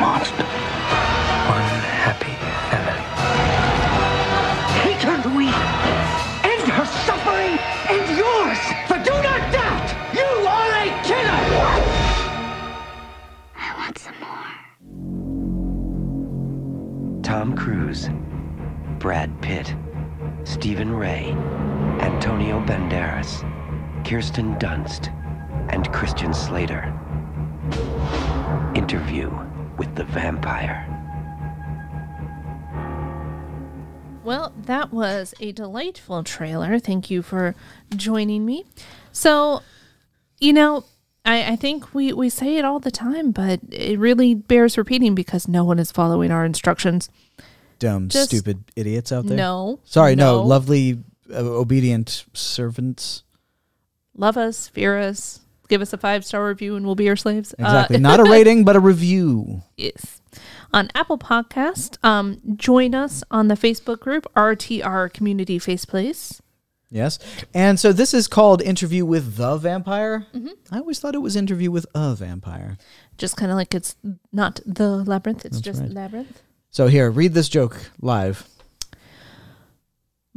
Monster. 0.00 0.67
Banderas, 23.28 24.04
Kirsten 24.04 24.54
Dunst, 24.56 25.12
and 25.72 25.90
Christian 25.92 26.32
Slater. 26.32 26.82
Interview 28.74 29.30
with 29.76 29.94
the 29.94 30.04
Vampire. 30.04 30.84
Well, 34.24 34.52
that 34.64 34.92
was 34.92 35.34
a 35.40 35.52
delightful 35.52 36.22
trailer. 36.22 36.78
Thank 36.78 37.10
you 37.10 37.22
for 37.22 37.54
joining 37.96 38.44
me. 38.44 38.64
So, 39.12 39.62
you 40.38 40.52
know, 40.52 40.84
I, 41.24 41.52
I 41.52 41.56
think 41.56 41.94
we, 41.94 42.12
we 42.12 42.28
say 42.28 42.56
it 42.56 42.64
all 42.64 42.78
the 42.78 42.90
time, 42.90 43.30
but 43.30 43.60
it 43.70 43.98
really 43.98 44.34
bears 44.34 44.76
repeating 44.76 45.14
because 45.14 45.48
no 45.48 45.64
one 45.64 45.78
is 45.78 45.90
following 45.90 46.30
our 46.30 46.44
instructions. 46.44 47.08
Dumb, 47.78 48.08
Just- 48.08 48.30
stupid 48.30 48.64
idiots 48.76 49.12
out 49.12 49.26
there. 49.26 49.36
No. 49.36 49.80
Sorry, 49.84 50.14
no. 50.14 50.40
no. 50.40 50.42
Lovely, 50.42 50.98
obedient 51.32 52.24
servants. 52.32 53.24
Love 54.16 54.36
us, 54.36 54.68
fear 54.68 54.98
us, 54.98 55.40
give 55.68 55.80
us 55.80 55.92
a 55.92 55.98
five 55.98 56.24
star 56.24 56.46
review, 56.46 56.74
and 56.76 56.84
we'll 56.84 56.94
be 56.94 57.04
your 57.04 57.16
slaves. 57.16 57.54
Uh, 57.58 57.62
Exactly. 57.62 57.98
Not 58.00 58.20
a 58.20 58.24
rating, 58.24 58.64
but 58.64 58.76
a 58.76 58.80
review. 58.80 59.62
Yes. 59.76 60.20
On 60.72 60.88
Apple 60.94 61.18
Podcast, 61.18 62.02
um, 62.04 62.40
join 62.56 62.94
us 62.94 63.22
on 63.30 63.48
the 63.48 63.54
Facebook 63.54 64.00
group 64.00 64.26
RTR 64.34 65.12
Community 65.12 65.58
Faceplace. 65.58 66.40
Yes. 66.90 67.18
And 67.52 67.78
so 67.78 67.92
this 67.92 68.14
is 68.14 68.28
called 68.28 68.62
Interview 68.62 69.04
with 69.04 69.36
the 69.36 69.56
Vampire. 69.56 70.26
Mm-hmm. 70.34 70.48
I 70.74 70.78
always 70.78 70.98
thought 70.98 71.14
it 71.14 71.18
was 71.18 71.36
Interview 71.36 71.70
with 71.70 71.86
a 71.94 72.14
Vampire. 72.14 72.78
Just 73.18 73.36
kind 73.36 73.50
of 73.50 73.56
like 73.56 73.74
it's 73.74 73.94
not 74.32 74.60
the 74.64 75.04
labyrinth, 75.04 75.44
it's 75.44 75.56
That's 75.56 75.64
just 75.64 75.82
right. 75.82 75.90
labyrinth. 75.92 76.42
So 76.70 76.86
here, 76.86 77.10
read 77.10 77.34
this 77.34 77.48
joke 77.48 77.90
live. 78.00 78.46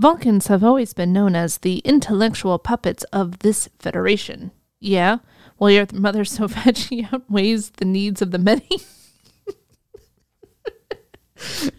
Vulcans 0.01 0.47
have 0.47 0.63
always 0.63 0.93
been 0.95 1.13
known 1.13 1.35
as 1.35 1.59
the 1.59 1.77
intellectual 1.85 2.57
puppets 2.57 3.03
of 3.13 3.37
this 3.39 3.69
federation. 3.77 4.49
Yeah, 4.79 5.19
well, 5.59 5.69
your 5.69 5.85
mother 5.93 6.25
so 6.25 6.47
fat 6.47 6.75
she 6.75 7.07
outweighs 7.13 7.69
the 7.77 7.85
needs 7.85 8.19
of 8.19 8.31
the 8.31 8.39
many. 8.39 8.67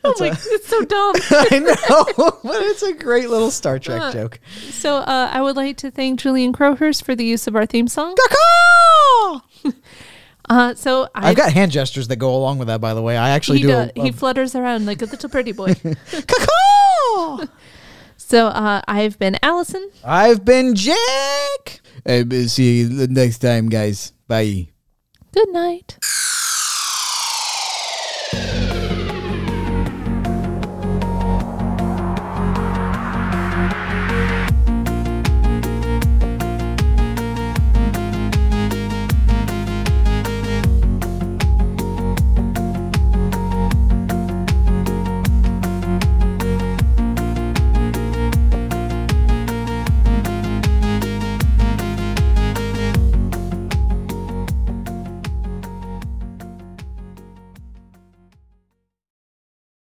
I'm 0.04 0.14
like, 0.20 0.34
it's 0.40 0.68
so 0.68 0.84
dumb. 0.84 1.14
I 1.30 1.58
know, 1.58 2.04
but 2.44 2.62
it's 2.62 2.82
a 2.84 2.92
great 2.94 3.28
little 3.28 3.50
Star 3.50 3.80
Trek 3.80 4.00
Uh, 4.02 4.12
joke. 4.12 4.38
So 4.70 4.98
uh, 4.98 5.30
I 5.32 5.40
would 5.42 5.56
like 5.56 5.76
to 5.78 5.90
thank 5.90 6.20
Julian 6.20 6.52
Crowhurst 6.52 7.04
for 7.04 7.14
the 7.16 7.24
use 7.24 7.46
of 7.48 7.56
our 7.56 7.66
theme 7.66 7.88
song. 7.88 8.14
Uh, 10.48 10.74
so 10.74 11.08
I, 11.14 11.30
I've 11.30 11.36
got 11.36 11.52
hand 11.52 11.70
gestures 11.72 12.08
that 12.08 12.16
go 12.16 12.34
along 12.36 12.58
with 12.58 12.66
that. 12.68 12.80
By 12.80 12.94
the 12.94 13.02
way, 13.02 13.16
I 13.16 13.30
actually 13.30 13.58
he, 13.58 13.62
do. 13.62 13.68
does- 13.68 13.90
a- 13.96 14.02
he 14.02 14.10
flutters 14.12 14.54
around 14.56 14.86
like 14.86 15.00
a 15.00 15.06
little 15.06 15.28
pretty 15.30 15.52
boy. 15.52 15.74
So 18.32 18.46
uh, 18.46 18.80
I've 18.88 19.18
been 19.18 19.36
Allison. 19.42 19.90
I've 20.02 20.42
been 20.42 20.74
Jack. 20.74 21.82
Uh, 22.06 22.24
see 22.48 22.80
you 22.80 23.06
next 23.08 23.40
time, 23.40 23.68
guys. 23.68 24.14
Bye. 24.26 24.68
Good 25.34 25.52
night. 25.52 25.98